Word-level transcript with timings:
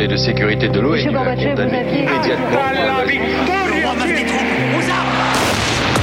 Conseil 0.00 0.08
de 0.08 0.16
sécurité 0.16 0.68
de 0.70 0.80
l'ONU 0.80 1.14
a 1.14 1.36
condamné 1.36 1.80
immédiatement. 1.92 2.58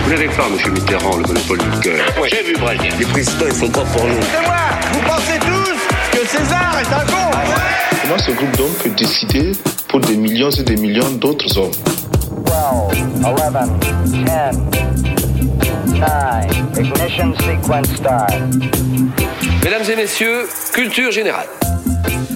Vous 0.04 0.10
n'avez 0.12 0.28
pas, 0.28 0.50
monsieur 0.52 0.70
Mitterrand, 0.70 1.18
le 1.18 1.24
monopole 1.24 1.58
du 1.58 1.80
cœur. 1.80 2.06
J'ai 2.30 2.44
vu 2.44 2.54
Brazil. 2.60 2.92
Les 3.00 3.06
présidents, 3.06 3.46
ils 3.48 3.56
sont 3.56 3.72
pas 3.72 3.82
pour 3.82 4.06
nous. 4.06 4.22
C'est 4.22 4.46
moi 4.46 4.56
Vous 4.92 5.00
pensez 5.00 5.40
tous 5.40 5.80
que 6.12 6.28
César 6.28 6.80
est 6.80 6.94
un 6.94 7.06
con 7.08 7.32
Comment 8.04 8.20
ce 8.20 8.32
groupe 8.34 8.56
d'hommes 8.58 8.76
peut 8.84 8.92
décider 8.92 9.54
pour 9.88 10.00
des 10.02 10.16
millions 10.16 10.52
et 10.52 10.64
des 10.64 10.76
millions 10.76 11.10
d'autres 11.14 11.58
hommes 11.58 11.72
12, 12.46 12.54
11, 13.26 13.36
10, 14.12 14.20
9, 14.26 14.56
ignition 16.78 17.34
sequence 17.34 17.88
start. 17.96 18.32
Mesdames 19.64 19.90
et 19.92 19.96
messieurs, 19.96 20.48
culture 20.72 21.12
générale. 21.12 21.48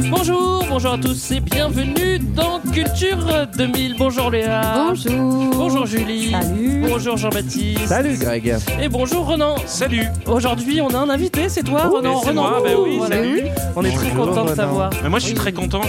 Bonjour, 0.09 0.65
bonjour 0.69 0.93
à 0.93 0.97
tous 0.97 1.31
et 1.31 1.39
bienvenue 1.39 2.19
dans 2.19 2.59
Culture 2.73 3.47
2000. 3.57 3.95
Bonjour 3.97 4.29
Léa. 4.29 4.61
Bonjour. 4.89 5.51
Bonjour 5.55 5.85
Julie. 5.85 6.31
Salut. 6.31 6.85
Bonjour 6.87 7.17
Jean-Baptiste. 7.17 7.87
Salut 7.87 8.17
Greg. 8.17 8.55
Et 8.81 8.89
bonjour 8.89 9.25
Renan. 9.27 9.55
Salut. 9.65 10.05
Aujourd'hui, 10.27 10.81
on 10.81 10.89
a 10.89 10.97
un 10.97 11.09
invité, 11.09 11.47
c'est 11.49 11.63
toi 11.63 11.87
Renan. 11.87 12.21
c'est 12.21 12.29
Renan. 12.29 12.41
moi, 12.49 12.61
bah 12.63 12.69
oui, 12.83 12.97
Voilà. 12.97 13.15
salut. 13.15 13.41
On 13.75 13.83
est 13.83 13.91
très 13.91 14.09
content 14.09 14.31
de 14.33 14.39
Renan. 14.39 14.55
t'avoir. 14.55 14.89
Mais 15.03 15.09
moi 15.09 15.19
je 15.19 15.25
suis 15.25 15.33
très 15.35 15.53
content, 15.53 15.81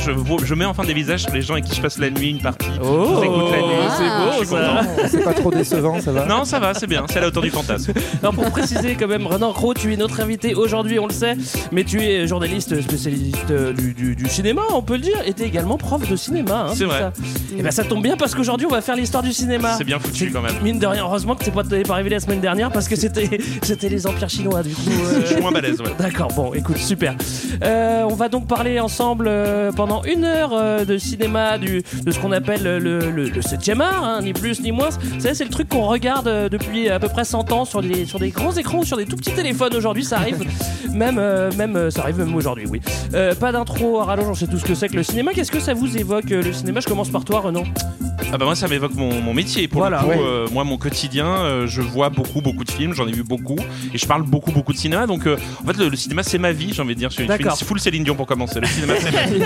je, 0.45 0.54
mets 0.54 0.64
enfin 0.64 0.84
des 0.84 0.95
visages 0.95 1.23
sur 1.23 1.32
les 1.32 1.42
gens 1.42 1.54
avec 1.54 1.64
qui 1.64 1.74
je 1.74 1.82
passe 1.82 1.98
la 1.98 2.10
nuit, 2.10 2.30
une 2.30 2.40
partie. 2.40 2.66
Oh, 2.82 3.20
la 3.20 3.28
nuit. 3.28 3.88
c'est 3.96 4.04
Ah. 4.09 4.30
beau 4.38 4.45
ça. 4.45 5.09
C'est 5.09 5.24
pas 5.24 5.34
trop 5.34 5.51
décevant, 5.51 6.01
ça 6.01 6.12
va 6.12 6.26
Non, 6.26 6.45
ça 6.45 6.59
va, 6.60 6.74
c'est 6.74 6.87
bien, 6.87 7.04
c'est 7.09 7.18
à 7.18 7.23
la 7.23 7.28
hauteur 7.28 7.42
du 7.42 7.51
fantasme. 7.51 7.92
Alors 8.23 8.34
pour 8.34 8.45
préciser 8.51 8.95
quand 8.98 9.09
même, 9.09 9.26
Renan 9.26 9.52
Cros, 9.52 9.74
tu 9.74 9.92
es 9.92 9.96
notre 9.96 10.20
invité 10.20 10.54
aujourd'hui, 10.54 10.98
on 10.98 11.06
le 11.06 11.12
sait, 11.12 11.37
mais 11.73 11.84
tu 11.84 12.01
es 12.01 12.26
journaliste 12.26 12.80
spécialiste 12.80 13.51
euh, 13.72 13.82
du, 13.82 13.94
du- 13.94 14.14
du 14.16 14.28
cinéma, 14.28 14.62
on 14.74 14.82
peut 14.82 14.94
le 14.94 15.00
dire, 15.00 15.16
es 15.26 15.42
également 15.42 15.76
prof 15.78 16.09
de 16.09 16.16
cinéma. 16.16 16.66
hein, 16.68 16.73
C'est 16.74 16.84
vrai. 16.84 16.98
ça 17.01 17.12
Et 17.56 17.62
ben 17.62 17.70
ça 17.70 17.84
tombe 17.84 18.02
bien 18.02 18.16
parce 18.16 18.34
qu'aujourd'hui 18.34 18.66
on 18.66 18.70
va 18.70 18.80
faire 18.80 18.96
l'histoire 18.96 19.23
du 19.23 19.32
cinéma. 19.32 19.74
C'est 19.79 19.84
bien 19.84 19.98
foutu 19.98 20.30
quand 20.32 20.42
même. 20.42 20.54
Mine 20.62 20.79
de 20.79 20.87
rien, 20.87 21.02
heureusement 21.04 21.34
que 21.34 21.45
c'est 21.45 21.51
pas, 21.51 21.62
pas 21.64 21.92
arrivé 21.95 22.10
la 22.10 22.20
semaine 22.20 22.40
dernière 22.40 22.70
parce 22.70 22.88
que 22.88 22.96
c'était 22.96 23.38
c'était 23.62 23.88
les 23.88 24.06
empires 24.06 24.29
chinois 24.30 24.62
du 24.62 24.74
coup. 24.74 24.82
euh, 24.90 25.20
Je 25.23 25.26
suis 25.32 25.40
moins 25.40 25.52
balèze, 25.52 25.80
ouais. 25.80 25.92
D'accord, 25.98 26.29
bon, 26.34 26.52
écoute, 26.54 26.79
super. 26.79 27.14
Euh, 27.64 28.02
on 28.09 28.14
va 28.14 28.29
donc 28.29 28.46
parler 28.46 28.80
ensemble 28.80 29.26
euh, 29.29 29.73
pendant 29.73 30.02
une 30.04 30.24
heure 30.24 30.84
de 30.84 30.98
cinéma, 30.98 31.59
du, 31.59 31.82
de 32.04 32.10
ce 32.10 32.18
qu'on 32.18 32.32
appelle 32.32 32.62
le, 32.62 32.79
le, 32.79 33.29
le 33.29 33.42
7 33.42 33.68
art, 33.80 34.04
hein, 34.04 34.20
ni 34.23 34.32
plus 34.32 34.60
ni 34.60 34.73
moins. 34.73 34.88
Vous 34.90 35.20
savez, 35.20 35.34
c'est 35.34 35.45
le 35.45 35.51
truc 35.51 35.68
qu'on 35.68 35.82
regarde 35.86 36.48
depuis 36.51 36.88
à 36.88 36.98
peu 36.98 37.09
près 37.09 37.24
100 37.24 37.52
ans 37.52 37.64
sur 37.64 37.82
des, 37.82 38.04
sur 38.07 38.18
des 38.18 38.30
grands 38.30 38.52
écrans 38.52 38.79
ou 38.79 38.84
sur 38.84 38.96
des 38.96 39.07
tout 39.07 39.16
petits 39.16 39.32
téléphones. 39.32 39.74
Aujourd'hui, 39.74 40.04
ça 40.04 40.16
arrive 40.18 40.38
même, 40.92 41.20
même 41.57 41.90
ça 41.90 42.02
arrive 42.02 42.18
même 42.18 42.34
aujourd'hui, 42.34 42.66
oui. 42.68 42.80
Pas 43.40 43.52
d'intro 43.65 44.01
à 44.01 44.05
rallonge, 44.05 44.29
on 44.29 44.35
sait 44.35 44.46
tout 44.46 44.59
ce 44.59 44.65
que 44.65 44.74
c'est 44.74 44.88
que 44.88 44.96
le 44.96 45.02
cinéma. 45.02 45.32
Qu'est-ce 45.35 45.52
que 45.52 45.60
ça 45.60 45.74
vous 45.74 45.96
évoque 45.96 46.30
euh, 46.32 46.43
le 46.43 46.52
cinéma? 46.52 46.80
Je 46.80 46.87
commence 46.88 47.10
par 47.10 47.24
toi, 47.24 47.41
Renan. 47.41 47.63
Ah 48.35 48.38
bah 48.38 48.46
moi 48.46 48.54
ça 48.54 48.66
m'évoque 48.66 48.95
mon, 48.95 49.21
mon 49.21 49.35
métier. 49.35 49.69
Pour 49.69 49.80
Voilà, 49.80 49.99
le 49.99 50.02
coup, 50.04 50.10
ouais. 50.10 50.19
euh, 50.21 50.46
moi 50.52 50.65
mon 50.65 50.79
quotidien, 50.79 51.27
euh, 51.27 51.66
je 51.66 51.82
vois 51.82 52.09
beaucoup 52.09 52.41
beaucoup 52.41 52.65
de 52.65 52.71
films, 52.71 52.95
j'en 52.95 53.07
ai 53.07 53.13
vu 53.13 53.23
beaucoup 53.24 53.57
et 53.93 53.99
je 53.99 54.07
parle 54.07 54.23
beaucoup 54.23 54.52
beaucoup 54.52 54.73
de 54.73 54.79
cinéma. 54.79 55.07
Donc 55.07 55.27
euh, 55.27 55.37
en 55.63 55.66
fait 55.66 55.77
le, 55.77 55.88
le 55.91 55.96
cinéma 55.96 56.23
c'est 56.23 56.38
ma 56.38 56.52
vie, 56.52 56.73
j'ai 56.73 56.80
envie 56.80 56.95
de 56.95 56.99
dire. 57.01 57.10
Je 57.10 57.15
suis 57.16 57.23
une, 57.24 57.29
D'accord. 57.29 57.51
je 57.51 57.57
suis 57.57 57.65
une 57.65 57.69
full 57.69 57.80
Céline 57.80 58.04
Dion 58.04 58.15
pour 58.15 58.27
commencer. 58.27 58.60
Le 58.60 58.66
cinéma 58.66 58.95
c'est 58.99 59.10
ma 59.13 59.27
vie. 59.27 59.43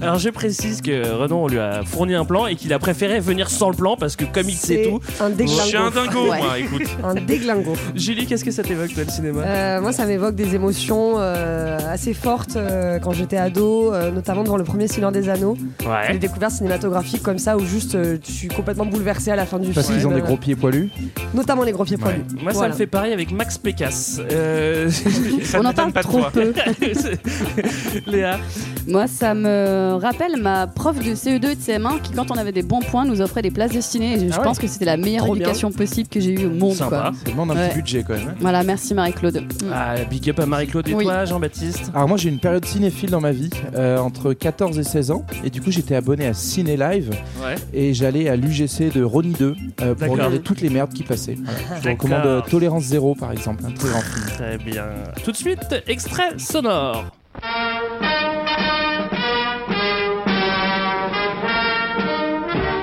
Alors 0.00 0.18
je 0.18 0.30
précise 0.30 0.80
que 0.80 1.12
Renan 1.12 1.44
on 1.44 1.46
lui 1.46 1.58
a 1.60 1.82
fourni 1.84 2.14
un 2.14 2.24
plan 2.24 2.46
et 2.46 2.56
qu'il 2.56 2.72
a 2.72 2.78
préféré 2.80 3.20
venir 3.20 3.50
sans 3.50 3.70
le 3.70 3.76
plan 3.76 3.96
parce 3.96 4.16
que 4.16 4.24
comme 4.24 4.48
il 4.48 4.56
sait 4.56 4.88
tout. 4.90 5.00
un 5.22 5.30
Je 5.38 5.46
suis 5.46 5.76
un 5.76 5.90
dingo 5.90 6.28
Ouais. 6.30 6.38
moi, 6.38 6.58
écoute. 6.58 6.82
Un 7.04 7.14
déglingo. 7.14 7.74
Julie, 7.94 8.26
qu'est-ce 8.26 8.44
que 8.44 8.50
ça 8.50 8.62
t'évoque 8.64 8.92
toi 8.94 9.04
le 9.04 9.10
cinéma? 9.10 9.42
Euh, 9.44 9.80
moi, 9.80 9.92
ça 9.92 10.04
m'évoque 10.06 10.34
des 10.34 10.54
émotions 10.56 11.14
euh, 11.18 11.78
assez 11.88 12.12
fortes 12.14 12.56
euh, 12.56 12.98
quand 12.98 13.12
j'étais 13.12 13.37
ado, 13.38 13.92
euh, 13.92 14.10
notamment 14.10 14.42
devant 14.44 14.56
le 14.56 14.64
premier 14.64 14.88
Seigneur 14.88 15.12
des 15.12 15.28
Anneaux. 15.28 15.56
Ouais. 15.86 16.12
Des 16.12 16.18
découvertes 16.18 16.52
cinématographiques 16.52 17.22
comme 17.22 17.38
ça 17.38 17.56
où 17.56 17.60
juste 17.64 17.94
euh, 17.94 18.18
tu 18.22 18.32
suis 18.32 18.48
complètement 18.48 18.86
bouleversé 18.86 19.30
à 19.30 19.36
la 19.36 19.46
fin 19.46 19.58
du 19.58 19.70
Parce 19.72 19.86
film. 19.86 19.98
qu'ils 19.98 20.06
ont 20.08 20.12
des 20.12 20.20
gros 20.20 20.36
pieds 20.36 20.56
poilus. 20.56 20.90
Notamment 21.34 21.62
les 21.62 21.72
gros 21.72 21.84
pieds 21.84 21.96
poilus. 21.96 22.22
Moi, 22.42 22.52
ça 22.52 22.58
Voilà. 22.58 22.72
me 22.74 22.78
fait 22.78 22.86
pareil 22.86 23.12
avec 23.12 23.32
Max 23.32 23.56
Pécasse. 23.58 24.20
Euh, 24.32 24.90
On 25.56 25.64
en 25.64 25.72
parle 25.72 25.92
pas 25.92 26.02
trop 26.02 26.18
toi. 26.20 26.30
peu. 26.32 26.52
Léa. 28.06 28.38
Moi, 28.86 29.06
ça 29.06 29.34
me 29.34 29.94
rappelle 30.00 30.40
ma 30.40 30.66
prof 30.66 30.96
de 30.98 31.14
CE2 31.14 31.34
et 31.34 31.38
de 31.38 31.60
CM1 31.60 32.00
qui, 32.02 32.12
quand 32.12 32.30
on 32.30 32.36
avait 32.36 32.52
des 32.52 32.62
bons 32.62 32.80
points, 32.80 33.04
nous 33.04 33.20
offrait 33.20 33.42
des 33.42 33.50
places 33.50 33.72
de 33.72 33.80
ciné. 33.80 34.14
Et 34.14 34.28
je 34.28 34.32
Ah 34.34 34.38
ouais. 34.38 34.44
pense 34.44 34.58
que 34.58 34.66
c'était 34.66 34.84
la 34.86 34.96
meilleure 34.96 35.24
Trop 35.24 35.34
bien. 35.34 35.52
possible 35.76 36.08
que 36.08 36.20
j'ai 36.20 36.32
eue 36.40 36.46
au 36.46 36.50
monde. 36.50 36.74
Sympa. 36.74 36.88
Quoi. 37.10 37.12
Ça 37.24 37.30
demande 37.30 37.50
un 37.50 37.54
Ouais. 37.54 37.68
petit 37.68 37.76
budget 37.76 38.04
quand 38.06 38.14
même. 38.14 38.28
hein. 38.28 38.34
Voilà, 38.40 38.62
merci 38.62 38.94
Marie-Claude. 38.94 39.42
Ah, 39.72 39.94
big 40.08 40.30
up 40.30 40.40
à 40.40 40.46
Marie-Claude 40.46 40.88
et 40.88 40.94
Oui. 40.94 41.04
toi, 41.04 41.24
Jean-Baptiste. 41.24 41.90
Alors 41.94 42.08
moi 42.08 42.16
j'ai 42.16 42.28
une 42.30 42.38
période 42.38 42.64
cinéphile 42.64 43.10
dans 43.10 43.20
ma 43.20 43.27
vie, 43.32 43.50
euh, 43.74 43.98
entre 43.98 44.32
14 44.32 44.78
et 44.78 44.82
16 44.84 45.10
ans, 45.10 45.24
et 45.44 45.50
du 45.50 45.60
coup 45.60 45.70
j'étais 45.70 45.94
abonné 45.94 46.26
à 46.26 46.34
Ciné 46.34 46.76
Live, 46.76 47.10
Ouais. 47.42 47.54
et 47.72 47.94
j'allais 47.94 48.28
à 48.28 48.36
l'UGC 48.36 48.92
de 48.94 49.02
Ronnie 49.02 49.34
2 49.38 49.54
euh, 49.82 49.94
pour 49.94 50.08
regarder 50.12 50.40
toutes 50.40 50.60
les 50.60 50.70
merdes 50.70 50.92
qui 50.92 51.02
passaient. 51.02 51.36
Voilà. 51.42 51.80
Je 51.82 51.88
recommande 51.90 52.26
euh, 52.26 52.40
Tolérance 52.42 52.84
Zéro 52.84 53.14
par 53.14 53.32
exemple, 53.32 53.64
un 53.66 53.70
très 53.72 53.88
grand 53.88 54.00
film. 54.00 54.26
Très 54.36 54.58
bien. 54.58 54.84
Tout 55.24 55.32
de 55.32 55.36
suite, 55.36 55.74
extrait 55.86 56.38
sonore. 56.38 57.04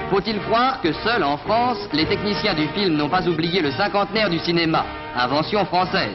Faut-il 0.10 0.40
croire 0.44 0.82
que 0.82 0.94
seuls 1.04 1.24
en 1.24 1.38
France, 1.38 1.78
les 1.92 2.06
techniciens 2.08 2.54
du 2.54 2.68
film 2.70 2.96
n'ont 2.96 3.10
pas 3.10 3.28
oublié 3.28 3.62
le 3.62 3.72
cinquantenaire 3.72 4.30
du 4.30 4.40
cinéma, 4.40 4.86
invention 5.16 5.66
française 5.66 6.14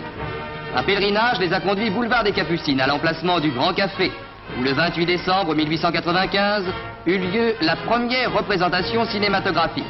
Un 0.75 0.83
pèlerinage 0.85 1.41
les 1.41 1.53
a 1.53 1.61
conduits 1.61 1.91
boulevard 1.91 2.23
des 2.23 2.33
Capucines, 2.33 2.81
à 2.81 2.87
l'emplacement 2.87 3.41
du 3.41 3.51
Grand 3.51 3.75
Café, 3.75 4.13
où 4.59 4.63
le 4.63 4.73
28 4.73 5.05
décembre 5.05 5.55
1895 5.55 6.65
eut 7.07 7.19
lieu 7.19 7.55
la 7.61 7.75
première 7.75 8.33
représentation 8.33 9.05
cinématographique. 9.07 9.85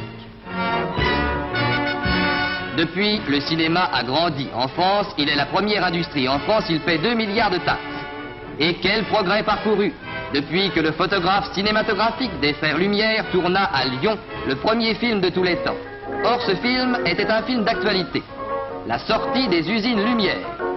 Depuis, 2.77 3.21
le 3.27 3.39
cinéma 3.41 3.89
a 3.93 4.03
grandi. 4.03 4.47
En 4.55 4.67
France, 4.69 5.07
il 5.19 5.29
est 5.29 5.35
la 5.35 5.45
première 5.45 5.85
industrie. 5.85 6.27
En 6.27 6.39
France, 6.39 6.63
il 6.69 6.79
paie 6.79 6.97
2 6.97 7.13
milliards 7.13 7.51
de 7.51 7.57
taxes. 7.57 7.79
Et 8.59 8.75
quel 8.75 9.03
progrès 9.05 9.43
parcouru 9.43 9.93
Depuis 10.33 10.71
que 10.71 10.79
le 10.79 10.93
photographe 10.93 11.51
cinématographique 11.53 12.39
des 12.39 12.53
frères 12.53 12.77
Lumière 12.77 13.25
tourna 13.31 13.65
à 13.65 13.85
Lyon 13.85 14.17
le 14.47 14.55
premier 14.55 14.95
film 14.95 15.21
de 15.21 15.29
tous 15.29 15.43
les 15.43 15.57
temps. 15.57 15.75
Or, 16.23 16.41
ce 16.41 16.55
film 16.55 16.97
était 17.05 17.29
un 17.29 17.43
film 17.43 17.63
d'actualité. 17.63 18.23
La 18.87 18.97
sortie 18.97 19.47
des 19.47 19.69
usines 19.69 20.03
Lumière. 20.03 20.70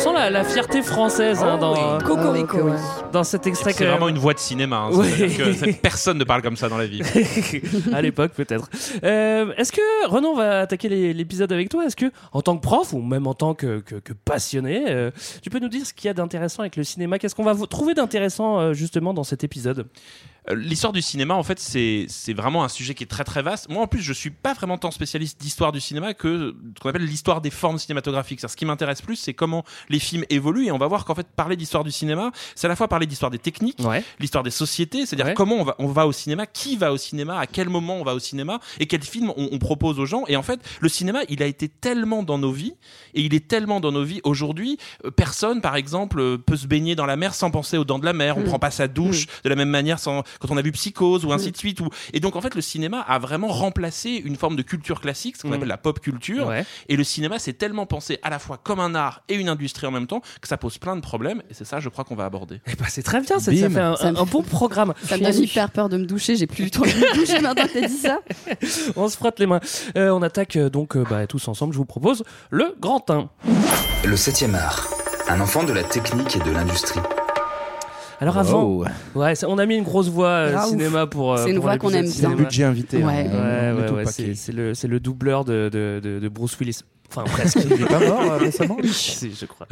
Sent 0.00 0.12
la, 0.14 0.30
la 0.30 0.44
fierté 0.44 0.82
française 0.82 1.42
hein, 1.42 1.58
dans, 1.58 1.98
Cocorico. 1.98 2.56
Ah, 2.58 2.60
ok, 2.62 2.70
ouais. 2.70 3.10
dans 3.12 3.24
cet 3.24 3.46
extrait. 3.46 3.72
C'est 3.72 3.84
vraiment 3.84 4.08
une 4.08 4.18
voix 4.18 4.34
de 4.34 4.38
cinéma. 4.38 4.76
Hein. 4.76 4.90
Oui. 4.92 5.06
C'est-à-dire 5.16 5.60
que 5.60 5.72
personne 5.80 6.18
ne 6.18 6.24
parle 6.24 6.42
comme 6.42 6.56
ça 6.56 6.68
dans 6.68 6.78
la 6.78 6.86
vie. 6.86 7.02
à 7.92 8.00
l'époque 8.02 8.32
peut-être. 8.32 8.68
Euh, 9.04 9.52
Est-ce 9.56 9.72
que 9.72 10.08
Renan 10.08 10.34
va 10.34 10.60
attaquer 10.60 10.88
l'épisode 11.12 11.52
avec 11.52 11.68
toi 11.68 11.84
Est-ce 11.84 11.96
que 11.96 12.10
en 12.32 12.42
tant 12.42 12.56
que 12.56 12.62
prof 12.62 12.92
ou 12.92 13.00
même 13.02 13.26
en 13.26 13.34
tant 13.34 13.54
que, 13.54 13.80
que- 13.80 13.96
que 13.96 14.12
passionné, 14.12 14.84
euh, 14.88 15.10
tu 15.42 15.50
peux 15.50 15.58
nous 15.58 15.68
dire 15.68 15.84
ce 15.86 15.92
qu'il 15.92 16.06
y 16.06 16.10
a 16.10 16.14
d'intéressant 16.14 16.60
avec 16.60 16.76
le 16.76 16.84
cinéma? 16.84 17.18
Qu'est-ce 17.18 17.34
qu'on 17.34 17.44
va 17.44 17.54
trouver 17.66 17.94
d'intéressant 17.94 18.58
euh, 18.58 18.72
justement 18.72 19.12
dans 19.14 19.24
cet 19.24 19.44
épisode? 19.44 19.80
Euh, 19.80 19.82
L'histoire 20.48 20.92
du 20.92 21.02
cinéma, 21.02 21.34
en 21.34 21.42
fait, 21.42 21.58
c'est 21.60 22.06
c'est 22.08 22.32
vraiment 22.32 22.64
un 22.64 22.68
sujet 22.68 22.94
qui 22.94 23.04
est 23.04 23.06
très 23.06 23.24
très 23.24 23.42
vaste. 23.42 23.68
Moi, 23.68 23.82
en 23.82 23.86
plus, 23.86 24.00
je 24.00 24.12
suis 24.12 24.30
pas 24.30 24.54
vraiment 24.54 24.78
tant 24.78 24.90
spécialiste 24.90 25.40
d'histoire 25.40 25.70
du 25.70 25.80
cinéma 25.80 26.14
que 26.14 26.54
ce 26.76 26.80
qu'on 26.80 26.88
appelle 26.88 27.04
l'histoire 27.04 27.40
des 27.40 27.50
formes 27.50 27.78
cinématographiques. 27.78 28.40
C'est-à-dire, 28.40 28.52
Ce 28.52 28.56
qui 28.56 28.64
m'intéresse 28.64 29.02
plus, 29.02 29.16
c'est 29.16 29.34
comment 29.34 29.64
les 29.90 29.98
films 29.98 30.24
évoluent. 30.30 30.66
Et 30.66 30.72
on 30.72 30.78
va 30.78 30.86
voir 30.86 31.04
qu'en 31.04 31.14
fait, 31.14 31.26
parler 31.28 31.56
d'histoire 31.56 31.84
du 31.84 31.90
cinéma, 31.92 32.32
c'est 32.54 32.66
à 32.66 32.68
la 32.68 32.76
fois 32.76 32.88
parler 32.88 33.06
d'histoire 33.06 33.30
des 33.30 33.38
techniques, 33.38 33.78
Ouais. 33.80 34.02
l'histoire 34.18 34.42
des 34.42 34.50
sociétés, 34.50 35.04
c'est-à-dire 35.06 35.26
Ouais. 35.26 35.34
comment 35.34 35.56
on 35.56 35.64
va, 35.64 35.76
on 35.78 35.86
va 35.88 36.06
au 36.06 36.12
cinéma, 36.12 36.46
qui 36.46 36.76
va 36.76 36.92
au 36.92 36.96
cinéma, 36.96 37.38
à 37.38 37.46
quel 37.46 37.68
moment 37.68 37.96
on 37.96 38.04
va 38.04 38.14
au 38.14 38.18
cinéma, 38.18 38.60
et 38.78 38.86
quels 38.86 39.02
films 39.04 39.32
on, 39.36 39.50
on 39.52 39.58
propose 39.58 39.98
aux 40.00 40.06
gens. 40.06 40.24
Et 40.26 40.36
en 40.36 40.42
fait, 40.42 40.60
le 40.80 40.88
cinéma, 40.88 41.20
il 41.28 41.42
a 41.42 41.46
été 41.46 41.68
tellement 41.68 42.22
dans 42.22 42.38
nos 42.38 42.50
vies, 42.52 42.72
et 43.14 43.20
il 43.22 43.34
est 43.34 43.46
tellement 43.46 43.78
dans 43.80 43.92
nos 43.92 44.04
vies 44.04 44.20
aujourd'hui. 44.24 44.78
euh, 45.04 45.10
Personne, 45.10 45.60
par 45.60 45.76
exemple, 45.76 46.18
euh, 46.20 46.38
peut 46.38 46.56
se 46.56 46.66
baigner 46.66 46.94
dans 46.96 47.06
la 47.06 47.16
mer 47.16 47.34
sans 47.34 47.50
penser 47.50 47.76
aux 47.76 47.84
dents 47.84 47.98
de 47.98 48.04
la 48.06 48.12
mer. 48.14 48.36
On 48.38 48.40
Mm. 48.40 48.44
prend 48.44 48.58
pas 48.58 48.70
sa 48.70 48.88
douche 48.88 49.26
de 49.44 49.48
la 49.48 49.54
même 49.56 49.68
manière 49.68 49.98
sans, 49.98 50.22
quand 50.38 50.50
on 50.50 50.56
a 50.56 50.62
vu 50.62 50.72
Psychose 50.72 51.24
ou 51.24 51.32
ainsi 51.32 51.50
de 51.50 51.56
suite. 51.56 51.80
Ou... 51.80 51.88
Et 52.12 52.20
donc, 52.20 52.36
en 52.36 52.40
fait, 52.40 52.54
le 52.54 52.60
cinéma 52.60 53.00
a 53.00 53.18
vraiment 53.18 53.48
remplacé 53.48 54.10
une 54.24 54.36
forme 54.36 54.56
de 54.56 54.62
culture 54.62 55.00
classique, 55.00 55.36
ce 55.36 55.42
qu'on 55.42 55.48
Mm. 55.50 55.52
appelle 55.54 55.68
la 55.68 55.78
pop 55.78 56.00
culture. 56.00 56.46
Ouais. 56.48 56.64
Et 56.88 56.96
le 56.96 57.04
cinéma, 57.04 57.38
c'est 57.38 57.52
tellement 57.54 57.86
pensé 57.86 58.18
à 58.22 58.30
la 58.30 58.38
fois 58.38 58.58
comme 58.62 58.80
un 58.80 58.94
art 58.94 59.22
et 59.28 59.34
une 59.34 59.48
industrie 59.48 59.86
en 59.86 59.90
même 59.90 60.06
temps 60.06 60.20
que 60.40 60.48
ça 60.48 60.56
pose 60.56 60.78
plein 60.78 60.96
de 60.96 61.00
problèmes. 61.00 61.42
Et 61.50 61.54
c'est 61.54 61.64
ça, 61.64 61.80
je 61.80 61.88
crois, 61.88 62.04
qu'on 62.04 62.14
va 62.14 62.24
aborder. 62.24 62.60
Eh 62.66 62.74
ben, 62.76 62.86
c'est 62.88 63.02
très 63.02 63.20
bien, 63.20 63.38
ça, 63.38 63.50
fait 63.52 63.64
un, 63.64 63.96
Ça 63.96 64.12
me 64.12 64.18
un 64.18 64.24
bon 64.24 64.42
programme. 64.42 64.94
Ça 65.04 65.16
me 65.16 65.22
donne 65.24 65.42
hyper 65.42 65.70
peur 65.70 65.88
de 65.88 65.96
me 65.96 66.04
doucher. 66.06 66.36
J'ai 66.36 66.46
plus 66.46 66.64
du 66.64 66.70
tout 66.70 66.82
envie 66.82 66.92
de 66.94 66.98
me 66.98 67.14
doucher 67.14 67.40
maintenant 67.40 67.64
que 67.66 67.72
t'as 67.80 67.86
dit 67.88 67.96
ça. 67.96 68.20
On 68.96 69.08
se 69.08 69.16
frotte 69.16 69.38
les 69.38 69.46
mains. 69.46 69.60
Euh, 69.96 70.10
on 70.10 70.22
attaque 70.22 70.56
euh, 70.56 70.70
donc 70.70 70.96
euh, 70.96 71.04
bah, 71.08 71.26
tous 71.26 71.48
ensemble, 71.48 71.72
je 71.72 71.78
vous 71.78 71.84
propose 71.84 72.22
le 72.50 72.74
grand 72.80 73.08
1. 73.10 73.28
Le 74.04 74.16
7 74.16 74.44
art. 74.54 74.88
Un 75.28 75.40
enfant 75.40 75.64
de 75.64 75.72
la 75.72 75.82
technique 75.84 76.36
et 76.36 76.40
de 76.40 76.50
l'industrie. 76.50 77.00
Alors 78.20 78.36
avant, 78.36 78.62
Oh. 78.64 78.84
ouais, 79.18 79.34
ça- 79.34 79.48
on 79.48 79.56
a 79.58 79.64
mis 79.66 79.76
une 79.76 79.82
grosse 79.84 80.08
voix 80.10 80.28
euh, 80.28 80.58
cinéma 80.66 81.06
pour. 81.06 81.32
euh, 81.32 81.38
C'est 81.42 81.50
une 81.50 81.56
pour 81.56 81.64
voix 81.64 81.78
qu'on 81.78 81.90
aime 81.90 82.08
bien. 82.10 82.30
Budget 82.34 82.64
invité. 82.64 82.98
Ouais. 83.02 83.26
hein, 83.32 83.72
Ouais, 83.76 83.82
ouais, 83.82 83.90
ouais, 83.92 84.04
le 84.04 84.10
c'est 84.10 84.34
c'est 84.34 84.52
le, 84.52 84.74
c'est 84.74 84.88
le 84.88 85.00
doubleur 85.00 85.44
de, 85.46 85.70
de, 85.72 86.00
de- 86.04 86.18
de 86.18 86.28
Bruce 86.28 86.58
Willis. 86.60 86.80
Enfin, 87.10 87.24
presque. 87.24 87.58
Il 87.64 87.72
est 87.82 87.86
pas 87.86 87.98
mort 87.98 88.20
euh, 88.32 88.36
récemment 88.38 88.76
Si, 88.84 89.34
je 89.38 89.44
crois. 89.46 89.66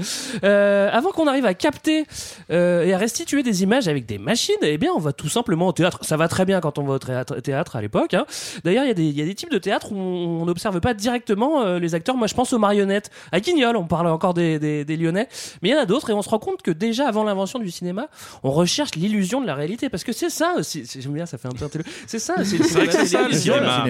Euh, 0.44 0.88
avant 0.93 1.11
qu'on 1.12 1.26
arrive 1.29 1.46
à 1.46 1.55
capter 1.55 2.05
euh, 2.50 2.85
et 2.85 2.93
à 2.93 2.99
restituer 2.99 3.43
des 3.43 3.62
images 3.62 3.87
avec 3.88 4.06
des 4.06 4.19
machines, 4.19 4.56
eh 4.62 4.76
bien, 4.76 4.90
on 4.94 4.99
va 4.99 5.12
tout 5.12 5.29
simplement 5.29 5.69
au 5.69 5.73
théâtre. 5.73 5.99
Ça 6.02 6.17
va 6.17 6.26
très 6.29 6.44
bien 6.44 6.61
quand 6.61 6.79
on 6.79 6.85
va 6.85 6.94
au 6.94 6.99
théâtre, 6.99 7.40
théâtre 7.40 7.76
à 7.76 7.81
l'époque. 7.81 8.14
hein. 8.14 8.26
D'ailleurs, 8.64 8.85
il 8.85 8.88
y, 8.88 8.90
a 8.90 8.94
des- 8.94 9.05
il 9.05 9.17
y 9.19 9.23
a 9.23 9.25
des 9.25 9.35
types 9.35 9.50
de 9.52 9.58
théâtre 9.58 9.93
où 9.93 9.96
on 9.96 10.44
n'observe 10.46 10.81
pas 10.81 10.94
directement 10.94 11.62
euh, 11.62 11.79
les 11.79 11.94
acteurs. 11.94 12.17
Moi, 12.17 12.26
je 12.26 12.35
pense 12.35 12.52
aux 12.52 12.58
marionnettes. 12.58 13.11
À 13.32 13.40
Guignol, 13.40 13.76
on 13.76 13.85
parle 13.87 14.08
encore 14.08 14.35
des, 14.35 14.58
des- 14.58 14.85
des 14.85 14.96
Lyonnais. 14.96 15.29
Mais 15.62 15.69
il 15.69 15.73
y 15.73 15.79
en 15.79 15.81
a 15.82 15.87
d'autres 15.87 16.11
et 16.11 16.12
on 16.14 16.23
se 16.23 16.29
rend 16.29 16.38
compte 16.40 16.62
que 16.62 16.70
déjà 16.73 17.06
avant 17.08 17.23
l'invention 17.25 17.58
du 17.61 17.70
cinéma, 17.70 18.08
on 18.43 18.50
recherche 18.50 18.96
l'illusion 18.96 19.40
de 19.40 19.46
la 19.46 19.55
réalité. 19.55 19.88
Parce 19.88 20.02
que 20.05 20.12
c'est 20.12 20.31
ça 20.31 20.55
aussi. 20.58 20.85
J'aime 20.99 21.12
bien, 21.12 21.26
ça 21.26 21.38
fait 21.38 21.49
un 21.49 21.52
peu 21.52 21.69
C'est 22.06 22.19
ça, 22.19 22.35
c'est 22.44 22.58
que 22.58 22.64
c'est 22.64 23.06
ça, 23.06 23.29
le 23.29 23.35
cinéma. 23.35 23.85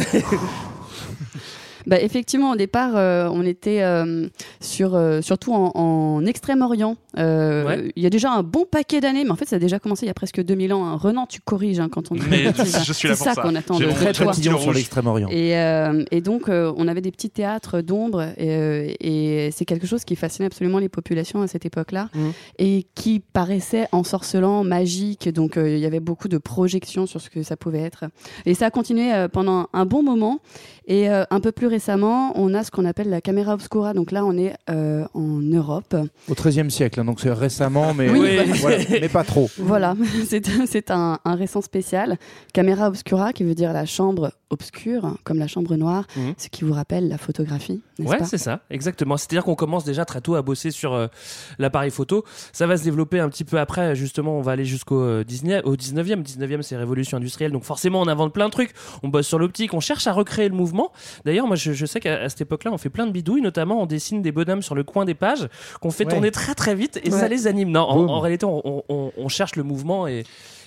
Bah, 1.86 2.00
effectivement, 2.00 2.50
au 2.52 2.56
départ, 2.56 2.92
euh, 2.96 3.28
on 3.32 3.44
était 3.44 3.82
euh, 3.82 4.28
sur, 4.60 4.94
euh, 4.94 5.20
surtout 5.22 5.52
en, 5.52 5.70
en 5.74 6.24
Extrême-Orient. 6.26 6.96
Euh, 7.18 7.64
Ouais. 7.66 7.92
Il 7.96 8.02
y 8.02 8.06
a 8.06 8.10
déjà 8.10 8.30
un 8.32 8.42
bon 8.42 8.64
paquet 8.70 9.00
d'années, 9.00 9.24
mais 9.24 9.30
en 9.30 9.36
fait, 9.36 9.46
ça 9.48 9.56
a 9.56 9.58
déjà 9.58 9.78
commencé 9.78 10.04
il 10.06 10.08
y 10.08 10.10
a 10.10 10.14
presque 10.14 10.40
2000 10.42 10.72
ans. 10.72 10.84
hein. 10.86 10.96
Renan, 10.96 11.26
tu 11.26 11.40
corriges 11.40 11.80
hein, 11.80 11.88
quand 11.90 12.10
on 12.10 12.14
dit 12.14 12.22
Mais 12.30 12.52
c'est 12.56 12.64
ça. 12.66 12.82
je 12.82 12.92
suis 12.92 13.08
là 13.08 13.14
C'est 13.14 13.24
pour 13.24 13.26
ça 13.26 13.34
ça. 13.34 13.42
qu'on 13.42 13.54
attend 13.54 13.78
de, 13.78 13.86
Très 13.86 14.12
toi. 14.12 14.32
sur 14.32 14.72
l'extrême-orient. 14.72 15.28
Et, 15.30 15.56
euh, 15.56 16.04
et 16.10 16.20
donc, 16.20 16.48
euh, 16.48 16.72
on 16.76 16.88
avait 16.88 17.00
des 17.00 17.10
petits 17.10 17.30
théâtres 17.30 17.80
d'ombre, 17.80 18.22
et, 18.38 18.50
euh, 18.56 18.92
et 19.00 19.50
c'est 19.52 19.64
quelque 19.64 19.86
chose 19.86 20.04
qui 20.04 20.16
fascinait 20.16 20.46
absolument 20.46 20.78
les 20.78 20.88
populations 20.88 21.42
à 21.42 21.46
cette 21.48 21.66
époque-là, 21.66 22.08
Mhm. 22.14 22.32
et 22.58 22.86
qui 22.94 23.20
paraissait 23.20 23.86
ensorcelant, 23.92 24.64
magique. 24.64 25.28
Donc, 25.28 25.56
euh, 25.56 25.68
il 25.68 25.78
y 25.80 25.86
avait 25.86 26.00
beaucoup 26.00 26.28
de 26.28 26.38
projections 26.38 27.06
sur 27.06 27.20
ce 27.20 27.30
que 27.30 27.42
ça 27.42 27.56
pouvait 27.56 27.80
être. 27.82 28.04
Et 28.46 28.54
ça 28.54 28.66
a 28.66 28.70
continué 28.70 29.12
euh, 29.12 29.28
pendant 29.28 29.68
un 29.72 29.86
bon 29.86 30.02
moment. 30.02 30.40
Et 30.86 31.08
euh, 31.10 31.24
un 31.30 31.40
peu 31.40 31.52
plus 31.52 31.66
récemment, 31.66 32.32
on 32.36 32.52
a 32.54 32.64
ce 32.64 32.70
qu'on 32.70 32.84
appelle 32.84 33.08
la 33.10 33.20
caméra 33.20 33.54
obscura. 33.54 33.92
Donc 33.94 34.10
là, 34.12 34.24
on 34.24 34.36
est 34.36 34.54
euh, 34.70 35.04
en 35.14 35.38
Europe. 35.40 35.94
Au 36.28 36.34
XIIIe 36.34 36.70
siècle, 36.70 37.00
hein, 37.00 37.04
donc 37.04 37.20
c'est 37.20 37.32
récemment, 37.32 37.94
mais, 37.94 38.10
Oui, 38.10 38.38
euh, 38.38 38.44
bah- 38.44 38.52
voilà, 38.60 38.76
mais 38.90 39.08
pas 39.08 39.24
trop. 39.24 39.48
Voilà, 39.58 39.94
c'est 40.26 40.44
c'est 40.66 40.90
un, 40.90 41.18
un 41.24 41.34
récent 41.34 41.60
spécial. 41.60 42.18
Caméra 42.52 42.88
obscura, 42.88 43.32
qui 43.32 43.44
veut 43.44 43.54
dire 43.54 43.72
la 43.72 43.86
chambre 43.86 44.32
obscure, 44.50 45.16
comme 45.22 45.38
la 45.38 45.46
chambre 45.46 45.76
noire, 45.76 46.06
Mhm. 46.16 46.34
ce 46.36 46.48
qui 46.48 46.64
vous 46.64 46.72
rappelle 46.72 47.08
la 47.08 47.18
photographie, 47.18 47.80
n'est-ce 47.98 48.10
Ouais, 48.10 48.18
pas 48.18 48.24
c'est 48.24 48.38
ça, 48.38 48.60
exactement. 48.70 49.16
C'est-à-dire 49.16 49.44
qu'on 49.44 49.54
commence 49.54 49.84
déjà 49.84 50.04
très 50.04 50.20
tôt 50.20 50.34
à 50.34 50.42
bosser 50.42 50.72
sur 50.72 50.92
euh, 50.92 51.06
l'appareil 51.60 51.90
photo. 51.92 52.24
Ça 52.52 52.66
va 52.66 52.76
se 52.76 52.82
développer 52.82 53.20
un 53.20 53.28
petit 53.28 53.44
peu 53.44 53.60
après, 53.60 53.94
justement, 53.94 54.36
on 54.36 54.40
va 54.42 54.52
aller 54.52 54.64
jusqu'au 54.64 55.00
euh, 55.00 55.22
19 55.24 55.62
au 55.64 55.76
19e. 55.76 56.22
19e, 56.24 56.62
c'est 56.62 56.76
révolution 56.76 57.18
industrielle, 57.18 57.52
donc 57.52 57.62
forcément, 57.62 58.00
on 58.00 58.08
invente 58.08 58.32
plein 58.32 58.46
de 58.46 58.52
trucs. 58.52 58.72
On 59.04 59.08
bosse 59.08 59.28
sur 59.28 59.38
l'optique, 59.38 59.72
on 59.74 59.80
cherche 59.80 60.06
à 60.08 60.12
recréer 60.12 60.48
le 60.48 60.54
mouvement. 60.56 60.79
D'ailleurs, 61.24 61.46
moi, 61.46 61.56
je, 61.56 61.72
je 61.72 61.86
sais 61.86 62.00
qu'à 62.00 62.28
cette 62.28 62.40
époque-là, 62.40 62.70
on 62.72 62.78
fait 62.78 62.90
plein 62.90 63.06
de 63.06 63.12
bidouilles, 63.12 63.42
notamment 63.42 63.80
on 63.82 63.86
dessine 63.86 64.22
des 64.22 64.32
bonhommes 64.32 64.62
sur 64.62 64.74
le 64.74 64.82
coin 64.84 65.04
des 65.04 65.14
pages 65.14 65.48
qu'on 65.80 65.90
fait 65.90 66.04
Ouais. 66.04 66.10
tourner 66.12 66.30
très 66.30 66.54
très 66.54 66.74
vite 66.74 67.00
et 67.04 67.10
ça 67.10 67.28
les 67.28 67.46
anime. 67.46 67.70
Non, 67.70 67.82
en, 67.82 68.20
réalité, 68.20 68.46
on, 68.46 68.60
on- 68.64 68.82
on- 68.88 69.12
on 69.16 69.28
cherche 69.28 69.56
le 69.56 69.62
mouvement 69.62 70.06
et. 70.06 70.24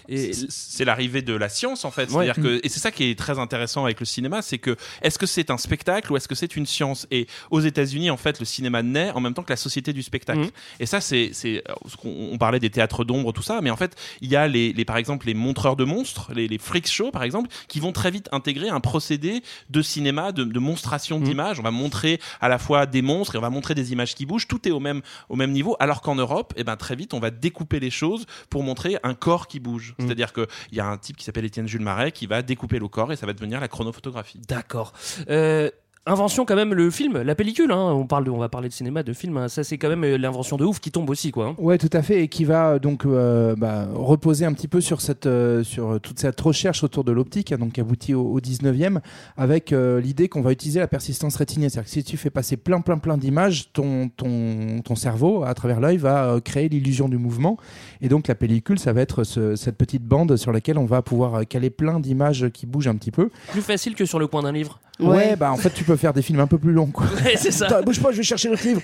Et 0.10 0.34
C'est- 0.34 0.86
l'arrivée 0.86 1.22
de 1.22 1.34
la 1.34 1.50
science 1.50 1.86
en 1.86 1.92
fait. 1.92 2.10
Ouais. 2.12 2.26
C'est-à-dire 2.26 2.44
que 2.44 2.60
et 2.64 2.70
c'est 2.70 2.80
ça 2.80 2.92
qui 2.92 3.06
est 3.06 3.18
très 3.18 3.40
intéressant 3.40 3.84
avec 3.86 4.00
le 4.00 4.06
cinéma, 4.06 4.42
c'est 4.42 4.58
que 4.58 4.76
est-ce 5.02 5.18
que 5.18 5.26
c'est 5.26 5.50
un 5.52 5.58
spectacle 5.58 6.12
ou 6.12 6.18
est-ce 6.18 6.28
que 6.28 6.36
c'est 6.36 6.56
une 6.56 6.66
science? 6.66 7.08
Et 7.12 7.28
aux 7.52 7.60
États-Unis, 7.62 8.10
en 8.10 8.18
fait, 8.18 8.40
le 8.40 8.46
cinéma 8.46 8.84
naît 8.84 9.12
en 9.12 9.20
même 9.20 9.34
temps 9.34 9.44
que 9.44 9.52
la 9.52 9.58
société 9.58 9.94
du 9.94 10.04
spectacle. 10.04 10.40
Mhm. 10.40 10.50
Et 10.80 10.86
ça, 10.86 11.02
c'est 11.02 11.30
c'est 11.34 11.64
ce 11.88 11.96
qu'on- 11.98 12.30
on 12.32 12.38
parlait 12.38 12.60
des 12.60 12.70
théâtres 12.70 13.04
d'ombre, 13.06 13.32
tout 13.34 13.42
ça, 13.44 13.62
mais 13.62 13.70
en 13.70 13.78
fait, 13.78 13.96
il 14.22 14.30
y 14.30 14.36
a 14.36 14.48
les, 14.48 14.74
les 14.74 14.86
par 14.86 14.98
exemple 14.98 15.26
les 15.28 15.34
montreurs 15.34 15.76
de 15.76 15.84
monstres, 15.84 16.32
les, 16.34 16.48
les 16.48 16.58
freak 16.58 16.88
shows 16.88 17.12
par 17.12 17.24
exemple, 17.24 17.50
qui 17.68 17.80
vont 17.80 17.92
très 17.92 18.12
vite 18.12 18.30
intégrer 18.32 18.70
un 18.70 18.80
procédé 18.80 19.42
de 19.70 19.82
cinéma, 19.82 20.32
de, 20.32 20.44
de 20.44 20.60
monstration 20.60 21.20
Mhm. 21.20 21.26
d'images. 21.26 21.60
On 21.60 21.64
va 21.64 21.72
montrer 21.72 22.20
à 22.42 22.50
la 22.50 22.58
fois 22.58 22.86
des 22.86 23.02
monstres 23.02 23.36
et 23.36 23.38
on 23.38 23.42
va 23.42 23.50
montrer 23.50 23.76
des 23.76 23.92
images 23.92 24.16
qui 24.16 24.26
bougent. 24.26 24.48
Tout 24.48 24.68
est 24.68 24.72
au 24.72 24.80
même 24.80 25.02
au 25.30 25.36
même 25.36 25.52
niveau, 25.52 25.76
alors 25.80 26.02
qu'en 26.02 26.16
Europe, 26.16 26.54
eh 26.58 26.64
ben 26.64 26.76
très 26.78 26.96
vite, 26.96 27.14
on 27.14 27.20
va 27.20 27.30
découper 27.32 27.80
les 27.80 27.90
choses 27.92 28.26
pour 28.50 28.64
montrer 28.64 28.98
un 29.04 29.14
corps 29.14 29.48
qui 29.48 29.60
bouge. 29.60 29.93
Mhm. 29.98 30.06
C'est-à-dire 30.08 30.34
que 30.34 30.48
il 30.72 30.78
y 30.78 30.82
a 30.82 30.86
un 30.86 30.98
type 30.98 31.18
qui 31.18 31.24
s'appelle 31.24 31.46
Étienne 31.46 31.68
Jules 31.68 31.82
Marais 31.82 32.12
qui 32.12 32.26
va 32.28 32.42
découper 32.42 32.80
le 32.80 32.88
corps 32.88 33.12
et 33.12 33.16
ça 33.16 33.26
va 33.26 33.34
devenir 33.34 33.60
la 33.60 33.68
chronophotographie. 33.68 34.40
D'accord. 34.48 34.94
Euh, 35.30 35.70
invention 36.06 36.46
quand 36.46 36.56
même 36.56 36.74
le 36.74 36.90
film, 36.90 37.22
la 37.22 37.36
pellicule. 37.36 37.72
hein. 37.72 37.94
On 37.94 38.06
parle, 38.06 38.26
de, 38.26 38.30
on 38.30 38.38
va 38.38 38.50
parler 38.50 38.68
de 38.68 38.74
cinéma, 38.74 39.04
de 39.04 39.14
film. 39.14 39.38
hein. 39.38 39.48
Ça, 39.48 39.64
c'est 39.64 39.78
quand 39.78 39.88
même 39.90 40.04
euh, 40.04 40.18
l'invention 40.18 40.58
de 40.58 40.66
ouf 40.66 40.80
qui 40.80 40.92
tombe 40.92 41.10
aussi, 41.10 41.32
quoi. 41.32 41.48
hein. 41.50 41.56
Ouais, 41.58 41.78
tout 41.78 41.90
à 41.94 42.02
fait, 42.02 42.24
et 42.24 42.28
qui 42.28 42.44
va 42.44 42.72
euh, 42.72 42.80
donc 42.80 43.06
euh, 43.06 43.56
bah, 43.56 43.88
reposer 43.94 44.46
un 44.46 44.54
petit 44.54 44.68
peu 44.68 44.82
sur 44.82 45.00
cette, 45.02 45.26
euh, 45.28 45.64
sur 45.64 46.00
toute 46.02 46.20
cette 46.20 46.40
recherche 46.42 46.84
autour 46.84 47.04
de 47.04 47.12
l'optique, 47.12 47.54
donc 47.54 47.74
qui 47.74 47.82
aboutit 47.82 48.14
au, 48.14 48.24
au 48.24 48.40
19e, 48.42 49.00
avec 49.38 49.72
euh, 49.72 50.02
l'idée 50.02 50.28
qu'on 50.28 50.42
va 50.42 50.52
utiliser 50.52 50.80
la 50.80 50.88
persistance 50.88 51.36
rétinienne. 51.38 51.70
C'est-à-dire 51.70 51.86
que 51.88 51.94
si 51.94 52.04
tu 52.04 52.18
fais 52.18 52.30
passer 52.30 52.58
plein, 52.58 52.82
plein, 52.82 52.98
plein 52.98 53.18
d'images, 53.18 53.72
ton, 53.72 54.10
ton, 54.10 54.82
ton 54.84 54.96
cerveau, 54.96 55.44
à 55.44 55.54
travers 55.54 55.80
l'œil, 55.80 55.98
va 55.98 56.40
créer 56.44 56.68
l'illusion 56.68 57.08
du 57.08 57.18
mouvement. 57.18 57.58
Et 58.02 58.10
donc 58.10 58.28
la 58.28 58.36
pellicule, 58.36 58.78
ça 58.80 58.92
va 58.92 59.02
être 59.02 59.24
ce- 59.24 59.56
cette 59.56 59.78
petite 59.78 60.04
bande 60.04 60.36
sur 60.36 60.52
laquelle 60.52 60.78
on 60.78 60.86
va 60.86 61.02
pouvoir 61.02 61.48
caler 61.48 61.70
plein 61.70 62.00
d'images 62.02 62.50
qui 62.54 62.66
bougent 62.66 62.88
un 62.88 62.96
petit 62.96 63.12
peu. 63.12 63.30
Plus 63.52 63.62
facile 63.62 63.96
que 63.96 64.06
sur 64.06 64.20
le 64.20 64.28
coin 64.28 64.44
d'un 64.44 64.52
livre. 64.52 64.80
Ouais, 65.00 65.36
bah 65.36 65.52
en 65.52 65.58
fait, 65.58 65.72
tu 65.74 65.84
peux 65.84 65.96
faire 65.96 66.14
des 66.14 66.22
films 66.22 66.40
un 66.40 66.48
peu 66.48 66.58
plus 66.58 66.72
longs, 66.72 66.88
quoi. 66.92 67.06
Ouais, 67.26 67.34
c'est 67.36 67.52
ça. 67.52 67.82
Bouge 67.82 68.00
pas, 68.00 68.12
je 68.12 68.18
vais 68.18 68.24
chercher 68.24 68.50
l'autre 68.50 68.66
livre. 68.66 68.82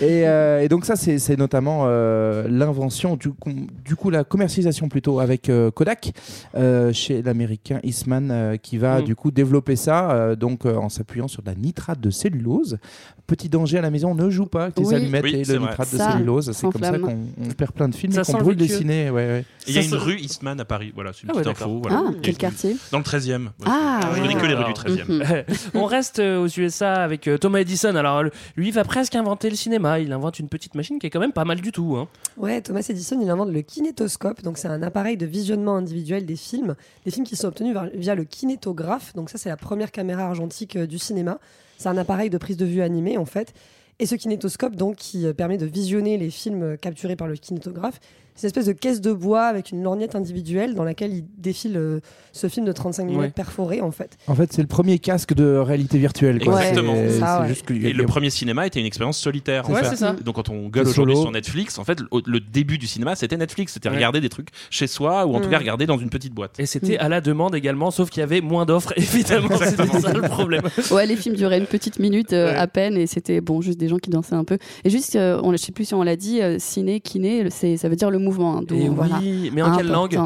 et, 0.00 0.26
euh, 0.26 0.60
et 0.62 0.68
donc 0.68 0.84
ça, 0.86 0.96
c'est 0.96 1.18
c'est 1.18 1.36
notamment 1.36 1.82
euh, 1.84 2.46
l'invention, 2.48 3.16
du, 3.16 3.30
coup- 3.30 3.52
du 3.84 3.94
coup 3.94 4.08
la 4.10 4.24
commercialisation 4.24 4.88
plutôt 4.88 5.20
avec 5.20 5.48
euh, 5.50 5.70
Kodak, 5.70 6.12
euh, 6.54 6.92
chez 6.92 7.20
l'américain 7.22 7.78
Eastman, 7.82 8.30
euh, 8.30 8.56
qui 8.56 8.78
va 8.78 9.00
Mm. 9.00 9.04
du 9.04 9.14
coup 9.14 9.30
développer 9.30 9.76
ça, 9.76 10.10
euh, 10.12 10.34
donc 10.36 10.64
euh, 10.66 10.76
en 10.76 10.88
s'appuyant 10.88 11.28
sur 11.28 11.42
de 11.42 11.48
la 11.48 11.54
nitrate 11.54 12.00
de 12.00 12.10
cellulose. 12.10 12.78
Petit 13.26 13.48
danger 13.48 13.78
à 13.78 13.82
la 13.82 13.90
maison, 13.90 14.12
ne 14.16 14.28
joue 14.28 14.46
pas 14.46 14.64
avec 14.64 14.78
les 14.80 14.86
Oui. 14.86 14.94
allumettes 14.96 15.22
Oui, 15.22 15.34
et 15.36 15.44
le 15.44 15.58
vrai. 15.58 15.68
nitrate 15.68 15.92
de 15.92 15.98
cellulose. 15.98 16.50
C'est 16.52 16.68
comme 16.68 16.82
ça 16.82 16.98
qu'on 16.98 17.18
on 17.40 17.48
perd 17.56 17.70
plein 17.72 17.88
de 17.88 17.94
films 17.94 18.12
Ça 18.12 18.22
et 18.22 18.24
qu'on 18.24 18.38
le 18.38 18.42
brûle 18.42 18.56
des 18.56 18.66
ciné. 18.66 19.08
Ouais, 19.10 19.24
ouais. 19.26 19.44
Et 19.68 19.70
il 19.70 19.74
y 19.76 19.78
a 19.78 19.82
une 19.82 19.94
rue 19.94 20.18
Eastman 20.18 20.58
à 20.58 20.64
Paris. 20.64 20.90
Voilà, 20.94 21.12
c'est 21.12 21.22
une 21.24 21.28
Ah 21.30 21.34
petite 21.34 21.46
info. 21.48 21.78
Voilà. 21.82 22.02
Ah, 22.08 22.10
quel 22.22 22.36
quartier 22.36 22.76
Dans 22.90 22.98
le 22.98 23.04
13e. 23.04 23.44
Ouais, 23.44 23.50
Ah, 23.66 24.00
je 24.16 24.20
connais 24.20 24.34
que 24.34 24.46
les 24.46 24.54
rues 24.54 24.64
du 24.64 24.72
13e. 24.72 25.44
On 25.74 25.84
reste 25.84 26.18
euh, 26.18 26.42
aux 26.42 26.46
USA 26.48 26.94
avec 26.94 27.28
euh, 27.28 27.38
Thomas 27.38 27.60
Edison. 27.60 27.94
Alors, 27.94 28.22
le- 28.22 28.30
lui, 28.56 28.68
il 28.68 28.74
va 28.74 28.84
presque 28.84 29.14
inventer 29.14 29.50
le 29.50 29.56
cinéma. 29.56 29.98
Il 30.00 30.12
invente 30.12 30.38
une 30.38 30.48
petite 30.48 30.74
machine 30.74 30.98
qui 30.98 31.06
est 31.06 31.10
quand 31.10 31.20
même 31.20 31.32
pas 31.32 31.44
mal 31.44 31.60
du 31.60 31.72
tout. 31.72 31.96
hein. 31.96 32.08
Ouais, 32.36 32.60
Thomas 32.60 32.84
Edison, 32.88 33.18
il 33.20 33.28
invente 33.30 33.50
le 33.50 33.62
kinétoscope. 33.62 34.42
Donc, 34.42 34.58
c'est 34.58 34.68
un 34.68 34.82
appareil 34.82 35.16
de 35.16 35.26
visionnement 35.26 35.76
individuel 35.76 36.26
des 36.26 36.36
films. 36.36 36.74
Des 37.04 37.10
films 37.10 37.26
qui 37.26 37.36
sont 37.36 37.48
obtenus 37.48 37.76
via 37.94 38.14
le 38.14 38.24
kinétographe. 38.24 39.14
Donc, 39.14 39.30
ça, 39.30 39.38
c'est 39.38 39.48
la 39.48 39.56
première 39.56 39.90
caméra 39.92 40.24
argentique 40.24 40.76
euh, 40.76 40.86
du 40.86 40.98
cinéma. 40.98 41.38
C'est 41.78 41.88
un 41.88 41.96
appareil 41.96 42.30
de 42.30 42.38
prise 42.38 42.56
de 42.56 42.66
vue 42.66 42.82
animé, 42.82 43.16
en 43.18 43.24
fait. 43.24 43.52
Et 43.98 44.06
ce 44.06 44.14
kinétoscope, 44.14 44.76
donc, 44.76 44.96
qui 44.96 45.26
euh, 45.26 45.32
permet 45.32 45.58
de 45.58 45.66
visionner 45.66 46.16
les 46.18 46.30
films 46.30 46.62
euh, 46.62 46.76
capturés 46.76 47.16
par 47.16 47.28
le 47.28 47.36
kinétographe, 47.36 48.00
c'est 48.40 48.46
une 48.46 48.48
espèce 48.48 48.66
de 48.66 48.72
caisse 48.72 49.00
de 49.00 49.12
bois 49.12 49.42
avec 49.44 49.70
une 49.70 49.82
lorgnette 49.82 50.14
individuelle 50.14 50.74
dans 50.74 50.84
laquelle 50.84 51.12
il 51.12 51.24
défile 51.36 51.76
euh, 51.76 52.00
ce 52.32 52.46
film 52.48 52.64
de 52.64 52.72
35 52.72 53.04
minutes 53.04 53.20
Ouais. 53.20 53.28
perforé, 53.30 53.80
en 53.82 53.90
fait. 53.90 54.16
En 54.28 54.34
fait, 54.34 54.50
c'est 54.52 54.62
le 54.62 54.68
premier 54.68 54.98
casque 54.98 55.34
de 55.34 55.56
réalité 55.56 55.98
virtuelle. 55.98 56.42
quoi. 56.42 56.58
Exactement. 56.60 56.94
C'est- 56.94 57.18
Ça, 57.18 57.34
c'est 57.36 57.42
ouais. 57.42 57.48
juste 57.48 57.66
que- 57.66 57.74
Et 57.74 57.92
le 57.92 58.06
premier 58.06 58.30
cinéma 58.30 58.66
était 58.66 58.80
une 58.80 58.86
expérience 58.86 59.18
solitaire. 59.18 59.68
en 59.68 59.72
Ouais, 59.74 59.82
fait. 59.82 59.90
c'est 59.90 59.96
ça. 59.96 60.14
Donc 60.24 60.36
quand 60.36 60.48
on 60.48 60.68
gueule 60.68 60.88
aujourd'hui 60.88 61.16
sur 61.16 61.30
Netflix, 61.30 61.78
en 61.78 61.84
fait, 61.84 62.00
le, 62.26 62.40
début 62.40 62.78
du 62.78 62.86
cinéma, 62.86 63.14
c'était 63.14 63.36
Netflix. 63.36 63.74
C'était 63.74 63.88
Ouais. 63.90 63.96
regarder 63.96 64.20
des 64.20 64.28
trucs 64.30 64.48
chez 64.70 64.86
soi 64.86 65.26
ou 65.26 65.34
en 65.34 65.40
tout 65.40 65.48
Mm. 65.48 65.50
cas 65.50 65.58
regarder 65.58 65.86
dans 65.86 65.98
une 65.98 66.08
petite 66.10 66.32
boîte. 66.32 66.58
Et 66.58 66.64
c'était 66.66 66.96
à 66.98 67.08
la 67.08 67.20
demande 67.20 67.54
également, 67.54 67.90
sauf 67.90 68.08
qu'il 68.10 68.20
y 68.20 68.24
avait 68.24 68.40
moins 68.40 68.64
d'offres, 68.64 68.92
évidemment. 68.96 69.48
C'était 69.62 70.00
ça 70.00 70.12
le 70.14 70.22
problème. 70.22 70.62
Ouais, 70.90 71.04
les 71.06 71.16
films 71.16 71.34
duraient 71.36 71.58
une 71.58 71.66
petite 71.66 71.98
minute 71.98 72.32
euh, 72.32 72.52
Ouais. 72.52 72.56
à 72.56 72.66
peine 72.66 72.96
et 72.96 73.06
c'était 73.06 73.40
bon, 73.40 73.60
juste 73.60 73.78
des 73.78 73.88
gens 73.88 73.98
qui 73.98 74.08
dansaient 74.10 74.34
un 74.34 74.44
peu. 74.44 74.56
Et 74.84 74.90
juste, 74.90 75.14
euh, 75.16 75.40
on, 75.42 75.52
je 75.52 75.56
sais 75.58 75.72
plus 75.72 75.84
si 75.84 75.94
on 75.94 76.02
l'a 76.02 76.16
dit, 76.16 76.40
euh, 76.40 76.56
ciné, 76.58 77.00
kiné, 77.00 77.50
ça 77.50 77.88
veut 77.88 77.96
dire 77.96 78.10
le 78.10 78.18
mouvement. 78.30 78.58
hein, 78.58 78.62
donc, 78.62 78.78
Et 78.78 78.88
voilà. 78.88 79.18
oui, 79.20 79.50
mais 79.52 79.62
en 79.62 79.76
quelle 79.76 79.88
langue? 79.88 80.18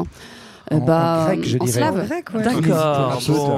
En- 0.71 0.79
bah, 0.79 1.21
en 1.21 1.25
grec, 1.27 1.43
je 1.45 1.57
en 1.57 1.65
dirais. 1.65 1.77
slave. 1.77 1.99
En 1.99 2.05
grec, 2.05 2.25
ouais. 2.33 2.43
D'accord. 2.43 3.21
Bon. 3.27 3.55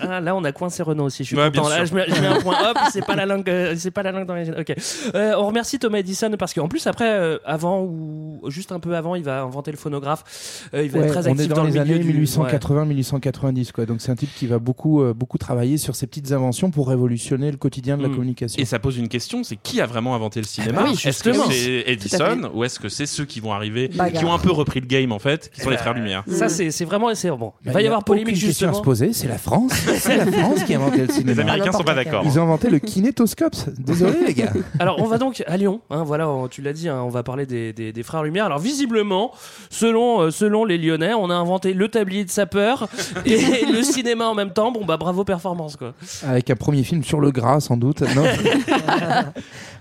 Ah, 0.00 0.20
là, 0.20 0.36
on 0.36 0.44
a 0.44 0.52
coincé 0.52 0.82
Renault 0.82 1.04
aussi. 1.04 1.24
Je 1.24 1.28
suis 1.28 1.36
Ouais, 1.36 1.50
content. 1.50 1.68
Là, 1.68 1.84
je 1.84 1.94
mets, 1.94 2.04
je 2.08 2.20
mets 2.20 2.26
un 2.26 2.40
point. 2.40 2.56
Hop, 2.70 2.78
c'est 2.92 3.04
pas 3.04 3.16
la 3.16 3.26
langue. 3.26 3.48
euh, 3.48 3.74
c'est 3.76 3.90
pas 3.90 4.02
la 4.02 4.12
langue 4.12 4.26
dans 4.26 4.34
les. 4.34 4.50
Ok. 4.50 4.72
Euh, 5.14 5.34
on 5.38 5.46
remercie 5.48 5.78
Thomas 5.78 5.98
Edison 5.98 6.30
parce 6.38 6.54
qu'en 6.54 6.68
plus 6.68 6.86
après, 6.86 7.08
euh, 7.10 7.38
avant 7.44 7.82
ou 7.82 8.40
juste 8.48 8.72
un 8.72 8.80
peu 8.80 8.94
avant, 8.96 9.14
il 9.16 9.24
va 9.24 9.42
inventer 9.42 9.70
le 9.72 9.76
phonographe. 9.76 10.68
Euh, 10.74 10.82
il 10.84 10.90
va 10.90 11.00
Ouais, 11.00 11.06
être 11.06 11.12
très 11.12 11.28
on 11.28 11.32
actif 11.32 11.44
est 11.44 11.48
dans, 11.48 11.56
dans, 11.56 11.64
les 11.64 11.72
le 11.72 11.80
années 11.80 11.98
du- 11.98 12.12
1880-1890 12.26 13.72
quoi. 13.72 13.86
Donc 13.86 14.00
c'est 14.00 14.10
un 14.12 14.16
type 14.16 14.30
qui 14.34 14.46
va 14.46 14.58
beaucoup 14.58 15.02
euh, 15.02 15.14
beaucoup 15.14 15.38
travailler 15.38 15.78
sur 15.78 15.96
ces 15.96 16.06
petites 16.06 16.32
inventions 16.32 16.70
pour 16.70 16.88
révolutionner 16.88 17.50
le 17.50 17.56
quotidien 17.56 17.96
de 17.96 18.02
la 18.02 18.08
Mm. 18.08 18.14
communication. 18.14 18.62
Et 18.62 18.64
ça 18.64 18.78
pose 18.78 18.96
une 18.98 19.08
question, 19.08 19.42
c'est 19.44 19.56
qui 19.56 19.80
a 19.80 19.86
vraiment 19.86 20.14
inventé 20.14 20.40
le 20.40 20.46
cinéma 20.46 20.82
bah 20.82 20.88
oui, 20.88 20.92
Est-ce 21.04 21.22
que 21.22 21.32
justement. 21.32 21.50
c'est 21.50 21.84
Edison 21.86 22.50
ou 22.54 22.64
est-ce 22.64 22.78
que 22.78 22.88
c'est 22.88 23.06
ceux 23.06 23.24
qui 23.24 23.40
vont 23.40 23.52
arriver, 23.52 23.88
Bagarre. 23.88 24.20
qui 24.20 24.24
ont 24.24 24.32
un 24.32 24.38
peu 24.38 24.50
repris 24.52 24.80
le 24.80 24.86
game 24.86 25.12
en 25.12 25.18
fait, 25.18 25.50
qui 25.54 25.60
sont 25.60 25.70
les 25.70 25.76
frères 25.76 25.94
Lumière 25.94 26.22
Ça, 26.36 26.48
c'est 26.48 26.70
c'est 26.70 26.84
vraiment. 26.84 27.14
c'est 27.14 27.30
Bon, 27.30 27.52
il 27.62 27.66
Bah, 27.66 27.72
va 27.72 27.82
y 27.82 27.86
avoir 27.86 28.04
polémique 28.04 28.34
question 28.34 28.48
à 28.48 28.50
justement. 28.50 28.72
se 28.74 28.80
poser, 28.82 29.12
c'est 29.12 29.28
la 29.28 29.38
France. 29.38 29.72
C'est 29.98 30.16
la 30.16 30.26
France 30.26 30.62
qui 30.64 30.74
a 30.74 30.78
inventé 30.78 30.98
le 31.06 31.08
cinéma. 31.12 31.32
Les 31.32 31.40
Américains 31.40 31.72
sont 31.72 31.82
pas 31.84 31.94
d'accord. 31.94 32.22
Ils 32.24 32.38
ont 32.38 32.42
inventé 32.42 32.70
le 32.70 32.78
kinétoscope. 32.78 33.54
Désolé 33.78 34.14
les 34.26 34.34
gars. 34.34 34.52
Alors, 34.78 34.96
on 35.00 35.06
va 35.06 35.18
donc 35.18 35.42
à 35.46 35.56
Lyon. 35.56 35.80
hein, 35.90 36.02
voilà, 36.04 36.28
tu 36.50 36.62
l'as 36.62 36.72
dit, 36.72 36.88
hein, 36.88 37.02
on 37.04 37.08
va 37.08 37.22
parler 37.22 37.46
des, 37.46 37.72
des- 37.72 37.92
des 37.92 38.02
frères 38.02 38.22
Lumière. 38.22 38.46
Alors, 38.46 38.58
visiblement, 38.58 39.32
selon, 39.70 40.20
euh, 40.22 40.30
selon 40.30 40.64
les 40.64 40.78
Lyonnais, 40.78 41.14
on 41.14 41.30
a 41.30 41.34
inventé 41.34 41.72
le 41.72 41.88
tablier 41.88 42.24
de 42.24 42.30
sapeur 42.30 42.88
et 43.24 43.38
le 43.72 43.82
cinéma 43.82 44.26
en 44.28 44.34
même 44.34 44.52
temps. 44.52 44.70
Bon, 44.72 44.84
bah, 44.84 44.96
bravo 44.96 45.24
performance, 45.24 45.76
quoi. 45.76 45.94
Avec 46.26 46.50
un 46.50 46.56
premier 46.56 46.82
film 46.84 47.02
sur 47.04 47.20
le 47.20 47.30
gras, 47.30 47.60
sans 47.60 47.76
doute. 47.76 48.02
Non 48.14 48.24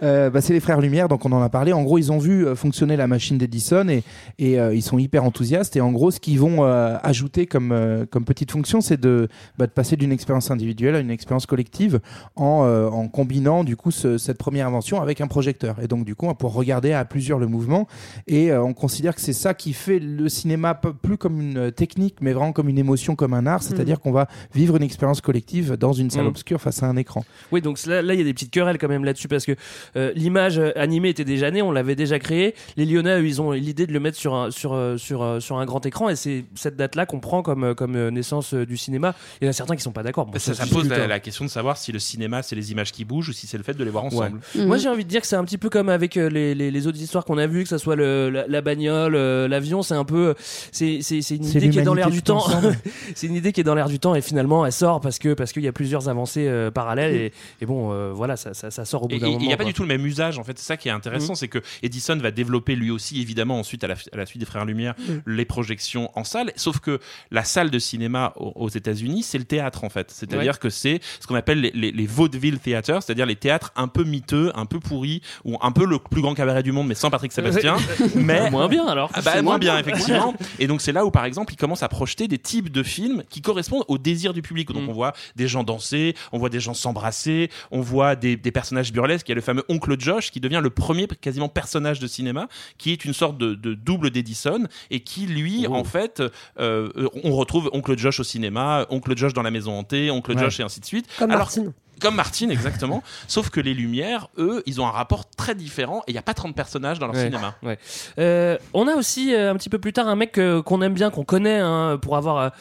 Euh, 0.04 0.30
bah, 0.30 0.42
c'est 0.42 0.52
les 0.54 0.60
frères 0.60 0.82
Lumière, 0.82 1.08
donc 1.08 1.26
on 1.26 1.32
en 1.32 1.42
a 1.42 1.48
parlé. 1.50 1.72
En 1.72 1.82
gros, 1.84 1.98
ils 1.98 2.12
ont 2.12 2.18
vu 2.18 2.46
euh, 2.46 2.54
fonctionner 2.56 2.98
la 2.98 3.08
machine 3.08 3.38
d'Edison 3.38 3.88
et, 3.88 4.04
et 4.38 4.60
euh, 4.60 4.76
ils 4.76 4.82
sont 4.82 4.98
hyper 5.00 5.24
enthousiastes. 5.24 5.78
Et 5.78 5.82
en 5.82 5.92
gros, 5.94 6.12
ce 6.12 6.20
qu'ils 6.20 6.38
vont 6.40 6.45
euh, 6.60 6.98
ajouter 7.04 7.46
comme, 7.46 7.72
euh, 7.72 8.06
comme 8.10 8.26
petite 8.26 8.52
fonction, 8.52 8.82
c'est 8.82 9.00
de, 9.00 9.28
bah, 9.58 9.68
de 9.68 9.72
passer 9.72 9.96
d'une 9.96 10.12
expérience 10.12 10.52
individuelle 10.52 10.96
à 10.96 11.00
une 11.00 11.10
expérience 11.12 11.46
collective 11.46 12.00
en, 12.36 12.64
euh, 12.66 12.88
en 12.90 13.08
combinant 13.08 13.64
du 13.64 13.76
coup 13.76 13.92
ce- 13.92 14.18
cette 14.18 14.38
première 14.38 14.68
invention 14.68 15.02
avec 15.02 15.22
un 15.22 15.28
projecteur. 15.28 15.78
Et 15.82 15.88
donc, 15.88 16.06
du 16.06 16.16
coup, 16.16 16.34
pour 16.36 16.54
regarder 16.54 16.94
à 16.94 17.06
plusieurs 17.06 17.40
le 17.40 17.48
mouvement. 17.48 17.88
Et 18.28 18.54
on 18.54 18.74
considère 18.74 19.16
que 19.16 19.22
c'est 19.22 19.34
ça 19.34 19.54
qui 19.54 19.74
fait 19.74 20.00
le 20.00 20.30
cinéma 20.30 20.74
plus 20.76 21.18
comme 21.18 21.40
une 21.42 21.72
technique, 21.72 22.16
mais 22.22 22.34
vraiment 22.34 22.52
comme 22.54 22.70
une 22.70 22.78
émotion, 22.78 23.16
comme 23.16 23.34
un 23.34 23.46
art. 23.46 23.64
C'est-à-dire 23.64 24.00
qu'on 24.00 24.12
va 24.12 24.28
vivre 24.54 24.76
une 24.78 24.84
expérience 24.84 25.22
collective 25.22 25.74
dans 25.78 25.94
une 25.94 26.10
salle 26.10 26.24
Mhm. 26.24 26.30
obscure 26.30 26.62
face 26.62 26.84
à 26.84 26.88
un 26.88 26.96
écran. 26.98 27.24
Oui, 27.52 27.62
donc 27.62 27.84
là, 27.86 28.02
là, 28.02 28.14
il 28.14 28.18
y 28.18 28.22
a 28.22 28.26
des 28.26 28.34
petites 28.34 28.52
querelles 28.52 28.78
quand 28.78 28.88
même 28.88 29.06
là-dessus 29.06 29.28
parce 29.28 29.46
que 29.46 29.54
euh, 29.96 30.12
l'image 30.16 30.60
animée 30.76 31.10
était 31.10 31.24
déjà 31.26 31.52
née, 31.52 31.62
on 31.62 31.72
l'avait 31.72 31.96
déjà 31.96 32.20
créée. 32.20 32.56
Les 32.78 32.86
Lyonnais, 32.86 33.22
ils 33.24 33.42
ont 33.42 33.52
l'idée 33.52 33.88
de 33.88 33.94
le 33.94 34.00
mettre 34.00 34.18
sur 34.18 34.34
un, 34.36 34.52
sur, 34.52 34.78
sur, 34.98 35.42
sur 35.42 35.58
un 35.58 35.66
grand 35.66 35.86
écran 35.86 36.10
et 36.10 36.16
c'est 36.16 36.35
cette 36.56 36.76
date-là 36.76 37.06
qu'on 37.06 37.20
prend 37.20 37.42
comme, 37.42 37.64
euh, 37.64 37.74
comme 37.74 37.96
euh, 37.96 38.12
naissance 38.12 38.54
euh, 38.54 38.66
du 38.66 38.76
cinéma. 38.78 39.16
Il 39.42 39.46
y 39.46 39.48
en 39.48 39.52
a 39.52 39.54
certains 39.54 39.76
qui 39.76 39.82
sont 39.84 39.92
pas 39.92 40.04
d'accord. 40.04 40.26
Bon, 40.26 40.38
ça, 40.40 40.54
ça 40.54 40.66
se 40.66 40.74
pose 40.74 40.90
la, 40.90 41.08
la 41.08 41.20
question 41.20 41.46
de 41.46 41.50
savoir 41.50 41.78
si 41.78 41.92
le 41.92 42.00
cinéma 42.00 42.42
c'est 42.44 42.56
les 42.56 42.72
images 42.72 42.92
qui 42.92 43.06
bougent 43.06 43.30
ou 43.30 43.34
si 43.34 43.48
c'est 43.48 43.58
le 43.58 43.64
fait 43.64 43.74
de 43.74 43.84
les 43.84 43.90
voir 43.92 44.04
ensemble. 44.06 44.40
Mhm. 44.56 44.66
Moi 44.66 44.78
j'ai 44.78 44.90
envie 44.90 45.04
de 45.06 45.10
dire 45.10 45.22
que 45.22 45.28
c'est 45.28 45.36
un 45.36 45.46
petit 45.46 45.58
peu 45.58 45.70
comme 45.70 45.90
avec 45.90 46.16
les, 46.16 46.54
les, 46.56 46.72
les 46.72 46.88
autres 46.88 47.00
histoires 47.02 47.26
qu'on 47.26 47.38
a 47.38 47.48
vues, 47.48 47.64
que 47.64 47.70
ce 47.70 47.78
soit 47.78 47.96
le, 47.96 48.30
la, 48.30 48.48
la 48.48 48.62
bagnole, 48.62 49.16
l'avion, 49.16 49.82
c'est 49.84 49.94
un 49.96 50.06
peu. 50.06 50.36
C'est 50.72 51.00
c'est- 51.02 51.22
c'est 51.22 51.36
une 51.38 51.44
C'est 51.44 51.58
idée 51.60 51.70
qui 51.70 51.80
est 51.80 51.84
dans 51.84 51.94
l'air 51.94 52.10
du 52.12 52.22
temps. 52.22 52.44
c'est 53.16 53.28
une 53.28 53.36
idée 53.36 53.52
qui 53.52 53.62
est 53.62 53.64
dans 53.64 53.76
l'air 53.76 53.88
du 53.90 54.00
temps 54.00 54.16
et 54.16 54.22
finalement 54.22 54.66
elle 54.66 54.72
sort 54.72 55.02
parce 55.02 55.20
que 55.20 55.34
parce 55.34 55.52
qu'il 55.54 55.64
y 55.64 55.68
a 55.68 55.72
plusieurs 55.74 56.10
avancées 56.10 56.48
euh, 56.48 56.72
parallèles 56.72 57.16
et, 57.16 57.34
et 57.62 57.66
bon 57.66 57.92
euh, 57.92 58.12
voilà 58.14 58.36
ça, 58.38 58.54
ça, 58.54 58.72
ça 58.72 58.86
sort 58.86 59.04
au 59.04 59.08
bout 59.08 59.18
d'un 59.18 59.28
il 59.28 59.34
moment. 59.34 59.46
n'y 59.46 59.54
a 59.54 59.58
pas 59.58 59.64
quoi. 59.64 59.72
du 59.72 59.74
tout 59.74 59.82
le 59.84 59.88
même 59.88 60.06
usage 60.06 60.38
en 60.40 60.44
fait. 60.44 60.58
C'est 60.58 60.66
ça 60.66 60.78
qui 60.78 60.88
est 60.90 60.92
intéressant, 60.92 61.34
Mhm. 61.34 61.36
c'est 61.36 61.48
que 61.48 61.60
Edison 61.84 62.18
va 62.18 62.32
développer 62.32 62.76
lui 62.76 62.92
aussi 62.92 63.22
évidemment 63.22 63.60
ensuite 63.60 63.84
à 63.84 63.88
la, 63.88 63.96
à 64.14 64.18
la 64.18 64.26
suite 64.26 64.40
des 64.40 64.46
Frères 64.46 64.66
Lumière 64.66 64.94
Mhm. 65.08 65.22
les 65.28 65.46
projections 65.46 66.10
en 66.16 66.24
salle. 66.26 66.52
Sauf 66.56 66.80
que 66.80 67.00
la 67.32 67.44
salle 67.44 67.70
de 67.72 67.80
cinéma 67.80 68.34
aux, 68.36 68.52
aux 68.56 68.70
États-Unis 68.70 69.24
c'est 69.24 69.38
le 69.38 69.44
théâtre 69.46 69.84
en 69.84 69.90
fait. 69.90 70.12
C'est-à-dire 70.12 70.54
Ouais. 70.54 70.60
que 70.60 70.70
c'est 70.70 71.00
ce 71.20 71.28
qu'on 71.28 71.36
appelle 71.36 71.62
les, 71.62 71.72
les, 71.74 71.92
les 71.92 72.06
vaudeville 72.08 72.60
theaters, 72.60 73.02
c'est-à-dire 73.04 73.26
les 73.26 73.36
théâtres 73.36 73.72
un 73.76 73.88
peu 73.88 74.04
miteux, 74.04 74.52
un 74.56 74.66
peu 74.66 74.80
pourris 74.80 75.22
ou 75.44 75.58
un 75.62 75.72
peu 75.72 75.86
le 75.86 76.00
plus 76.00 76.22
grand 76.22 76.34
cabaret 76.36 76.64
du 76.64 76.72
monde 76.72 76.88
mais 76.88 76.96
sans 76.96 77.10
Patrick 77.10 77.32
Sébastien. 77.32 77.78
mais 78.16 78.50
moins 78.50 78.68
bien 78.68 78.86
alors. 78.88 79.12
Ah 79.14 79.22
bah, 79.22 79.42
moins 79.42 79.58
bien, 79.60 79.78
effectivement. 79.80 80.34
Et 80.60 80.68
donc 80.68 80.82
c'est 80.82 80.92
là 80.92 81.06
où 81.06 81.12
par 81.12 81.26
exemple 81.26 81.54
il 81.54 81.58
commence 81.58 81.84
à 81.84 81.88
projeter 81.90 82.28
des 82.28 82.38
types 82.40 82.72
de 82.72 82.84
films 82.84 83.24
qui 83.30 83.42
correspondent 83.42 83.86
au 83.88 83.98
désir 83.98 84.34
du 84.34 84.42
public. 84.42 84.72
Donc 84.72 84.84
Mm. 84.84 84.90
on 84.90 84.94
voit 84.94 85.14
des 85.36 85.48
gens 85.48 85.64
danser, 85.64 86.16
on 86.32 86.38
voit 86.38 86.50
des 86.50 86.60
gens 86.60 86.74
s'embrasser, 86.74 87.50
on 87.72 87.82
voit 87.82 88.16
des, 88.16 88.36
des 88.36 88.52
personnages 88.52 88.92
burlesques. 88.92 89.28
Il 89.28 89.32
y 89.32 89.34
a 89.34 89.36
le 89.36 89.42
fameux 89.42 89.64
oncle 89.70 89.96
Josh 90.00 90.32
qui 90.32 90.40
devient 90.40 90.60
le 90.64 90.70
premier 90.70 91.08
quasiment 91.08 91.50
personnage 91.50 92.00
de 92.00 92.08
cinéma, 92.08 92.48
qui 92.78 92.92
est 92.92 93.06
une 93.06 93.14
sorte 93.14 93.38
de, 93.38 93.54
de 93.56 93.74
double 93.74 94.10
d'Edison 94.10 94.64
et 94.92 95.00
qui 95.02 95.26
lui 95.28 95.66
Oh. 95.68 95.74
en 95.76 95.84
fait 95.84 96.15
euh, 96.60 96.90
on 97.24 97.36
retrouve 97.36 97.70
oncle 97.74 97.98
Josh 97.98 98.20
au 98.20 98.24
cinéma, 98.24 98.86
oncle 98.90 99.16
Josh 99.18 99.34
dans 99.34 99.42
la 99.44 99.52
maison 99.52 99.78
hantée, 99.80 100.12
oncle 100.12 100.32
Ouais. 100.34 100.40
Josh 100.40 100.60
et 100.60 100.64
ainsi 100.64 100.80
de 100.80 100.86
suite. 100.86 101.08
Comme 101.18 101.32
Alors, 101.32 101.44
Martine. 101.46 101.74
Comme 102.02 102.16
Martine, 102.16 102.52
exactement. 102.52 103.02
Sauf 103.30 103.50
que 103.50 103.62
les 103.62 103.74
Lumières, 103.74 104.28
eux, 104.38 104.62
ils 104.66 104.82
ont 104.82 104.86
un 104.88 104.92
rapport 104.92 105.30
très 105.30 105.56
différent 105.56 106.00
et 106.08 106.12
il 106.12 106.14
n'y 106.14 106.20
a 106.20 106.24
pas 106.24 106.34
30 106.34 106.54
personnages 106.54 107.00
dans 107.00 107.06
leur 107.08 107.16
Ouais. 107.16 107.24
cinéma. 107.26 107.56
Ouais. 107.64 107.80
Euh, 108.20 108.58
on 108.74 108.88
a 108.90 108.96
aussi 108.96 109.34
euh, 109.34 109.52
un 109.52 109.56
petit 109.56 109.70
peu 109.70 109.80
plus 109.80 109.94
tard 109.94 110.10
un 110.10 110.16
mec 110.18 110.38
qu'on 110.66 110.82
aime 110.82 110.94
bien, 110.94 111.10
qu'on 111.10 111.24
connaît 111.24 111.60
hein, 111.60 111.98
pour 112.02 112.18
avoir 112.18 112.52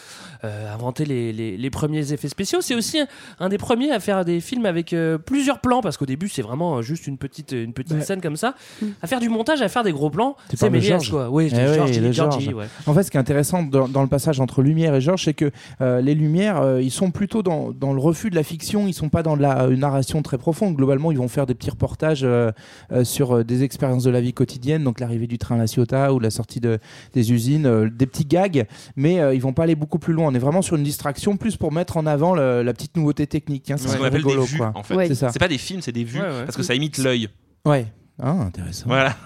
euh, 0.44 0.72
inventé 0.72 1.04
les, 1.04 1.32
les- 1.32 1.56
les 1.56 1.70
premiers 1.70 2.12
effets 2.12 2.28
spéciaux. 2.28 2.60
C'est 2.60 2.74
aussi 2.74 3.00
un, 3.00 3.06
un 3.40 3.48
des 3.48 3.58
premiers 3.58 3.90
à 3.90 3.98
faire 4.00 4.24
des 4.24 4.40
films 4.40 4.66
avec 4.66 4.92
euh, 4.92 5.18
plusieurs 5.18 5.60
plans 5.60 5.80
parce 5.80 5.96
qu'au 5.96 6.06
début 6.06 6.28
c'est 6.28 6.42
vraiment 6.42 6.76
euh, 6.78 6.82
juste 6.82 7.06
une 7.06 7.18
petite 7.18 7.52
une 7.52 7.72
petite 7.72 7.94
Ouais. 7.94 8.00
scène 8.02 8.20
comme 8.20 8.36
ça. 8.36 8.54
À 9.02 9.06
faire 9.06 9.20
du 9.20 9.28
montage, 9.28 9.62
à 9.62 9.68
faire 9.68 9.82
des 9.84 9.92
gros 9.92 10.10
plans. 10.10 10.36
C'est 10.54 10.70
Méliès 10.70 10.88
Georges. 10.90 11.10
quoi. 11.10 11.30
Oui, 11.30 11.50
Eh 11.52 11.56
oui, 11.80 12.12
Georgie, 12.12 12.52
ouais. 12.54 12.66
En 12.86 12.94
fait, 12.94 13.02
ce 13.04 13.10
qui 13.10 13.16
est 13.16 13.20
intéressant 13.20 13.62
dans, 13.62 13.88
dans 13.88 14.02
le 14.02 14.08
passage 14.08 14.40
entre 14.40 14.62
Lumière 14.62 14.94
et 14.94 15.00
Georges, 15.00 15.24
c'est 15.24 15.34
que 15.34 15.50
euh, 15.80 16.00
les 16.00 16.14
Lumières, 16.14 16.60
euh, 16.60 16.82
ils 16.82 16.90
sont 16.90 17.10
plutôt 17.10 17.42
dans, 17.42 17.72
dans 17.72 17.92
le 17.92 18.00
refus 18.00 18.30
de 18.30 18.34
la 18.36 18.42
fiction, 18.42 18.86
ils 18.86 18.92
sont 18.94 19.08
pas 19.08 19.22
dans 19.22 19.36
de 19.36 19.42
la 19.42 19.64
une 19.66 19.80
narration 19.80 20.22
très 20.22 20.38
profonde. 20.38 20.74
Globalement, 20.76 21.10
ils 21.12 21.18
vont 21.18 21.28
faire 21.28 21.46
des 21.46 21.54
petits 21.54 21.70
reportages 21.70 22.22
euh, 22.24 22.50
euh, 22.92 23.04
sur 23.04 23.36
euh, 23.38 23.44
des 23.44 23.62
expériences 23.62 24.04
de 24.04 24.10
la 24.10 24.20
vie 24.20 24.32
quotidienne, 24.34 24.82
donc 24.84 25.00
l'arrivée 25.00 25.26
du 25.26 25.38
train 25.38 25.54
à 25.54 25.58
La 25.58 25.66
Ciotat 25.66 26.12
ou 26.12 26.18
la 26.20 26.30
sortie 26.30 26.60
de, 26.60 26.78
des 27.12 27.32
usines, 27.32 27.66
euh, 27.66 27.88
des 27.90 28.06
petits 28.06 28.24
gags, 28.26 28.66
mais 28.96 29.20
euh, 29.20 29.34
ils 29.34 29.40
vont 29.40 29.52
pas 29.52 29.62
aller 29.64 29.74
beaucoup 29.76 29.98
plus 29.98 30.12
loin. 30.12 30.30
On 30.34 30.36
est 30.36 30.40
vraiment 30.40 30.62
sur 30.62 30.74
une 30.74 30.82
distraction 30.82 31.36
plus 31.36 31.56
pour 31.56 31.70
mettre 31.70 31.96
en 31.96 32.06
avant 32.06 32.34
le- 32.34 32.64
la 32.64 32.72
petite 32.72 32.96
nouveauté 32.96 33.28
technique. 33.28 33.70
hein. 33.70 33.76
C'est 33.78 33.86
ce 33.86 33.96
qu'on 33.96 34.02
appelle 34.02 34.16
rigolo, 34.18 34.40
des 34.42 34.48
vues, 34.48 34.58
quoi. 34.58 34.72
en 34.74 34.82
fait. 34.82 34.94
Ouais. 34.96 35.06
C'est 35.06 35.14
ça. 35.14 35.30
C'est 35.30 35.38
pas 35.38 35.46
des 35.46 35.58
films, 35.58 35.80
c'est 35.80 35.92
des 35.92 36.02
vues, 36.02 36.18
Ouais, 36.20 36.26
ouais. 36.26 36.44
parce 36.44 36.56
que 36.56 36.64
ça 36.64 36.74
imite 36.74 36.98
l'œil. 36.98 37.28
Ouais. 37.64 37.86
Ah, 38.20 38.30
intéressant. 38.30 38.86
Voilà. 38.86 39.16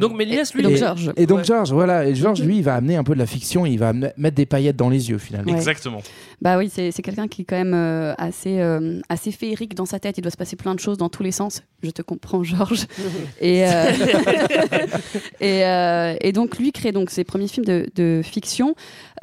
Donc 0.00 0.16
Méliès 0.16 0.52
lui. 0.54 0.62
donc 0.62 0.72
et, 0.72 0.76
Georges. 0.76 1.12
et 1.16 1.26
donc 1.26 1.38
Ouais. 1.38 1.44
Georges, 1.44 1.72
voilà, 1.72 2.06
et 2.06 2.14
Georges 2.14 2.40
lui, 2.42 2.58
il 2.58 2.62
va 2.62 2.74
amener 2.76 2.96
un 2.96 3.02
peu 3.04 3.14
de 3.14 3.18
la 3.18 3.26
fiction, 3.26 3.66
il 3.66 3.78
va 3.78 3.88
amener- 3.88 4.10
mettre 4.16 4.36
des 4.36 4.46
paillettes 4.46 4.76
dans 4.76 4.88
les 4.88 5.10
yeux 5.10 5.18
finalement. 5.18 5.50
Ouais. 5.52 5.58
Exactement. 5.58 6.00
Bah 6.40 6.56
oui, 6.56 6.70
c'est 6.72 6.92
c'est 6.92 7.02
quelqu'un 7.02 7.26
qui 7.26 7.42
est 7.42 7.44
quand 7.44 7.56
même 7.56 7.74
euh, 7.74 8.14
assez, 8.16 8.60
euh, 8.60 9.00
assez 9.08 9.32
féerique 9.32 9.74
dans 9.74 9.86
sa 9.86 9.98
tête. 9.98 10.18
Il 10.18 10.20
doit 10.22 10.30
se 10.30 10.36
passer 10.36 10.54
plein 10.54 10.74
de 10.74 10.80
choses 10.80 10.98
dans 10.98 11.08
tous 11.08 11.22
les 11.24 11.32
sens. 11.32 11.62
Je 11.82 11.90
te 11.90 12.02
comprends, 12.02 12.42
Georges. 12.42 12.86
et, 13.40 13.64
euh, 13.66 13.90
et, 15.40 15.64
euh, 15.64 16.14
et 16.20 16.32
donc, 16.32 16.58
lui 16.58 16.72
crée 16.72 16.90
donc 16.92 17.10
ses 17.10 17.22
premiers 17.24 17.46
films 17.48 17.64
de, 17.66 17.86
de 17.94 18.20
fiction. 18.24 18.74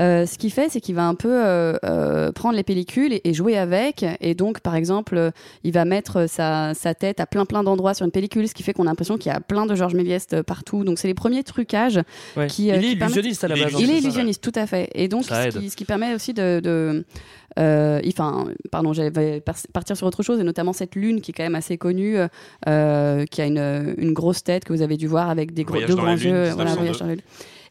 Euh, 0.01 0.25
ce 0.25 0.38
qu'il 0.38 0.51
fait, 0.51 0.67
c'est 0.69 0.79
qu'il 0.81 0.95
va 0.95 1.05
un 1.05 1.15
peu 1.15 1.29
euh, 1.45 1.75
euh, 1.83 2.31
prendre 2.31 2.55
les 2.55 2.63
pellicules 2.63 3.13
et, 3.13 3.21
et 3.25 3.33
jouer 3.33 3.57
avec. 3.57 4.05
Et 4.21 4.35
donc, 4.35 4.62
par 4.62 4.75
exemple, 4.75 5.31
il 5.63 5.71
va 5.74 5.83
mettre 5.85 6.27
sa, 6.29 6.74
sa 6.74 6.93
tête 6.93 7.19
à 7.19 7.25
plein 7.25 7.45
plein 7.45 7.63
d'endroits 7.63 7.93
sur 7.93 8.05
une 8.05 8.12
pellicule, 8.12 8.47
ce 8.47 8.53
qui 8.53 8.63
fait 8.63 8.74
qu'on 8.74 8.83
a 8.83 8.89
l'impression 8.89 9.17
qu'il 9.17 9.31
y 9.31 9.35
a 9.35 9.39
plein 9.41 9.65
de 9.65 9.75
Georges 9.75 9.95
Méliès 9.95 10.27
partout. 10.47 10.83
Donc, 10.83 10.97
c'est 11.00 11.07
les 11.09 11.13
premiers 11.13 11.43
trucages 11.43 12.00
Ouais. 12.38 12.47
qui, 12.47 12.67
il 12.67 12.74
est 12.74 12.79
qui 12.79 12.91
illusionniste 12.93 13.43
à 13.43 13.47
la 13.50 13.55
Il 13.55 13.62
est 13.62 13.65
base. 13.65 13.75
hein, 13.75 13.79
il 13.81 13.89
est 13.89 13.93
ça. 13.93 14.00
illusionniste, 14.00 14.41
tout 14.43 14.51
à 14.59 14.65
fait. 14.67 14.89
Et 14.95 15.07
donc, 15.07 15.25
ce 15.25 15.57
qui, 15.59 15.69
ce 15.69 15.75
qui 15.75 15.85
permet 15.85 16.13
aussi 16.15 16.33
de. 16.33 16.62
de 16.63 17.05
enfin, 17.57 18.47
pardon, 18.71 18.93
j'allais 18.93 19.39
par- 19.41 19.55
partir 19.74 19.95
sur 19.97 20.07
autre 20.07 20.24
chose, 20.24 20.39
et 20.39 20.43
notamment 20.43 20.74
cette 20.74 20.95
lune 20.95 21.21
qui 21.21 21.31
est 21.31 21.33
quand 21.33 21.43
même 21.43 21.55
assez 21.55 21.77
connue, 21.77 22.17
euh, 22.67 23.25
qui 23.25 23.41
a 23.41 23.45
une, 23.45 23.95
une 23.97 24.13
grosse 24.13 24.43
tête 24.43 24.65
que 24.65 24.74
vous 24.74 24.81
avez 24.81 24.97
dû 24.97 25.07
voir 25.07 25.29
avec 25.29 25.53
des 25.53 25.63
gros, 25.63 25.79
deux 25.81 25.95
grands 25.95 26.15
Lune, 26.15 26.24
yeux. 26.24 26.31
1902. 26.50 26.55
Voilà, 26.55 26.74
Voyage 26.75 27.00
dans 27.00 27.05
la 27.07 27.13
lune. 27.15 27.21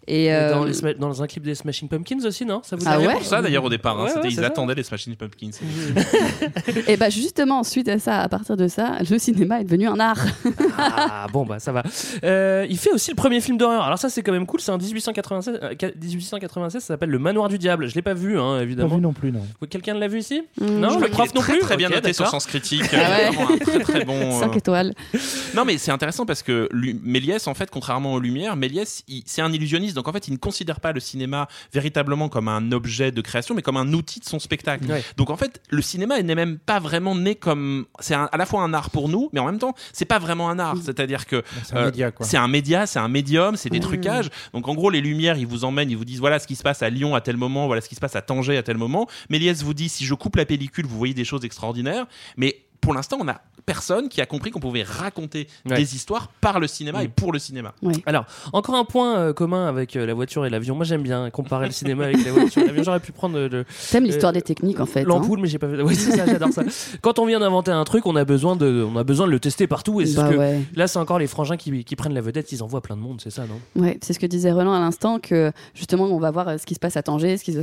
Et, 0.06 0.24
Et 0.26 0.34
euh, 0.34 0.52
dans, 0.52 0.64
les 0.64 0.94
dans 0.94 1.22
un 1.22 1.26
clip 1.26 1.42
des 1.42 1.54
Smashing 1.54 1.88
Pumpkins 1.88 2.24
aussi, 2.24 2.44
non? 2.44 2.60
Ça 2.62 2.76
vous 2.76 2.84
Ah 2.86 2.98
ouais 2.98 3.12
pour 3.14 3.24
ça 3.24 3.40
d'ailleurs 3.42 3.64
au 3.64 3.70
départ. 3.70 3.98
hein, 3.98 4.04
Ouais, 4.04 4.22
ouais, 4.22 4.28
ils 4.30 4.44
attendaient 4.44 4.74
les 4.74 4.82
Smashing 4.82 5.16
Pumpkins. 5.16 5.50
et 6.88 6.96
bah 6.98 7.10
justement, 7.10 7.62
suite 7.62 7.88
à 7.88 7.98
ça, 7.98 8.20
à 8.20 8.28
partir 8.28 8.56
de 8.56 8.68
ça, 8.68 8.98
le 9.08 9.18
cinéma 9.18 9.60
est 9.60 9.64
devenu 9.64 9.86
un 9.88 9.98
art. 10.00 10.24
Ah 10.76 11.26
bon 11.32 11.46
bah 11.46 11.58
ça 11.60 11.70
va. 11.72 11.82
Euh, 12.24 12.66
il 12.68 12.76
fait 12.78 12.90
aussi 12.90 13.10
le 13.10 13.16
premier 13.16 13.40
film 13.40 13.56
d'horreur. 13.56 13.84
Alors 13.84 13.98
ça 13.98 14.08
c'est 14.08 14.22
quand 14.22 14.32
même 14.32 14.46
cool. 14.46 14.60
C'est 14.60 14.72
en 14.72 14.78
1896. 14.78 15.60
euh, 15.62 15.74
1896. 16.00 16.80
Ça 16.82 16.86
s'appelle 16.88 17.10
Le 17.10 17.18
Manoir 17.18 17.48
du 17.48 17.58
Diable. 17.58 17.88
Je 17.88 17.94
l'ai 17.94 18.02
pas 18.02 18.14
vu 18.14 18.38
hein, 18.38 18.56
Pas 18.56 18.62
évidemment. 18.62 18.96
vu 18.96 19.00
non 19.00 19.12
plus, 19.12 19.32
non. 19.32 19.40
Quelqu'un 19.70 19.94
l'a 19.94 20.08
vu 20.08 20.18
ici? 20.18 20.42
Mm. 20.60 20.66
Non, 20.80 20.90
Je 20.90 20.98
le 20.98 21.08
crois 21.08 21.24
prof 21.26 21.34
non 21.34 21.40
très, 21.40 21.52
plus. 21.54 21.60
Très 21.62 21.76
bien 21.76 21.88
Ok, 21.88 21.94
noté 21.94 22.12
sur. 22.12 22.26
Sens 22.26 22.46
Critique. 22.46 22.82
Ah 22.92 22.96
ouais. 22.96 23.54
Un 23.54 23.58
très 23.58 23.78
très 23.80 24.04
bon. 24.04 24.38
5 24.40 24.50
euh, 24.52 24.58
étoiles. 24.58 24.94
Non, 25.54 25.64
mais 25.64 25.78
c'est 25.78 25.90
intéressant 25.92 26.26
parce 26.26 26.42
que 26.42 26.68
Méliès, 26.72 27.46
en 27.46 27.54
fait, 27.54 27.70
contrairement 27.70 28.14
aux 28.14 28.20
Lumières, 28.20 28.56
Méliès, 28.56 29.04
c'est 29.26 29.42
un 29.42 29.52
illusionniste. 29.52 29.93
Donc, 29.94 30.08
en 30.08 30.12
fait, 30.12 30.28
il 30.28 30.32
ne 30.32 30.38
considère 30.38 30.80
pas 30.80 30.92
le 30.92 31.00
cinéma 31.00 31.48
véritablement 31.72 32.28
comme 32.28 32.48
un 32.48 32.72
objet 32.72 33.12
de 33.12 33.20
création, 33.20 33.54
mais 33.54 33.62
comme 33.62 33.76
un 33.76 33.92
outil 33.92 34.20
de 34.20 34.24
son 34.24 34.38
spectacle. 34.38 34.86
Ouais. 34.86 35.04
Donc, 35.16 35.30
en 35.30 35.36
fait, 35.36 35.62
le 35.70 35.82
cinéma 35.82 36.20
n'est 36.22 36.34
même 36.34 36.58
pas 36.58 36.80
vraiment 36.80 37.14
né 37.14 37.34
comme. 37.34 37.86
C'est 38.00 38.14
à 38.14 38.36
la 38.36 38.46
fois 38.46 38.62
un 38.62 38.74
art 38.74 38.90
pour 38.90 39.08
nous, 39.08 39.30
mais 39.32 39.40
en 39.40 39.46
même 39.46 39.58
temps, 39.58 39.74
c'est 39.92 40.04
pas 40.04 40.18
vraiment 40.18 40.48
un 40.50 40.58
art. 40.58 40.76
C'est-à-dire 40.82 41.26
que. 41.26 41.42
C'est 41.64 41.74
un 41.74 41.82
euh, 41.82 41.84
média. 41.86 42.12
C'est 42.20 42.36
un 42.36 42.48
média, 42.48 42.86
c'est 42.86 42.98
un 42.98 43.08
médium, 43.08 43.56
c'est 43.56 43.70
des 43.70 43.80
trucages. 43.80 44.30
Donc, 44.52 44.68
en 44.68 44.74
gros, 44.74 44.90
les 44.90 45.00
Lumières, 45.00 45.36
ils 45.36 45.46
vous 45.46 45.64
emmènent, 45.64 45.90
ils 45.90 45.96
vous 45.96 46.04
disent 46.04 46.20
voilà 46.20 46.38
ce 46.38 46.46
qui 46.46 46.56
se 46.56 46.62
passe 46.62 46.82
à 46.82 46.90
Lyon 46.90 47.14
à 47.14 47.20
tel 47.20 47.36
moment, 47.36 47.66
voilà 47.66 47.80
ce 47.80 47.88
qui 47.88 47.94
se 47.94 48.00
passe 48.00 48.16
à 48.16 48.22
Tanger 48.22 48.56
à 48.56 48.62
tel 48.62 48.76
moment. 48.76 49.08
Méliès 49.30 49.62
vous 49.62 49.74
dit 49.74 49.88
si 49.88 50.04
je 50.04 50.14
coupe 50.14 50.36
la 50.36 50.46
pellicule, 50.46 50.86
vous 50.86 50.98
voyez 50.98 51.14
des 51.14 51.24
choses 51.24 51.44
extraordinaires. 51.44 52.06
Mais 52.36 52.64
pour 52.84 52.94
l'instant, 52.94 53.16
on 53.20 53.28
a 53.28 53.40
personne 53.66 54.08
qui 54.10 54.20
a 54.20 54.26
compris 54.26 54.50
qu'on 54.50 54.60
pouvait 54.60 54.82
raconter 54.82 55.48
Ouais. 55.68 55.76
des 55.76 55.94
histoires 55.96 56.28
par 56.40 56.60
le 56.60 56.66
cinéma 56.66 57.02
et 57.02 57.08
pour 57.08 57.32
le 57.32 57.38
cinéma. 57.38 57.72
Alors, 58.06 58.26
encore 58.52 58.74
un 58.74 58.84
point 58.84 59.16
euh, 59.16 59.32
commun 59.32 59.66
avec 59.66 59.96
euh, 59.96 60.04
la 60.06 60.12
voiture 60.14 60.44
et 60.44 60.50
l'avion. 60.50 60.74
Moi, 60.74 60.84
j'aime 60.84 61.02
bien 61.02 61.30
comparer 61.30 61.66
le 61.66 61.72
cinéma 61.72 62.04
avec 62.04 62.22
la 62.24 62.32
voiture 62.32 62.62
et 62.62 62.66
l'avion. 62.66 62.82
J'aurais 62.82 63.00
pu 63.00 63.12
prendre 63.12 63.38
euh, 63.38 63.48
le. 63.48 63.64
T'aimes 63.90 64.04
l'histoire 64.04 64.30
euh, 64.30 64.34
des 64.34 64.42
techniques 64.42 64.80
en 64.80 64.86
fait. 64.86 65.00
hein. 65.00 65.04
L'ampoule, 65.06 65.40
mais 65.40 65.48
j'ai 65.48 65.58
pas 65.58 65.68
fait. 65.68 65.80
Oui, 65.82 65.94
c'est 65.96 66.14
ça, 66.16 66.26
j'adore 66.26 66.50
ça. 66.52 66.62
Quand 67.00 67.18
on 67.18 67.24
vient 67.26 67.40
d'inventer 67.40 67.70
un 67.70 67.84
truc, 67.84 68.04
on 68.06 68.16
a 68.16 68.24
besoin 68.24 68.54
de, 68.56 68.86
on 68.88 68.96
a 68.96 69.04
besoin 69.04 69.26
de 69.26 69.32
le 69.32 69.40
tester 69.40 69.66
partout. 69.66 70.00
Et 70.02 70.04
Bah 70.04 70.10
ce 70.28 70.32
que- 70.34 70.38
ouais. 70.38 70.60
là, 70.76 70.86
c'est 70.86 70.98
encore 70.98 71.18
les 71.18 71.26
frangins 71.26 71.56
qui, 71.56 71.84
qui 71.84 71.96
prennent 71.96 72.14
la 72.14 72.20
vedette. 72.20 72.52
Ils 72.52 72.62
envoient 72.62 72.82
plein 72.82 72.96
de 72.96 73.00
monde, 73.02 73.20
c'est 73.22 73.30
ça, 73.30 73.44
non? 73.46 73.82
Ouais, 73.82 73.98
c'est 74.02 74.12
ce 74.12 74.18
que 74.18 74.26
disait 74.26 74.52
Roland 74.52 74.74
à 74.74 74.80
l'instant, 74.80 75.18
que 75.18 75.50
justement, 75.74 76.04
on 76.04 76.18
va 76.18 76.30
voir 76.30 76.48
euh, 76.48 76.58
ce 76.58 76.66
qui 76.66 76.74
se 76.74 76.80
passe 76.80 76.96
à 76.98 77.02
Tanger, 77.02 77.38
ce 77.38 77.44
qui, 77.44 77.52
se- 77.54 77.62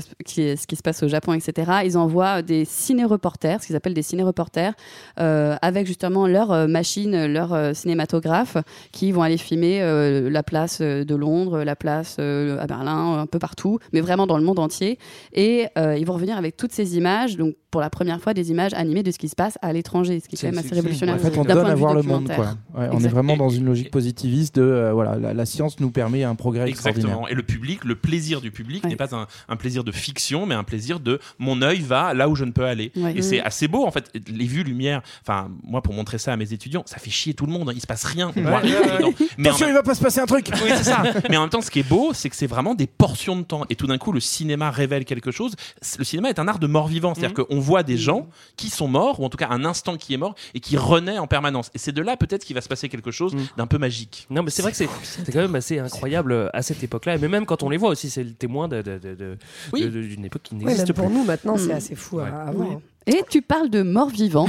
ce 0.55 0.65
qui 0.67 0.75
se 0.75 0.81
passe 0.81 1.03
au 1.03 1.07
Japon, 1.07 1.33
etc. 1.33 1.71
Ils 1.85 1.97
envoient 1.97 2.41
des 2.41 2.65
ciné-reporters, 2.65 3.61
ce 3.61 3.67
qu'ils 3.67 3.75
appellent 3.75 3.93
des 3.93 4.01
ciné-reporters, 4.01 4.73
avec 5.17 5.87
justement 5.87 6.27
leur 6.27 6.51
euh, 6.51 6.67
machine, 6.67 7.25
leur 7.25 7.53
euh, 7.53 7.73
cinématographe, 7.73 8.57
qui 8.91 9.11
vont 9.11 9.21
aller 9.21 9.37
filmer 9.37 9.81
euh, 9.81 10.29
la 10.29 10.43
place 10.43 10.79
euh, 10.81 11.03
de 11.03 11.15
Londres, 11.15 11.63
la 11.63 11.75
place 11.75 12.17
euh, 12.19 12.59
à 12.59 12.67
Berlin, 12.67 13.19
un 13.19 13.25
peu 13.27 13.39
partout, 13.39 13.79
mais 13.93 14.01
vraiment 14.01 14.27
dans 14.27 14.37
le 14.37 14.43
monde 14.43 14.59
entier. 14.59 14.97
Et 15.33 15.67
euh, 15.77 15.97
ils 15.97 16.05
vont 16.05 16.13
revenir 16.13 16.37
avec 16.37 16.57
toutes 16.57 16.71
ces 16.71 16.97
images, 16.97 17.37
donc 17.37 17.55
pour 17.71 17.79
la 17.79 17.89
première 17.89 18.19
fois, 18.19 18.33
des 18.33 18.51
images 18.51 18.73
animées 18.73 19.01
de 19.01 19.11
ce 19.11 19.17
qui 19.17 19.29
se 19.29 19.35
passe 19.35 19.57
à 19.61 19.71
l'étranger, 19.71 20.19
ce 20.19 20.27
qui 20.27 20.35
est 20.35 20.39
quand 20.41 20.53
même 20.53 20.59
assez 20.63 20.75
révolutionnaire. 20.75 21.15
En 21.15 21.19
fait, 21.19 21.37
on 21.37 21.45
donne 21.45 21.65
à 21.67 21.73
voir 21.75 21.93
le 21.93 22.01
monde. 22.01 22.25
documentaire. 22.25 22.57
Quoi. 22.73 22.81
Ouais, 22.81 22.89
on 22.91 22.99
est 22.99 23.07
vraiment 23.07 23.37
dans 23.37 23.47
une 23.49 23.63
logique 23.65 23.91
positiviste 23.91 24.55
de 24.55 24.61
euh, 24.61 24.91
voilà, 24.91 25.15
la, 25.17 25.33
la 25.33 25.45
science 25.45 25.79
nous 25.79 25.89
permet 25.89 26.23
un 26.25 26.35
progrès 26.35 26.67
Exactement. 26.67 26.95
extraordinaire. 26.97 27.31
Et 27.31 27.35
le 27.35 27.43
public, 27.43 27.85
le 27.85 27.95
plaisir 27.95 28.41
du 28.41 28.51
public 28.51 28.83
n'est 28.85 28.97
pas 28.97 29.15
un, 29.15 29.25
un 29.47 29.55
plaisir 29.55 29.85
de 29.85 29.91
fiction, 29.93 30.45
mais 30.45 30.55
un 30.55 30.65
plaisir 30.65 30.99
de 30.99 31.19
mon 31.39 31.61
œil 31.61 31.79
va 31.79 32.13
là 32.13 32.27
où 32.27 32.35
je 32.35 32.43
ne 32.43 32.51
peux 32.51 32.65
aller. 32.65 32.91
Ouais. 32.97 33.13
Et 33.17 33.21
c'est 33.21 33.37
Mhm. 33.37 33.45
assez 33.45 33.67
beau 33.69 33.85
en 33.85 33.91
fait. 33.91 34.11
Les 34.29 34.45
vues 34.45 34.63
lumière. 34.63 35.00
Enfin, 35.21 35.49
moi 35.63 35.81
pour 35.81 35.93
montrer 35.93 36.17
ça 36.17 36.33
à 36.33 36.37
mes 36.37 36.53
étudiants, 36.53 36.83
ça 36.85 36.97
fait 36.97 37.09
chier 37.09 37.33
tout 37.33 37.45
le 37.45 37.51
monde. 37.51 37.69
hein. 37.69 37.73
Il 37.75 37.81
se 37.81 37.87
passe 37.87 38.03
rien. 38.03 38.31
On 38.35 38.39
Ouais, 38.41 38.49
voit 38.49 38.61
ouais, 38.61 39.03
ouais. 39.03 39.13
Mais 39.37 39.49
en 39.49 39.51
Attention, 39.51 39.65
même- 39.67 39.75
il 39.75 39.77
va 39.77 39.83
pas 39.83 39.95
se 39.95 40.01
passer 40.01 40.19
un 40.19 40.25
truc. 40.25 40.49
Oui, 40.53 40.69
c'est 40.77 40.83
ça. 40.83 41.03
Mais 41.29 41.37
en 41.37 41.41
même 41.41 41.49
temps, 41.49 41.61
ce 41.61 41.71
qui 41.71 41.79
est 41.79 41.87
beau, 41.87 42.11
c'est 42.13 42.29
que 42.29 42.35
c'est 42.35 42.47
vraiment 42.47 42.75
des 42.75 42.87
portions 42.87 43.35
de 43.35 43.43
temps. 43.43 43.65
Et 43.69 43.75
tout 43.75 43.87
d'un 43.87 43.97
coup, 43.97 44.11
le 44.11 44.19
cinéma 44.19 44.71
révèle 44.71 45.05
quelque 45.05 45.31
chose. 45.31 45.55
Le 45.97 46.03
cinéma 46.03 46.29
est 46.29 46.39
un 46.39 46.47
art 46.47 46.59
de 46.59 46.67
mort-vivant. 46.67 47.13
C'est-à-dire 47.15 47.45
qu'on 47.45 47.59
voit 47.59 47.83
des 47.83 47.97
gens 47.97 48.27
qui 48.57 48.69
sont 48.69 48.87
morts, 48.87 49.19
ou 49.19 49.25
en 49.25 49.29
tout 49.29 49.37
cas 49.37 49.47
un 49.49 49.65
instant 49.65 49.97
qui 49.97 50.13
est 50.13 50.17
mort, 50.17 50.35
et 50.53 50.59
qui 50.59 50.77
renaît 50.77 51.17
en 51.19 51.27
permanence. 51.27 51.69
Et 51.73 51.77
c'est 51.77 51.91
de 51.91 52.01
là 52.01 52.17
peut-être 52.17 52.45
qu'il 52.45 52.55
va 52.55 52.61
se 52.61 52.69
passer 52.69 52.89
quelque 52.89 53.11
chose 53.11 53.35
d'un 53.57 53.67
peu 53.67 53.77
magique. 53.77 54.27
Non, 54.29 54.43
mais 54.43 54.49
c'est 54.51 54.61
vrai 54.61 54.71
que 54.71 54.77
c'est 54.77 54.87
quand 55.31 55.39
même 55.39 55.55
assez 55.55 55.79
incroyable 55.79 56.31
euh, 56.31 56.49
à 56.53 56.61
cette 56.61 56.83
époque-là. 56.83 57.17
Mais 57.17 57.27
même 57.27 57.45
quand 57.45 57.63
on 57.63 57.69
les 57.69 57.77
voit 57.77 57.89
aussi, 57.89 58.09
c'est 58.09 58.23
le 58.23 58.33
témoin 58.33 58.67
de- 58.67 58.81
de- 58.81 58.97
de- 58.97 59.15
de- 59.15 59.37
de- 59.73 59.87
de- 59.89 60.01
d'une 60.01 60.25
époque 60.25 60.41
qui 60.43 60.53
Ouais, 60.55 60.59
n'existe 60.59 60.79
même 60.79 60.85
plus. 60.87 60.93
pour 60.93 61.09
nous 61.09 61.23
maintenant, 61.23 61.57
c'est 61.57 61.67
Mm. 61.73 61.77
assez 61.77 61.95
fou 61.95 62.19
à, 62.19 62.27
à 62.27 62.45
Ouais. 62.51 62.55
voir. 62.55 62.79
Et 63.07 63.23
tu 63.29 63.41
parles 63.41 63.69
de 63.69 63.81
mort 63.81 64.09
vivant. 64.09 64.47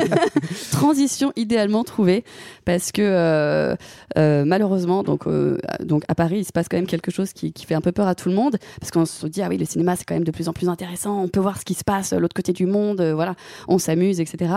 Transition 0.72 1.32
idéalement 1.36 1.84
trouvée 1.84 2.24
parce 2.64 2.92
que 2.92 3.02
euh, 3.02 3.76
euh, 4.16 4.44
malheureusement 4.44 5.02
donc 5.02 5.26
euh, 5.26 5.58
donc 5.80 6.04
à 6.08 6.14
Paris 6.14 6.38
il 6.38 6.44
se 6.44 6.52
passe 6.52 6.66
quand 6.68 6.76
même 6.76 6.86
quelque 6.86 7.10
chose 7.10 7.32
qui, 7.32 7.52
qui 7.52 7.66
fait 7.66 7.74
un 7.74 7.80
peu 7.80 7.92
peur 7.92 8.08
à 8.08 8.14
tout 8.14 8.28
le 8.28 8.34
monde 8.34 8.56
parce 8.80 8.90
qu'on 8.90 9.04
se 9.04 9.26
dit 9.26 9.42
ah 9.42 9.48
oui 9.48 9.58
le 9.58 9.64
cinéma 9.64 9.96
c'est 9.96 10.04
quand 10.04 10.14
même 10.14 10.24
de 10.24 10.30
plus 10.30 10.48
en 10.48 10.52
plus 10.52 10.68
intéressant 10.68 11.22
on 11.22 11.28
peut 11.28 11.40
voir 11.40 11.58
ce 11.58 11.64
qui 11.64 11.74
se 11.74 11.84
passe 11.84 12.12
de 12.12 12.18
l'autre 12.18 12.34
côté 12.34 12.52
du 12.52 12.66
monde 12.66 13.02
voilà 13.14 13.34
on 13.68 13.78
s'amuse 13.78 14.20
etc 14.20 14.54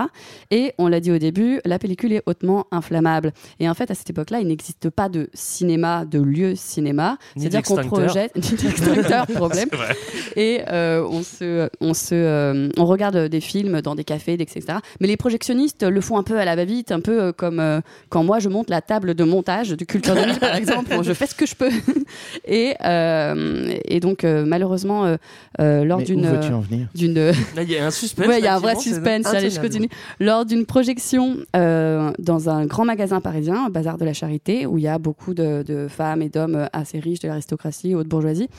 et 0.52 0.74
on 0.78 0.88
l'a 0.88 1.00
dit 1.00 1.12
au 1.12 1.18
début 1.18 1.60
la 1.66 1.80
pellicule 1.80 2.14
est 2.14 2.24
hautement 2.26 2.68
inflammable. 2.72 3.34
Et 3.60 3.70
en 3.70 3.74
fait 3.74 3.92
à 3.92 3.96
cette 3.96 4.10
époque-là 4.10 4.40
il 4.40 4.48
n'existe 4.48 4.90
pas 4.90 5.10
de 5.10 5.30
cinéma 5.34 6.06
de 6.06 6.20
lieu 6.20 6.56
cinéma. 6.56 7.18
C'est-à-dire 7.36 7.64
qu'on 7.64 7.76
projette 7.76 8.34
problème. 9.36 9.70
Et 10.36 10.62
on 10.70 11.24
se 11.24 11.70
on 11.82 11.94
se 11.94 12.72
on 12.78 12.86
regarde 12.86 13.17
des 13.18 13.42
films 13.42 13.82
dans 13.82 13.96
des 13.96 14.04
cafés 14.04 14.34
etc 14.34 14.80
mais 15.00 15.08
les 15.08 15.18
projectionnistes 15.18 15.84
le 15.84 16.02
font 16.02 16.18
un 16.18 16.24
peu 16.24 16.40
à 16.40 16.46
la 16.46 16.56
va-vite 16.56 16.92
un 16.92 17.00
peu 17.00 17.22
euh, 17.22 17.32
comme 17.32 17.60
euh, 17.60 17.82
quand 18.10 18.24
moi 18.24 18.40
je 18.40 18.50
monte 18.50 18.70
la 18.70 18.82
table 18.82 19.16
de 19.16 19.24
montage 19.24 19.72
du 19.72 19.86
Culture 19.86 20.16
2000 20.16 20.40
par 20.40 20.56
exemple 20.56 20.96
Bon, 20.96 21.04
je 21.04 21.14
fais 21.14 21.28
ce 21.28 21.36
que 21.36 21.46
je 21.46 21.56
peux 21.56 21.72
et 22.46 22.76
euh, 22.84 23.74
et 23.86 24.00
donc 24.00 24.24
euh, 24.24 24.46
malheureusement 24.46 25.18
lors 25.60 26.02
d'une 26.02 26.26
veux-tu 26.26 26.54
en 26.54 26.62
venir? 26.62 26.88
d'une 26.96 27.32
Là, 27.56 27.64
il 27.64 27.72
y 27.72 27.78
a 27.78 27.86
un 27.86 27.92
suspense. 27.98 28.28
Ouais, 28.28 28.40
il 28.40 28.44
y 28.44 28.48
a 28.48 28.56
un 28.56 28.60
vrai 28.60 28.76
suspense. 28.76 29.26
Allez, 29.28 29.50
je 29.50 29.60
continue. 29.60 29.90
Lors 30.20 30.46
d'une 30.46 30.66
projection 30.66 31.38
euh, 31.56 32.12
dans 32.20 32.50
un 32.50 32.66
grand 32.66 32.86
magasin 32.86 33.22
parisien, 33.22 33.70
Bazar 33.70 33.98
de 33.98 34.06
la 34.06 34.14
Charité, 34.14 34.66
où 34.66 34.78
il 34.78 34.84
y 34.84 34.88
a 34.88 34.98
beaucoup 34.98 35.34
de, 35.34 35.64
de 35.64 35.88
femmes 35.88 36.22
et 36.22 36.30
d'hommes 36.30 36.68
assez 36.74 37.00
riches 37.00 37.20
de 37.20 37.28
l'aristocratie, 37.28 37.96
haute 37.96 38.08
bourgeoisie, 38.08 38.50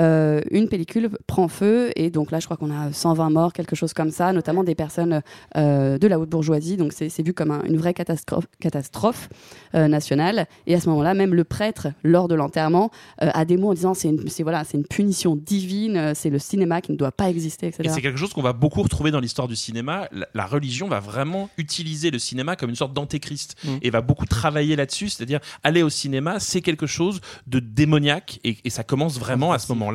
euh, 0.00 0.40
une 0.50 0.68
pellicule 0.68 1.10
prend 1.26 1.48
feu 1.48 1.90
et 1.96 2.10
donc 2.10 2.30
là, 2.30 2.40
je 2.40 2.46
crois 2.46 2.56
qu'on 2.56 2.70
a 2.70 2.92
120 2.92 3.30
morts, 3.30 3.52
quelque 3.52 3.76
chose 3.76 3.92
comme 3.92 4.10
ça, 4.10 4.32
notamment 4.32 4.64
des 4.64 4.74
personnes 4.74 5.20
euh, 5.56 5.98
de 5.98 6.06
la 6.06 6.18
haute 6.18 6.30
bourgeoisie. 6.30 6.76
Donc 6.76 6.92
c'est 6.92 7.22
vu 7.22 7.34
comme 7.34 7.50
un- 7.50 7.62
une 7.64 7.76
vraie 7.76 7.94
catastrophe, 7.94 8.46
catastrophe 8.60 9.28
euh, 9.74 9.88
nationale. 9.88 10.46
Et 10.66 10.74
à 10.74 10.80
ce 10.80 10.88
moment-là, 10.88 11.14
même 11.14 11.34
le 11.34 11.44
prêtre, 11.44 11.88
lors 12.02 12.28
de 12.28 12.34
l'enterrement, 12.34 12.90
euh, 13.22 13.30
a 13.34 13.44
des 13.44 13.56
mots 13.56 13.70
en 13.70 13.74
disant 13.74 13.94
c'est 13.94 14.08
une, 14.08 14.20
voilà, 14.42 14.64
c'est 14.64 14.78
une 14.78 14.86
punition 14.86 15.36
divine, 15.36 16.12
c'est 16.14 16.30
le 16.30 16.38
cinéma 16.38 16.80
qui 16.80 16.92
ne 16.92 16.96
doit 16.96 17.12
pas 17.12 17.28
exister, 17.28 17.66
etc. 17.68 17.82
Et 17.84 17.88
c'est 17.88 18.02
quelque 18.02 18.18
chose 18.18 18.32
qu'on 18.32 18.42
va 18.42 18.52
beaucoup 18.52 18.82
retrouver 18.82 19.10
dans 19.10 19.20
l'histoire 19.20 19.48
du 19.48 19.56
cinéma. 19.56 20.08
La, 20.12 20.26
la 20.34 20.46
religion 20.46 20.88
va 20.88 21.00
vraiment 21.00 21.50
utiliser 21.58 22.10
le 22.10 22.18
cinéma 22.18 22.56
comme 22.56 22.70
une 22.70 22.76
sorte 22.76 22.92
d'antéchrist 22.94 23.56
Mm. 23.64 23.68
et 23.82 23.90
va 23.90 24.00
beaucoup 24.00 24.26
travailler 24.26 24.76
là-dessus. 24.76 25.08
C'est-à-dire, 25.08 25.40
aller 25.62 25.82
au 25.82 25.90
cinéma, 25.90 26.40
c'est 26.40 26.60
quelque 26.62 26.86
chose 26.86 27.20
de 27.46 27.58
démoniaque 27.58 28.38
et, 28.44 28.56
et 28.64 28.70
ça 28.70 28.82
commence 28.84 29.18
vraiment 29.18 29.52
à 29.52 29.58
ce 29.58 29.70
moment-là 29.72 29.89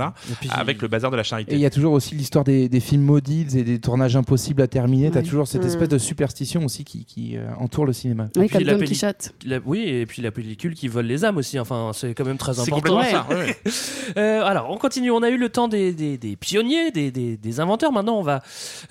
avec 0.52 0.82
le 0.82 0.88
bazar 0.88 1.12
de 1.12 1.18
la 1.18 1.24
charité. 1.24 1.54
Et 1.54 1.56
il 1.56 1.62
y 1.62 1.66
a 1.66 1.70
toujours 1.70 1.94
aussi 1.94 2.16
l'histoire 2.16 2.44
des, 2.44 2.70
des 2.70 2.80
films 2.80 3.04
maudits 3.04 3.48
et 3.58 3.64
des 3.64 3.80
tournages 3.80 4.16
impossibles 4.16 4.62
à 4.62 4.68
terminer. 4.68 5.12
T'as 5.12 5.20
Ouais. 5.20 5.24
toujours 5.26 5.48
cette 5.48 5.64
Mm. 5.64 5.68
espèce 5.68 5.90
de 5.90 5.98
superstition 5.98 6.66
aussi 6.66 6.84
qui, 6.84 7.06
qui, 7.06 7.38
euh, 7.38 7.46
entoure 7.60 7.86
le 7.86 7.94
cinéma. 7.94 8.28
Et 8.36 8.48
puis 8.48 8.64
la 8.64 8.76
pelli- 8.78 9.32
la- 9.46 9.60
oui, 9.66 9.84
et 9.88 10.06
puis 10.06 10.22
la 10.22 10.32
pellicule 10.32 10.76
qui 10.76 10.88
vole 10.88 11.06
les 11.06 11.26
âmes 11.26 11.38
aussi. 11.38 11.60
Enfin, 11.60 11.92
c'est 11.94 12.14
quand 12.14 12.26
même 12.26 12.38
très 12.38 12.60
important. 12.60 13.02
ça, 13.04 13.26
ouais. 13.30 13.56
Euh, 14.18 14.44
alors, 14.44 14.70
on 14.70 14.78
continue. 14.78 15.10
On 15.12 15.24
a 15.24 15.30
eu 15.30 15.38
le 15.38 15.50
temps 15.50 15.68
des, 15.68 15.92
des- 15.92 16.18
des 16.18 16.36
pionniers, 16.36 16.92
des, 16.92 17.12
des- 17.12 17.38
des 17.38 17.60
inventeurs. 17.60 17.92
Maintenant, 17.92 18.18
on 18.18 18.22
va, 18.22 18.42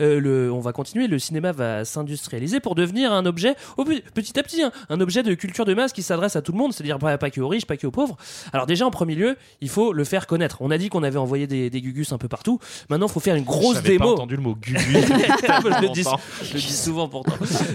euh, 0.00 0.18
le, 0.20 0.52
on 0.52 0.60
va 0.60 0.72
continuer. 0.72 1.06
Le 1.06 1.18
cinéma 1.18 1.52
va 1.52 1.84
s'industrialiser 1.84 2.60
pour 2.60 2.74
devenir 2.74 3.12
un 3.12 3.24
objet, 3.26 3.54
au 3.76 3.84
petit 3.84 4.38
à 4.38 4.42
petit, 4.42 4.62
hein, 4.62 4.72
un 4.88 5.00
objet 5.00 5.22
de 5.22 5.34
culture 5.34 5.64
de 5.64 5.74
masse 5.74 5.92
qui 5.92 6.02
s'adresse 6.02 6.36
à 6.36 6.42
tout 6.42 6.52
le 6.52 6.58
monde, 6.58 6.72
c'est-à-dire 6.72 6.98
pas, 6.98 7.16
pas 7.18 7.30
que 7.30 7.40
aux 7.40 7.48
riches, 7.48 7.66
pas 7.66 7.76
que 7.76 7.86
aux 7.86 7.90
pauvres. 7.90 8.16
Alors 8.52 8.66
déjà, 8.66 8.86
en 8.86 8.90
premier 8.90 9.14
lieu, 9.14 9.36
il 9.60 9.68
faut 9.68 9.92
le 9.92 10.04
faire 10.04 10.26
connaître. 10.26 10.58
On 10.60 10.70
a 10.70 10.78
dit 10.78 10.83
qu'on 10.88 11.02
avait 11.02 11.18
envoyé 11.18 11.46
des, 11.46 11.70
des 11.70 11.80
gugus 11.80 12.12
un 12.12 12.18
peu 12.18 12.28
partout. 12.28 12.58
Maintenant, 12.90 13.06
il 13.06 13.12
faut 13.12 13.20
faire 13.20 13.36
une 13.36 13.44
grosse 13.44 13.74
J'avais 13.76 13.98
pas 13.98 14.04
démo. 14.04 14.14
entendu 14.14 14.36
le 14.36 14.42
mot 14.42 14.54
gugus. 14.54 14.80
je, 14.82 14.92
le 15.82 15.92
dis, 15.92 16.02
Longtemps. 16.02 16.20
je 16.42 16.54
le 16.54 16.60
dis 16.60 16.72
souvent 16.72 17.08
pourtant. 17.08 17.32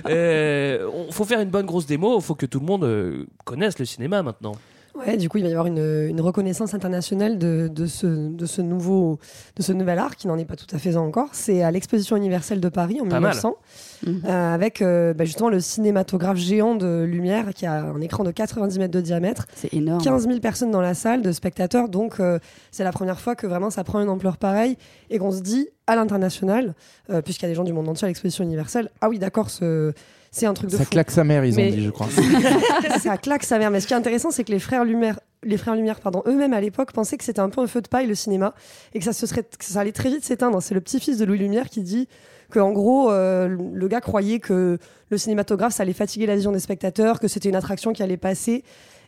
Euh, 0.08 0.90
on- 0.94 1.12
faut 1.12 1.26
faire 1.26 1.40
une 1.42 1.50
bonne 1.50 1.66
grosse 1.66 1.86
démo. 1.86 2.18
Il 2.18 2.24
faut 2.24 2.36
que 2.36 2.46
tout 2.46 2.60
le 2.60 2.66
monde 2.66 2.84
euh, 2.84 3.26
connaisse 3.46 3.78
le 3.80 3.86
cinéma 3.86 4.24
maintenant. 4.24 4.54
Ouais, 4.96 5.18
du 5.18 5.30
coup, 5.30 5.38
il 5.38 5.44
va 5.44 5.50
y 5.50 5.52
avoir 5.52 5.68
une, 5.68 6.08
une 6.10 6.20
reconnaissance 6.22 6.74
internationale 6.74 7.38
de, 7.38 7.70
de 7.72 7.86
ce, 7.86 8.06
de, 8.08 8.46
ce 8.46 8.62
nouveau, 8.62 9.20
de 9.56 9.62
ce 9.64 9.72
nouvel 9.72 9.98
art 10.00 10.16
qui 10.16 10.28
n'en 10.28 10.38
est 10.38 10.46
pas 10.46 10.56
tout 10.56 10.68
à 10.76 10.78
fait 10.80 10.96
un 10.96 11.02
encore. 11.02 11.30
C'est 11.34 11.62
à 11.64 11.72
l'exposition 11.72 12.18
universelle 12.18 12.60
de 12.60 12.70
Paris 12.70 13.00
en 13.00 13.06
Pas 13.08 13.20
mal. 13.20 13.32
1900, 13.36 13.56
euh, 14.08 14.54
avec 14.54 14.82
euh, 14.82 15.14
bah, 15.14 15.26
justement 15.26 15.50
le 15.50 15.60
cinématographe 15.60 16.38
géant 16.38 16.76
de 16.76 17.04
lumière 17.04 17.54
qui 17.54 17.66
a 17.66 17.84
un 17.84 18.02
écran 18.02 18.24
de 18.24 18.32
90 18.32 18.80
mètres 18.80 18.94
de 18.94 19.02
diamètre. 19.02 19.46
C'est 19.56 19.74
énorme. 19.74 20.02
15 20.02 20.28
000 20.28 20.40
personnes 20.40 20.72
dans 20.72 20.82
la 20.82 20.94
salle 20.94 21.22
de 21.22 21.32
spectateurs, 21.32 21.88
donc 21.90 22.20
euh, 22.20 22.40
c'est 22.72 22.84
la 22.84 22.92
première 22.92 23.20
fois 23.22 23.36
que 23.36 23.48
vraiment 23.48 23.70
ça 23.70 23.84
prend 23.84 24.00
une 24.02 24.10
ampleur 24.10 24.38
pareille 24.38 24.78
et 25.10 25.20
qu'on 25.20 25.32
se 25.32 25.42
dit 25.42 25.70
à 25.88 25.96
l'international, 25.96 26.74
euh, 27.10 27.22
puisqu'il 27.22 27.44
y 27.44 27.48
a 27.48 27.50
des 27.50 27.56
gens 27.56 27.64
du 27.64 27.74
monde 27.74 27.88
entier 27.90 28.06
à 28.06 28.08
l'exposition 28.08 28.44
universelle, 28.44 28.90
ah 29.02 29.10
oui 29.10 29.20
d'accord, 29.20 29.50
ce- 29.50 29.94
c'est 30.32 30.46
un 30.46 30.54
truc 30.54 30.70
de 30.70 30.78
Ça 30.78 30.84
fou. 30.84 30.90
claque 30.92 31.12
sa 31.12 31.24
mère, 31.24 31.44
ils 31.46 31.56
Mais- 31.56 31.68
ont 31.72 31.76
dit, 31.76 31.84
je 31.86 31.90
crois. 31.90 32.08
ça 33.00 33.18
claque 33.18 33.44
sa 33.44 33.58
mère. 33.60 33.72
Mais 33.72 33.80
ce 33.80 33.88
qui 33.88 33.94
est 33.94 33.98
intéressant, 33.98 34.32
c'est 34.32 34.44
que 34.44 34.52
les 34.52 34.60
frères 34.60 34.86
Lumière, 34.86 35.20
les 35.44 35.58
frères 35.58 35.76
Lumière, 35.76 36.00
pardon, 36.00 36.24
eux-mêmes 36.28 36.54
à 36.54 36.62
l'époque 36.62 36.92
pensaient 36.92 37.18
que 37.18 37.24
c'était 37.24 37.40
un 37.40 37.50
peu 37.50 37.62
un 37.62 37.68
feu 37.68 37.82
de 37.82 37.88
paille 37.88 38.08
le 38.08 38.16
cinéma 38.16 38.54
et 38.94 39.00
que 39.00 39.06
ça 39.06 39.14
se 39.14 39.26
serait, 39.26 39.44
que 39.44 39.66
ça 39.66 39.80
allait 39.82 39.92
très 39.92 40.10
vite 40.10 40.24
s'éteindre. 40.24 40.62
C'est 40.62 40.74
le 40.76 40.82
petit-fils 40.82 41.18
de 41.18 41.26
Louis 41.26 41.38
Lumière 41.40 41.70
qui 41.70 41.82
dit 41.82 42.08
que 42.52 42.60
en 42.60 42.72
gros, 42.72 43.12
euh, 43.12 43.48
le 43.74 43.88
gars 43.88 44.02
croyait 44.02 44.40
que 44.40 44.78
le 45.10 45.18
cinématographe, 45.18 45.74
ça 45.74 45.84
allait 45.84 45.94
fatiguer 45.94 46.26
la 46.26 46.36
vision 46.36 46.52
des 46.52 46.60
spectateurs, 46.60 47.20
que 47.20 47.28
c'était 47.28 47.50
une 47.50 47.56
attraction 47.56 47.94
qui 47.94 48.02
allait 48.04 48.18
passer. 48.18 48.64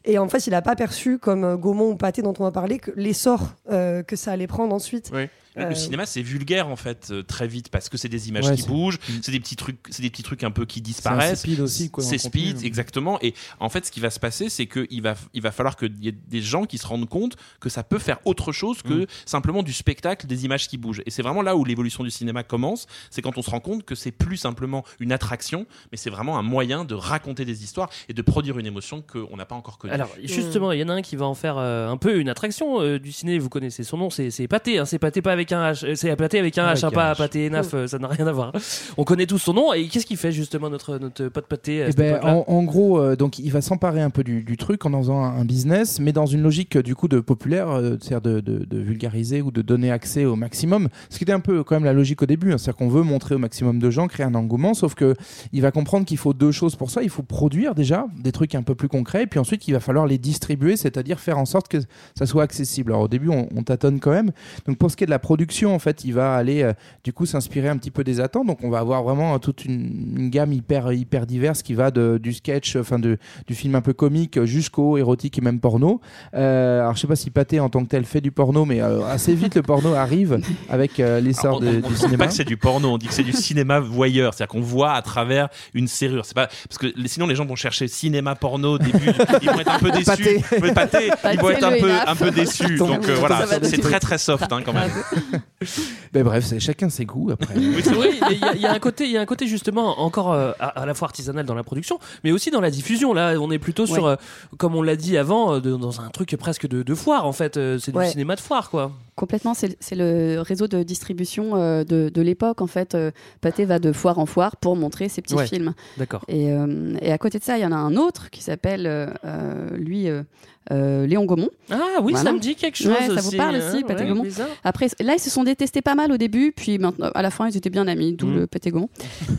Et 0.05 0.17
en 0.17 0.27
fait, 0.27 0.47
il 0.47 0.51
n'a 0.51 0.63
pas 0.63 0.75
perçu, 0.75 1.19
comme 1.19 1.55
Gaumont 1.57 1.91
ou 1.91 1.95
Pathé 1.95 2.23
dont 2.23 2.33
on 2.39 2.43
va 2.43 2.51
parler, 2.51 2.79
que 2.79 2.89
l'essor 2.95 3.53
euh, 3.71 4.01
que 4.01 4.15
ça 4.15 4.31
allait 4.31 4.47
prendre 4.47 4.73
ensuite. 4.73 5.11
Le, 5.55 5.63
le 5.63 5.71
Euh, 5.71 5.75
cinéma 5.75 6.05
c'est 6.05 6.21
vulgaire 6.21 6.67
en 6.69 6.75
fait 6.75 7.09
euh, 7.11 7.23
très 7.23 7.47
vite 7.47 7.69
parce 7.69 7.89
que 7.89 7.97
c'est 7.97 8.07
des 8.09 8.29
images 8.29 8.45
Ouais, 8.45 8.55
qui 8.55 8.61
c'est- 8.61 8.67
bougent, 8.69 8.99
c'est 9.21 9.31
des 9.31 9.39
petits 9.39 9.55
trucs, 9.55 9.79
c'est 9.89 10.01
des 10.01 10.09
petits 10.09 10.23
trucs 10.23 10.43
un 10.43 10.51
peu 10.51 10.65
qui 10.65 10.81
disparaissent. 10.81 11.41
speed 11.41 11.59
aussi, 11.59 11.89
quoi, 11.89 12.03
C'est 12.03 12.17
contenu, 12.17 12.41
speed 12.41 12.57
hein. 12.57 12.61
exactement. 12.63 13.17
Et 13.21 13.33
en 13.59 13.69
fait, 13.69 13.85
ce 13.85 13.91
qui 13.91 13.99
va 13.99 14.09
se 14.09 14.19
passer, 14.19 14.49
c'est 14.49 14.65
que 14.65 14.87
il 14.89 15.01
va 15.01 15.15
il 15.33 15.41
va 15.41 15.51
falloir 15.51 15.75
qu'il 15.75 15.93
y 16.03 16.07
ait 16.07 16.11
des 16.13 16.41
gens 16.41 16.65
qui 16.65 16.77
se 16.77 16.87
rendent 16.87 17.09
compte 17.09 17.35
que 17.59 17.69
ça 17.69 17.83
peut 17.83 17.99
faire 17.99 18.19
autre 18.25 18.51
chose 18.51 18.81
que 18.81 19.03
Mm. 19.03 19.07
simplement 19.25 19.63
du 19.63 19.73
spectacle, 19.73 20.25
des 20.27 20.45
images 20.45 20.67
qui 20.67 20.77
bougent. 20.77 21.01
Et 21.05 21.11
c'est 21.11 21.21
vraiment 21.21 21.41
là 21.41 21.55
où 21.55 21.65
l'évolution 21.65 22.03
du 22.03 22.11
cinéma 22.11 22.43
commence. 22.43 22.87
C'est 23.09 23.21
quand 23.21 23.37
on 23.37 23.41
se 23.41 23.49
rend 23.49 23.59
compte 23.59 23.83
que 23.83 23.95
c'est 23.95 24.11
plus 24.11 24.37
simplement 24.37 24.83
une 24.99 25.11
attraction, 25.11 25.65
mais 25.91 25.97
c'est 25.97 26.09
vraiment 26.09 26.37
un 26.37 26.43
moyen 26.43 26.85
de 26.85 26.95
raconter 26.95 27.43
des 27.45 27.63
histoires 27.63 27.89
et 28.09 28.13
de 28.13 28.21
produire 28.21 28.57
une 28.57 28.65
émotion 28.65 29.01
qu'on 29.01 29.35
n'a 29.35 29.45
pas 29.45 29.55
encore 29.55 29.77
connue. 29.77 29.93
Alors, 29.93 30.09
justement, 30.23 30.71
il 30.71 30.79
y 30.79 30.83
en 30.83 30.89
a 30.89 30.93
un 30.93 31.01
qui 31.01 31.15
va 31.15 31.25
en 31.25 31.33
faire 31.35 31.57
euh, 31.57 31.89
un 31.89 31.97
peu 31.97 32.19
une 32.19 32.29
attraction 32.29 32.81
euh, 32.81 32.99
du 32.99 33.11
ciné. 33.11 33.37
Vous 33.39 33.49
connaissez 33.49 33.83
son 33.83 33.97
nom, 33.97 34.09
c'est 34.09 34.31
c'est 34.31 34.47
Pathé. 34.47 34.77
Hein, 34.77 34.85
c'est 34.85 34.99
Pathé 34.99 35.21
pas 35.21 35.31
avec 35.33 35.40
avec 35.41 35.51
un 35.51 35.71
H. 35.71 35.85
Euh, 35.85 35.95
C'est 35.95 36.15
pâté 36.15 36.39
avec 36.39 36.57
un 36.57 36.65
Avec 36.65 36.77
H, 36.79 36.85
hein, 36.85 36.87
un 36.89 36.91
pas 36.91 37.13
H. 37.13 37.17
pâté 37.17 37.49
naf, 37.49 37.73
euh, 37.73 37.87
ça 37.87 37.97
n'a 37.99 38.07
rien 38.07 38.27
à 38.27 38.31
voir. 38.31 38.53
On 38.97 39.03
connaît 39.03 39.25
tous 39.25 39.39
son 39.39 39.53
nom. 39.53 39.73
Et 39.73 39.87
qu'est-ce 39.87 40.05
qu'il 40.05 40.17
fait 40.17 40.31
justement 40.31 40.69
notre, 40.69 40.97
notre 40.97 41.27
pote 41.29 41.47
pâté 41.47 41.83
à 41.83 41.89
Eh 41.89 41.93
ben, 41.93 42.19
en, 42.23 42.43
en 42.47 42.63
gros, 42.63 42.99
euh, 42.99 43.15
donc 43.15 43.39
il 43.39 43.51
va 43.51 43.61
s'emparer 43.61 44.01
un 44.01 44.09
peu 44.09 44.23
du, 44.23 44.43
du 44.43 44.57
truc 44.57 44.85
en 44.85 44.93
en 44.93 44.99
faisant 45.01 45.23
un, 45.23 45.39
un 45.39 45.45
business, 45.45 45.99
mais 45.99 46.11
dans 46.11 46.25
une 46.25 46.41
logique 46.41 46.77
du 46.77 46.95
coup 46.95 47.07
de 47.07 47.19
populaire, 47.19 47.69
euh, 47.69 47.97
c'est-à-dire 48.01 48.21
de, 48.21 48.39
de- 48.39 48.65
de 48.65 48.77
vulgariser 48.79 49.41
ou 49.41 49.51
de 49.51 49.61
donner 49.61 49.91
accès 49.91 50.25
au 50.25 50.35
maximum. 50.35 50.89
Ce 51.09 51.17
qui 51.17 51.23
était 51.23 51.31
un 51.33 51.39
peu 51.39 51.63
quand 51.63 51.75
même 51.75 51.85
la 51.85 51.93
logique 51.93 52.21
au 52.21 52.25
début, 52.25 52.51
hein, 52.53 52.57
c'est-à-dire 52.57 52.77
qu'on 52.77 52.89
veut 52.89 53.03
montrer 53.03 53.35
au 53.35 53.39
maximum 53.39 53.79
de 53.79 53.89
gens, 53.89 54.07
créer 54.07 54.25
un 54.25 54.35
engouement, 54.35 54.73
sauf 54.73 54.93
que 54.95 55.15
il 55.53 55.61
va 55.61 55.71
comprendre 55.71 56.05
qu'il 56.05 56.17
faut 56.17 56.33
deux 56.33 56.51
choses 56.51 56.75
pour 56.75 56.91
ça. 56.91 57.01
Il 57.03 57.09
faut 57.09 57.23
produire 57.23 57.73
déjà 57.75 58.05
des 58.21 58.31
trucs 58.31 58.55
un 58.55 58.63
peu 58.63 58.75
plus 58.75 58.87
concrets, 58.87 59.23
et 59.23 59.27
puis 59.27 59.39
ensuite 59.39 59.67
il 59.67 59.71
va 59.73 59.79
falloir 59.79 60.05
les 60.05 60.17
distribuer, 60.17 60.77
c'est-à-dire 60.77 61.19
faire 61.19 61.37
en 61.37 61.45
sorte 61.45 61.67
que 61.67 61.77
ça 62.17 62.25
soit 62.25 62.43
accessible. 62.43 62.91
Alors 62.91 63.03
au 63.03 63.07
début, 63.07 63.29
on, 63.29 63.47
on 63.55 63.63
tâtonne 63.63 63.99
quand 63.99 64.11
même. 64.11 64.31
Donc 64.67 64.77
pour 64.77 64.91
ce 64.91 64.95
qui 64.97 65.03
est 65.03 65.07
de 65.07 65.11
la 65.11 65.19
production, 65.31 65.73
en 65.73 65.79
fait, 65.79 66.03
il 66.03 66.13
va 66.13 66.35
aller 66.35 66.61
euh, 66.61 66.73
du 67.05 67.13
coup 67.13 67.25
s'inspirer 67.25 67.69
un 67.69 67.77
petit 67.77 67.89
peu 67.89 68.03
des 68.03 68.19
attentes. 68.19 68.47
Donc 68.47 68.65
on 68.65 68.69
va 68.69 68.79
avoir 68.79 69.01
vraiment 69.01 69.33
euh, 69.33 69.37
toute 69.37 69.63
une, 69.63 70.13
une 70.17 70.29
gamme 70.29 70.51
hyper 70.51 70.91
hyper 70.91 71.25
diverse 71.25 71.61
qui 71.63 71.73
va 71.73 71.89
de, 71.89 72.19
du 72.21 72.33
sketch, 72.33 72.75
enfin 72.75 72.99
de, 72.99 73.17
du 73.47 73.55
film 73.55 73.75
un 73.75 73.81
peu 73.81 73.93
comique 73.93 74.43
jusqu'au 74.43 74.97
érotique 74.97 75.37
et 75.37 75.41
même 75.41 75.61
porno. 75.61 76.01
Euh, 76.33 76.81
alors 76.81 76.95
je 76.95 76.99
sais 77.01 77.07
pas 77.07 77.15
si 77.15 77.29
Pathé 77.29 77.61
en 77.61 77.69
tant 77.69 77.81
que 77.83 77.87
tel 77.87 78.03
fait 78.03 78.19
du 78.19 78.31
porno, 78.33 78.65
mais 78.65 78.81
euh, 78.81 79.05
assez 79.05 79.33
vite 79.33 79.55
le 79.55 79.61
porno 79.61 79.93
arrive 79.93 80.41
avec 80.69 80.99
euh, 80.99 81.21
l'essor 81.21 81.57
On 81.57 81.59
de- 81.61 81.65
ne 81.67 81.71
du 81.79 81.87
dit 81.87 81.95
cinéma. 81.95 82.17
pas 82.25 82.27
que 82.27 82.33
c'est 82.33 82.43
du 82.43 82.57
porno, 82.57 82.89
on 82.89 82.97
dit 82.97 83.07
que 83.07 83.13
c'est 83.13 83.23
du 83.23 83.31
cinéma 83.31 83.79
voyeur, 83.79 84.33
c'est-à-dire 84.33 84.51
qu'on 84.51 84.59
voit 84.59 84.91
à 84.91 85.01
travers 85.01 85.47
une 85.73 85.87
serrure. 85.87 86.25
C'est 86.25 86.35
pas 86.35 86.47
parce 86.67 86.77
que 86.77 86.87
sinon 87.05 87.25
les 87.27 87.35
gens 87.35 87.45
vont 87.45 87.55
chercher 87.55 87.87
cinéma 87.87 88.35
porno 88.35 88.73
au 88.73 88.77
début, 88.79 89.11
ils 89.41 89.49
vont 89.49 89.59
être 89.61 89.71
un 89.71 89.79
peu 89.79 89.91
déçus. 89.97 90.03
Pâté. 90.05 90.41
Ouais, 90.61 90.73
pâté, 90.73 91.09
ils 91.31 91.39
vont 91.39 91.51
être 91.51 91.63
un 91.63 91.77
peu 91.79 91.91
un 92.07 92.15
peu 92.17 92.31
déçus. 92.31 92.75
Donc 92.75 93.07
euh, 93.07 93.15
voilà, 93.17 93.45
c'est 93.63 93.79
très 93.79 94.01
très 94.01 94.17
soft 94.17 94.51
hein, 94.51 94.59
quand 94.65 94.73
même. 94.73 94.91
Ben 96.13 96.23
bref, 96.23 96.45
c'est 96.45 96.59
chacun 96.59 96.89
ses 96.89 97.05
goûts 97.05 97.29
après. 97.31 97.53
Oui, 97.55 97.81
c'est 97.83 97.93
vrai, 97.93 98.09
il 98.31 98.37
y, 98.39 98.43
a- 98.43 98.53
il 98.55 98.61
y 98.61 98.65
a 98.65 98.73
un 98.73 98.79
côté, 98.79 99.05
il 99.05 99.11
y 99.11 99.17
a 99.17 99.21
un 99.21 99.25
côté 99.25 99.47
justement 99.47 99.99
encore 100.01 100.33
euh, 100.33 100.51
à, 100.59 100.67
à 100.81 100.85
la 100.85 100.93
fois 100.93 101.07
artisanal 101.07 101.45
dans 101.45 101.55
la 101.55 101.63
production, 101.63 101.99
mais 102.23 102.31
aussi 102.31 102.51
dans 102.51 102.59
la 102.61 102.69
diffusion. 102.71 103.13
Là, 103.13 103.35
on 103.39 103.49
est 103.51 103.59
plutôt 103.59 103.85
sur, 103.85 104.03
Ouais. 104.03 104.11
euh, 104.11 104.15
comme 104.57 104.75
on 104.75 104.81
l'a 104.81 104.95
dit 104.97 105.17
avant, 105.17 105.53
euh, 105.55 105.59
de- 105.61 105.75
dans 105.77 106.01
un 106.01 106.09
truc 106.09 106.35
presque 106.37 106.67
de, 106.67 106.83
de 106.83 106.95
foire 106.95 107.25
en 107.25 107.31
fait. 107.31 107.55
Euh, 107.57 107.77
C'est 107.79 107.91
du 107.91 107.97
Ouais. 107.97 108.09
cinéma 108.09 108.35
de 108.35 108.41
foire, 108.41 108.69
quoi. 108.69 108.91
Complètement, 109.15 109.53
c'est 109.53 109.77
c'est 109.79 109.95
le 109.95 110.41
réseau 110.41 110.67
de 110.67 110.83
distribution 110.83 111.55
euh, 111.55 111.83
de, 111.83 112.09
de 112.13 112.21
l'époque. 112.21 112.61
En 112.61 112.67
fait, 112.67 112.95
euh, 112.95 113.11
Pathé 113.39 113.65
va 113.65 113.79
de 113.79 113.91
foire 113.93 114.19
en 114.19 114.25
foire 114.25 114.57
pour 114.57 114.75
montrer 114.75 115.07
ses 115.09 115.21
petits 115.21 115.35
Ouais. 115.35 115.47
films. 115.47 115.73
D'accord. 115.97 116.23
Et, 116.27 116.51
euh, 116.51 116.95
et 117.01 117.11
à 117.11 117.17
côté 117.17 117.39
de 117.39 117.43
ça, 117.43 117.57
il 117.57 117.61
y 117.61 117.65
en 117.65 117.71
a 117.71 117.75
un 117.77 117.95
autre 117.95 118.29
qui 118.31 118.41
s'appelle, 118.41 118.87
euh, 118.87 119.07
euh, 119.25 119.69
lui, 119.77 120.09
euh, 120.09 120.23
euh, 120.71 121.07
Léon 121.07 121.25
Gaumont. 121.25 121.49
Ah 121.71 121.77
oui, 122.03 122.11
Voilà. 122.13 122.29
ça 122.29 122.33
me 122.33 122.39
dit 122.39 122.55
quelque 122.55 122.77
chose. 122.77 122.87
Ouais, 122.87 123.07
ça 123.07 123.21
vous 123.21 123.27
aussi, 123.29 123.37
parle 123.37 123.55
hein, 123.55 123.61
aussi, 123.73 123.83
Pathé 123.83 124.03
ouais, 124.03 124.09
Gaumont. 124.09 124.23
Après, 124.63 124.87
là, 124.99 125.13
ils 125.15 125.19
se 125.19 125.29
sont 125.31 125.43
détestés 125.43 125.81
pas 125.81 125.95
mal 125.95 126.11
au 126.11 126.17
début, 126.17 126.53
puis 126.55 126.77
maintenant, 126.77 127.09
à 127.15 127.21
la 127.23 127.31
fin, 127.31 127.47
ils 127.49 127.57
étaient 127.57 127.69
bien 127.71 127.87
amis, 127.87 128.13
d'où 128.13 128.27
Mhm. 128.27 128.35
le 128.41 128.47
Pathé 128.47 128.69
Gaumont. 128.69 128.89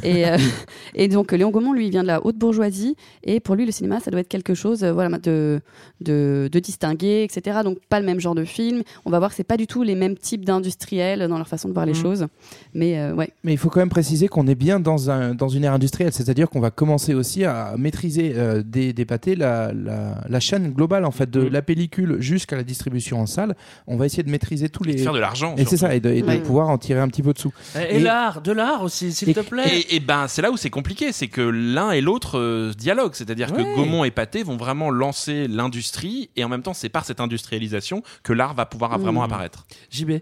Et, 0.02 0.26
euh, 0.26 0.36
et 0.94 1.06
donc, 1.08 1.30
Léon 1.32 1.50
Gaumont, 1.50 1.72
lui, 1.72 1.86
il 1.86 1.90
vient 1.90 2.02
de 2.02 2.08
la 2.08 2.24
haute 2.26 2.36
bourgeoisie, 2.36 2.96
et 3.22 3.38
pour 3.40 3.54
lui, 3.54 3.66
le 3.66 3.72
cinéma, 3.72 4.00
ça 4.00 4.10
doit 4.10 4.20
être 4.20 4.28
quelque 4.28 4.54
chose 4.54 4.82
euh, 4.82 4.92
voilà, 4.92 5.16
de, 5.18 5.60
de, 6.00 6.48
de 6.50 6.58
distingué, 6.58 7.22
etc. 7.22 7.60
Donc, 7.64 7.78
pas 7.88 8.00
le 8.00 8.06
même 8.06 8.18
genre 8.20 8.34
de 8.34 8.44
film. 8.44 8.82
On 9.04 9.10
va 9.10 9.18
voir 9.18 9.30
que 9.30 9.36
c'est 9.36 9.44
pas 9.44 9.56
du 9.56 9.66
tout 9.66 9.82
les 9.84 9.94
mêmes 9.94 10.16
types 10.16 10.44
d'industriels 10.44 11.28
dans 11.28 11.38
leur 11.38 11.48
façon 11.48 11.68
de 11.68 11.72
voir 11.74 11.86
les 11.86 11.92
Mhm. 11.92 12.02
choses. 12.02 12.26
Mais 12.74 12.98
euh, 12.98 13.14
ouais. 13.14 13.30
Mais 13.44 13.52
il 13.52 13.58
faut 13.58 13.68
quand 13.70 13.80
même 13.80 13.88
préciser 13.88 14.28
qu'on 14.28 14.46
est 14.46 14.54
bien 14.54 14.80
dans, 14.80 15.10
un, 15.10 15.34
dans 15.34 15.48
une 15.48 15.64
ère 15.64 15.72
industrielle, 15.74 16.12
c'est-à-dire 16.12 16.50
qu'on 16.50 16.60
va 16.60 16.70
commencer 16.70 17.14
aussi 17.14 17.44
à 17.44 17.74
maîtriser 17.78 18.32
euh, 18.36 18.62
des, 18.64 18.92
des 18.92 19.04
pâtés 19.04 19.36
la, 19.36 19.72
la, 19.72 20.16
la 20.28 20.40
chaîne 20.40 20.72
globale 20.72 21.04
en 21.04 21.10
fait 21.12 21.30
de 21.30 21.42
Mm. 21.42 21.48
la 21.48 21.62
pellicule 21.62 22.16
jusqu'à 22.20 22.56
la 22.56 22.64
distribution 22.64 23.20
en 23.20 23.26
salle. 23.26 23.54
On 23.86 23.96
va 23.96 24.06
essayer 24.06 24.22
de 24.22 24.30
maîtriser 24.30 24.68
tous 24.68 24.82
les 24.84 24.94
De 24.94 25.00
faire 25.02 25.12
de 25.12 25.18
l'argent. 25.18 25.54
et 25.56 25.64
c'est 25.64 25.76
ça 25.76 25.94
et 25.94 26.00
de, 26.00 26.10
et 26.10 26.22
de 26.22 26.36
pouvoir 26.38 26.68
en 26.68 26.78
tirer 26.78 27.00
un 27.00 27.08
petit 27.08 27.22
peu 27.22 27.32
dessous. 27.32 27.52
Et, 27.76 27.96
Et- 27.96 28.00
l'art, 28.00 28.40
de 28.42 28.52
l'art 28.52 28.82
aussi, 28.82 29.12
s'il 29.12 29.32
te 29.34 29.40
plaît. 29.40 29.68
Et, 29.90 29.96
et 29.96 30.00
ben 30.00 30.26
c'est 30.28 30.42
là 30.42 30.50
où 30.50 30.56
c'est 30.56 30.70
compliqué, 30.70 31.12
c'est 31.12 31.28
que 31.28 31.40
l'un 31.40 31.90
et 31.92 32.00
l'autre 32.00 32.38
euh, 32.38 32.72
dialoguent, 32.76 33.14
c'est-à-dire 33.14 33.52
Ouais. 33.52 33.62
que 33.64 33.76
Gaumont 33.76 34.04
et 34.04 34.10
Pathé 34.10 34.42
vont 34.42 34.56
vraiment 34.56 34.90
lancer 34.90 35.46
l'industrie 35.48 36.30
et 36.36 36.44
en 36.44 36.48
même 36.48 36.62
temps 36.62 36.74
c'est 36.74 36.88
par 36.88 37.04
cette 37.04 37.20
industrialisation 37.20 38.02
que 38.22 38.32
l'art 38.32 38.54
va 38.54 38.66
pouvoir 38.66 38.98
vraiment 38.98 39.20
Mmh. 39.20 39.24
apparaître. 39.24 39.66
JB. 39.90 40.12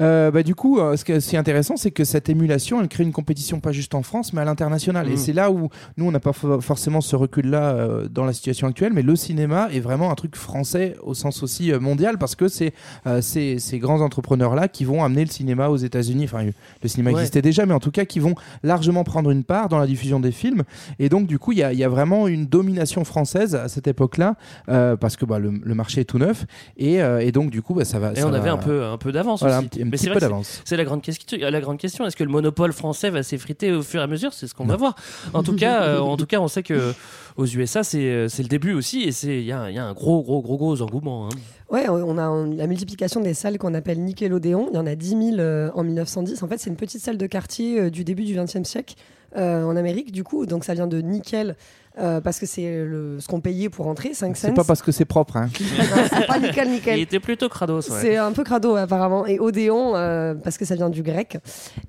Euh, 0.00 0.30
bah, 0.30 0.42
du 0.42 0.54
coup, 0.54 0.78
euh, 0.78 0.96
ce 0.96 1.04
qui 1.04 1.12
est 1.12 1.36
intéressant, 1.38 1.76
c'est 1.76 1.90
que 1.90 2.04
cette 2.04 2.28
émulation, 2.28 2.80
elle 2.80 2.88
crée 2.88 3.04
une 3.04 3.12
compétition 3.12 3.60
pas 3.60 3.72
juste 3.72 3.94
en 3.94 4.02
France, 4.02 4.32
mais 4.32 4.40
à 4.40 4.44
l'international. 4.44 5.08
Mm. 5.08 5.12
Et 5.12 5.16
c'est 5.16 5.32
là 5.32 5.50
où 5.50 5.68
nous, 5.96 6.06
on 6.06 6.10
n'a 6.12 6.20
pas 6.20 6.30
fo- 6.32 6.60
forcément 6.60 7.00
ce 7.00 7.16
recul-là 7.16 7.70
euh, 7.74 8.08
dans 8.08 8.24
la 8.24 8.32
situation 8.32 8.66
actuelle, 8.66 8.92
mais 8.94 9.02
le 9.02 9.16
cinéma 9.16 9.68
est 9.72 9.80
vraiment 9.80 10.10
un 10.10 10.14
truc 10.14 10.36
français 10.36 10.96
au 11.02 11.14
sens 11.14 11.42
aussi 11.42 11.72
euh, 11.72 11.80
mondial, 11.80 12.18
parce 12.18 12.34
que 12.34 12.48
c'est 12.48 12.72
euh, 13.06 13.20
ces, 13.20 13.58
ces 13.58 13.78
grands 13.78 14.00
entrepreneurs-là 14.00 14.68
qui 14.68 14.84
vont 14.84 15.04
amener 15.04 15.24
le 15.24 15.30
cinéma 15.30 15.68
aux 15.68 15.76
États-Unis. 15.76 16.24
Enfin, 16.24 16.44
le 16.82 16.88
cinéma 16.88 17.10
Ouais. 17.10 17.16
existait 17.20 17.42
déjà, 17.42 17.66
mais 17.66 17.74
en 17.74 17.80
tout 17.80 17.90
cas, 17.90 18.04
qui 18.04 18.18
vont 18.18 18.34
largement 18.62 19.04
prendre 19.04 19.30
une 19.30 19.44
part 19.44 19.68
dans 19.68 19.78
la 19.78 19.86
diffusion 19.86 20.20
des 20.20 20.32
films. 20.32 20.62
Et 20.98 21.08
donc, 21.08 21.26
du 21.26 21.38
coup, 21.38 21.52
il 21.52 21.58
y 21.58 21.60
y 21.76 21.84
a 21.84 21.88
vraiment 21.88 22.28
une 22.28 22.46
domination 22.46 23.04
française 23.04 23.54
à 23.54 23.68
cette 23.68 23.86
époque-là, 23.86 24.36
euh, 24.68 24.96
parce 24.96 25.16
que 25.16 25.24
bah, 25.24 25.38
le, 25.38 25.50
le 25.62 25.74
marché 25.74 26.00
est 26.02 26.04
tout 26.04 26.18
neuf. 26.18 26.46
Et, 26.76 27.02
euh, 27.02 27.20
et 27.20 27.32
donc, 27.32 27.50
du 27.50 27.62
coup, 27.62 27.74
bah, 27.74 27.84
ça 27.84 27.98
va. 27.98 28.12
Et 28.12 28.16
ça 28.16 28.26
on 28.26 28.30
va- 28.30 28.38
avait 28.38 28.48
un 28.50 28.56
peu, 28.56 28.84
un 28.84 28.96
peu 28.98 29.12
d'avance 29.12 29.40
Voilà, 29.40 29.58
aussi. 29.60 29.68
Petit, 29.74 29.82
un 29.82 29.84
Mais 29.86 29.90
petit 29.92 30.04
c'est 30.04 30.10
peu 30.12 30.20
d'avance. 30.20 30.62
La 30.70 30.84
grande 30.84 31.02
question. 31.02 31.38
La 31.40 31.60
grande 31.60 31.78
question. 31.78 32.06
Est-ce 32.06 32.16
que 32.16 32.24
le 32.24 32.30
monopole 32.30 32.72
français 32.72 33.10
va 33.10 33.22
s'effriter 33.22 33.72
au 33.72 33.82
fur 33.82 34.00
et 34.00 34.04
à 34.04 34.06
mesure? 34.06 34.32
C'est 34.32 34.46
ce 34.46 34.54
qu'on 34.54 34.64
va 34.66 34.76
voir. 34.76 34.94
En 35.32 35.42
tout 35.42 35.54
cas, 35.56 35.82
euh, 35.84 35.98
en 36.00 36.16
tout 36.16 36.26
cas, 36.26 36.40
on 36.40 36.48
sait 36.48 36.62
que 36.62 36.92
aux 37.36 37.46
USA, 37.46 37.82
c'est 37.82 37.98
euh, 37.98 38.28
c'est 38.28 38.42
le 38.42 38.48
début 38.48 38.72
aussi, 38.74 39.02
et 39.02 39.12
c'est 39.12 39.38
il 39.40 39.44
y, 39.44 39.52
a 39.52 39.60
un- 39.60 39.68
il 39.70 39.74
y 39.74 39.78
a 39.78 39.84
un 39.84 39.92
gros, 39.92 40.22
gros, 40.22 40.40
gros, 40.42 40.56
gros 40.56 40.80
engouement. 40.82 41.26
hein. 41.26 41.30
Ouais, 41.70 41.88
on 41.88 42.18
a 42.18 42.22
un- 42.22 42.54
la 42.54 42.66
multiplication 42.66 43.20
des 43.20 43.34
salles 43.34 43.58
qu'on 43.58 43.74
appelle 43.74 44.00
Nickelodeon. 44.00 44.68
Il 44.70 44.76
y 44.76 44.78
en 44.78 44.86
a 44.86 44.94
10 44.94 45.08
000 45.10 45.20
euh, 45.38 45.70
en 45.74 45.82
1910. 45.82 46.42
En 46.42 46.48
fait, 46.48 46.58
c'est 46.58 46.70
une 46.70 46.76
petite 46.76 47.00
salle 47.00 47.16
de 47.18 47.26
quartier 47.26 47.80
euh, 47.80 47.90
du 47.90 48.04
début 48.04 48.22
du 48.24 48.34
XXe 48.36 48.62
siècle 48.68 48.94
euh, 49.36 49.64
en 49.64 49.74
Amérique, 49.74 50.12
du 50.12 50.22
coup. 50.22 50.46
Donc, 50.46 50.64
ça 50.64 50.74
vient 50.74 50.86
de 50.86 51.00
nickel 51.00 51.56
euh, 51.98 52.20
parce 52.20 52.38
que 52.40 52.46
c'est 52.46 52.84
le- 52.84 53.18
ce 53.20 53.28
qu'on 53.28 53.40
payait 53.40 53.68
pour 53.68 53.86
entrer, 53.86 54.14
5 54.14 54.36
cents. 54.36 54.48
C'est 54.48 54.54
pas 54.54 54.64
parce 54.64 54.82
que 54.82 54.90
c'est 54.92 55.04
propre. 55.04 55.36
Hein. 55.36 55.48
C'est 56.10 56.26
pas 56.26 56.38
nickel, 56.38 56.68
nickel. 56.70 56.98
Il 56.98 57.02
était 57.02 57.20
plutôt 57.20 57.48
crados. 57.48 57.88
ouais. 57.90 57.98
C'est 58.00 58.16
un 58.16 58.32
peu 58.32 58.42
crado 58.44 58.74
apparemment. 58.76 59.26
Et 59.26 59.38
Odéon, 59.38 59.94
euh, 59.94 60.34
parce 60.34 60.58
que 60.58 60.64
ça 60.64 60.74
vient 60.74 60.90
du 60.90 61.02
grec. 61.02 61.38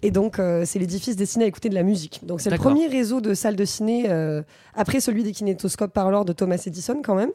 Et 0.04 0.12
donc, 0.12 0.38
euh, 0.40 0.64
c'est 0.66 0.78
l'édifice 0.80 1.16
destiné 1.16 1.46
à 1.46 1.48
écouter 1.48 1.70
de 1.70 1.76
la 1.76 1.84
musique. 1.84 2.22
Donc, 2.24 2.42
c'est 2.42 2.50
le 2.50 2.58
premier 2.58 2.88
réseau 2.88 3.20
de 3.22 3.34
salles 3.34 3.56
de 3.56 3.66
ciné, 3.66 4.06
euh, 4.10 4.42
après 4.76 5.00
celui 5.00 5.24
des 5.24 5.32
kinétoscopes 5.32 5.94
parleurs 5.94 6.26
de 6.26 6.34
Thomas 6.34 6.62
Edison 6.66 7.02
quand 7.04 7.16
même. 7.16 7.32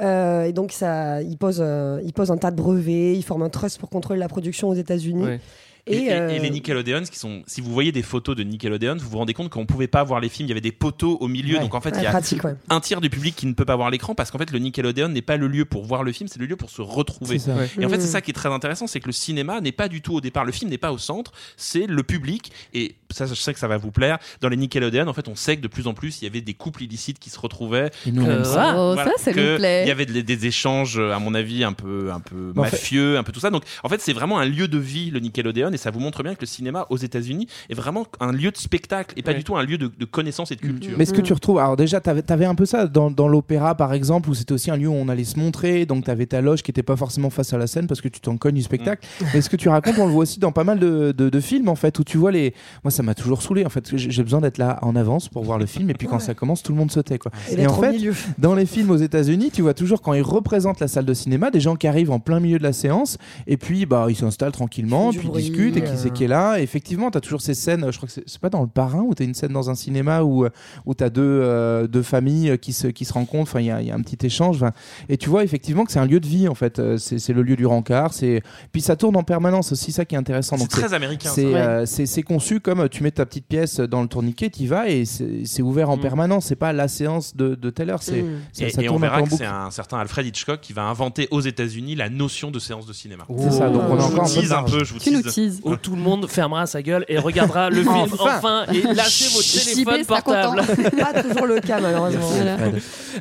Euh, 0.00 0.44
et 0.44 0.52
donc, 0.52 0.72
ça, 0.72 1.22
il, 1.22 1.36
pose, 1.36 1.58
euh, 1.60 2.00
il 2.04 2.12
pose 2.12 2.30
un 2.30 2.36
tas 2.36 2.50
de 2.50 2.56
brevets, 2.56 3.14
il 3.16 3.22
forme 3.22 3.42
un 3.42 3.48
trust 3.50 3.78
pour 3.78 3.88
contrôler 3.90 4.20
la 4.20 4.28
production 4.28 4.68
aux 4.68 4.74
États-Unis. 4.74 5.24
Ouais. 5.24 5.40
Et, 5.88 5.96
et- 6.06 6.12
euh, 6.12 6.28
et 6.30 6.38
les 6.40 6.50
Nickelodeons, 6.50 7.04
qui 7.04 7.18
sont, 7.18 7.42
si 7.46 7.60
vous 7.60 7.72
voyez 7.72 7.92
des 7.92 8.02
photos 8.02 8.34
de 8.34 8.42
Nickelodeon, 8.42 8.96
vous 8.96 9.08
vous 9.08 9.18
rendez 9.18 9.34
compte 9.34 9.50
qu'on 9.50 9.66
pouvait 9.66 9.86
pas 9.86 10.02
voir 10.02 10.20
les 10.20 10.28
films. 10.28 10.46
Il 10.46 10.50
y 10.50 10.52
avait 10.52 10.60
des 10.60 10.72
poteaux 10.72 11.16
au 11.20 11.28
milieu, 11.28 11.54
Ouais. 11.56 11.60
donc 11.60 11.74
en 11.74 11.80
fait, 11.80 11.90
ouais, 11.92 12.00
il 12.00 12.04
y 12.04 12.06
a 12.06 12.10
pratique, 12.10 12.42
ouais. 12.44 12.54
un 12.68 12.80
tiers 12.80 13.00
du 13.00 13.08
public 13.10 13.36
qui 13.36 13.46
ne 13.46 13.52
peut 13.52 13.64
pas 13.64 13.76
voir 13.76 13.90
l'écran 13.90 14.14
parce 14.14 14.30
qu'en 14.30 14.38
fait, 14.38 14.50
le 14.50 14.58
Nickelodeon 14.58 15.08
n'est 15.08 15.22
pas 15.22 15.36
le 15.36 15.46
lieu 15.46 15.64
pour 15.64 15.84
voir 15.84 16.02
le 16.02 16.10
film, 16.12 16.28
c'est 16.28 16.40
le 16.40 16.46
lieu 16.46 16.56
pour 16.56 16.70
se 16.70 16.82
retrouver. 16.82 17.38
C'est 17.38 17.50
ça. 17.52 17.56
Ouais. 17.56 17.70
Et 17.78 17.86
en 17.86 17.88
fait, 17.88 18.00
c'est 18.00 18.06
ça 18.08 18.20
qui 18.20 18.30
est 18.30 18.34
très 18.34 18.48
intéressant, 18.52 18.86
c'est 18.86 19.00
que 19.00 19.06
le 19.06 19.12
cinéma 19.12 19.60
n'est 19.60 19.72
pas 19.72 19.88
du 19.88 20.00
tout 20.02 20.14
au 20.14 20.20
départ, 20.20 20.44
le 20.44 20.52
film 20.52 20.70
n'est 20.70 20.78
pas 20.78 20.92
au 20.92 20.98
centre, 20.98 21.32
c'est 21.56 21.86
le 21.86 22.02
public. 22.02 22.50
Et 22.74 22.96
ça, 23.10 23.26
je 23.26 23.34
sais 23.34 23.52
que 23.52 23.58
ça 23.58 23.68
va 23.68 23.76
vous 23.76 23.90
plaire. 23.90 24.18
Dans 24.40 24.48
les 24.48 24.56
Nickelodeon, 24.56 25.06
en 25.06 25.12
fait, 25.12 25.28
on 25.28 25.34
sait 25.36 25.56
que 25.56 25.62
de 25.62 25.68
plus 25.68 25.86
en 25.86 25.94
plus, 25.94 26.20
il 26.20 26.24
y 26.24 26.28
avait 26.28 26.40
des 26.40 26.54
couples 26.54 26.82
illicites 26.82 27.18
qui 27.18 27.30
se 27.30 27.38
retrouvaient. 27.38 27.90
Et 28.06 28.12
nous, 28.12 28.22
on 28.24 28.28
Euh, 28.28 28.38
aime 28.38 28.44
ça. 28.44 28.74
Oh, 28.76 28.92
Voilà, 28.94 29.12
ça, 29.16 29.24
ça 29.24 29.32
que 29.32 29.52
nous 29.52 29.58
plaît. 29.58 29.82
Il 29.84 29.88
y 29.88 29.90
avait 29.90 30.06
des, 30.06 30.22
des 30.22 30.46
échanges, 30.46 30.98
à 30.98 31.18
mon 31.18 31.34
avis, 31.34 31.64
un 31.64 31.72
peu, 31.72 32.10
un 32.12 32.20
peu 32.20 32.52
fait- 32.54 32.60
mafieux, 32.60 33.18
un 33.18 33.22
peu 33.22 33.32
tout 33.32 33.40
ça. 33.40 33.50
Donc, 33.50 33.62
en 33.82 33.88
fait, 33.88 34.00
c'est 34.00 34.12
vraiment 34.12 34.38
un 34.38 34.44
lieu 34.44 34.68
de 34.68 34.78
vie, 34.78 35.10
le 35.10 35.20
Nickelodeon, 35.20 35.72
et 35.72 35.76
ça 35.76 35.90
vous 35.90 36.00
montre 36.00 36.22
bien 36.22 36.34
que 36.34 36.40
le 36.40 36.46
cinéma 36.46 36.86
aux 36.90 36.96
États-Unis 36.96 37.46
est 37.70 37.74
vraiment 37.74 38.06
un 38.20 38.32
lieu 38.32 38.50
de 38.50 38.56
spectacle 38.56 39.14
et 39.16 39.22
pas 39.22 39.30
Ouais. 39.32 39.38
du 39.38 39.44
tout 39.44 39.56
un 39.56 39.62
lieu 39.64 39.78
de, 39.78 39.90
de 39.98 40.04
connaissance 40.04 40.50
et 40.50 40.56
de 40.56 40.60
culture. 40.60 40.94
Mais 40.98 41.04
ce 41.04 41.12
que 41.12 41.20
Mm. 41.20 41.24
tu 41.24 41.32
retrouves, 41.32 41.58
alors 41.58 41.76
déjà, 41.76 42.00
tu 42.00 42.10
avais, 42.10 42.44
un 42.44 42.54
peu 42.54 42.66
ça 42.66 42.86
dans, 42.86 43.10
dans 43.10 43.28
l'opéra 43.28 43.74
par 43.74 43.92
exemple, 43.92 44.30
où 44.30 44.34
c'était 44.34 44.52
aussi 44.52 44.70
un 44.70 44.76
lieu 44.76 44.88
où 44.88 44.94
on 44.94 45.08
allait 45.08 45.24
se 45.24 45.38
montrer, 45.38 45.86
donc 45.86 46.04
tu 46.04 46.10
avais 46.10 46.26
ta 46.26 46.40
loge 46.40 46.62
qui 46.62 46.70
n'était 46.70 46.82
pas 46.82 46.96
forcément 46.96 47.30
face 47.30 47.52
à 47.52 47.58
la 47.58 47.66
scène 47.66 47.86
parce 47.86 48.00
que 48.00 48.08
tu 48.08 48.20
t'en 48.20 48.36
cognes 48.36 48.54
du 48.54 48.62
spectacle. 48.62 49.06
Mm. 49.20 49.24
Mais 49.34 49.40
ce 49.40 49.48
que 49.50 49.56
tu 49.56 49.68
racontes, 49.68 49.98
on 49.98 50.06
le 50.06 50.12
voit 50.12 50.22
aussi 50.22 50.38
dans 50.38 50.52
pas 50.52 50.64
mal 50.64 50.78
de, 50.78 51.12
de- 51.16 51.28
de 51.28 51.40
films 51.40 51.68
en 51.68 51.76
fait, 51.76 51.98
où 51.98 52.04
tu 52.04 52.16
vois 52.18 52.30
les. 52.32 52.54
Moi, 52.84 52.90
ça 52.96 53.02
m'a 53.02 53.14
toujours 53.14 53.42
saoulé 53.42 53.64
en 53.64 53.68
fait, 53.68 53.96
j'ai 53.96 54.22
besoin 54.22 54.40
d'être 54.40 54.58
là 54.58 54.78
en 54.82 54.96
avance 54.96 55.28
pour 55.28 55.44
voir 55.44 55.58
le 55.58 55.66
film, 55.66 55.90
et 55.90 55.94
puis 55.94 56.06
quand 56.08 56.16
Ouais. 56.16 56.22
ça 56.22 56.34
commence, 56.34 56.62
tout 56.62 56.72
le 56.72 56.78
monde 56.78 56.90
sautait 56.90 57.18
quoi. 57.18 57.30
Et 57.56 57.66
en 57.66 57.74
fait, 57.80 57.92
milieu. 57.92 58.14
dans 58.38 58.54
les 58.54 58.66
films 58.66 58.90
aux 58.90 58.96
États-Unis, 58.96 59.50
tu 59.52 59.62
vois 59.62 59.74
toujours 59.74 60.00
quand 60.02 60.14
ils 60.14 60.22
représentent 60.22 60.80
la 60.80 60.88
salle 60.88 61.04
de 61.04 61.14
cinéma, 61.14 61.50
des 61.50 61.60
gens 61.60 61.76
qui 61.76 61.86
arrivent 61.86 62.10
en 62.10 62.18
plein 62.20 62.40
milieu 62.40 62.58
de 62.58 62.62
la 62.62 62.72
séance, 62.72 63.18
et 63.46 63.56
puis 63.56 63.86
bah 63.86 64.06
ils 64.08 64.16
s'installent 64.16 64.52
tranquillement, 64.52 65.10
puis 65.10 65.28
ils 65.28 65.30
discutent, 65.32 65.76
et 65.76 65.80
qui 65.80 65.86
bruit, 65.86 65.98
c'est 65.98 66.08
euh. 66.08 66.12
qui 66.12 66.24
est 66.24 66.28
là. 66.28 66.58
Et 66.58 66.62
effectivement, 66.62 67.10
tu 67.10 67.18
as 67.18 67.20
toujours 67.20 67.40
ces 67.42 67.54
scènes, 67.54 67.86
je 67.90 67.96
crois 67.96 68.08
que 68.08 68.14
c'est 68.26 68.40
pas 68.40 68.50
dans 68.50 68.62
le 68.62 68.66
parrain, 68.68 69.00
où 69.02 69.14
tu 69.14 69.22
as 69.22 69.26
une 69.26 69.34
scène 69.34 69.52
dans 69.52 69.68
un 69.70 69.74
cinéma 69.74 70.22
où, 70.22 70.46
où 70.86 70.94
tu 70.94 71.04
as 71.04 71.10
deux, 71.10 71.22
euh, 71.22 71.86
deux 71.86 72.02
familles 72.02 72.58
qui 72.58 72.72
se, 72.72 72.86
qui 72.88 73.04
se 73.04 73.12
rencontrent, 73.12 73.50
enfin 73.50 73.60
il 73.60 73.66
y 73.66 73.70
a, 73.70 73.80
il 73.82 73.88
y 73.88 73.90
a 73.90 73.94
un 73.94 74.00
petit 74.00 74.24
échange. 74.26 74.64
Et 75.08 75.16
tu 75.18 75.28
vois 75.28 75.44
effectivement 75.44 75.84
que 75.84 75.92
c'est 75.92 75.98
un 76.00 76.06
lieu 76.06 76.20
de 76.20 76.26
vie 76.26 76.48
en 76.48 76.54
fait, 76.54 76.78
Euh, 76.78 76.96
c'est 76.98 77.32
le 77.32 77.42
lieu 77.42 77.56
du 77.56 77.66
rencard, 77.66 78.12
c'est- 78.12 78.42
puis 78.72 78.80
ça 78.80 78.96
tourne 78.96 79.16
en 79.16 79.22
permanence 79.22 79.72
aussi, 79.72 79.92
ça 79.92 80.04
qui 80.04 80.14
est 80.14 80.18
intéressant. 80.18 80.56
C'est 80.58 80.68
très 80.68 80.94
américain. 80.94 81.30
Ouais. 81.36 81.44
euh, 81.54 81.86
c'est 81.86 82.22
conçu 82.22 82.60
comme 82.60 82.85
euh, 82.86 82.88
tu 82.88 83.02
mets 83.02 83.10
ta 83.10 83.26
petite 83.26 83.46
pièce 83.46 83.80
dans 83.80 84.02
le 84.02 84.08
tourniquet, 84.08 84.48
tu 84.50 84.62
y 84.62 84.66
vas 84.66 84.88
et 84.88 85.04
c'est 85.04 85.62
ouvert 85.62 85.90
en 85.90 85.98
permanence. 85.98 86.46
C'est 86.46 86.56
pas 86.56 86.72
la 86.72 86.88
séance 86.88 87.36
de, 87.36 87.54
de 87.54 87.70
telle 87.70 87.90
heure. 87.90 88.02
C'est 88.02 88.24
ça, 88.52 88.66
Et, 88.66 88.70
ça 88.70 88.82
et 88.82 88.88
on 88.88 88.92
tourne 88.92 89.04
un 89.04 89.06
peu 89.08 89.10
verra 89.10 89.20
en 89.20 89.24
que 89.24 89.30
boucle. 89.30 89.42
c'est 89.42 89.48
un 89.48 89.70
certain 89.70 89.98
Alfred 89.98 90.26
Hitchcock 90.26 90.60
qui 90.60 90.72
va 90.72 90.82
inventer 90.84 91.28
aux 91.30 91.40
États-Unis 91.40 91.94
la 91.94 92.08
notion 92.08 92.50
de 92.50 92.58
séance 92.58 92.86
de 92.86 92.92
cinéma. 92.92 93.24
C'est 93.38 93.50
ça, 93.52 93.68
donc 93.68 93.82
on 93.88 93.98
je 94.00 94.06
vous 94.06 94.24
tease 94.40 94.52
un 94.52 94.62
peu, 94.62 94.84
je 94.84 94.92
vous 94.94 94.98
Tu 95.00 95.10
nous 95.10 95.22
tease. 95.22 95.60
Où 95.64 95.76
tout 95.76 95.94
le 95.96 96.02
monde 96.02 96.26
fermera 96.28 96.66
sa 96.66 96.82
gueule 96.82 97.04
et 97.08 97.18
regardera 97.18 97.70
le 97.70 97.76
film 97.82 97.90
Enfin. 98.12 98.36
enfin 98.38 98.64
et 98.72 98.82
lâchez 98.94 99.26
vos 99.34 99.42
JB 99.42 99.84
téléphones 99.86 100.04
sera 100.04 100.22
content. 100.22 100.54
portables. 100.54 100.96
Pas 100.98 101.22
toujours 101.22 101.46
le 101.46 101.60
cas, 101.60 101.80
malheureusement. 101.80 102.28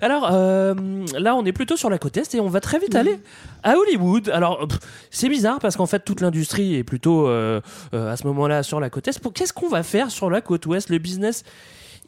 Alors 0.02 0.30
euh, 0.32 0.74
là, 1.18 1.36
on 1.36 1.46
est 1.46 1.52
plutôt 1.54 1.78
sur 1.78 1.90
la 1.90 1.98
côte 1.98 2.18
est 2.18 2.36
et 2.36 2.40
on 2.40 2.50
va 2.50 2.60
très 2.62 2.80
vite 2.80 2.96
aller 2.96 3.20
à 3.64 3.78
Hollywood. 3.78 4.30
Alors 4.30 4.68
c'est 5.12 5.30
bizarre 5.30 5.60
parce 5.60 5.76
qu'en 5.76 5.86
fait 5.86 6.04
toute 6.06 6.22
l'industrie 6.22 6.76
est 6.76 6.84
plutôt 6.84 7.28
euh, 7.28 7.62
euh, 7.94 8.12
à 8.12 8.18
ce 8.18 8.28
moment-là 8.28 8.64
sur 8.64 8.80
la 8.80 8.90
côte 8.90 9.08
est. 9.08 9.20
Pour- 9.20 9.34
Qu'est-ce 9.34 9.54
qu'on 9.56 9.70
va 9.70 9.82
faire 9.82 10.12
sur 10.12 10.30
la 10.30 10.42
côte 10.42 10.66
ouest 10.68 10.90
Le 10.90 11.00
business, 11.00 11.44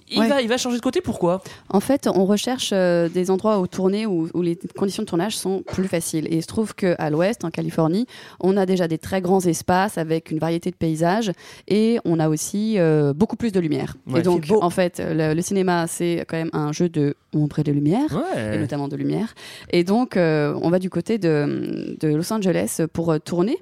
il 0.10 0.20
Ouais. 0.20 0.28
va, 0.30 0.41
il 0.41 0.48
va 0.48 0.58
changer 0.58 0.78
de 0.78 0.82
côté. 0.82 1.02
Pourquoi? 1.02 1.41
En 1.70 1.80
fait, 1.80 2.08
on 2.13 2.26
recherche 2.26 2.72
euh, 2.74 3.10
des 3.10 3.30
endroits 3.32 3.60
où 3.60 3.67
tourner 3.67 4.06
où, 4.06 4.30
où 4.34 4.41
les 4.41 4.58
conditions 4.76 5.04
de 5.04 5.08
tournage 5.08 5.36
sont 5.38 5.63
plus 5.63 5.88
faciles. 5.88 6.26
Et 6.32 6.36
il 6.38 6.41
se 6.41 6.48
trouve 6.48 6.76
qu'à 6.76 7.10
l'ouest, 7.10 7.43
en 7.46 7.50
Californie, 7.52 8.06
on 8.39 8.58
a 8.58 8.65
déjà 8.65 8.88
des 8.88 8.98
très 8.98 9.22
grands 9.22 9.41
espaces 9.41 9.98
avec 9.98 10.32
une 10.32 10.39
variété 10.39 10.72
de 10.72 10.76
paysages 10.76 11.32
et 11.67 12.00
on 12.06 12.20
a 12.20 12.30
aussi 12.30 12.76
euh, 12.78 13.13
beaucoup 13.13 13.36
plus 13.36 13.52
de 13.52 13.60
lumière. 13.60 13.96
Ouais, 14.08 14.20
et 14.20 14.24
donc, 14.24 14.46
en 14.52 14.70
fait, 14.70 15.02
le, 15.06 15.34
le 15.34 15.41
cinéma, 15.41 15.88
c'est 15.88 16.26
quand 16.28 16.38
même 16.38 16.50
un 16.54 16.72
jeu 16.72 16.89
de 16.89 17.15
ombre 17.34 17.60
et 17.60 17.63
de 17.63 17.72
lumière. 17.72 18.12
Et 18.36 18.38
Ouais. 18.39 18.58
notamment 18.60 18.88
de 18.88 18.96
lumière. 18.96 19.36
Et 19.72 19.84
donc, 19.84 20.15
euh, 20.17 20.58
on 20.62 20.70
va 20.70 20.80
du 20.80 20.89
côté 20.89 21.17
de, 21.17 21.96
de 22.00 22.08
Los 22.15 22.32
Angeles 22.32 22.82
pour 22.93 23.20
tourner. 23.20 23.58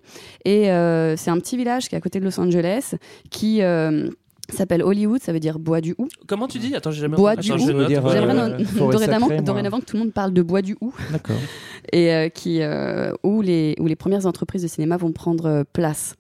Et 0.46 0.66
c'est 1.18 1.32
un 1.32 1.40
petit 1.40 1.58
village 1.58 1.90
qui 1.90 1.96
est 1.96 1.98
à 1.98 2.02
côté 2.02 2.20
de 2.20 2.26
Los 2.26 2.40
Angeles 2.40 2.94
qui 3.30 3.62
s'appelle 4.54 4.84
Hollywood, 4.84 5.22
ça 5.22 5.34
veut 5.34 5.40
dire 5.40 5.60
bois 5.60 5.82
du 5.82 5.96
hou. 5.98 6.08
Comment 6.28 6.48
tu 6.48 6.60
dis? 6.60 6.76
Attends, 6.76 6.92
j'ai 6.92 7.02
jamais 7.02 7.16
Bois 7.16 7.36
du 7.36 7.52
hou. 7.52 7.58
J'aimerais 7.58 7.94
euh, 7.94 8.58
dorénavant, 8.80 9.28
que 9.80 9.86
tout 9.86 9.96
le 9.96 10.00
monde 10.00 10.14
parle 10.14 10.34
de 10.34 10.42
bois 10.42 10.62
du 10.62 10.78
hou 10.82 10.94
D'accord. 11.12 11.36
et 11.92 12.14
euh, 12.14 12.30
qui, 12.30 12.62
euh, 12.62 13.12
où, 13.24 13.42
les, 13.42 13.76
où 13.80 13.88
les 13.88 13.96
premières 13.96 14.26
entreprises 14.26 14.62
de 14.62 14.68
cinéma 14.68 14.98
vont 14.98 15.12
prendre 15.12 15.64
place. 15.74 16.16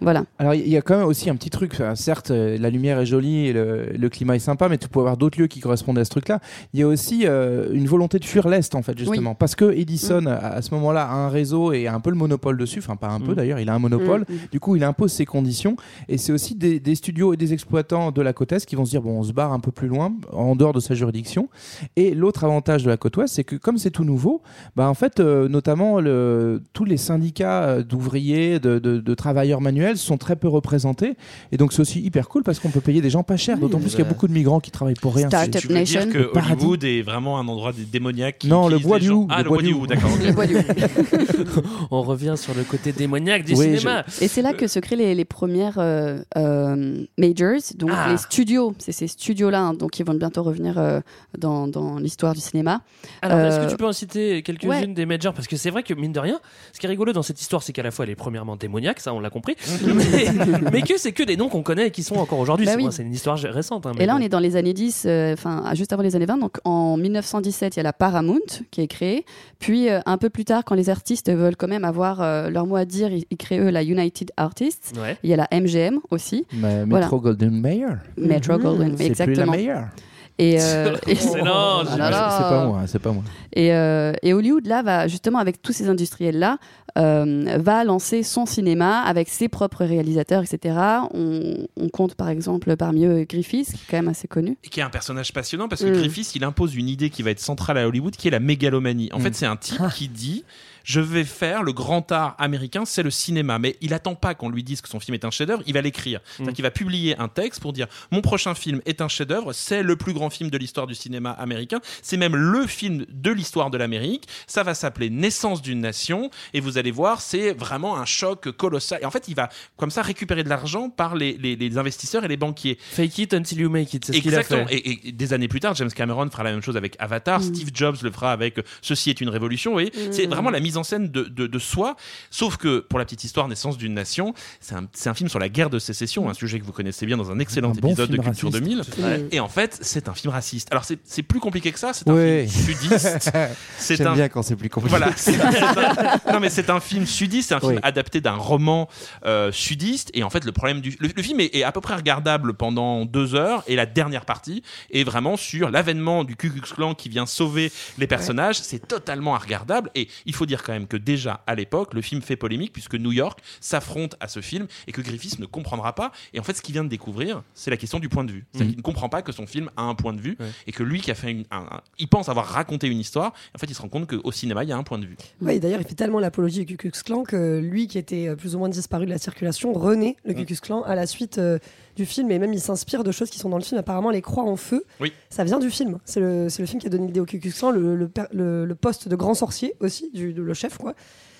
Voilà. 0.00 0.24
Alors 0.38 0.54
il 0.54 0.68
y 0.68 0.76
a 0.76 0.82
quand 0.82 0.96
même 0.98 1.06
aussi 1.06 1.30
un 1.30 1.36
petit 1.36 1.50
truc. 1.50 1.72
Enfin, 1.74 1.94
certes, 1.94 2.30
euh, 2.30 2.58
la 2.58 2.70
lumière 2.70 2.98
est 3.00 3.06
jolie 3.06 3.46
et 3.46 3.52
le, 3.52 3.86
le 3.96 4.08
climat 4.08 4.36
est 4.36 4.40
sympa, 4.40 4.68
mais 4.68 4.78
tu 4.78 4.88
peux 4.88 5.00
avoir 5.00 5.16
d'autres 5.16 5.40
lieux 5.40 5.46
qui 5.46 5.60
correspondent 5.60 5.98
à 5.98 6.04
ce 6.04 6.10
truc-là. 6.10 6.40
Il 6.74 6.80
y 6.80 6.82
a 6.82 6.86
aussi 6.86 7.22
euh, 7.24 7.68
une 7.72 7.86
volonté 7.86 8.18
de 8.18 8.24
fuir 8.24 8.48
l'est 8.48 8.74
en 8.74 8.82
fait 8.82 8.96
justement, 8.98 9.34
parce 9.34 9.54
que 9.54 9.64
Edison 9.72 10.26
à, 10.26 10.34
à 10.36 10.62
ce 10.62 10.72
moment-là 10.74 11.04
a 11.06 11.14
un 11.14 11.28
réseau 11.28 11.72
et 11.72 11.86
a 11.86 11.94
un 11.94 12.00
peu 12.00 12.10
le 12.10 12.16
monopole 12.16 12.56
dessus. 12.58 12.78
Enfin 12.80 12.96
pas 12.96 13.08
un 13.08 13.20
peu 13.20 13.32
Mm. 13.32 13.34
d'ailleurs, 13.36 13.58
il 13.60 13.68
a 13.68 13.74
un 13.74 13.78
monopole. 13.78 14.20
Mm, 14.28 14.32
mm. 14.34 14.38
Du 14.52 14.60
coup, 14.60 14.76
il 14.76 14.84
impose 14.84 15.12
ses 15.12 15.24
conditions 15.26 15.76
et 16.08 16.18
c'est 16.18 16.32
aussi 16.32 16.54
des, 16.54 16.78
des 16.80 16.94
studios 16.94 17.32
et 17.34 17.36
des 17.36 17.52
exploitants 17.52 18.10
de 18.12 18.22
la 18.22 18.32
côte 18.32 18.52
est 18.52 18.64
qui 18.66 18.76
vont 18.76 18.84
se 18.84 18.90
dire 18.90 19.02
bon, 19.02 19.18
on 19.18 19.22
se 19.22 19.32
barre 19.32 19.52
un 19.52 19.60
peu 19.60 19.70
plus 19.72 19.88
loin, 19.88 20.12
en 20.32 20.56
dehors 20.56 20.72
de 20.72 20.80
sa 20.80 20.94
juridiction. 20.94 21.48
Et 21.96 22.14
l'autre 22.14 22.44
avantage 22.44 22.84
de 22.84 22.90
la 22.90 22.96
côte 22.96 23.16
ouest, 23.16 23.34
c'est 23.34 23.44
que 23.44 23.56
comme 23.56 23.78
c'est 23.78 23.90
tout 23.90 24.04
nouveau, 24.04 24.42
bah 24.76 24.88
en 24.88 24.94
fait, 24.94 25.20
euh, 25.20 25.48
notamment 25.48 26.00
le, 26.00 26.62
tous 26.72 26.84
les 26.84 26.96
syndicats 26.96 27.82
d'ouvriers, 27.82 28.58
de, 28.60 28.78
de- 28.78 28.98
de 29.00 29.14
travailleurs 29.14 29.60
manuels 29.60 29.85
sont 29.94 30.16
très 30.18 30.36
peu 30.36 30.48
représentés. 30.48 31.14
Et 31.52 31.56
donc 31.56 31.72
c'est 31.72 31.80
aussi 31.80 32.00
hyper 32.00 32.28
cool 32.28 32.42
parce 32.42 32.58
qu'on 32.58 32.70
peut 32.70 32.80
payer 32.80 33.00
des 33.00 33.10
gens 33.10 33.22
pas 33.22 33.36
chers, 33.36 33.58
d'autant 33.58 33.78
plus 33.78 33.90
qu'il 33.90 34.00
y 34.00 34.02
a 34.02 34.08
beaucoup 34.08 34.26
de 34.28 34.32
migrants 34.32 34.60
qui 34.60 34.70
travaillent 34.70 34.94
pour 34.94 35.14
rien. 35.14 35.28
Startup 35.28 35.60
Tu 35.60 35.68
veux 35.68 35.74
Nation. 35.74 36.00
dire 36.06 36.12
que. 36.12 36.38
Hollywood 36.38 36.84
est 36.84 37.02
vraiment 37.02 37.38
un 37.38 37.46
endroit 37.48 37.72
qui 37.72 38.48
Non, 38.48 38.68
le 38.68 38.78
bois 38.78 38.98
du 38.98 39.10
Ah, 39.28 39.42
le 39.42 39.48
bois 39.48 39.62
du 39.62 39.74
d'accord. 39.86 40.10
ok. 40.12 40.24
Le 40.26 40.32
bois 40.32 40.46
du 40.46 40.56
hou. 40.56 40.60
On 41.90 42.02
revient 42.02 42.34
sur 42.36 42.54
le 42.54 42.62
côté 42.64 42.92
démoniaque 42.92 43.44
du 43.44 43.54
Oui, 43.54 43.76
cinéma. 43.78 44.04
Et 44.20 44.28
c'est 44.28 44.42
là 44.42 44.52
que 44.52 44.66
se 44.66 44.78
créent 44.78 44.96
les, 44.96 45.14
les 45.14 45.24
premières 45.24 45.78
euh, 45.78 46.18
euh, 46.36 47.04
majors, 47.18 47.60
donc 47.76 47.90
Ah. 47.92 48.08
les 48.10 48.16
studios. 48.16 48.74
C'est 48.78 48.92
ces 48.92 49.06
studios-là, 49.08 49.60
hein, 49.60 49.74
donc 49.74 49.92
qui 49.92 50.02
vont 50.02 50.14
bientôt 50.14 50.42
revenir 50.42 50.78
euh, 50.78 51.00
dans, 51.38 51.68
dans 51.68 51.98
l'histoire 51.98 52.34
du 52.34 52.40
cinéma. 52.40 52.82
Alors, 53.22 53.38
est-ce 53.40 53.60
que 53.66 53.70
tu 53.70 53.76
peux 53.76 53.86
en 53.86 53.92
citer 53.92 54.42
quelques-unes 54.42 54.70
ouais. 54.70 54.86
des 54.86 55.06
majors? 55.06 55.34
Parce 55.34 55.46
que 55.48 55.56
c'est 55.56 55.70
vrai 55.70 55.82
que, 55.82 55.94
mine 55.94 56.12
de 56.12 56.20
rien, 56.20 56.40
ce 56.72 56.80
qui 56.80 56.86
est 56.86 56.88
rigolo 56.88 57.12
dans 57.12 57.22
cette 57.22 57.40
histoire, 57.40 57.62
c'est 57.62 57.72
qu'à 57.72 57.82
la 57.82 57.90
fois 57.90 58.04
elle 58.04 58.10
est 58.10 58.16
premièrement 58.16 58.56
démoniaque, 58.56 59.00
ça 59.00 59.12
on 59.14 59.20
l'a 59.20 59.30
compris, 59.30 59.56
mais, 59.84 60.70
mais 60.72 60.82
que 60.82 60.94
c'est 60.98 61.12
que 61.12 61.22
des 61.22 61.36
noms 61.36 61.48
qu'on 61.48 61.62
connaît 61.62 61.88
et 61.88 61.90
qui 61.90 62.02
sont 62.02 62.16
encore 62.16 62.38
aujourd'hui. 62.38 62.66
Bah 62.66 62.72
c'est 62.72 62.78
oui. 62.78 62.84
bon, 62.84 62.90
c'est 62.90 63.02
une 63.02 63.12
histoire 63.14 63.38
récente. 63.38 63.86
hein, 63.86 63.92
Et 63.98 64.06
là, 64.06 64.14
bon. 64.14 64.20
on 64.20 64.22
est 64.22 64.28
dans 64.28 64.38
les 64.40 64.56
années 64.56 64.72
10, 64.74 65.04
euh, 65.06 65.32
enfin 65.32 65.62
juste 65.74 65.92
avant 65.92 66.02
les 66.02 66.16
années 66.16 66.26
20. 66.26 66.38
Donc 66.38 66.58
en 66.64 66.96
1917, 66.96 67.76
il 67.76 67.78
y 67.78 67.80
a 67.80 67.82
la 67.82 67.92
Paramount 67.92 68.40
qui 68.70 68.80
est 68.80 68.86
créée. 68.88 69.24
Puis 69.58 69.88
euh, 69.88 70.00
un 70.06 70.18
peu 70.18 70.30
plus 70.30 70.44
tard, 70.44 70.64
quand 70.64 70.74
les 70.74 70.90
artistes 70.90 71.30
veulent 71.32 71.56
quand 71.56 71.68
même 71.68 71.84
avoir 71.84 72.20
euh, 72.20 72.50
leur 72.50 72.66
mot 72.66 72.76
à 72.76 72.84
dire, 72.84 73.12
ils, 73.12 73.24
ils 73.30 73.36
créent 73.36 73.58
eux 73.58 73.70
la 73.70 73.82
United 73.82 74.30
Artists. 74.36 74.94
Ouais. 75.00 75.16
Il 75.22 75.30
y 75.30 75.34
a 75.34 75.36
la 75.36 75.48
MGM 75.52 75.98
aussi, 76.10 76.46
Mais 76.52 76.84
Voilà. 76.84 77.06
Metro 77.06 77.20
Golden 77.20 77.60
Mayer. 77.60 77.86
Metro 78.16 78.54
C'est 78.58 78.60
plus 78.60 78.96
la 78.98 79.04
exactement. 79.06 79.52
meilleure. 79.52 79.88
Et, 80.38 80.56
euh, 80.60 80.96
et- 81.06 81.12
Excellent, 81.12 81.80
Oh 81.82 81.96
là 81.96 82.10
là. 82.10 82.36
C'est 82.36 82.42
pas 82.48 82.66
moi, 82.66 82.80
c'est 82.86 82.98
pas 82.98 83.12
moi. 83.12 83.22
Et, 83.54 83.72
euh, 83.72 84.12
et 84.22 84.34
Hollywood, 84.34 84.66
là, 84.66 84.82
va 84.82 85.08
justement, 85.08 85.38
avec 85.38 85.62
tous 85.62 85.72
ces 85.72 85.88
industriels-là, 85.88 86.58
euh, 86.98 87.56
va 87.58 87.84
lancer 87.84 88.22
son 88.22 88.46
cinéma 88.46 89.00
avec 89.02 89.28
ses 89.28 89.48
propres 89.48 89.84
réalisateurs, 89.84 90.42
etc. 90.42 90.76
On, 91.14 91.66
on 91.78 91.88
compte 91.88 92.14
par 92.14 92.28
exemple 92.30 92.76
parmi 92.76 93.04
eux 93.04 93.24
Griffiths, 93.28 93.68
qui 93.68 93.74
est 93.76 93.90
quand 93.90 93.96
même 93.98 94.08
assez 94.08 94.28
connu. 94.28 94.56
Et 94.64 94.68
qui 94.68 94.80
est 94.80 94.82
un 94.82 94.90
personnage 94.90 95.32
passionnant 95.32 95.68
parce 95.68 95.82
que 95.82 95.88
Mm. 95.88 95.98
Griffiths, 96.00 96.34
il 96.36 96.44
impose 96.44 96.74
une 96.74 96.88
idée 96.88 97.10
qui 97.10 97.22
va 97.22 97.30
être 97.30 97.40
centrale 97.40 97.78
à 97.78 97.86
Hollywood, 97.86 98.14
qui 98.16 98.28
est 98.28 98.30
la 98.30 98.40
mégalomanie. 98.40 99.10
En 99.12 99.18
Mm. 99.18 99.22
fait, 99.22 99.34
c'est 99.34 99.46
un 99.46 99.56
type 99.56 99.82
qui 99.94 100.08
dit 100.08 100.44
je 100.86 101.00
vais 101.00 101.24
faire 101.24 101.64
le 101.64 101.72
grand 101.72 102.12
art 102.12 102.36
américain, 102.38 102.84
c'est 102.84 103.02
le 103.02 103.10
cinéma. 103.10 103.58
Mais 103.58 103.74
il 103.80 103.92
attend 103.92 104.14
pas 104.14 104.34
qu'on 104.36 104.48
lui 104.48 104.62
dise 104.62 104.80
que 104.80 104.88
son 104.88 105.00
film 105.00 105.14
est 105.16 105.24
un 105.24 105.32
chef-d'œuvre, 105.32 105.64
il 105.66 105.74
va 105.74 105.80
l'écrire. 105.80 106.20
C'est-à-dire 106.36 106.54
qu'il 106.54 106.62
va 106.62 106.70
publier 106.70 107.18
un 107.18 107.26
texte 107.26 107.60
pour 107.60 107.72
dire 107.72 107.88
mon 108.12 108.20
prochain 108.20 108.54
film 108.54 108.80
est 108.86 109.00
un 109.00 109.08
chef-d'œuvre, 109.08 109.52
c'est 109.52 109.82
le 109.82 109.96
plus 109.96 110.12
grand 110.12 110.30
film 110.30 110.48
de 110.48 110.56
l'histoire 110.56 110.86
du 110.86 110.94
cinéma 110.94 111.32
américain, 111.32 111.80
c'est 112.02 112.16
même 112.16 112.36
le 112.36 112.66
film 112.68 113.04
de 113.10 113.30
l'histoire 113.32 113.70
de 113.70 113.78
l'Amérique. 113.78 114.28
Ça 114.46 114.62
va 114.62 114.74
s'appeler 114.74 115.10
Naissance 115.10 115.60
d'une 115.60 115.80
nation 115.80 116.30
et 116.54 116.60
vous 116.60 116.78
allez 116.78 116.92
voir, 116.92 117.20
c'est 117.20 117.52
vraiment 117.52 117.96
un 117.98 118.04
choc 118.04 118.52
colossal. 118.52 119.00
Et 119.02 119.06
en 119.06 119.10
fait, 119.10 119.24
il 119.26 119.34
va 119.34 119.48
comme 119.76 119.90
ça 119.90 120.02
récupérer 120.02 120.44
de 120.44 120.48
l'argent 120.48 120.88
par 120.88 121.16
les, 121.16 121.36
les- 121.36 121.56
les 121.56 121.78
investisseurs 121.78 122.24
et 122.24 122.28
les 122.28 122.36
banquiers. 122.36 122.78
Fake 122.92 123.18
it 123.18 123.34
until 123.34 123.58
you 123.60 123.68
make 123.68 123.92
it, 123.92 124.04
c'est 124.04 124.12
ce 124.12 124.18
qu'il 124.20 124.32
a 124.34 124.38
Exactement. 124.38 124.68
fait. 124.68 124.76
Et, 124.76 125.08
et 125.08 125.12
des 125.12 125.32
années 125.32 125.48
plus 125.48 125.58
tard, 125.60 125.74
James 125.74 125.90
Cameron 125.90 126.30
fera 126.30 126.44
la 126.44 126.52
même 126.52 126.62
chose 126.62 126.76
avec 126.76 126.94
Avatar. 127.00 127.40
Mm. 127.40 127.42
Steve 127.42 127.70
Jobs 127.74 127.96
le 128.02 128.12
fera 128.12 128.30
avec 128.30 128.60
Ceci 128.82 129.10
est 129.10 129.20
une 129.20 129.30
révolution. 129.30 129.72
Vous 129.72 129.76
voyez, 129.76 129.92
c'est 130.12 130.26
vraiment 130.26 130.50
la 130.50 130.60
mise 130.60 130.75
en 130.76 130.84
scène 130.84 131.08
de, 131.10 131.24
de, 131.24 131.46
de 131.46 131.58
soi. 131.58 131.96
Sauf 132.30 132.56
que 132.56 132.80
pour 132.80 132.98
la 132.98 133.04
petite 133.04 133.24
histoire, 133.24 133.48
Naissance 133.48 133.76
d'une 133.78 133.94
nation, 133.94 134.34
c'est 134.60 134.74
un, 134.74 134.86
c'est 134.92 135.08
un 135.08 135.14
film 135.14 135.28
sur 135.28 135.38
la 135.38 135.48
guerre 135.48 135.70
de 135.70 135.78
sécession, 135.78 136.28
un 136.28 136.34
sujet 136.34 136.58
que 136.60 136.64
vous 136.64 136.72
connaissez 136.72 137.06
bien 137.06 137.16
dans 137.16 137.30
un 137.30 137.38
excellent 137.38 137.70
Un 137.70 137.74
bon 137.74 137.88
épisode 137.88 138.10
de 138.10 138.16
Culture 138.16 138.50
raciste. 138.50 138.64
2000. 138.98 139.04
Ouais. 139.04 139.28
Et 139.32 139.40
en 139.40 139.48
fait, 139.48 139.78
c'est 139.82 140.08
un 140.08 140.14
film 140.14 140.32
raciste. 140.32 140.68
Alors 140.70 140.84
c'est 140.84 140.98
c'est 141.04 141.22
plus 141.22 141.40
compliqué 141.40 141.72
que 141.72 141.78
ça. 141.78 141.92
C'est 141.92 142.08
un 142.08 142.16
film 142.16 142.48
sudiste. 142.48 143.30
C'est 143.78 143.96
J'aime 143.96 144.08
un 144.08 144.14
bien 144.14 144.28
quand 144.28 144.42
c'est 144.42 144.56
plus 144.56 144.68
compliqué. 144.70 144.96
voilà. 144.96 145.12
c'est- 145.16 145.32
c'est 145.32 145.40
un- 145.42 146.20
non 146.32 146.40
mais 146.40 146.50
c'est 146.50 146.70
un 146.70 146.80
film 146.80 147.06
sudiste, 147.06 147.48
c'est 147.50 147.54
un 147.54 147.60
film 147.60 147.72
Oui. 147.74 147.80
adapté 147.82 148.20
d'un 148.20 148.34
roman 148.34 148.88
euh, 149.24 149.52
sudiste 149.52 150.10
et 150.14 150.22
en 150.22 150.30
fait 150.30 150.44
le 150.44 150.52
problème 150.52 150.80
du 150.80 150.96
le, 151.00 151.08
le 151.14 151.22
film 151.22 151.40
est, 151.40 151.54
est 151.54 151.62
à 151.62 151.72
peu 151.72 151.80
près 151.80 151.94
regardable 151.94 152.54
pendant 152.54 153.04
deux 153.04 153.34
heures 153.34 153.62
et 153.66 153.76
la 153.76 153.86
dernière 153.86 154.24
partie 154.24 154.62
est 154.90 155.04
vraiment 155.04 155.36
sur 155.36 155.70
l'avènement 155.70 156.24
du 156.24 156.36
Ku 156.36 156.50
Klux 156.50 156.60
Klan 156.74 156.94
qui 156.94 157.08
vient 157.08 157.26
sauver 157.26 157.70
les 157.98 158.06
personnages. 158.06 158.56
C'est 158.60 158.86
totalement 158.88 159.36
regardable 159.36 159.90
et 159.94 160.08
il 160.26 160.34
faut 160.34 160.46
dire 160.46 160.62
quand 160.66 160.72
même 160.72 160.86
que 160.88 160.96
déjà 160.96 161.42
à 161.46 161.54
l'époque 161.54 161.94
le 161.94 162.02
film 162.02 162.20
fait 162.22 162.34
polémique 162.36 162.72
puisque 162.72 162.96
New 162.96 163.12
York 163.12 163.38
s'affronte 163.60 164.16
à 164.20 164.28
ce 164.28 164.40
film 164.40 164.66
et 164.86 164.92
que 164.92 165.00
Griffiths 165.00 165.38
ne 165.38 165.46
comprendra 165.46 165.94
pas 165.94 166.10
et 166.34 166.40
en 166.40 166.42
fait 166.42 166.54
ce 166.54 166.62
qu'il 166.62 166.72
vient 166.72 166.84
de 166.84 166.88
découvrir 166.88 167.42
c'est 167.54 167.70
la 167.70 167.76
question 167.76 167.98
du 168.00 168.08
point 168.08 168.24
de 168.24 168.32
vue. 168.32 168.44
C'est-à-dire 168.52 168.66
Mhm. 168.66 168.70
qu'il 168.72 168.78
ne 168.78 168.82
comprend 168.82 169.08
pas 169.08 169.22
que 169.22 169.32
son 169.32 169.46
film 169.46 169.70
a 169.76 169.82
un 169.82 169.94
point 169.94 170.12
de 170.12 170.20
vue 170.20 170.36
Ouais. 170.40 170.46
et 170.66 170.72
que 170.72 170.82
lui 170.82 171.00
qui 171.00 171.10
a 171.10 171.14
fait 171.14 171.30
une, 171.30 171.44
un- 171.50 171.66
un- 171.70 171.80
il 171.98 172.08
pense 172.08 172.28
avoir 172.28 172.46
raconté 172.46 172.88
une 172.88 172.98
histoire 172.98 173.32
en 173.54 173.58
fait 173.58 173.66
il 173.70 173.74
se 173.74 173.82
rend 173.82 173.88
compte 173.88 174.08
qu'au 174.08 174.32
cinéma 174.32 174.64
il 174.64 174.68
y 174.68 174.72
a 174.72 174.76
un 174.76 174.82
point 174.82 174.98
de 174.98 175.06
vue. 175.06 175.16
Oui, 175.40 175.60
d'ailleurs, 175.60 175.80
il 175.80 175.86
fait 175.86 175.94
tellement 175.94 176.18
l'apologie 176.20 176.64
du 176.64 176.76
Ku 176.76 176.90
Klux 176.90 177.02
Klan 177.04 177.22
que 177.24 177.58
lui, 177.58 177.86
qui 177.86 177.98
était 177.98 178.28
euh, 178.28 178.36
plus 178.36 178.54
ou 178.54 178.58
moins 178.58 178.68
disparu 178.68 179.04
de 179.06 179.10
la 179.10 179.18
circulation, 179.18 179.72
renaît 179.72 180.16
le 180.24 180.34
Ku 180.34 180.44
Klux 180.44 180.56
Klan 180.60 180.82
à 180.82 180.94
la 180.94 181.06
suite 181.06 181.38
euh, 181.38 181.58
du 181.96 182.06
film. 182.06 182.30
Et 182.30 182.38
même, 182.38 182.52
il 182.52 182.60
s'inspire 182.60 183.02
de 183.02 183.10
choses 183.10 183.30
qui 183.30 183.38
sont 183.38 183.48
dans 183.48 183.58
le 183.58 183.64
film. 183.64 183.78
Apparemment, 183.78 184.10
les 184.10 184.22
croix 184.22 184.44
en 184.44 184.56
feu, 184.56 184.84
Oui. 185.00 185.12
ça 185.30 185.42
vient 185.44 185.58
du 185.58 185.70
film. 185.70 185.98
C'est 186.04 186.20
le, 186.20 186.48
film 186.48 186.80
qui 186.80 186.86
a 186.86 186.90
donné 186.90 187.06
l'idée 187.06 187.20
au 187.20 187.24
Ku 187.26 187.40
Klux 187.40 187.52
Klan. 187.52 187.70
Le, 187.72 187.96
le, 187.96 188.08
per- 188.08 188.28
le- 188.32 188.64
le 188.64 188.74
poste 188.74 189.08
de 189.08 189.16
grand 189.16 189.34
sorcier 189.34 189.74
aussi, 189.80 190.10
du, 190.12 190.32
le 190.32 190.54
chef, 190.54 190.78
quoi. 190.78 190.94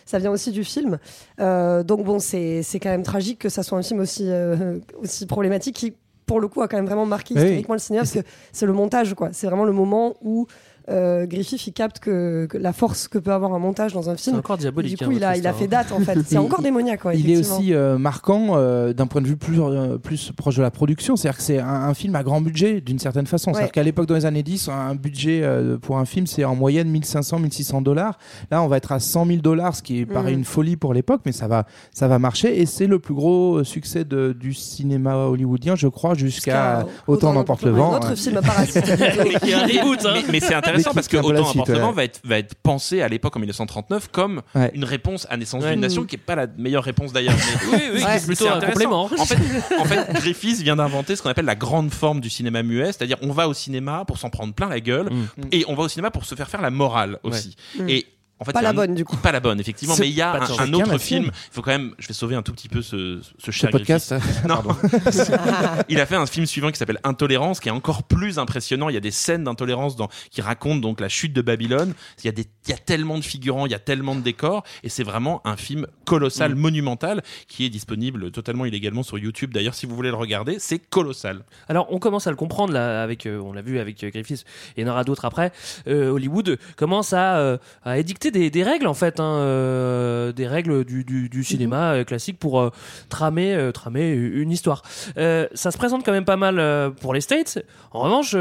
Ça 0.04 0.18
vient 0.18 0.30
aussi 0.30 0.50
du 0.52 0.64
film. 0.64 0.98
Euh, 1.40 1.82
donc, 1.82 2.04
bon, 2.04 2.18
c'est 2.18 2.62
c'est 2.62 2.78
quand 2.80 2.90
même 2.90 3.02
tragique 3.02 3.38
que 3.40 3.48
ça 3.48 3.62
soit 3.62 3.76
un 3.78 3.82
film 3.82 4.00
aussi, 4.00 4.24
euh, 4.28 4.78
aussi 5.02 5.26
problématique 5.26 5.74
qui, 5.76 5.94
pour 6.26 6.40
le 6.40 6.46
coup, 6.48 6.62
a 6.62 6.68
quand 6.68 6.76
même 6.76 6.86
vraiment 6.86 7.06
marqué 7.06 7.34
Oui. 7.34 7.40
historiquement 7.42 7.74
le 7.74 7.80
cinéma 7.80 8.02
parce 8.02 8.12
que 8.14 8.20
c'est 8.52 8.66
le 8.66 8.72
montage, 8.72 9.14
quoi. 9.14 9.30
C'est 9.32 9.46
vraiment 9.48 9.64
le 9.64 9.72
moment 9.72 10.14
où 10.22 10.46
euh, 10.88 11.26
Griffith 11.26 11.66
il 11.66 11.72
capte 11.72 11.98
que, 12.00 12.46
que 12.46 12.58
la 12.58 12.72
force 12.72 13.08
que 13.08 13.18
peut 13.18 13.32
avoir 13.32 13.52
un 13.54 13.58
montage 13.58 13.92
dans 13.92 14.08
un 14.10 14.16
film. 14.16 14.34
C'est 14.34 14.38
encore 14.38 14.58
diabolique, 14.58 14.98
Du 14.98 15.04
hein, 15.04 15.08
coup, 15.08 15.12
il 15.14 15.24
a, 15.24 15.36
il 15.36 15.46
a 15.46 15.52
fait 15.52 15.66
date 15.66 15.92
en 15.92 16.00
fait. 16.00 16.18
C'est 16.26 16.36
Il- 16.36 16.38
encore 16.38 16.62
démoniaque. 16.62 17.04
ouais, 17.04 17.18
il 17.18 17.30
est 17.30 17.36
aussi 17.38 17.74
euh, 17.74 17.98
marquant 17.98 18.56
euh, 18.56 18.92
d'un 18.92 19.06
point 19.06 19.20
de 19.20 19.26
vue 19.26 19.36
plus, 19.36 19.60
euh, 19.60 19.98
plus 19.98 20.32
proche 20.32 20.56
de 20.56 20.62
la 20.62 20.70
production. 20.70 21.16
C'est-à-dire 21.16 21.38
que 21.38 21.42
c'est 21.44 21.58
un, 21.58 21.66
un 21.66 21.94
film 21.94 22.14
à 22.14 22.22
grand 22.22 22.40
budget 22.40 22.80
d'une 22.80 22.98
certaine 22.98 23.26
façon. 23.26 23.52
C'est-à-dire 23.52 23.72
qu'à 23.72 23.82
l'époque, 23.82 24.06
dans 24.06 24.14
les 24.14 24.26
années 24.26 24.42
10, 24.42 24.68
un 24.68 24.94
budget 24.94 25.40
euh, 25.42 25.76
pour 25.78 25.98
un 25.98 26.04
film, 26.04 26.26
c'est 26.26 26.44
en 26.44 26.54
moyenne 26.54 26.88
1500, 26.88 27.38
1600 27.40 27.82
dollars. 27.82 28.18
Là, 28.50 28.62
on 28.62 28.68
va 28.68 28.76
être 28.76 28.92
à 28.92 29.00
100 29.00 29.26
000 29.26 29.38
dollars, 29.40 29.74
ce 29.76 29.82
qui 29.82 30.04
paraît 30.06 30.32
Mhm. 30.32 30.38
une 30.38 30.44
folie 30.44 30.76
pour 30.76 30.94
l'époque, 30.94 31.22
mais 31.26 31.32
ça 31.32 31.48
va, 31.48 31.66
ça 31.92 32.06
va 32.08 32.18
marcher. 32.18 32.60
Et 32.60 32.66
c'est 32.66 32.86
le 32.86 32.98
plus 32.98 33.14
gros 33.14 33.64
succès 33.64 34.04
de- 34.04 34.32
du 34.38 34.54
cinéma 34.54 35.16
hollywoodien, 35.16 35.74
je 35.76 35.88
crois, 35.88 36.14
jusqu'à 36.14 36.86
Autant 37.06 37.32
n'emporte 37.32 37.64
le 37.64 37.70
vent. 37.72 37.94
Un 37.94 37.96
autre 37.98 38.08
hein. 38.12 38.16
film 38.16 38.40
parasite. 38.40 38.84
Reboot, 38.86 40.04
hein. 40.06 40.12
Mais, 40.14 40.24
mais 40.32 40.40
c'est 40.40 40.54
intéressant 40.54 40.75
Qui- 40.84 40.94
parce 40.94 41.08
que 41.08 41.16
Autant 41.18 41.44
suite, 41.44 41.62
Appartement 41.62 41.88
ouais. 41.90 41.94
va 41.94 42.04
être, 42.04 42.20
va 42.24 42.38
être 42.38 42.54
pensé 42.56 43.02
à 43.02 43.08
l'époque 43.08 43.36
en 43.36 43.40
1939 43.40 44.08
comme 44.12 44.42
Ouais. 44.54 44.70
une 44.74 44.84
réponse 44.84 45.26
à 45.30 45.36
Naissance 45.36 45.64
Ouais. 45.64 45.72
d'une 45.72 45.80
nation, 45.80 46.04
qui 46.04 46.16
est 46.16 46.18
pas 46.18 46.34
la 46.34 46.46
meilleure 46.58 46.84
réponse 46.84 47.12
d'ailleurs. 47.12 47.34
Oui, 47.72 47.78
oui, 47.94 48.00
c'est 48.18 48.26
plutôt 48.26 48.46
un 48.48 48.54
intéressant. 48.56 48.72
complément. 48.72 49.04
En 49.04 49.24
fait, 49.26 49.36
en 49.78 49.84
fait, 49.84 50.12
Griffiths 50.14 50.60
vient 50.62 50.76
d'inventer 50.76 51.16
ce 51.16 51.22
qu'on 51.22 51.30
appelle 51.30 51.44
la 51.44 51.54
grande 51.56 51.90
forme 51.92 52.20
du 52.20 52.30
cinéma 52.30 52.62
muet, 52.62 52.86
c'est-à-dire 52.86 53.16
on 53.22 53.32
va 53.32 53.48
au 53.48 53.54
cinéma 53.54 54.04
pour 54.06 54.18
s'en 54.18 54.30
prendre 54.30 54.54
plein 54.54 54.68
la 54.68 54.80
gueule 54.80 55.10
Mm. 55.10 55.42
et 55.52 55.64
on 55.68 55.74
va 55.74 55.84
au 55.84 55.88
cinéma 55.88 56.10
pour 56.10 56.24
se 56.24 56.34
faire 56.34 56.48
faire 56.48 56.60
la 56.62 56.70
morale 56.70 57.18
aussi. 57.22 57.56
Mm. 57.78 57.88
Et 57.88 58.06
en 58.38 58.44
fait, 58.44 58.52
Pas 58.52 58.60
il 58.60 58.62
y 58.64 58.66
a 58.66 58.68
la 58.68 58.70
un- 58.70 58.74
bonne, 58.74 58.94
du 58.94 59.04
coup. 59.04 59.16
Pas 59.16 59.32
la 59.32 59.40
bonne, 59.40 59.58
effectivement. 59.60 59.94
Mais 59.98 60.08
il 60.08 60.14
y 60.14 60.20
a 60.20 60.32
un, 60.34 60.72
autre 60.74 60.98
film. 60.98 61.24
Il 61.26 61.52
faut 61.54 61.62
quand 61.62 61.70
même, 61.70 61.94
je 61.98 62.06
vais 62.08 62.14
sauver 62.14 62.36
un 62.36 62.42
tout 62.42 62.52
petit 62.52 62.68
peu 62.68 62.82
ce, 62.82 63.20
ce 63.38 63.50
Ce 63.52 63.66
podcast. 63.68 64.12
Griffiths. 64.12 64.44
Non. 64.46 64.62
il 65.88 66.00
a 66.00 66.06
fait 66.06 66.16
un 66.16 66.26
film 66.26 66.46
suivant 66.46 66.70
qui 66.70 66.76
s'appelle 66.78 67.00
Intolérance, 67.04 67.60
qui 67.60 67.68
est 67.68 67.72
encore 67.72 68.02
plus 68.02 68.38
impressionnant. 68.38 68.88
Il 68.88 68.94
y 68.94 68.98
a 68.98 69.00
des 69.00 69.10
scènes 69.10 69.44
d'intolérance 69.44 69.96
dans, 69.96 70.08
qui 70.30 70.40
racontent 70.42 70.80
donc 70.80 71.00
la 71.00 71.08
chute 71.08 71.32
de 71.32 71.42
Babylone. 71.42 71.94
Il 72.22 72.26
y, 72.26 72.28
a 72.28 72.32
des, 72.32 72.46
il 72.66 72.70
y 72.70 72.74
a 72.74 72.78
tellement 72.78 73.18
de 73.18 73.24
figurants, 73.24 73.66
il 73.66 73.72
y 73.72 73.74
a 73.74 73.78
tellement 73.78 74.14
de 74.14 74.20
décors, 74.20 74.64
et 74.82 74.88
c'est 74.88 75.04
vraiment 75.04 75.40
un 75.46 75.56
film 75.56 75.86
colossal, 76.04 76.54
Mm. 76.54 76.58
monumental, 76.58 77.22
qui 77.48 77.64
est 77.64 77.70
disponible 77.70 78.30
totalement 78.30 78.64
illégalement 78.66 79.02
sur 79.02 79.18
YouTube. 79.18 79.52
D'ailleurs, 79.52 79.74
si 79.74 79.86
vous 79.86 79.94
voulez 79.96 80.10
le 80.10 80.16
regarder, 80.16 80.56
c'est 80.58 80.78
colossal. 80.78 81.44
Alors, 81.68 81.86
on 81.90 81.98
commence 81.98 82.26
à 82.26 82.30
le 82.30 82.36
comprendre 82.36 82.72
là, 82.72 83.02
avec, 83.02 83.26
euh, 83.26 83.38
on 83.40 83.52
l'a 83.52 83.62
vu 83.62 83.78
avec 83.78 84.02
euh, 84.04 84.10
Griffiths, 84.10 84.44
et 84.76 84.80
il 84.80 84.86
y 84.86 84.88
en 84.88 84.92
aura 84.92 85.04
d'autres 85.04 85.24
après. 85.24 85.52
Euh, 85.88 86.10
Hollywood 86.10 86.58
commence 86.76 87.12
à, 87.12 87.38
euh, 87.38 87.58
à 87.84 87.98
édicter 87.98 88.25
des, 88.30 88.50
des 88.50 88.62
règles 88.62 88.86
en 88.86 88.94
fait, 88.94 89.20
hein, 89.20 89.36
euh, 89.38 90.32
des 90.32 90.46
règles 90.46 90.84
du, 90.84 91.04
du- 91.04 91.28
du 91.28 91.44
cinéma 91.44 91.92
euh, 91.94 92.04
classique 92.04 92.38
pour 92.38 92.60
euh, 92.60 92.70
tramer, 93.08 93.70
tramer 93.72 94.10
une 94.12 94.50
histoire. 94.50 94.82
Ça 95.16 95.70
se 95.70 95.76
présente 95.78 96.04
quand 96.04 96.12
même 96.12 96.24
pas 96.24 96.36
mal 96.36 96.92
pour 97.00 97.14
les 97.14 97.20
States. 97.20 97.58
En 97.92 98.00
revanche, 98.00 98.32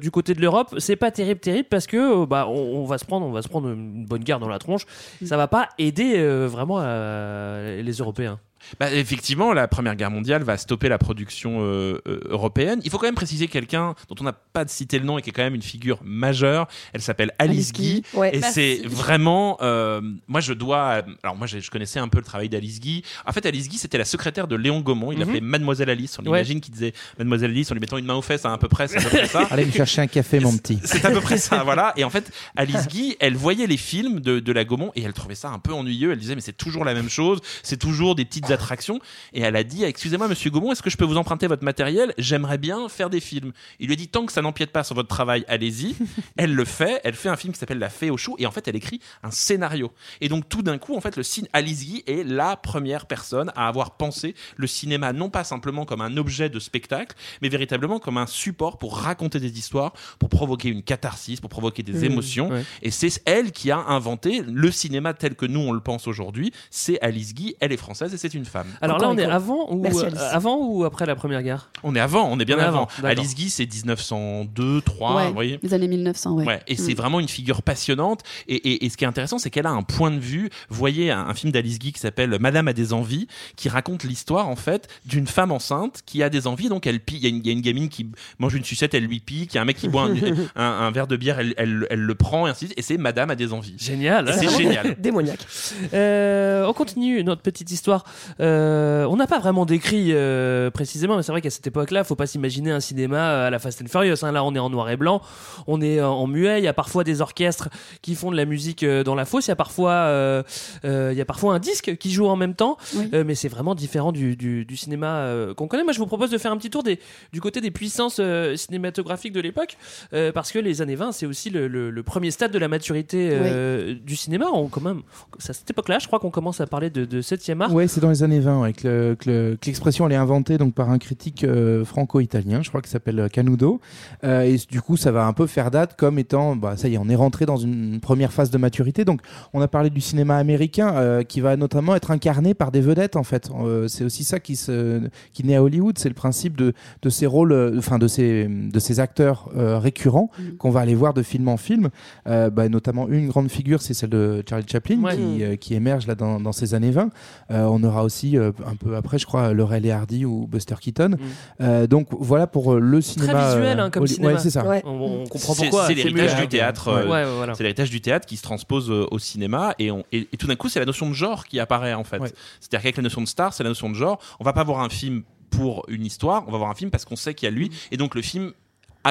du 0.00 0.10
côté 0.10 0.34
de 0.34 0.40
l'Europe, 0.40 0.74
c'est 0.78 0.96
pas 0.96 1.10
terrible, 1.10 1.40
terrible 1.40 1.68
parce 1.70 1.86
que 1.86 2.24
bah, 2.24 2.46
on, 2.48 2.82
on 2.82 2.84
va 2.84 2.98
se 2.98 3.04
prendre, 3.04 3.26
on 3.26 3.32
va 3.32 3.42
se 3.42 3.48
prendre 3.48 3.68
une 3.70 4.06
bonne 4.06 4.24
guerre 4.24 4.40
dans 4.40 4.48
la 4.48 4.58
tronche. 4.58 4.86
Ça 5.24 5.36
va 5.36 5.48
pas 5.48 5.68
aider 5.78 6.14
vraiment 6.46 6.80
les 6.80 7.92
Européens. 7.98 8.38
Bah, 8.80 8.92
effectivement, 8.92 9.52
la 9.52 9.68
Première 9.68 9.96
Guerre 9.96 10.10
mondiale 10.10 10.42
va 10.42 10.56
stopper 10.56 10.88
la 10.88 10.98
production 10.98 11.58
euh, 11.62 12.00
euh, 12.06 12.20
européenne. 12.28 12.80
Il 12.84 12.90
faut 12.90 12.98
quand 12.98 13.06
même 13.06 13.14
préciser 13.14 13.48
quelqu'un 13.48 13.94
dont 14.08 14.14
on 14.20 14.24
n'a 14.24 14.32
pas 14.32 14.66
cité 14.66 14.98
le 14.98 15.04
nom 15.04 15.18
et 15.18 15.22
qui 15.22 15.30
est 15.30 15.32
quand 15.32 15.42
même 15.42 15.54
une 15.54 15.62
figure 15.62 15.98
majeure. 16.04 16.66
Elle 16.92 17.02
s'appelle 17.02 17.32
Alice, 17.38 17.54
Alice 17.54 17.72
Guy. 17.72 17.92
Guy, 18.12 18.18
ouais. 18.18 18.36
Et 18.36 18.42
c'est 18.42 18.82
vraiment. 18.84 19.58
euh, 19.62 20.00
moi, 20.28 20.40
je 20.40 20.52
dois. 20.52 21.02
Alors, 21.22 21.36
moi, 21.36 21.46
je 21.46 21.70
connaissais 21.70 21.98
un 21.98 22.08
peu 22.08 22.18
le 22.18 22.24
travail 22.24 22.48
d'Alice 22.48 22.80
Guy. 22.80 23.02
En 23.26 23.32
fait, 23.32 23.46
Alice 23.46 23.68
Guy, 23.68 23.78
c'était 23.78 23.98
la 23.98 24.04
secrétaire 24.04 24.48
de 24.48 24.56
Léon 24.56 24.80
Gaumont. 24.80 25.12
Il 25.12 25.18
Mhm. 25.18 25.24
l'appelait 25.24 25.40
Mademoiselle 25.40 25.90
Alice. 25.90 26.18
On 26.18 26.22
Ouais. 26.24 26.38
imagine 26.40 26.60
qu'il 26.60 26.72
disait 26.72 26.92
Mademoiselle 27.18 27.50
Alice 27.50 27.70
en 27.70 27.74
lui 27.74 27.80
mettant 27.80 27.98
une 27.98 28.06
main 28.06 28.14
aux 28.14 28.22
fesses, 28.22 28.44
hein, 28.44 28.52
à 28.52 28.58
peu 28.58 28.68
près. 28.68 28.88
C'est 28.88 28.98
à 28.98 29.02
peu 29.02 29.08
près 29.10 29.26
ça. 29.28 29.46
Allez 29.50 29.64
me 29.66 29.70
chercher 29.72 30.00
un 30.02 30.06
café, 30.06 30.40
mon 30.40 30.56
petit. 30.56 30.78
C'est 30.84 31.04
à 31.04 31.10
peu 31.10 31.20
près 31.20 31.38
ça, 31.38 31.62
voilà. 31.64 31.92
Et 31.96 32.04
en 32.04 32.10
fait, 32.10 32.30
Alice 32.56 32.88
Guy, 32.88 33.16
elle 33.20 33.36
voyait 33.36 33.66
les 33.66 33.76
films 33.76 34.20
de, 34.20 34.40
de 34.40 34.52
la 34.52 34.64
Gaumont 34.64 34.90
et 34.94 35.02
elle 35.02 35.12
trouvait 35.12 35.34
ça 35.34 35.48
un 35.50 35.58
peu 35.58 35.72
ennuyeux. 35.72 36.12
Elle 36.12 36.18
disait, 36.18 36.34
mais 36.34 36.40
c'est 36.40 36.56
toujours 36.56 36.84
la 36.84 36.94
même 36.94 37.08
chose, 37.08 37.40
c'est 37.62 37.76
toujours 37.78 38.14
des 38.14 38.24
petites 38.24 38.50
attractions. 38.54 38.98
Et 39.34 39.42
elle 39.42 39.56
a 39.56 39.62
dit, 39.64 39.84
excusez-moi, 39.84 40.26
monsieur 40.28 40.50
Gaumont, 40.50 40.72
est-ce 40.72 40.82
que 40.82 40.88
je 40.90 40.96
peux 40.96 41.04
vous 41.04 41.18
emprunter 41.18 41.46
votre 41.46 41.62
matériel? 41.64 42.14
J'aimerais 42.16 42.56
bien 42.58 42.88
faire 42.88 43.10
des 43.10 43.20
films. 43.20 43.52
Il 43.78 43.88
lui 43.88 43.92
a 43.92 43.96
dit, 43.96 44.08
tant 44.08 44.24
que 44.24 44.32
ça 44.32 44.40
n'empiète 44.40 44.70
pas 44.70 44.82
sur 44.84 44.94
votre 44.94 45.08
travail, 45.08 45.44
allez-y. 45.48 45.94
elle 46.38 46.54
le 46.54 46.64
fait. 46.64 47.00
Elle 47.04 47.14
fait 47.14 47.28
un 47.28 47.36
film 47.36 47.52
qui 47.52 47.58
s'appelle 47.58 47.78
La 47.78 47.90
Fée 47.90 48.08
au 48.10 48.16
chou 48.16 48.34
et 48.38 48.46
en 48.46 48.50
fait, 48.50 48.66
elle 48.68 48.76
écrit 48.76 49.00
un 49.22 49.30
scénario. 49.30 49.92
Et 50.22 50.28
donc, 50.30 50.48
tout 50.48 50.62
d'un 50.62 50.78
coup, 50.78 50.96
en 50.96 51.00
fait, 51.02 51.16
le 51.16 51.22
ciné, 51.22 51.48
Alice 51.52 51.84
Guy 51.84 52.02
est 52.06 52.24
la 52.24 52.56
première 52.56 53.06
personne 53.06 53.52
à 53.54 53.68
avoir 53.68 53.96
pensé 53.96 54.34
le 54.56 54.66
cinéma 54.66 55.12
non 55.12 55.28
pas 55.28 55.44
simplement 55.44 55.84
comme 55.84 56.00
un 56.00 56.16
objet 56.16 56.48
de 56.48 56.58
spectacle, 56.58 57.16
mais 57.42 57.48
véritablement 57.48 57.98
comme 57.98 58.16
un 58.18 58.26
support 58.26 58.78
pour 58.78 58.96
raconter 58.98 59.40
des 59.40 59.58
histoires, 59.58 59.92
pour 60.18 60.28
provoquer 60.28 60.68
une 60.68 60.82
catharsis, 60.82 61.40
pour 61.40 61.50
provoquer 61.50 61.82
des 61.82 61.92
Mmh, 61.94 62.04
émotions. 62.04 62.48
ouais. 62.50 62.64
Et 62.82 62.90
c'est 62.90 63.20
elle 63.24 63.50
qui 63.52 63.70
a 63.70 63.78
inventé 63.78 64.42
le 64.46 64.70
cinéma 64.70 65.14
tel 65.14 65.34
que 65.34 65.46
nous 65.46 65.60
on 65.60 65.72
le 65.72 65.80
pense 65.80 66.06
aujourd'hui. 66.06 66.52
C'est 66.70 67.00
Alice 67.00 67.34
Guy, 67.34 67.54
elle 67.60 67.72
est 67.72 67.76
française 67.76 68.12
et 68.14 68.16
c'est 68.18 68.34
une 68.34 68.43
femme. 68.46 68.66
Alors 68.80 68.98
là, 68.98 69.08
on 69.10 69.16
est 69.18 69.24
avant 69.24 69.70
ou, 69.72 69.80
Merci, 69.80 70.00
euh, 70.00 70.06
Alice. 70.06 70.20
avant 70.32 70.56
ou 70.58 70.84
après 70.84 71.06
la 71.06 71.14
Première 71.16 71.42
Guerre? 71.42 71.70
On 71.82 71.94
est 71.94 72.00
avant, 72.00 72.28
on 72.30 72.38
est 72.40 72.44
bien 72.44 72.56
On 72.56 72.60
est 72.60 72.64
avant. 72.64 72.88
Alice 73.02 73.34
Guy, 73.34 73.50
c'est 73.50 73.66
1902, 73.72 74.80
3, 74.82 75.16
Ouais, 75.16 75.26
vous 75.28 75.34
voyez 75.34 75.58
les 75.62 75.74
années 75.74 75.88
1900, 75.88 76.32
ouais. 76.34 76.44
Ouais, 76.46 76.60
et 76.66 76.76
c'est 76.76 76.92
Mm. 76.92 76.96
vraiment 76.96 77.20
une 77.20 77.28
figure 77.28 77.62
passionnante. 77.62 78.20
Et, 78.48 78.54
et- 78.56 78.84
et 78.84 78.90
ce 78.90 78.96
qui 78.96 79.04
est 79.04 79.06
intéressant, 79.06 79.38
c'est 79.38 79.50
qu'elle 79.50 79.66
a 79.66 79.70
un 79.70 79.82
point 79.82 80.10
de 80.10 80.18
vue. 80.18 80.50
Vous 80.68 80.76
voyez 80.76 81.10
un, 81.10 81.26
un 81.26 81.34
film 81.34 81.52
d'Alice 81.52 81.78
Guy 81.78 81.92
qui 81.92 82.00
s'appelle 82.00 82.36
Madame 82.40 82.68
a 82.68 82.72
des 82.72 82.92
envies, 82.92 83.26
qui 83.56 83.68
raconte 83.68 84.04
l'histoire 84.04 84.48
en 84.48 84.56
fait 84.56 84.88
d'une 85.06 85.26
femme 85.26 85.52
enceinte 85.52 86.00
qui 86.06 86.22
a 86.22 86.30
des 86.30 86.46
envies. 86.46 86.68
Donc 86.68 86.86
elle 86.86 87.00
pique. 87.00 87.22
Il 87.22 87.24
y, 87.24 87.26
a 87.26 87.28
une- 87.30 87.36
il 87.38 87.46
y 87.46 87.50
a 87.50 87.52
une 87.52 87.60
gamine 87.60 87.88
qui 87.88 88.08
mange 88.38 88.54
une 88.54 88.64
sucette, 88.64 88.94
elle 88.94 89.04
lui 89.04 89.20
pique. 89.20 89.52
Il 89.54 89.56
y 89.56 89.58
a 89.58 89.62
un 89.62 89.64
mec 89.64 89.76
qui 89.76 89.88
boit 89.88 90.02
un, 90.04 90.14
un- 90.56 90.86
un 90.86 90.90
verre 90.90 91.06
de 91.06 91.16
bière, 91.16 91.38
elle, 91.38 91.54
elle- 91.56 91.86
elle 91.90 92.00
le 92.00 92.14
prend 92.14 92.46
et 92.46 92.50
ainsi 92.50 92.64
de 92.64 92.68
suite. 92.70 92.78
Et 92.78 92.82
c'est 92.82 92.98
Madame 92.98 93.30
a 93.30 93.36
des 93.36 93.52
envies. 93.52 93.74
Génial. 93.78 94.32
C'est 94.38 94.48
génial. 94.58 94.96
Démoniaque. 94.98 95.46
Euh, 95.92 96.66
on 96.66 96.72
continue 96.72 97.22
notre 97.24 97.42
petite 97.42 97.70
histoire. 97.70 98.04
Euh, 98.40 99.04
on 99.08 99.16
n'a 99.16 99.26
pas 99.26 99.38
vraiment 99.38 99.64
décrit 99.66 100.08
euh, 100.12 100.70
précisément, 100.70 101.16
mais 101.16 101.22
c'est 101.22 101.32
vrai 101.32 101.40
qu'à 101.40 101.50
cette 101.50 101.66
époque-là, 101.66 102.04
faut 102.04 102.16
pas 102.16 102.26
s'imaginer 102.26 102.70
un 102.70 102.80
cinéma 102.80 103.44
à 103.46 103.50
la 103.50 103.58
Fast 103.58 103.82
and 103.82 103.86
Furious. 103.88 104.16
hein. 104.24 104.32
Là, 104.32 104.42
on 104.44 104.54
est 104.54 104.58
en 104.58 104.70
noir 104.70 104.90
et 104.90 104.96
blanc, 104.96 105.20
on 105.66 105.80
est 105.80 106.00
en, 106.02 106.26
muet. 106.26 106.58
Il 106.60 106.64
y 106.64 106.68
a 106.68 106.72
parfois 106.72 107.04
des 107.04 107.20
orchestres 107.20 107.68
qui 108.02 108.14
font 108.14 108.30
de 108.30 108.36
la 108.36 108.44
musique 108.44 108.82
euh, 108.82 109.04
dans 109.04 109.14
la 109.14 109.24
fosse. 109.24 109.46
Il 109.46 109.50
y 109.50 109.52
a 109.52 109.56
parfois, 109.56 109.92
euh, 109.92 110.42
euh, 110.84 111.10
il 111.12 111.18
y 111.18 111.20
a 111.20 111.24
parfois 111.24 111.54
un 111.54 111.58
disque 111.58 111.96
qui 111.96 112.10
joue 112.12 112.26
en 112.26 112.36
même 112.36 112.54
temps. 112.54 112.76
Oui. 112.96 113.08
Euh, 113.14 113.22
mais 113.24 113.34
c'est 113.34 113.48
vraiment 113.48 113.74
différent 113.74 114.10
du, 114.12 114.36
du- 114.36 114.64
du 114.64 114.76
cinéma 114.76 115.18
euh, 115.18 115.54
qu'on 115.54 115.68
connaît. 115.68 115.84
Moi, 115.84 115.92
je 115.92 115.98
vous 115.98 116.06
propose 116.06 116.30
de 116.30 116.38
faire 116.38 116.50
un 116.52 116.56
petit 116.56 116.70
tour 116.70 116.82
des, 116.82 116.98
du 117.32 117.40
côté 117.40 117.60
des 117.60 117.70
puissances 117.70 118.16
euh, 118.20 118.56
cinématographiques 118.56 119.32
de 119.32 119.40
l'époque, 119.40 119.76
euh, 120.12 120.32
parce 120.32 120.50
que 120.50 120.58
les 120.58 120.82
années 120.82 120.96
20, 120.96 121.12
c'est 121.12 121.26
aussi 121.26 121.50
le, 121.50 121.68
le- 121.68 121.90
le 121.90 122.02
premier 122.02 122.30
stade 122.30 122.50
de 122.50 122.58
la 122.58 122.68
maturité 122.68 123.28
euh, 123.32 123.94
du 123.94 124.16
cinéma. 124.16 124.46
On, 124.52 124.68
quand 124.68 124.80
même, 124.80 125.02
c'est 125.38 125.50
à 125.50 125.52
cette 125.54 125.70
époque-là, 125.70 125.98
je 126.00 126.06
crois 126.08 126.18
qu'on 126.18 126.30
commence 126.30 126.60
à 126.60 126.66
parler 126.66 126.90
de, 126.90 127.04
de 127.04 127.22
7e 127.22 127.60
art. 127.60 127.72
Ouais, 127.72 127.86
c'est 127.86 128.00
dans 128.00 128.10
les 128.10 128.22
années 128.24 128.40
20 128.40 128.60
ouais, 128.62 128.72
que, 128.72 128.88
le- 128.88 129.14
que 129.14 129.30
le- 129.30 129.56
que 129.60 129.66
l'expression 129.66 130.06
elle 130.06 130.12
est 130.12 130.16
inventée 130.16 130.58
donc 130.58 130.74
par 130.74 130.90
un 130.90 130.98
critique 130.98 131.44
euh, 131.44 131.84
franco-italien, 131.84 132.62
je 132.62 132.68
crois 132.70 132.80
qu'il 132.80 132.90
s'appelle 132.90 133.20
euh, 133.20 133.28
Canudo. 133.28 133.80
Euh, 134.24 134.42
et 134.42 134.56
du 134.70 134.80
coup, 134.82 134.96
ça 134.96 135.12
va 135.12 135.26
un 135.26 135.32
peu 135.32 135.46
faire 135.46 135.70
date 135.70 135.96
comme 135.96 136.18
étant, 136.18 136.56
bah, 136.56 136.76
ça 136.76 136.88
y 136.88 136.94
est, 136.94 136.98
on 136.98 137.08
est 137.08 137.14
rentré 137.14 137.46
dans 137.46 137.56
une 137.56 138.00
première 138.00 138.32
phase 138.32 138.50
de 138.50 138.58
maturité. 138.58 139.04
Donc, 139.04 139.20
on 139.52 139.60
a 139.60 139.68
parlé 139.68 139.90
du 139.90 140.00
cinéma 140.00 140.36
américain 140.36 140.94
euh, 140.94 141.22
qui 141.22 141.40
va 141.40 141.56
notamment 141.56 141.94
être 141.94 142.10
incarné 142.10 142.54
par 142.54 142.72
des 142.72 142.80
vedettes 142.80 143.16
en 143.16 143.22
fait. 143.22 143.50
C'est 143.88 144.04
aussi 144.04 144.24
ça 144.24 144.40
qui 144.40 144.56
se, 144.56 145.00
qui 145.32 145.44
naît 145.44 145.56
à 145.56 145.62
Hollywood, 145.62 145.98
c'est 145.98 146.08
le 146.08 146.14
principe 146.14 146.56
de, 146.56 146.72
de 147.02 147.08
ces 147.10 147.26
rôles, 147.26 147.74
enfin 147.78 147.98
de 147.98 148.08
ces, 148.08 148.48
de 148.48 148.78
ces 148.78 149.00
acteurs 149.00 149.48
récurrents 149.54 150.30
Mm. 150.38 150.56
qu'on 150.58 150.70
va 150.70 150.80
aller 150.80 150.94
voir 150.94 151.12
de 151.14 151.22
film 151.22 151.48
en 151.48 151.56
film. 151.56 151.90
Bah, 152.26 152.68
notamment 152.68 153.08
une 153.08 153.28
grande 153.28 153.50
figure, 153.50 153.82
c'est 153.82 153.94
celle 153.94 154.10
de 154.10 154.42
Charlie 154.48 154.64
Chaplin 154.70 155.02
Ouais. 155.02 155.16
qui, 155.16 155.58
qui 155.58 155.74
émerge 155.74 156.06
là 156.06 156.14
dans, 156.14 156.40
dans 156.40 156.52
ces 156.52 156.74
années 156.74 156.90
20. 156.90 157.10
Euh, 157.50 157.64
on 157.64 157.82
aura 157.84 158.04
aussi 158.04 158.13
euh, 158.22 158.52
un 158.66 158.76
peu 158.76 158.96
après, 158.96 159.18
je 159.18 159.26
crois, 159.26 159.52
Laurel 159.52 159.84
et 159.86 159.90
Hardy 159.90 160.24
ou 160.24 160.46
Buster 160.46 160.76
Keaton. 160.80 161.16
Euh, 161.60 161.86
donc 161.86 162.08
voilà 162.10 162.46
pour 162.46 162.74
euh, 162.74 162.80
le 162.80 163.00
cinéma. 163.00 163.32
Mm. 163.32 163.36
Très 163.36 163.46
visuel 163.46 163.80
hein, 163.80 163.90
comme 163.90 164.06
cinéma. 164.06 164.32
Ouais, 164.32 164.38
c'est 164.38 164.50
ça. 164.50 164.64
Ouais. 164.66 164.82
On, 164.84 165.22
on 165.22 165.26
comprend 165.26 165.54
pourquoi. 165.54 165.86
C'est 165.86 165.94
l'héritage 165.94 166.36
du 166.36 166.48
théâtre. 166.48 166.92
Ouais, 166.92 167.10
ouais, 167.10 167.24
voilà. 167.36 167.54
C'est 167.54 167.62
l'héritage 167.62 167.90
du 167.90 168.00
théâtre 168.00 168.26
qui 168.26 168.36
se 168.36 168.42
transpose 168.42 168.90
euh, 168.90 169.06
au 169.10 169.18
cinéma 169.18 169.74
et, 169.78 169.90
on, 169.90 170.04
et, 170.12 170.28
et 170.32 170.36
tout 170.36 170.46
d'un 170.46 170.56
coup 170.56 170.68
c'est 170.68 170.80
la 170.80 170.86
notion 170.86 171.08
de 171.08 171.14
genre 171.14 171.46
qui 171.46 171.60
apparaît 171.60 171.94
en 171.94 172.04
fait. 172.04 172.18
Ouais. 172.18 172.30
C'est-à-dire 172.60 172.80
qu'avec 172.82 172.96
la 172.96 173.02
notion 173.02 173.20
de 173.20 173.26
star, 173.26 173.52
c'est 173.52 173.62
la 173.62 173.70
notion 173.70 173.88
de 173.88 173.94
genre. 173.94 174.18
On 174.40 174.44
va 174.44 174.52
pas 174.52 174.64
voir 174.64 174.80
un 174.80 174.88
film 174.88 175.22
pour 175.50 175.84
une 175.88 176.04
histoire, 176.04 176.44
on 176.48 176.52
va 176.52 176.58
voir 176.58 176.70
un 176.70 176.74
film 176.74 176.90
parce 176.90 177.04
qu'on 177.04 177.16
sait 177.16 177.34
qu'il 177.34 177.46
y 177.46 177.52
a 177.52 177.54
lui 177.54 177.70
et 177.92 177.96
donc 177.96 178.14
le 178.14 178.22
film 178.22 178.52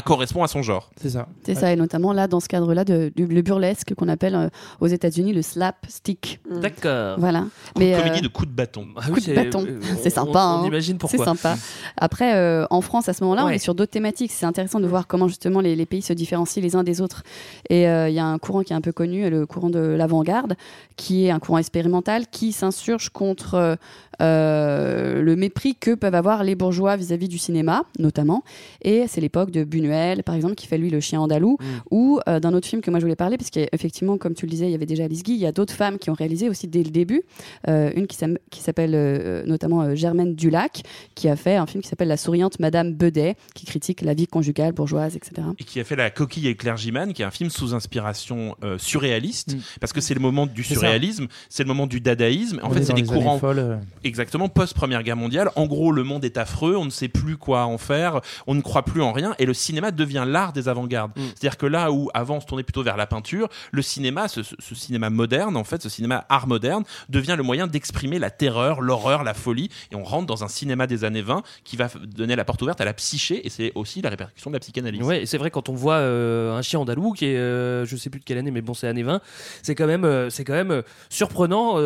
correspond 0.01 0.43
à 0.43 0.47
son 0.47 0.61
genre. 0.63 0.89
C'est 0.99 1.09
ça. 1.11 1.27
C'est 1.45 1.55
ça, 1.55 1.71
et 1.71 1.75
notamment 1.75 2.13
là, 2.13 2.27
dans 2.27 2.39
ce 2.39 2.47
cadre-là, 2.47 2.83
de, 2.83 3.11
du- 3.15 3.27
le 3.27 3.41
burlesque 3.41 3.93
qu'on 3.95 4.07
appelle 4.07 4.35
euh, 4.35 4.49
aux 4.79 4.87
États-Unis 4.87 5.33
le 5.33 5.41
slapstick. 5.41 6.39
D'accord. 6.49 7.17
Voilà. 7.19 7.45
Mais, 7.77 7.93
euh, 7.93 7.99
comédie 7.99 8.21
de 8.21 8.27
coups 8.27 8.49
de 8.49 8.53
bâton. 8.55 8.87
Ah 8.95 9.01
oui, 9.07 9.13
coup 9.13 9.19
de 9.19 9.25
c'est- 9.25 9.35
bâton. 9.35 9.65
euh, 9.67 9.79
C'est 10.01 10.09
sympa, 10.09 10.39
On, 10.59 10.63
hein. 10.63 10.67
imagine 10.67 10.93
C'est 10.95 11.17
pourquoi. 11.17 11.25
sympa. 11.25 11.55
Après, 11.97 12.35
euh, 12.35 12.65
en 12.69 12.81
France, 12.81 13.07
à 13.09 13.13
ce 13.13 13.23
moment-là, 13.23 13.45
on 13.45 13.49
est 13.49 13.59
sur 13.59 13.75
d'autres 13.75 13.91
thématiques. 13.91 14.31
C'est 14.31 14.45
intéressant 14.45 14.79
de 14.79 14.87
voir 14.87 15.05
comment 15.07 15.27
justement 15.27 15.59
les, 15.61 15.75
les 15.75 15.85
pays 15.85 16.01
se 16.01 16.13
différencient 16.13 16.61
les 16.63 16.75
uns 16.75 16.83
des 16.83 16.99
autres. 17.01 17.23
Et 17.69 17.87
euh, 17.87 18.09
il 18.09 18.15
y 18.15 18.19
a 18.19 18.25
un 18.25 18.37
courant 18.39 18.63
qui 18.63 18.73
est 18.73 18.75
un 18.75 18.81
peu 18.81 18.91
connu, 18.91 19.29
le 19.29 19.45
courant 19.45 19.69
de 19.69 19.79
l'avant-garde, 19.79 20.55
qui 20.95 21.25
est 21.25 21.31
un 21.31 21.39
courant 21.39 21.57
expérimental 21.59 22.25
qui 22.31 22.51
s'insurge 22.51 23.09
contre 23.09 23.53
euh, 23.55 23.75
euh, 24.21 25.21
le 25.21 25.35
mépris 25.35 25.75
que 25.75 25.95
peuvent 25.95 26.15
avoir 26.15 26.43
les 26.43 26.55
bourgeois 26.55 26.95
vis-à-vis 26.95 27.27
du 27.27 27.37
cinéma, 27.37 27.83
notamment. 27.99 28.43
Et 28.81 29.05
c'est 29.07 29.21
l'époque 29.21 29.51
de 29.51 29.63
Buñuel, 29.63 29.82
par 30.23 30.35
exemple, 30.35 30.55
qui 30.55 30.67
fait 30.67 30.77
lui 30.77 30.89
le 30.89 30.99
chien 30.99 31.19
andalou, 31.21 31.57
ou 31.91 32.19
euh, 32.27 32.39
d'un 32.39 32.53
autre 32.53 32.67
film 32.67 32.81
que 32.81 32.89
moi 32.91 32.99
je 32.99 33.05
voulais 33.05 33.15
parler, 33.15 33.37
parce 33.37 33.49
qu'effectivement, 33.49 34.17
comme 34.17 34.33
tu 34.33 34.45
le 34.45 34.51
disais, 34.51 34.65
il 34.65 34.71
y 34.71 34.75
avait 34.75 34.85
déjà 34.85 35.05
Alice 35.05 35.23
Guy, 35.23 35.33
il 35.33 35.39
y 35.39 35.45
a 35.45 35.51
d'autres 35.51 35.73
femmes 35.73 35.97
qui 35.97 36.09
ont 36.09 36.13
réalisé 36.13 36.49
aussi 36.49 36.67
dès 36.67 36.83
le 36.83 36.91
début. 36.91 37.23
Euh, 37.67 37.91
une 37.95 38.07
qui 38.07 38.17
s'appelle 38.61 38.91
euh, 38.93 39.43
notamment 39.45 39.81
euh, 39.81 39.95
Germaine 39.95 40.35
Dulac, 40.35 40.83
qui 41.15 41.29
a 41.29 41.35
fait 41.35 41.55
un 41.55 41.65
film 41.65 41.81
qui 41.81 41.89
s'appelle 41.89 42.07
La 42.07 42.17
souriante 42.17 42.59
Madame 42.59 42.93
Bedet, 42.93 43.35
qui 43.55 43.65
critique 43.65 44.01
la 44.01 44.13
vie 44.13 44.27
conjugale 44.27 44.73
bourgeoise, 44.73 45.15
etc. 45.15 45.47
et 45.59 45.63
qui 45.63 45.79
a 45.79 45.83
fait 45.83 45.95
La 45.95 46.09
coquille 46.09 46.47
et 46.47 46.49
le 46.51 46.55
clergyman, 46.55 47.13
qui 47.13 47.21
est 47.21 47.25
un 47.25 47.31
film 47.31 47.49
sous 47.49 47.73
inspiration 47.73 48.55
euh, 48.63 48.77
surréaliste, 48.77 49.53
Mm. 49.55 49.59
parce 49.79 49.93
que 49.93 50.01
c'est 50.01 50.13
le 50.13 50.19
moment 50.19 50.45
du 50.45 50.63
surréalisme, 50.63 51.27
c'est 51.49 51.63
le 51.63 51.67
moment 51.67 51.87
du 51.87 51.99
dadaïsme. 51.99 52.59
En 52.63 52.69
On 52.69 52.73
fait, 52.73 52.81
est 52.81 52.85
c'est 52.85 52.93
des 52.93 53.03
courants 53.03 53.39
folles, 53.39 53.79
exactement 54.03 54.49
post 54.49 54.73
Première 54.73 55.03
Guerre 55.03 55.17
mondiale. 55.17 55.49
En 55.55 55.65
gros, 55.67 55.91
le 55.91 56.03
monde 56.03 56.25
est 56.25 56.37
affreux, 56.37 56.75
on 56.75 56.85
ne 56.85 56.89
sait 56.89 57.07
plus 57.07 57.37
quoi 57.37 57.65
en 57.65 57.77
faire, 57.77 58.21
on 58.47 58.55
ne 58.55 58.61
croit 58.61 58.83
plus 58.83 59.01
en 59.01 59.11
rien, 59.11 59.35
et 59.39 59.45
le 59.45 59.53
cinéma 59.53 59.72
devient 59.81 60.25
l'art 60.27 60.53
des 60.53 60.69
avant-gardes. 60.69 61.11
C'est-à-dire 61.15 61.57
que 61.57 61.65
là 61.65 61.91
où 61.91 62.09
avant 62.13 62.37
on 62.37 62.41
se 62.41 62.45
tournait 62.45 62.63
plutôt 62.63 62.83
vers 62.83 62.97
la 62.97 63.07
peinture, 63.07 63.49
le 63.71 63.81
cinéma, 63.81 64.27
ce, 64.27 64.41
cinéma 64.73 65.09
moderne, 65.09 65.57
en 65.57 65.63
fait, 65.63 65.81
ce 65.81 65.89
cinéma 65.89 66.25
art 66.29 66.47
moderne, 66.47 66.83
devient 67.09 67.35
le 67.37 67.43
moyen 67.43 67.67
d'exprimer 67.67 68.19
la 68.19 68.29
terreur, 68.29 68.81
l'horreur, 68.81 69.23
la 69.23 69.33
folie, 69.33 69.69
et 69.91 69.95
on 69.95 70.03
rentre 70.03 70.27
dans 70.27 70.43
un 70.43 70.47
cinéma 70.47 70.87
des 70.87 71.03
années 71.03 71.21
20 71.21 71.43
qui 71.63 71.77
va 71.77 71.89
donner 72.05 72.35
la 72.35 72.45
porte 72.45 72.61
ouverte 72.61 72.81
à 72.81 72.85
la 72.85 72.93
psyché, 72.93 73.45
et 73.45 73.49
c'est 73.49 73.71
aussi 73.75 74.01
la 74.01 74.09
répercussion 74.09 74.49
de 74.49 74.55
la 74.55 74.59
psychanalyse. 74.59 75.01
Ouais, 75.01 75.23
et 75.23 75.25
c'est 75.25 75.37
vrai 75.37 75.51
quand 75.51 75.69
on 75.69 75.73
voit 75.73 75.95
euh, 75.95 76.57
un 76.57 76.61
chien 76.61 76.79
andalou 76.79 77.13
qui 77.13 77.25
est, 77.25 77.37
euh, 77.37 77.85
je 77.85 77.95
sais 77.95 78.09
plus 78.09 78.19
de 78.19 78.25
quelle 78.25 78.37
année, 78.37 78.51
mais 78.51 78.61
bon, 78.61 78.73
c'est 78.73 78.87
années 78.87 79.03
20, 79.03 79.21
c'est 79.61 79.75
quand 79.75 79.87
même, 79.87 80.05
euh, 80.05 80.29
c'est 80.29 80.43
quand 80.43 80.53
même 80.53 80.71
euh, 80.71 80.81
surprenant. 81.09 81.77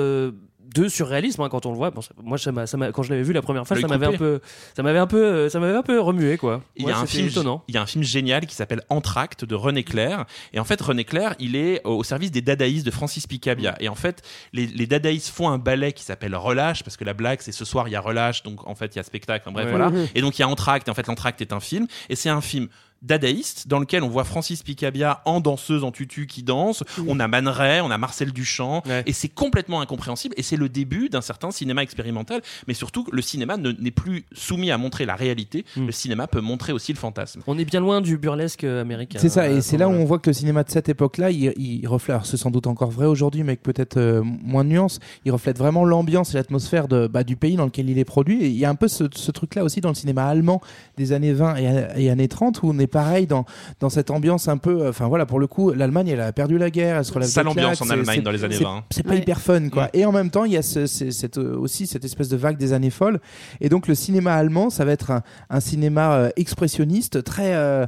De 0.76 0.88
surréalisme 0.88 1.41
hein, 1.41 1.49
quand 1.49 1.65
on 1.65 1.72
le 1.72 1.78
voit. 1.78 1.91
Bon, 1.91 2.01
ça- 2.01 2.11
moi, 2.22 2.38
ça 2.38 2.51
ça 2.68 2.78
quand 2.91 3.03
je 3.03 3.09
l'avais 3.09 3.24
vu 3.24 3.34
la 3.34 3.41
première 3.41 3.65
fois, 3.68 3.76
L'œil 3.76 3.82
ça 3.84 3.88
m'avait 3.88 4.05
un 4.05 4.09
coupé. 4.11 4.18
peu, 4.20 4.39
ça 4.76 4.84
m'avait 4.84 4.99
un 4.99 5.07
peu, 5.07 5.24
euh, 5.24 5.49
ça 5.49 5.59
m'avait 5.59 5.78
un 5.78 5.82
peu 5.84 5.99
remué 5.99 6.38
quoi. 6.38 6.61
Il 6.76 6.84
y, 6.84 6.86
Ouais, 6.86 6.91
a 6.91 6.97
un 6.99 7.05
c'était 7.05 7.18
film, 7.20 7.28
étonnant. 7.30 7.63
il 7.68 7.76
y 7.76 7.78
a 7.78 7.82
un 7.82 7.86
film 7.86 8.03
génial 8.03 8.45
qui 8.45 8.55
s'appelle 8.55 8.82
Entracte 8.89 9.45
de 9.45 9.55
René 9.55 9.84
Clair. 9.84 10.26
Et 10.53 10.59
en 10.59 10.63
fait, 10.63 10.80
René 10.82 11.03
Clair, 11.05 11.36
il 11.39 11.55
est 11.55 11.82
au 11.86 12.03
service 12.03 12.32
des 12.32 12.41
dadaïstes 12.41 12.86
de 12.86 12.91
Francis 12.91 13.28
Picabia. 13.28 13.76
Et 13.80 13.89
en 13.89 13.95
fait, 13.95 14.22
les, 14.53 14.68
les 14.68 14.88
dadaïstes 14.88 15.30
font 15.30 15.49
un 15.49 15.57
ballet 15.57 15.93
qui 15.93 16.03
s'appelle 16.03 16.36
Relâche, 16.36 16.84
parce 16.84 16.97
que 16.97 17.03
la 17.05 17.13
blague, 17.13 17.39
c'est 17.41 17.51
ce 17.51 17.65
soir, 17.65 17.88
il 17.88 17.91
y 17.91 17.95
a 17.95 18.01
Relâche, 18.01 18.43
donc 18.43 18.68
en 18.68 18.76
fait, 18.76 18.93
il 18.95 18.97
y 18.97 18.99
a 18.99 19.03
spectacle. 19.03 19.43
Enfin, 19.47 19.53
bref, 19.53 19.65
Ouais. 19.65 19.72
voilà. 19.72 19.89
Mhm. 19.89 20.07
Et 20.15 20.22
donc, 20.22 20.38
il 20.38 20.41
y 20.41 20.45
a 20.45 20.47
Entracte. 20.49 20.88
Et 20.88 20.91
en 20.91 20.93
fait, 20.93 21.07
l'Entracte 21.07 21.41
est 21.41 21.53
un 21.53 21.59
film. 21.59 21.88
Et 22.09 22.15
c'est 22.15 22.30
un 22.30 22.41
film 22.41 22.68
dadaïste 23.02 23.68
dans 23.68 23.80
lequel 23.80 24.04
on 24.04 24.10
voit 24.10 24.24
Francis 24.24 24.64
Picabia 24.64 25.22
en 25.26 25.39
danseuse 25.39 25.84
en 25.84 25.91
tutu 25.91 26.28
qui 26.28 26.43
danse. 26.43 26.84
On 27.08 27.20
a 27.20 27.28
Man 27.28 27.48
Ray 27.48 27.82
on 27.82 27.91
a 27.91 27.98
Marcel 27.98 28.32
Duchamp. 28.32 28.84
Et 29.06 29.14
c'est 29.14 29.30
complètement 29.30 29.82
incompréhensible. 29.82 30.34
Et 30.38 30.43
c'est 30.43 30.58
le 30.58 30.70
début 30.70 31.10
d'un 31.10 31.22
certain 31.22 31.52
cinéma 31.52 31.84
expérimental. 31.84 32.41
Mais 32.68 32.74
surtout 32.74 33.06
le 33.12 33.22
cinéma 33.22 33.58
ne- 33.58 33.72
n'est 33.72 33.91
plus 33.91 34.26
soumis 34.34 34.72
à 34.72 34.78
montrer 34.78 35.06
la 35.06 35.16
réalité. 35.16 35.66
Le 35.76 35.91
cinéma 35.91 36.28
peut 36.28 36.41
montrer 36.41 36.74
aussi 36.74 36.91
le 36.93 36.98
fantasme. 36.98 37.41
On 37.48 37.58
est 37.58 37.66
bien 37.66 37.80
loin 37.80 38.02
du 38.02 38.18
burlesque 38.18 38.64
euh, 38.64 38.82
américain. 38.82 39.20
C'est 39.22 39.30
ça, 39.30 39.43
hein, 39.43 39.50
et 39.52 39.58
à 39.58 39.62
c'est 39.62 39.76
ce 39.76 39.76
là 39.78 39.88
où 39.88 39.91
on 39.91 40.06
voit 40.06 40.20
que 40.20 40.30
le 40.30 40.34
cinéma 40.34 40.64
de 40.64 40.70
cette 40.70 40.89
époque-là, 40.89 41.32
il, 41.32 41.54
il 41.58 41.88
reflète, 41.88 42.16
alors 42.16 42.26
c'est 42.26 42.38
sans 42.38 42.52
doute 42.52 42.68
encore 42.68 42.89
vrai 42.91 43.06
aujourd'hui, 43.06 43.43
mais 43.43 43.52
avec 43.52 43.64
peut-être 43.64 43.98
euh, 43.98 44.22
moins 44.24 44.64
de 44.64 44.70
nuances, 44.70 45.00
il 45.26 45.32
reflète 45.32 45.58
vraiment 45.58 45.86
l'ambiance 45.86 46.32
et 46.34 46.38
l'atmosphère 46.38 46.88
de, 46.88 47.08
bah, 47.08 47.24
du 47.24 47.36
pays 47.36 47.56
dans 47.56 47.66
lequel 47.66 47.89
il 47.89 47.98
est 48.00 48.06
produit. 48.06 48.43
Et 48.43 48.48
il 48.48 48.58
y 48.58 48.66
a 48.66 48.70
un 48.70 48.76
peu 48.76 48.88
ce, 48.88 49.06
ce 49.14 49.32
truc-là 49.32 49.64
aussi 49.64 49.82
dans 49.82 49.89
le 49.89 49.95
cinéma 49.95 50.26
allemand 50.26 50.62
des 50.98 51.12
années 51.14 51.34
20 51.34 51.56
et, 51.58 52.04
et 52.06 52.10
années 52.10 52.28
30, 52.28 52.64
où 52.64 52.70
on 52.70 52.80
est 52.80 52.87
pareil 52.88 53.28
dans, 53.28 53.46
dans 53.80 53.90
cette 53.90 54.10
ambiance 54.12 54.48
un 54.48 54.58
peu. 54.58 54.82
euh, 54.82 54.90
Enfin 54.90 55.08
voilà, 55.08 55.26
pour 55.26 55.40
le 55.40 55.48
coup, 55.48 55.72
l'Allemagne, 55.72 56.08
elle 56.10 56.22
a 56.22 56.32
perdu 56.34 56.58
la 56.58 56.70
guerre, 56.70 56.98
elle 56.98 57.06
se 57.06 57.14
relève 57.14 57.30
Sale 57.30 57.48
ambiance 57.48 57.82
en 57.82 57.86
c'est- 57.86 57.94
Allemagne 57.94 58.22
dans 58.22 58.32
les 58.32 58.44
années 58.44 58.56
c'est- 58.58 58.64
20. 58.64 58.84
C'est 58.92 59.04
pas 59.04 59.12
Ouais. 59.12 59.20
hyper 59.20 59.40
fun, 59.42 59.70
quoi. 59.70 59.90
Et 59.94 60.06
en 60.06 60.12
même 60.12 60.30
temps, 60.30 60.46
il 60.46 60.54
y 60.54 60.58
a 60.58 60.62
ce- 60.62 60.88
c'est- 60.88 61.12
cette, 61.12 61.38
euh, 61.38 61.58
aussi 61.58 61.86
cette 61.88 62.06
espèce 62.06 62.30
de 62.30 62.38
vague 62.38 62.58
des 62.58 62.74
années 62.74 62.90
folles. 62.90 63.20
Et 63.62 63.70
donc, 63.70 63.88
le 63.88 63.96
cinéma 63.96 64.34
allemand, 64.34 64.70
ça 64.70 64.86
va 64.86 64.92
être 64.92 65.12
un, 65.12 65.22
un 65.50 65.60
cinéma 65.60 66.16
euh, 66.16 66.30
expressionniste, 66.36 67.24
très, 67.24 67.54
euh, 67.56 67.86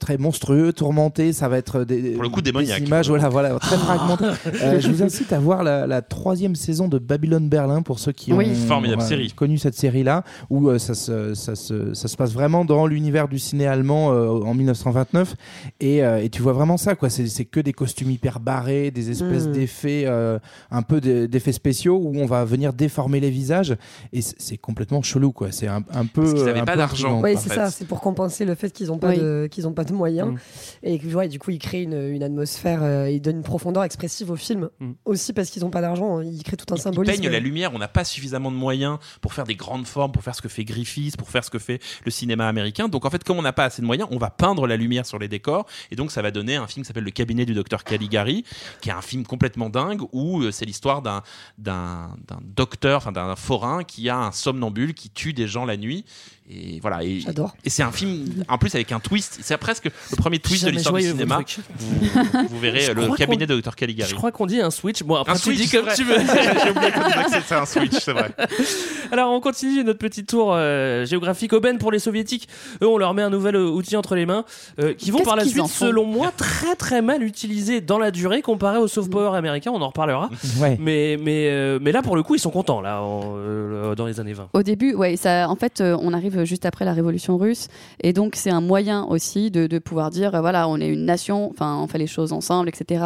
très 0.00 0.18
monstrueux, 0.18 0.72
tourmenté. 0.72 1.32
Ça 1.32 1.48
va 1.48 1.58
être 1.58 1.84
des, 1.84 2.12
Pour 2.12 2.22
le 2.22 2.28
coup, 2.28 2.42
des 2.42 2.50
images, 2.50 3.08
voilà, 3.08 3.28
voilà, 3.28 3.58
très 3.58 3.76
fragmentées. 3.76 4.24
Euh, 4.62 4.80
je 4.80 4.88
vous 4.90 5.02
incite 5.02 5.32
à 5.32 5.38
voir 5.38 5.62
la, 5.62 5.86
la 5.86 6.02
troisième 6.02 6.54
saison 6.56 6.88
de 6.88 6.98
Babylone 6.98 7.48
Berlin 7.48 7.82
pour 7.82 7.98
ceux 7.98 8.12
qui 8.12 8.32
Oui. 8.32 8.50
ont 8.50 8.54
Formidable 8.66 9.02
euh, 9.02 9.06
série. 9.06 9.30
connu 9.32 9.58
cette 9.58 9.74
série-là, 9.74 10.24
où 10.50 10.68
euh, 10.68 10.78
ça, 10.78 10.94
se, 10.94 11.34
ça, 11.34 11.54
se, 11.54 11.94
ça 11.94 12.08
se 12.08 12.16
passe 12.16 12.32
vraiment 12.32 12.64
dans 12.64 12.86
l'univers 12.86 13.28
du 13.28 13.38
ciné 13.38 13.66
allemand 13.66 14.12
euh, 14.12 14.28
en 14.28 14.54
1929. 14.54 15.34
Et, 15.80 16.04
euh, 16.04 16.22
et 16.22 16.28
tu 16.28 16.42
vois 16.42 16.52
vraiment 16.52 16.76
ça, 16.76 16.94
quoi. 16.94 17.10
C'est 17.10 17.26
c'est 17.26 17.44
que 17.44 17.60
des 17.60 17.72
costumes 17.72 18.10
hyper 18.10 18.40
barrés, 18.40 18.90
des 18.90 19.10
espèces 19.10 19.46
Mm. 19.48 19.52
d'effets, 19.52 20.04
euh, 20.06 20.38
un 20.70 20.82
peu 20.82 21.00
d'e- 21.00 21.26
d'effets 21.26 21.52
spéciaux 21.52 21.96
où 21.96 22.12
on 22.16 22.26
va 22.26 22.44
venir 22.44 22.72
déformer 22.72 23.20
les 23.20 23.30
visages. 23.30 23.76
Et 24.12 24.20
c'est 24.22 24.56
complètement 24.56 25.02
chelou, 25.02 25.32
quoi. 25.32 25.48
C'est 25.52 25.66
un, 25.68 25.82
un 25.92 26.06
peu. 26.06 26.22
Parce 26.22 26.34
qu'ils 26.34 26.48
avaient 26.48 26.60
un 26.60 26.64
pas 26.64 26.76
d'argent. 26.76 27.20
Oui, 27.22 27.34
c'est 27.36 27.48
ça, 27.50 27.70
c'est 27.70 27.86
pour 27.86 28.00
compenser 28.00 28.44
le 28.44 28.54
fait 28.54 28.70
qu'ils 28.70 28.88
n'ont 28.88 28.98
pas, 28.98 29.08
Oui. 29.10 29.18
de, 29.18 29.43
qu'ils 29.48 29.66
ont 29.68 29.72
pas 29.72 29.84
de 29.84 29.92
moyens. 29.92 30.32
Mm. 30.32 30.38
Et 30.82 31.14
ouais, 31.14 31.28
du 31.28 31.38
coup, 31.38 31.50
ils 31.50 31.58
créent 31.58 31.82
une, 31.82 32.08
une 32.08 32.22
atmosphère, 32.22 32.82
euh, 32.82 33.10
ils 33.10 33.20
donnent 33.20 33.36
une 33.38 33.42
profondeur 33.42 33.84
expressive 33.84 34.30
au 34.30 34.36
film. 34.36 34.68
Mm. 34.80 34.92
Aussi 35.04 35.32
parce 35.32 35.50
qu'ils 35.50 35.62
n'ont 35.62 35.70
pas 35.70 35.80
d'argent, 35.80 36.18
hein, 36.18 36.24
ils 36.24 36.42
créent 36.42 36.56
tout 36.56 36.72
un 36.72 36.76
Ils 36.76 36.80
symbolisme. 36.80 37.20
peignent 37.20 37.30
la 37.32 37.40
lumière, 37.40 37.72
on 37.74 37.78
n'a 37.78 37.88
pas 37.88 38.04
suffisamment 38.04 38.50
de 38.50 38.56
moyens 38.56 38.98
pour 39.20 39.32
faire 39.34 39.44
des 39.44 39.54
grandes 39.56 39.86
formes, 39.86 40.12
pour 40.12 40.22
faire 40.22 40.34
ce 40.34 40.42
que 40.42 40.48
fait 40.48 40.64
Griffith, 40.64 41.16
pour 41.16 41.30
faire 41.30 41.44
ce 41.44 41.50
que 41.50 41.58
fait 41.58 41.80
le 42.04 42.10
cinéma 42.10 42.48
américain. 42.48 42.88
Donc 42.88 43.04
en 43.04 43.10
fait, 43.10 43.24
comme 43.24 43.38
on 43.38 43.42
n'a 43.42 43.52
pas 43.52 43.64
assez 43.64 43.82
de 43.82 43.86
moyens, 43.86 44.08
on 44.10 44.18
va 44.18 44.30
peindre 44.30 44.66
la 44.66 44.76
lumière 44.76 45.06
sur 45.06 45.18
les 45.18 45.28
décors, 45.28 45.66
et 45.90 45.96
donc 45.96 46.10
ça 46.10 46.22
va 46.22 46.30
donner 46.30 46.56
un 46.56 46.66
film 46.66 46.84
qui 46.84 46.88
s'appelle 46.88 47.04
Le 47.04 47.10
cabinet 47.10 47.46
du 47.46 47.54
docteur 47.54 47.84
Caligari, 47.84 48.44
qui 48.80 48.88
est 48.90 48.92
un 48.92 49.02
film 49.02 49.24
complètement 49.24 49.70
dingue 49.70 50.02
où 50.12 50.42
euh, 50.42 50.50
c'est 50.50 50.64
l'histoire 50.64 51.02
d'un 51.02 51.22
d'un 51.58 52.14
d'un 52.26 52.40
docteur, 52.42 52.98
enfin 52.98 53.12
d'un 53.12 53.36
forain 53.36 53.84
qui 53.84 54.08
a 54.08 54.18
un 54.18 54.32
somnambule 54.32 54.94
qui 54.94 55.10
tue 55.10 55.32
des 55.32 55.48
gens 55.48 55.64
la 55.64 55.76
nuit. 55.76 56.04
Et 56.50 56.78
voilà. 56.80 57.02
Et, 57.02 57.20
J'adore. 57.20 57.56
Et 57.64 57.70
c'est 57.70 57.82
un 57.82 57.92
film, 57.92 58.44
en 58.48 58.58
plus 58.58 58.74
avec 58.74 58.92
un 58.92 59.00
twist. 59.00 59.38
C'est 59.42 59.56
presque 59.56 59.86
le 59.86 60.16
premier 60.16 60.38
twist 60.38 60.64
de 60.64 60.70
l'histoire 60.70 60.96
du 60.96 61.02
cinéma. 61.02 61.40
Vous, 61.78 62.48
vous 62.48 62.58
verrez 62.58 62.92
le 62.92 63.16
cabinet 63.16 63.46
de 63.46 63.54
docteur 63.54 63.74
Caligari. 63.74 64.10
Je 64.10 64.14
crois 64.14 64.30
qu'on 64.30 64.46
dit 64.46 64.60
un 64.60 64.70
switch. 64.70 65.02
Bon, 65.02 65.16
après 65.16 65.32
Un 65.32 65.36
tu 65.36 65.54
dis 65.54 65.66
switch, 65.66 65.72
comme 65.72 65.90
c'est 65.90 65.96
tu 65.96 66.04
veux. 66.04 66.16
J'ai 66.64 66.70
oublié 66.70 66.90
que 66.90 67.30
c'était 67.32 67.54
un 67.54 67.66
switch, 67.66 67.94
c'est 67.98 68.12
vrai. 68.12 68.30
Alors 69.12 69.32
on 69.32 69.40
continue 69.40 69.84
notre 69.84 69.98
petit 69.98 70.24
tour 70.24 70.52
euh, 70.52 71.04
géographique 71.06 71.52
aubaine 71.52 71.78
pour 71.78 71.92
les 71.92 71.98
soviétiques. 71.98 72.48
Eux 72.82 72.88
on 72.88 72.98
leur 72.98 73.14
met 73.14 73.22
un 73.22 73.30
nouvel 73.30 73.56
euh, 73.56 73.68
outil 73.68 73.96
entre 73.96 74.14
les 74.14 74.26
mains 74.26 74.44
euh, 74.80 74.92
qui 74.94 75.10
vont 75.10 75.18
Qu'est-ce 75.18 75.28
par 75.28 75.36
la 75.36 75.44
suite 75.44 75.66
selon 75.66 76.04
moi 76.04 76.32
très 76.36 76.74
très 76.74 77.02
mal 77.02 77.22
utilisés 77.22 77.80
dans 77.80 77.98
la 77.98 78.10
durée 78.10 78.42
comparé 78.42 78.78
au 78.78 78.88
soft 78.88 79.10
power 79.10 79.36
américain. 79.36 79.70
On 79.72 79.82
en 79.82 79.88
reparlera. 79.88 80.30
Ouais. 80.60 80.76
Mais 80.78 81.18
mais 81.20 81.48
euh, 81.48 81.78
mais 81.82 81.90
là 81.90 82.00
pour 82.00 82.14
le 82.14 82.22
coup 82.22 82.36
ils 82.36 82.38
sont 82.38 82.50
contents 82.50 82.80
là 82.80 83.02
en, 83.02 83.34
euh, 83.36 83.94
dans 83.94 84.06
les 84.06 84.20
années 84.20 84.32
20. 84.32 84.48
Au 84.52 84.62
début, 84.62 84.94
ouais, 84.94 85.16
ça, 85.16 85.48
en 85.48 85.56
fait, 85.56 85.80
euh, 85.80 85.96
on 86.00 86.12
arrive 86.12 86.33
juste 86.44 86.66
après 86.66 86.84
la 86.84 86.92
révolution 86.92 87.36
russe, 87.38 87.68
et 88.02 88.12
donc 88.12 88.34
c'est 88.34 88.50
un 88.50 88.60
moyen 88.60 89.04
aussi 89.04 89.50
de, 89.50 89.66
de 89.68 89.78
pouvoir 89.78 90.10
dire, 90.10 90.34
euh, 90.34 90.40
voilà, 90.40 90.68
on 90.68 90.78
est 90.80 90.88
une 90.88 91.04
nation, 91.04 91.50
enfin, 91.50 91.78
on 91.80 91.86
fait 91.86 91.98
les 91.98 92.06
choses 92.08 92.32
ensemble, 92.32 92.68
etc. 92.68 93.04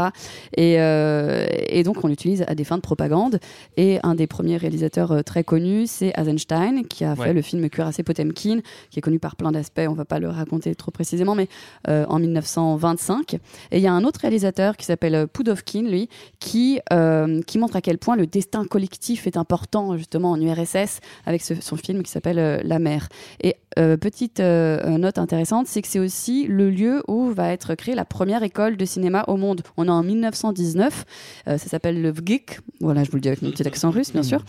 Et, 0.56 0.76
euh, 0.80 1.46
et 1.68 1.82
donc 1.82 2.02
on 2.04 2.08
l'utilise 2.08 2.44
à 2.48 2.54
des 2.54 2.64
fins 2.64 2.76
de 2.76 2.82
propagande. 2.82 3.40
Et 3.76 3.98
un 4.02 4.14
des 4.14 4.26
premiers 4.26 4.56
réalisateurs 4.56 5.12
euh, 5.12 5.22
très 5.22 5.44
connus, 5.44 5.86
c'est 5.88 6.12
Eisenstein, 6.16 6.84
qui 6.88 7.04
a 7.04 7.14
Ouais. 7.14 7.26
fait 7.26 7.32
le 7.32 7.42
film 7.42 7.68
Cuirassé 7.68 8.02
Potemkin, 8.02 8.60
qui 8.90 8.98
est 8.98 9.02
connu 9.02 9.18
par 9.18 9.34
plein 9.36 9.50
d'aspects. 9.52 9.80
On 9.88 9.94
va 9.94 10.04
pas 10.04 10.18
le 10.20 10.28
raconter 10.28 10.74
trop 10.74 10.90
précisément, 10.90 11.34
mais 11.34 11.48
euh, 11.88 12.04
en 12.08 12.18
1925. 12.18 13.34
Et 13.34 13.78
il 13.78 13.80
y 13.80 13.86
a 13.86 13.92
un 13.92 14.04
autre 14.04 14.20
réalisateur 14.20 14.76
qui 14.76 14.84
s'appelle 14.86 15.26
Pudovkin, 15.32 15.82
lui, 15.82 16.08
qui, 16.38 16.80
euh, 16.92 17.40
qui 17.42 17.58
montre 17.58 17.76
à 17.76 17.80
quel 17.80 17.98
point 17.98 18.16
le 18.16 18.26
destin 18.26 18.64
collectif 18.64 19.26
est 19.26 19.36
important 19.36 19.96
justement 19.96 20.30
en 20.32 20.40
URSS 20.40 21.00
avec 21.26 21.42
ce- 21.42 21.60
son 21.60 21.76
film 21.76 22.02
qui 22.02 22.10
s'appelle 22.10 22.60
La 22.64 22.78
mer. 22.78 23.08
Et 23.42 23.56
euh, 23.78 23.96
petite 23.96 24.40
euh, 24.40 24.98
note 24.98 25.18
intéressante, 25.18 25.66
c'est 25.68 25.82
que 25.82 25.88
c'est 25.88 25.98
aussi 26.00 26.46
le 26.48 26.70
lieu 26.70 27.02
où 27.06 27.30
va 27.30 27.52
être 27.52 27.74
créée 27.74 27.94
la 27.94 28.04
première 28.04 28.42
école 28.42 28.76
de 28.76 28.84
cinéma 28.84 29.24
au 29.28 29.36
monde. 29.36 29.62
On 29.76 29.86
est 29.86 29.90
en 29.90 30.02
1919, 30.02 31.04
euh, 31.48 31.58
ça 31.58 31.68
s'appelle 31.68 32.00
le 32.02 32.10
VGIK, 32.10 32.60
voilà, 32.80 33.04
je 33.04 33.10
vous 33.10 33.16
le 33.16 33.20
dis 33.20 33.28
avec 33.28 33.42
mon 33.42 33.50
petit 33.50 33.66
accent 33.66 33.90
russe, 33.90 34.12
bien 34.12 34.22
sûr. 34.22 34.44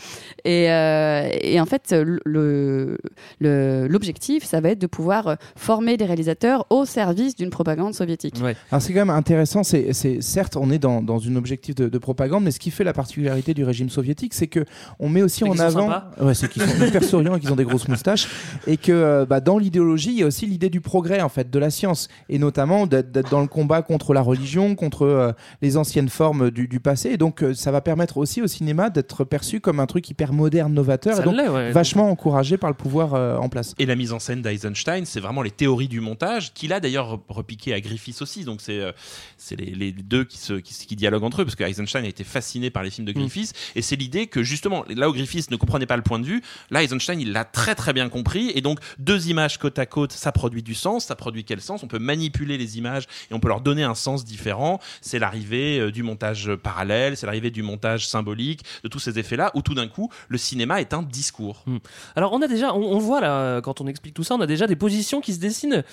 Et, 0.45 0.71
euh, 0.71 1.29
et 1.41 1.59
en 1.59 1.65
fait, 1.65 1.91
le- 2.25 2.97
le- 3.39 3.87
l'objectif, 3.87 4.43
ça 4.45 4.61
va 4.61 4.69
être 4.69 4.79
de 4.79 4.87
pouvoir 4.87 5.37
former 5.55 5.97
des 5.97 6.05
réalisateurs 6.05 6.65
au 6.69 6.85
service 6.85 7.35
d'une 7.35 7.49
propagande 7.49 7.93
soviétique. 7.93 8.35
Alors 8.71 8.81
c'est 8.81 8.93
quand 8.93 8.99
même 9.05 9.09
intéressant, 9.09 9.63
c'est 9.63 9.93
certes 10.21 10.55
on 10.57 10.71
est 10.71 10.79
dans, 10.79 11.01
dans 11.01 11.19
une 11.19 11.37
objectif 11.37 11.75
de, 11.75 11.87
de 11.89 11.97
propagande, 11.97 12.43
mais 12.43 12.51
ce 12.51 12.59
qui 12.59 12.71
fait 12.71 12.83
la 12.83 12.93
particularité 12.93 13.53
du 13.53 13.63
régime 13.63 13.89
soviétique, 13.89 14.33
c'est 14.33 14.47
que 14.47 14.65
on 14.99 15.09
met 15.09 15.21
aussi 15.21 15.43
en 15.43 15.53
avant, 15.59 15.87
ouais, 16.21 16.33
c'est 16.33 16.47
qu'ils 16.49 16.61
sont 16.63 16.85
hyper 16.85 17.03
souriants 17.03 17.35
et 17.35 17.39
qu'ils 17.39 17.51
ont 17.51 17.55
des 17.55 17.63
grosses 17.65 17.87
moustaches, 17.87 18.27
et 18.67 18.77
que 18.77 18.91
euh, 18.91 19.25
bah, 19.25 19.39
dans 19.39 19.57
l'idéologie 19.57 20.11
il 20.11 20.19
y 20.19 20.23
a 20.23 20.25
aussi 20.27 20.45
l'idée 20.45 20.69
du 20.69 20.81
progrès 20.81 21.21
en 21.21 21.29
fait, 21.29 21.49
de 21.49 21.59
la 21.59 21.69
science, 21.69 22.07
et 22.29 22.39
notamment 22.39 22.87
d'être 22.87 23.29
dans 23.29 23.41
le 23.41 23.47
combat 23.47 23.81
contre 23.81 24.13
la 24.13 24.21
religion, 24.21 24.75
contre 24.75 25.03
euh, 25.05 25.31
les 25.61 25.77
anciennes 25.77 26.09
formes 26.09 26.51
du, 26.51 26.67
du 26.67 26.79
passé, 26.79 27.09
et 27.11 27.17
donc 27.17 27.43
euh, 27.43 27.53
ça 27.53 27.71
va 27.71 27.81
permettre 27.81 28.17
aussi 28.17 28.41
au 28.41 28.47
cinéma 28.47 28.89
d'être 28.89 29.23
perçu 29.23 29.59
comme 29.59 29.79
un 29.79 29.85
truc 29.85 30.09
hyper 30.09 30.33
moderne, 30.33 30.73
novateur, 30.73 31.15
Ça 31.15 31.21
et 31.21 31.25
donc 31.25 31.35
ouais. 31.35 31.71
vachement 31.71 32.09
encouragé 32.09 32.57
par 32.57 32.69
le 32.69 32.75
pouvoir 32.75 33.13
euh, 33.13 33.37
en 33.37 33.49
place. 33.49 33.75
Et 33.79 33.85
la 33.85 33.95
mise 33.95 34.13
en 34.13 34.19
scène 34.19 34.41
d'Eisenstein, 34.41 35.05
c'est 35.05 35.19
vraiment 35.19 35.41
les 35.41 35.51
théories 35.51 35.87
du 35.87 35.99
montage, 36.01 36.53
qu'il 36.53 36.73
a 36.73 36.79
d'ailleurs 36.79 37.15
re- 37.17 37.19
repiqué 37.29 37.73
à 37.73 37.81
Griffiths 37.81 38.21
aussi. 38.21 38.43
Donc 38.43 38.61
c'est 38.61 38.79
euh, 38.79 38.91
c'est 39.37 39.55
les, 39.55 39.71
les 39.73 39.91
deux 39.91 40.23
qui, 40.23 40.37
se, 40.37 40.53
qui, 40.53 40.73
se- 40.73 40.85
qui 40.85 40.95
dialoguent 40.95 41.23
entre 41.23 41.41
eux, 41.41 41.45
parce 41.45 41.55
que 41.55 41.63
Eisenstein 41.63 42.03
a 42.03 42.07
été 42.07 42.23
fasciné 42.23 42.69
par 42.69 42.83
les 42.83 42.89
films 42.89 43.07
de 43.07 43.11
Griffiths. 43.11 43.53
Et 43.75 43.81
c'est 43.81 43.95
l'idée 43.95 44.27
que 44.27 44.43
justement, 44.43 44.83
là 44.89 45.09
où 45.09 45.13
Griffiths 45.13 45.51
ne 45.51 45.55
comprenait 45.55 45.85
pas 45.85 45.97
le 45.97 46.03
point 46.03 46.19
de 46.19 46.25
vue, 46.25 46.41
là 46.71 46.83
Eisenstein 46.83 47.19
il 47.19 47.31
l'a 47.31 47.45
très 47.45 47.75
très 47.75 47.93
bien 47.93 48.09
compris 48.09 48.48
Et 48.55 48.61
donc, 48.61 48.79
deux 48.97 49.29
images 49.29 49.57
côte 49.57 49.79
à 49.79 49.85
côte, 49.85 50.11
ça 50.11 50.31
produit 50.31 50.63
du 50.63 50.75
sens. 50.75 51.05
Ça 51.05 51.15
produit 51.15 51.43
quel 51.43 51.61
sens? 51.61 51.83
On 51.83 51.87
peut 51.87 51.99
manipuler 51.99 52.57
les 52.57 52.77
images 52.77 53.05
et 53.29 53.33
on 53.33 53.39
peut 53.39 53.47
leur 53.47 53.61
donner 53.61 53.83
un 53.83 53.95
sens 53.95 54.25
différent. 54.25 54.79
C'est 55.01 55.19
l'arrivée 55.19 55.79
euh, 55.79 55.91
du 55.91 56.03
montage 56.03 56.51
parallèle, 56.55 57.17
c'est 57.17 57.25
l'arrivée 57.25 57.51
du 57.51 57.63
montage 57.63 58.07
symbolique, 58.07 58.63
de 58.83 58.87
tous 58.89 58.99
ces 58.99 59.19
effets-là, 59.19 59.51
où 59.53 59.61
tout 59.61 59.73
d'un 59.73 59.87
coup, 59.87 60.09
le 60.27 60.37
cinéma 60.37 60.81
est 60.81 60.93
un 60.93 61.03
discours. 61.03 61.63
Hmm. 61.65 61.77
Alors 62.15 62.33
on 62.33 62.41
a 62.41 62.47
déjà, 62.47 62.73
on, 62.73 62.97
voit 62.99 63.21
là, 63.21 63.61
quand 63.61 63.81
on 63.81 63.87
explique 63.87 64.13
tout 64.13 64.23
ça, 64.23 64.35
on 64.35 64.41
a 64.41 64.47
déjà 64.47 64.67
des 64.67 64.75
positions 64.75 65.21
qui 65.21 65.33
se 65.33 65.39
dessinent 65.39 65.83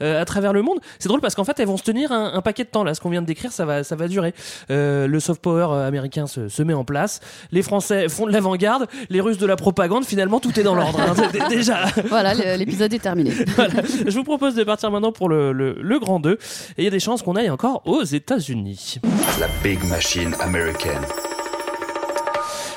euh, 0.00 0.20
à 0.20 0.24
travers 0.24 0.52
le 0.52 0.62
monde. 0.62 0.78
C'est 0.98 1.08
drôle 1.08 1.20
parce 1.20 1.34
qu'en 1.34 1.44
fait, 1.44 1.58
elles 1.60 1.66
vont 1.66 1.76
se 1.76 1.84
tenir 1.84 2.12
un, 2.12 2.40
paquet 2.42 2.64
de 2.64 2.68
temps. 2.68 2.84
Là, 2.84 2.94
ce 2.94 3.00
qu'on 3.00 3.10
vient 3.10 3.22
de 3.22 3.26
décrire, 3.26 3.52
ça 3.52 3.64
va, 3.64 3.84
ça 3.84 3.96
va 3.96 4.08
durer. 4.08 4.34
Euh, 4.70 5.06
le 5.06 5.20
soft 5.20 5.42
power 5.42 5.84
américain 5.86 6.26
se, 6.26 6.62
met 6.62 6.74
en 6.74 6.84
place. 6.84 7.20
Les 7.52 7.62
Français 7.62 8.08
font 8.08 8.26
de 8.26 8.32
l'avant-garde. 8.32 8.86
Les 9.10 9.20
Russes 9.20 9.38
de 9.38 9.46
la 9.46 9.56
propagande. 9.56 10.04
Finalement, 10.04 10.40
tout 10.40 10.58
est 10.58 10.62
dans 10.62 10.74
l'ordre. 10.74 11.00
hein. 11.00 11.48
Déjà. 11.48 11.86
Voilà, 12.08 12.56
l'épisode 12.56 12.92
est 12.92 12.98
terminé. 12.98 13.30
Voilà. 13.56 13.74
Je 14.06 14.14
vous 14.14 14.24
propose 14.24 14.54
de 14.54 14.64
partir 14.64 14.90
maintenant 14.90 15.12
pour 15.12 15.28
le, 15.28 15.52
le, 15.52 15.76
le 15.80 15.98
grand 15.98 16.20
2. 16.20 16.32
Et 16.32 16.38
il 16.78 16.84
y 16.84 16.86
a 16.86 16.90
des 16.90 17.00
chances 17.00 17.22
qu'on 17.22 17.36
aille 17.36 17.50
encore 17.50 17.82
aux 17.86 18.02
États-Unis. 18.02 18.96
La 19.40 19.48
Big 19.62 19.82
Machine 19.84 20.34
américaine. 20.40 21.02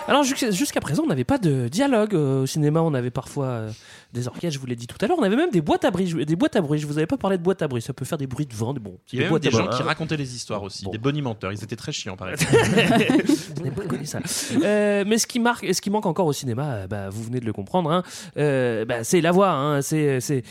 Alors 0.08 0.24
jusqu'à 0.24 0.50
jusqu'à 0.50 0.80
présent, 0.82 1.04
on 1.04 1.08
n'avait 1.08 1.24
pas 1.24 1.38
de 1.38 1.68
dialogue 1.68 2.16
euh, 2.16 2.42
au 2.42 2.46
cinéma. 2.48 2.82
On 2.82 2.96
avait 2.96 3.12
parfois 3.12 3.46
euh, 3.46 3.70
des 4.14 4.28
orchestres, 4.28 4.56
je 4.56 4.60
vous 4.60 4.66
l'ai 4.66 4.76
dit 4.76 4.88
tout 4.88 4.98
à 5.02 5.08
l'heure. 5.08 5.18
On 5.20 5.24
avait 5.24 5.36
même 5.36 5.52
des 5.52 5.62
boîtes 5.62 5.86
à 5.86 5.92
bruit. 5.92 6.08
Je- 6.08 6.18
Des 6.18 6.36
boîtes 6.36 6.56
à 6.56 6.62
bruit. 6.62 6.80
Je 6.80 6.88
vous 6.88 6.98
avais 6.98 7.06
pas 7.08 7.18
parlé 7.18 7.38
de 7.38 7.44
boîtes 7.44 7.62
à 7.62 7.68
bruit. 7.68 7.82
Ça 7.82 7.94
peut 7.94 8.06
faire 8.06 8.18
des 8.18 8.28
bruits 8.28 8.46
de 8.48 8.54
vent. 8.56 8.74
Des, 8.74 8.80
bon, 8.80 8.98
Il 9.14 9.20
y 9.22 9.24
avait 9.24 9.40
des 9.40 9.48
à 9.48 9.52
gens 9.52 9.66
bruit. 9.66 9.78
qui 9.78 9.84
racontaient 9.84 10.18
les 10.18 10.36
histoires 10.36 10.64
aussi, 10.64 10.86
des 10.90 10.98
bonimenteurs. 10.98 11.52
Ils 11.52 11.64
étaient 11.64 11.76
très 11.76 11.92
chiants, 11.92 12.16
pareil. 12.18 12.36
Je 12.40 13.64
n'ai 13.64 13.72
pas 13.72 13.84
connu 13.86 14.06
ça. 14.06 14.20
Euh, 14.64 15.04
mais 15.08 15.18
ce 15.18 15.28
qui 15.28 15.40
marque, 15.40 15.64
et 15.64 15.74
ce 15.74 15.82
qui 15.82 15.90
manque 15.90 16.06
encore 16.06 16.26
au 16.26 16.34
cinéma, 16.34 16.66
euh, 16.74 16.88
bah, 16.88 17.10
vous 17.10 17.24
venez 17.24 17.40
de 17.40 17.46
le 17.46 17.54
comprendre, 17.54 17.92
hein, 17.92 18.04
euh, 18.38 18.86
bah, 18.86 19.04
c'est 19.04 19.22
la 19.22 19.32
voix. 19.32 19.52
Hein, 19.52 19.82
c'est, 19.82 20.20
c'est, 20.22 20.44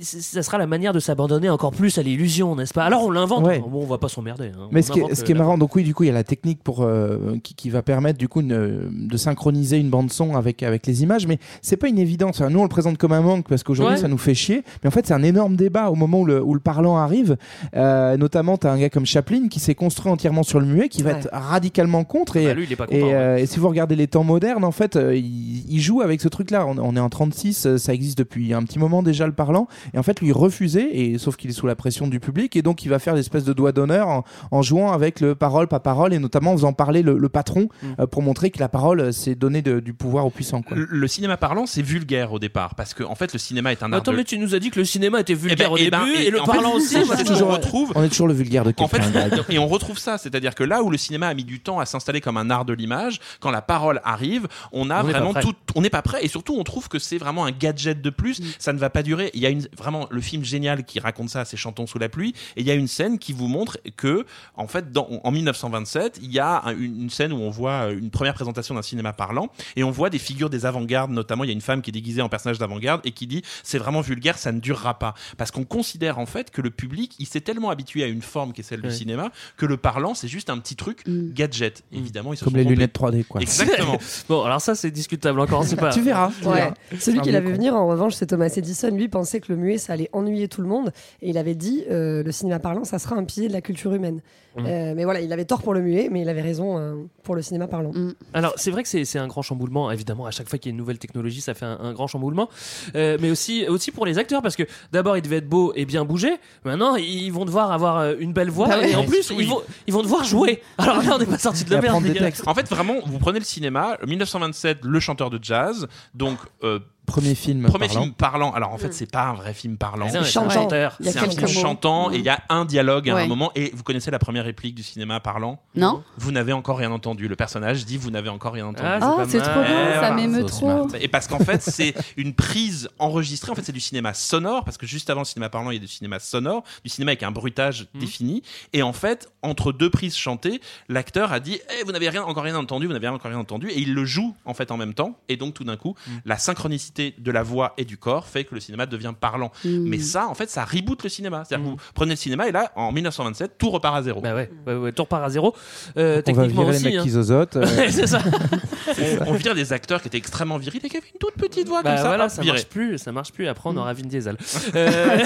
ça 0.00 0.42
sera 0.42 0.58
la 0.58 0.66
manière 0.66 0.92
de 0.92 1.00
s'abandonner 1.00 1.50
encore 1.50 1.72
plus 1.72 1.98
à 1.98 2.02
l'illusion, 2.02 2.56
n'est-ce 2.56 2.74
pas? 2.74 2.84
Alors 2.84 3.04
on 3.04 3.10
l'invente. 3.10 3.44
Ouais. 3.46 3.58
Bon, 3.60 3.82
on 3.82 3.86
va 3.86 3.98
pas 3.98 4.08
s'emmerder. 4.08 4.52
hein. 4.58 4.68
Mais 4.72 4.80
On 4.80 4.82
ce 4.82 4.92
qui, 4.92 4.98
est, 4.98 5.02
invente, 5.04 5.14
ce 5.16 5.24
qui 5.24 5.32
est 5.32 5.36
marrant, 5.36 5.58
donc 5.58 5.74
oui, 5.76 5.84
du 5.84 5.94
coup, 5.94 6.04
il 6.04 6.08
y 6.08 6.10
a 6.10 6.14
la 6.14 6.24
technique 6.24 6.62
pour 6.62 6.82
euh, 6.82 7.36
qui, 7.42 7.54
qui 7.54 7.70
va 7.70 7.82
permettre 7.82 8.18
du 8.18 8.28
coup 8.28 8.40
une- 8.40 9.08
de 9.08 9.16
synchroniser 9.16 9.78
une 9.78 9.90
bande 9.90 10.10
son 10.12 10.36
avec 10.36 10.62
avec 10.62 10.86
les 10.86 11.02
images, 11.02 11.26
mais 11.26 11.38
c'est 11.62 11.76
pas 11.76 11.88
une 11.88 11.98
évidence. 11.98 12.40
Enfin, 12.40 12.50
nous, 12.50 12.58
on 12.60 12.62
le 12.64 12.68
présente 12.68 12.87
comme 12.96 13.12
un 13.12 13.20
manque 13.20 13.46
parce 13.48 13.62
qu'aujourd'hui, 13.62 13.96
Ouais. 13.96 14.00
ça 14.00 14.08
nous 14.08 14.16
fait 14.18 14.34
chier. 14.34 14.64
Mais 14.82 14.88
en 14.88 14.90
fait, 14.90 15.06
c'est 15.06 15.14
un 15.14 15.22
énorme 15.22 15.56
débat 15.56 15.90
au 15.90 15.94
moment 15.94 16.20
où 16.20 16.24
le, 16.24 16.42
où 16.42 16.54
le 16.54 16.60
parlant 16.60 16.96
arrive. 16.96 17.36
Euh, 17.74 18.16
notamment, 18.16 18.56
t'as 18.56 18.72
un 18.72 18.78
gars 18.78 18.88
comme 18.90 19.04
Chaplin 19.06 19.48
qui 19.48 19.60
s'est 19.60 19.74
construit 19.74 20.10
entièrement 20.10 20.42
sur 20.42 20.60
le 20.60 20.66
muet, 20.66 20.88
qui 20.88 21.02
va 21.02 21.10
être 21.10 21.28
radicalement 21.32 22.04
contre. 22.04 22.36
Et, 22.36 22.46
Bah, 22.46 22.54
lui, 22.54 22.64
il 22.64 22.72
est 22.72 22.76
pas 22.76 22.86
et, 22.90 23.00
content, 23.00 23.12
euh, 23.12 23.36
et 23.36 23.46
si 23.46 23.58
vous 23.58 23.68
regardez 23.68 23.96
les 23.96 24.06
temps 24.06 24.24
modernes, 24.24 24.64
en 24.64 24.72
fait, 24.72 24.96
euh, 24.96 25.14
il, 25.16 25.64
il 25.68 25.80
joue 25.80 26.00
avec 26.00 26.20
ce 26.20 26.28
truc-là. 26.28 26.66
On, 26.66 26.78
on 26.78 26.96
est 26.96 27.00
en 27.00 27.08
36, 27.08 27.66
euh, 27.66 27.78
ça 27.78 27.92
existe 27.92 28.18
depuis 28.18 28.54
un 28.54 28.62
petit 28.62 28.78
moment 28.78 29.02
déjà 29.02 29.26
le 29.26 29.32
parlant. 29.32 29.66
Et 29.94 29.98
en 29.98 30.02
fait, 30.02 30.20
lui 30.20 30.32
refusait, 30.32 30.88
et 30.96 31.18
sauf 31.18 31.36
qu'il 31.36 31.50
est 31.50 31.54
sous 31.54 31.66
la 31.66 31.76
pression 31.76 32.06
du 32.06 32.20
public, 32.20 32.56
et 32.56 32.62
donc 32.62 32.84
il 32.84 32.88
va 32.88 32.98
faire 32.98 33.14
l'espèce 33.14 33.44
de 33.44 33.52
doigt 33.52 33.72
d'honneur 33.72 34.08
en, 34.08 34.24
en 34.50 34.62
jouant 34.62 34.92
avec 34.92 35.20
le 35.20 35.34
parole, 35.34 35.68
pas 35.68 35.80
parole, 35.80 36.12
et 36.14 36.18
notamment 36.18 36.52
en 36.52 36.56
faisant 36.56 36.72
parler 36.72 37.02
le, 37.02 37.18
le 37.18 37.28
patron 37.28 37.68
Mm. 37.82 37.86
euh, 38.00 38.06
pour 38.06 38.22
montrer 38.22 38.50
que 38.50 38.58
la 38.60 38.68
parole, 38.68 39.00
euh, 39.00 39.12
c'est 39.12 39.34
donner 39.34 39.62
de- 39.62 39.80
du 39.80 39.92
pouvoir 39.92 40.26
aux 40.26 40.30
puissants. 40.30 40.62
Quoi. 40.62 40.76
Le, 40.76 40.86
le 40.90 41.06
cinéma 41.08 41.36
parlant, 41.36 41.66
c'est 41.66 41.82
vulgaire 41.82 42.32
au 42.32 42.38
départ, 42.38 42.74
parce 42.78 42.94
que 42.94 43.02
en 43.02 43.14
fait, 43.14 43.34
le 43.34 43.38
cinéma 43.38 43.72
est 43.72 43.82
un 43.82 43.92
art 43.92 43.98
Attends, 43.98 44.12
de- 44.12 44.16
mais 44.16 44.24
tu 44.24 44.38
nous 44.38 44.54
as 44.54 44.58
dit 44.58 44.70
que 44.70 44.78
le 44.78 44.86
cinéma 44.86 45.20
était 45.20 45.34
vulgaire 45.34 45.56
Eh 45.60 45.64
ben- 45.64 45.70
au 45.72 45.76
eh 45.76 45.84
début 46.06 46.14
ben, 46.14 46.22
et, 46.22 46.30
le 46.30 46.38
parlant 46.38 46.72
aussi. 46.76 46.94
trouve- 46.94 47.42
retrouve. 47.42 47.92
On 47.96 48.02
est 48.04 48.08
toujours 48.08 48.28
le 48.28 48.34
vulgaire 48.34 48.64
de 48.64 48.72
En 48.78 48.88
fait, 48.88 49.02
et 49.50 49.58
on 49.58 49.66
retrouve 49.68 49.98
ça, 49.98 50.16
c'est-à-dire 50.16 50.54
que 50.54 50.62
là 50.64 50.82
où 50.82 50.88
le 50.90 50.96
cinéma 50.96 51.26
a 51.28 51.34
mis 51.34 51.44
du 51.44 51.60
temps 51.60 51.80
à 51.80 51.84
s'installer 51.86 52.20
comme 52.22 52.36
un 52.38 52.48
art 52.48 52.64
de 52.64 52.72
l'image, 52.72 53.18
quand 53.40 53.50
la 53.50 53.60
parole 53.62 54.00
arrive, 54.04 54.46
on 54.72 54.88
a 54.90 55.02
On 55.02 55.06
n'est 55.06 55.12
pas 55.12 55.18
vraiment 55.18 55.32
prêt. 55.32 55.42
tout, 55.42 55.54
on 55.74 55.80
n'est 55.82 55.90
pas 55.90 56.02
prêt, 56.02 56.24
et 56.24 56.28
surtout 56.28 56.56
on 56.58 56.62
trouve 56.64 56.88
que 56.88 56.98
c'est 56.98 57.18
vraiment 57.18 57.44
un 57.44 57.50
gadget 57.50 58.00
de 58.00 58.10
plus. 58.10 58.40
Ça 58.58 58.72
ne 58.72 58.78
va 58.78 58.88
pas 58.90 59.02
durer. 59.02 59.30
Il 59.34 59.40
y 59.40 59.46
a 59.46 59.50
une 59.50 59.66
vraiment 59.76 60.06
le 60.10 60.20
film 60.20 60.44
génial 60.44 60.84
qui 60.84 61.00
raconte 61.00 61.28
ça, 61.30 61.44
c'est 61.44 61.56
Chantons 61.56 61.86
sous 61.88 61.98
la 61.98 62.08
pluie, 62.08 62.32
et 62.56 62.60
il 62.60 62.66
y 62.66 62.70
a 62.70 62.74
une 62.74 62.86
scène 62.88 63.18
qui 63.18 63.32
vous 63.32 63.48
montre 63.48 63.78
que 63.96 64.24
en 64.56 64.68
fait, 64.68 64.92
dans, 64.92 65.08
en 65.24 65.30
1927, 65.32 66.20
il 66.22 66.32
y 66.32 66.38
a 66.38 66.62
un- 66.64 66.76
une, 66.76 67.02
une 67.02 67.10
scène 67.10 67.32
où 67.32 67.40
on 67.40 67.50
voit 67.50 67.90
une 67.90 68.10
première 68.10 68.34
présentation 68.34 68.74
d'un 68.76 68.82
cinéma 68.82 69.12
parlant, 69.12 69.48
et 69.74 69.82
on 69.82 69.90
voit 69.90 70.10
des 70.10 70.18
figures 70.20 70.50
des 70.50 70.64
avant-gardes, 70.64 71.10
notamment 71.10 71.42
il 71.44 71.48
y 71.48 71.50
a 71.50 71.54
une 71.54 71.60
femme 71.60 71.82
qui 71.82 71.90
est 71.90 71.92
déguisée 71.92 72.22
en 72.22 72.28
personnage 72.28 72.58
et 73.04 73.12
qui 73.12 73.26
dit 73.26 73.42
c'est 73.62 73.78
vraiment 73.78 74.00
vulgaire, 74.00 74.38
ça 74.38 74.52
ne 74.52 74.60
durera 74.60 74.98
pas, 74.98 75.14
parce 75.36 75.50
qu'on 75.50 75.64
considère 75.64 76.18
en 76.18 76.26
fait 76.26 76.50
que 76.50 76.60
le 76.60 76.70
public, 76.70 77.14
il 77.18 77.26
s'est 77.26 77.40
tellement 77.40 77.70
habitué 77.70 78.02
à 78.04 78.06
une 78.06 78.22
forme 78.22 78.52
qui 78.52 78.60
est 78.60 78.64
celle 78.64 78.80
Ouais. 78.80 78.88
du 78.88 78.94
cinéma 78.94 79.30
que 79.56 79.66
le 79.66 79.76
parlant 79.76 80.14
c'est 80.14 80.28
juste 80.28 80.50
un 80.50 80.58
petit 80.58 80.76
truc 80.76 81.02
gadget. 81.06 81.82
Évidemment, 81.92 82.32
ils 82.32 82.36
se 82.36 82.44
Comme 82.44 82.52
sont 82.52 82.56
les 82.58 82.64
trompés. 82.64 82.74
lunettes 82.76 82.94
3D, 82.94 83.24
quoi. 83.24 83.40
Exactement. 83.40 83.98
bon, 84.28 84.42
alors 84.44 84.60
ça, 84.60 84.74
c'est 84.74 84.90
discutable 84.90 85.40
encore. 85.40 85.64
C'est 85.64 85.76
pas. 85.80 85.90
Tu 85.90 86.00
verras. 86.02 86.30
tu 86.40 86.46
Ouais. 86.46 86.54
verras. 86.56 86.74
Celui 86.98 87.20
qui 87.20 87.30
l'avait 87.32 87.52
venir, 87.52 87.74
en 87.74 87.86
revanche, 87.88 88.14
c'est 88.14 88.26
Thomas 88.26 88.52
Edison. 88.54 88.90
Lui 88.94 89.08
pensait 89.08 89.40
que 89.40 89.52
le 89.52 89.58
muet, 89.58 89.78
ça 89.78 89.92
allait 89.94 90.08
ennuyer 90.12 90.48
tout 90.48 90.60
le 90.62 90.68
monde. 90.68 90.92
Et 91.22 91.30
il 91.30 91.38
avait 91.38 91.54
dit 91.54 91.84
euh, 91.90 92.22
le 92.22 92.32
cinéma 92.32 92.58
parlant, 92.58 92.84
ça 92.84 92.98
sera 92.98 93.16
un 93.16 93.24
pilier 93.24 93.48
de 93.48 93.52
la 93.52 93.60
culture 93.60 93.92
humaine. 93.94 94.20
Mhm. 94.56 94.66
Euh, 94.66 94.94
mais 94.96 95.04
voilà, 95.04 95.20
il 95.20 95.32
avait 95.32 95.44
tort 95.44 95.62
pour 95.62 95.74
le 95.74 95.80
muet, 95.82 96.08
mais 96.10 96.22
il 96.22 96.28
avait 96.28 96.40
raison 96.42 96.78
euh, 96.78 96.94
pour 97.22 97.34
le 97.36 97.42
cinéma 97.42 97.68
parlant. 97.68 97.92
Alors, 98.32 98.54
c'est 98.56 98.70
vrai 98.70 98.82
que 98.82 98.88
c'est 98.88 99.04
c'est 99.04 99.18
un 99.18 99.26
grand 99.28 99.42
chamboulement. 99.42 99.90
Évidemment, 99.90 100.26
à 100.26 100.30
chaque 100.30 100.48
fois 100.48 100.58
qu'il 100.58 100.70
y 100.70 100.72
a 100.72 100.72
une 100.72 100.78
nouvelle 100.78 100.98
technologie, 100.98 101.40
ça 101.40 101.54
fait 101.54 101.66
un, 101.66 101.78
un 101.80 101.92
grand 101.92 102.06
chamboulement. 102.06 102.48
Euh, 102.94 103.18
mais 103.20 103.30
aussi, 103.30 103.66
aussi 103.68 103.90
pour 103.90 104.06
les 104.06 104.18
acteurs, 104.18 104.42
parce 104.42 104.56
que 104.56 104.64
d'abord, 104.92 105.16
ils 105.16 105.22
devaient 105.22 105.36
être 105.36 105.48
beaux 105.48 105.72
et 105.74 105.84
bien 105.84 106.04
bouger. 106.04 106.36
Maintenant, 106.64 106.96
ils 106.96 107.30
vont 107.30 107.44
devoir 107.44 107.72
avoir 107.72 107.98
euh, 107.98 108.14
une 108.18 108.32
belle 108.32 108.50
voix. 108.50 108.68
Bah 108.68 108.78
ouais. 108.78 108.90
et 108.92 108.96
en 108.96 109.04
plus, 109.04 109.30
oui. 109.30 109.44
ils, 109.44 109.48
vont, 109.48 109.62
ils 109.86 109.94
vont 109.94 110.02
devoir 110.02 110.24
jouer. 110.24 110.62
Alors 110.78 111.02
là, 111.02 111.12
on 111.14 111.18
n'est 111.18 111.26
pas 111.26 111.38
sorti 111.38 111.64
de 111.64 111.70
la 111.70 111.80
merde. 111.80 112.04
En 112.46 112.54
fait, 112.54 112.68
vraiment, 112.68 112.94
vous 113.06 113.18
prenez 113.18 113.38
le 113.38 113.44
cinéma, 113.44 113.98
1927, 114.06 114.78
le 114.84 115.00
chanteur 115.00 115.30
de 115.30 115.38
jazz, 115.42 115.88
donc 116.14 116.38
euh, 116.62 116.78
Premier 117.08 117.34
film 117.34 117.64
premier 117.66 117.88
parlant. 117.88 118.02
film 118.02 118.14
parlant. 118.14 118.52
Alors 118.52 118.72
en 118.72 118.78
fait, 118.78 118.92
c'est 118.94 119.10
pas 119.10 119.24
un 119.24 119.34
vrai 119.34 119.54
film 119.54 119.76
parlant. 119.76 120.08
C'est 120.08 120.18
un 120.18 120.24
chanteur. 120.24 120.96
C'est 121.00 121.16
un 121.18 121.28
film 121.28 121.46
chantant 121.48 122.10
et 122.12 122.16
il 122.18 122.22
y 122.24 122.28
a 122.28 122.40
un 122.48 122.64
dialogue 122.64 123.10
à 123.10 123.14
Ouais. 123.14 123.22
un 123.22 123.26
moment. 123.26 123.50
Et 123.54 123.72
vous 123.74 123.82
connaissez 123.82 124.10
la 124.10 124.18
première 124.18 124.44
réplique 124.44 124.74
du 124.74 124.82
cinéma 124.82 125.18
parlant? 125.20 125.60
Non 125.74 126.02
Vous 126.18 126.30
n'avez 126.32 126.52
encore 126.52 126.78
rien 126.78 126.92
entendu. 126.92 127.26
Le 127.28 127.34
personnage 127.36 127.84
dit 127.86 127.96
Vous 127.96 128.10
n'avez 128.10 128.28
encore 128.28 128.52
rien 128.52 128.66
entendu. 128.66 128.86
Ah, 128.88 129.16
Oh, 129.18 129.22
c'est 129.26 129.40
trop 129.40 129.60
beau, 129.60 129.66
Eh, 129.96 130.00
ça 130.00 130.10
m'émeut 130.12 130.44
trop. 130.44 130.86
Et 131.00 131.08
parce 131.08 131.26
qu'en 131.26 131.38
fait, 131.38 131.62
c'est 131.62 131.94
une 132.16 132.34
prise 132.34 132.88
enregistrée. 132.98 133.50
En 133.50 133.54
fait, 133.54 133.62
c'est 133.64 133.72
du 133.72 133.80
cinéma 133.80 134.12
sonore. 134.14 134.64
Parce 134.64 134.76
que 134.76 134.86
juste 134.86 135.08
avant 135.10 135.22
le 135.22 135.26
cinéma 135.26 135.48
parlant, 135.48 135.70
il 135.70 135.74
y 135.74 135.78
a 135.78 135.80
du 135.80 135.88
cinéma 135.88 136.18
sonore, 136.18 136.62
du 136.84 136.90
cinéma 136.90 137.10
avec 137.12 137.22
un 137.22 137.30
bruitage 137.30 137.86
Mhm. 137.94 138.00
défini. 138.00 138.42
Et 138.72 138.82
en 138.82 138.92
fait, 138.92 139.28
entre 139.42 139.72
deux 139.72 139.88
prises 139.90 140.16
chantées, 140.16 140.60
l'acteur 140.88 141.32
a 141.32 141.40
dit 141.40 141.58
Eh, 141.80 141.84
Vous 141.84 141.92
n'avez 141.92 142.08
rien, 142.10 142.22
encore 142.24 142.44
rien 142.44 142.56
entendu, 142.56 142.86
vous 142.86 142.92
n'avez 142.92 143.08
encore 143.08 143.30
rien 143.30 143.40
entendu. 143.40 143.68
Et 143.70 143.78
il 143.80 143.94
le 143.94 144.04
joue 144.04 144.34
en 144.44 144.52
fait 144.54 144.70
en 144.70 144.76
même 144.76 144.92
temps. 144.94 145.16
Et 145.28 145.36
donc, 145.36 145.54
tout 145.54 145.64
d'un 145.64 145.76
coup, 145.76 145.94
Mhm. 146.06 146.20
la 146.26 146.36
synchronicité 146.38 146.97
de 147.18 147.30
la 147.30 147.42
voix 147.42 147.74
et 147.78 147.84
du 147.84 147.96
corps 147.96 148.26
fait 148.26 148.44
que 148.44 148.54
le 148.54 148.60
cinéma 148.60 148.86
devient 148.86 149.12
parlant. 149.18 149.50
Mm. 149.64 149.88
Mais 149.88 149.98
ça, 149.98 150.28
en 150.28 150.34
fait, 150.34 150.50
ça 150.50 150.64
reboot 150.64 151.02
le 151.02 151.08
cinéma. 151.08 151.44
C'est-à-dire 151.46 151.66
que 151.66 151.70
vous 151.70 151.76
prenez 151.94 152.10
le 152.12 152.16
cinéma 152.16 152.48
et 152.48 152.52
là, 152.52 152.72
en 152.76 152.92
1927, 152.92 153.52
tout 153.58 153.70
repart 153.70 153.96
à 153.96 154.02
zéro. 154.02 154.20
Bah 154.20 154.34
ouais, 154.34 154.50
ouais, 154.66 154.74
ouais, 154.74 154.92
tout 154.92 155.02
repart 155.02 155.24
à 155.24 155.30
zéro. 155.30 155.54
Euh, 155.96 156.14
On 156.14 156.16
va 156.16 156.22
techniquement 156.22 156.62
virer 156.62 156.72
les 156.72 156.76
aussi. 156.76 156.84
mecs 156.86 156.94
hein. 156.96 157.02
qui 157.02 157.10
zozotent. 157.10 157.56
euh, 157.56 157.66
c'est 157.90 158.06
ça. 158.06 158.20
on, 159.26 159.30
on 159.30 159.32
vire 159.34 159.54
des 159.54 159.72
acteurs 159.72 160.00
qui 160.02 160.08
étaient 160.08 160.18
extrêmement 160.18 160.58
virils 160.58 160.80
et 160.84 160.88
qui 160.88 160.96
avaient 160.96 161.06
une 161.12 161.18
toute 161.18 161.34
petite 161.34 161.68
voix 161.68 161.82
Bah 161.82 161.90
comme 161.94 162.02
ça. 162.02 162.08
voilà, 162.08 162.28
ça 162.28 162.42
marche 162.42 162.66
plus, 162.66 162.98
ça 162.98 163.12
marche 163.12 163.32
plus. 163.32 163.46
Après, 163.48 163.68
on 163.70 163.72
Mm. 163.74 163.78
aura 163.78 163.92
Vin 163.94 164.02
Diesel. 164.06 164.36
Euh, 164.74 165.18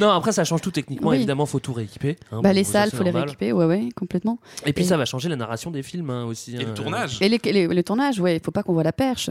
non, 0.00 0.10
après, 0.10 0.32
ça 0.32 0.44
change 0.44 0.60
tout 0.60 0.70
techniquement. 0.70 1.10
Oui. 1.10 1.16
Évidemment, 1.16 1.46
faut 1.46 1.58
tout 1.60 1.72
rééquiper. 1.72 2.16
hein, 2.32 2.40
Bah, 2.42 2.50
bon, 2.50 2.54
les 2.54 2.64
salles, 2.64 2.90
faut 2.90 3.02
les 3.02 3.10
rééquiper, 3.10 3.52
ouais, 3.52 3.64
ouais, 3.66 3.88
complètement. 3.94 4.38
Et 4.66 4.72
puis, 4.72 4.84
Et- 4.84 4.86
ça 4.88 4.96
va 4.96 5.04
changer 5.04 5.28
la 5.28 5.36
narration 5.36 5.70
des 5.70 5.82
films 5.82 6.10
hein, 6.10 6.24
aussi. 6.24 6.54
Et 6.56 6.58
hein. 6.60 6.64
le 6.68 6.74
tournage. 6.74 7.18
Et 7.20 7.28
les, 7.28 7.38
les- 7.44 7.66
le 7.68 7.82
tournage, 7.82 8.18
ouais, 8.20 8.36
il 8.36 8.40
faut 8.44 8.50
pas 8.50 8.62
qu'on 8.62 8.72
voit 8.72 8.82
la 8.82 8.92
perche. 8.92 9.30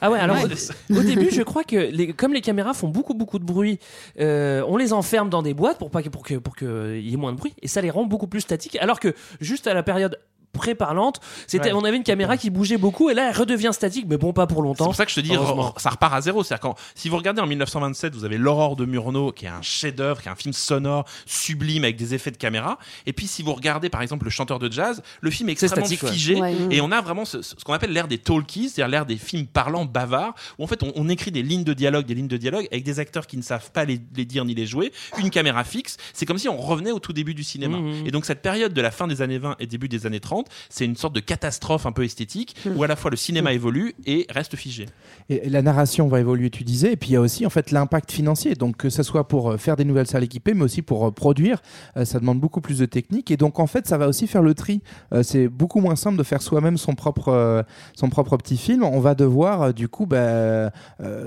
Ah 0.00 0.10
ouais, 0.10 0.18
alors 0.18 0.36
Ouais. 0.36 0.48
Au 0.96 1.02
début, 1.02 1.30
je 1.30 1.42
crois 1.42 1.64
que 1.64 2.12
comme 2.12 2.32
les 2.32 2.40
caméras 2.40 2.74
font 2.74 2.88
beaucoup 2.88 3.14
beaucoup 3.14 3.38
de 3.38 3.44
bruit, 3.44 3.78
euh, 4.20 4.62
on 4.66 4.76
les 4.76 4.92
enferme 4.92 5.28
dans 5.28 5.42
des 5.42 5.54
boîtes 5.54 5.78
pour 5.78 5.90
pas 5.90 6.02
que 6.02 6.08
pour 6.08 6.22
que 6.22 6.34
pour 6.34 6.56
que 6.56 6.96
il 6.96 7.08
y 7.08 7.14
ait 7.14 7.16
moins 7.16 7.32
de 7.32 7.38
bruit 7.38 7.54
et 7.62 7.68
ça 7.68 7.80
les 7.80 7.90
rend 7.90 8.04
beaucoup 8.04 8.26
plus 8.26 8.40
statiques. 8.40 8.76
Alors 8.76 9.00
que 9.00 9.14
juste 9.40 9.66
à 9.66 9.74
la 9.74 9.82
période 9.82 10.18
pré-parlante, 10.56 11.20
c'était 11.46 11.66
Ouais. 11.66 11.72
on 11.72 11.84
avait 11.84 11.96
une 11.96 12.02
caméra 12.04 12.36
qui 12.36 12.50
bougeait 12.50 12.76
beaucoup 12.76 13.10
et 13.10 13.14
là 13.14 13.30
elle 13.30 13.36
redevient 13.36 13.70
statique, 13.72 14.06
mais 14.08 14.16
bon 14.16 14.32
pas 14.32 14.46
pour 14.46 14.58
C'est 14.58 14.62
longtemps. 14.64 14.84
pour 14.84 14.94
ça 14.94 15.04
que 15.04 15.10
je 15.10 15.16
te 15.16 15.20
dis, 15.20 15.32
ça 15.78 15.90
repart 15.90 16.14
à 16.14 16.20
zéro. 16.20 16.42
C'est-à-dire 16.44 16.60
quand, 16.62 16.76
si 16.94 17.08
vous 17.08 17.16
regardez 17.16 17.40
en 17.40 17.46
1927, 17.46 18.14
vous 18.14 18.24
avez 18.24 18.38
L'aurore 18.38 18.76
de 18.76 18.84
Murnau, 18.84 19.32
qui 19.32 19.46
est 19.46 19.48
un 19.48 19.62
chef-d'œuvre, 19.62 20.20
qui 20.22 20.28
est 20.28 20.30
un 20.30 20.36
film 20.36 20.52
sonore, 20.52 21.04
sublime, 21.26 21.84
avec 21.84 21.96
des 21.96 22.14
effets 22.14 22.30
de 22.30 22.36
caméra. 22.36 22.78
Et 23.06 23.12
puis, 23.12 23.26
si 23.26 23.42
vous 23.42 23.52
regardez, 23.54 23.88
par 23.88 24.02
exemple, 24.02 24.24
Le 24.26 24.30
chanteur 24.30 24.58
de 24.58 24.70
jazz, 24.72 25.02
le 25.20 25.30
film 25.30 25.48
est 25.50 25.54
C'est 25.58 25.66
extrêmement 25.66 25.86
statique, 25.86 26.08
figé. 26.08 26.34
Ouais. 26.40 26.54
Et 26.70 26.80
on 26.80 26.90
a 26.92 27.00
vraiment 27.00 27.24
ce, 27.24 27.42
ce 27.42 27.54
qu'on 27.64 27.72
appelle 27.72 27.92
l'ère 27.92 28.08
des 28.08 28.18
talkies, 28.18 28.68
c'est-à-dire 28.70 28.88
l'ère 28.90 29.06
des 29.06 29.16
films 29.16 29.46
parlants, 29.46 29.84
bavards, 29.84 30.34
où 30.58 30.64
en 30.64 30.66
fait, 30.66 30.82
on, 30.82 30.92
on 30.96 31.08
écrit 31.08 31.30
des 31.30 31.42
lignes 31.42 31.64
de 31.64 31.72
dialogue, 31.74 32.06
des 32.06 32.14
lignes 32.14 32.26
de 32.28 32.36
dialogue, 32.36 32.66
avec 32.72 32.82
des 32.84 32.98
acteurs 32.98 33.26
qui 33.26 33.36
ne 33.36 33.42
savent 33.42 33.70
pas 33.70 33.84
les, 33.84 34.00
les 34.16 34.24
dire 34.24 34.44
ni 34.44 34.54
les 34.54 34.66
jouer, 34.66 34.92
une 35.18 35.30
caméra 35.30 35.64
fixe. 35.64 35.96
C'est 36.12 36.26
comme 36.26 36.38
si 36.38 36.48
on 36.48 36.56
revenait 36.56 36.92
au 36.92 36.98
tout 36.98 37.12
début 37.12 37.34
du 37.34 37.44
cinéma. 37.44 37.78
Mhm. 37.78 38.06
Et 38.06 38.10
donc, 38.10 38.24
cette 38.24 38.42
période 38.42 38.72
de 38.72 38.80
la 38.80 38.90
fin 38.90 39.06
des 39.06 39.22
années 39.22 39.38
20 39.38 39.56
et 39.60 39.66
début 39.66 39.88
des 39.88 40.06
années 40.06 40.20
30, 40.20 40.45
50, 40.46 40.50
c'est 40.68 40.84
une 40.84 40.96
sorte 40.96 41.14
de 41.14 41.20
catastrophe 41.20 41.86
un 41.86 41.92
peu 41.92 42.04
esthétique 42.04 42.56
où 42.74 42.82
à 42.82 42.86
la 42.86 42.96
fois 42.96 43.10
le 43.10 43.16
cinéma 43.16 43.52
évolue 43.52 43.94
et 44.06 44.26
reste 44.30 44.56
figé. 44.56 44.86
Et, 45.28 45.48
la 45.48 45.62
narration 45.62 46.08
va 46.08 46.20
évoluer, 46.20 46.50
tu 46.50 46.64
disais, 46.64 46.92
et 46.92 46.96
puis 46.96 47.10
il 47.10 47.12
y 47.12 47.16
a 47.16 47.20
aussi 47.20 47.46
en 47.46 47.50
fait 47.50 47.70
l'impact 47.70 48.12
financier. 48.12 48.54
Donc 48.54 48.76
que 48.76 48.90
ce 48.90 49.02
soit 49.02 49.28
pour 49.28 49.52
euh, 49.52 49.56
faire 49.56 49.76
des 49.76 49.84
nouvelles 49.84 50.06
salles 50.06 50.24
équipées, 50.24 50.54
mais 50.54 50.64
aussi 50.64 50.82
pour 50.82 51.06
euh, 51.06 51.10
produire, 51.10 51.62
euh, 51.96 52.04
ça 52.04 52.18
demande 52.18 52.40
beaucoup 52.40 52.60
plus 52.60 52.78
de 52.78 52.86
technique. 52.86 53.30
Et 53.30 53.36
donc 53.36 53.58
en 53.58 53.66
fait, 53.66 53.86
ça 53.86 53.98
va 53.98 54.08
aussi 54.08 54.26
faire 54.26 54.42
le 54.42 54.54
tri. 54.54 54.82
C'est 55.22 55.48
beaucoup 55.48 55.80
moins 55.80 55.96
simple 55.96 56.18
de 56.18 56.22
faire 56.22 56.42
soi-même 56.42 56.76
son 56.76 56.94
propre, 56.94 57.64
son 57.94 58.08
propre 58.08 58.36
petit 58.36 58.56
film. 58.56 58.82
On 58.84 59.00
va 59.00 59.14
devoir 59.14 59.72
du 59.72 59.88
coup 59.88 60.06
bah, 60.06 60.70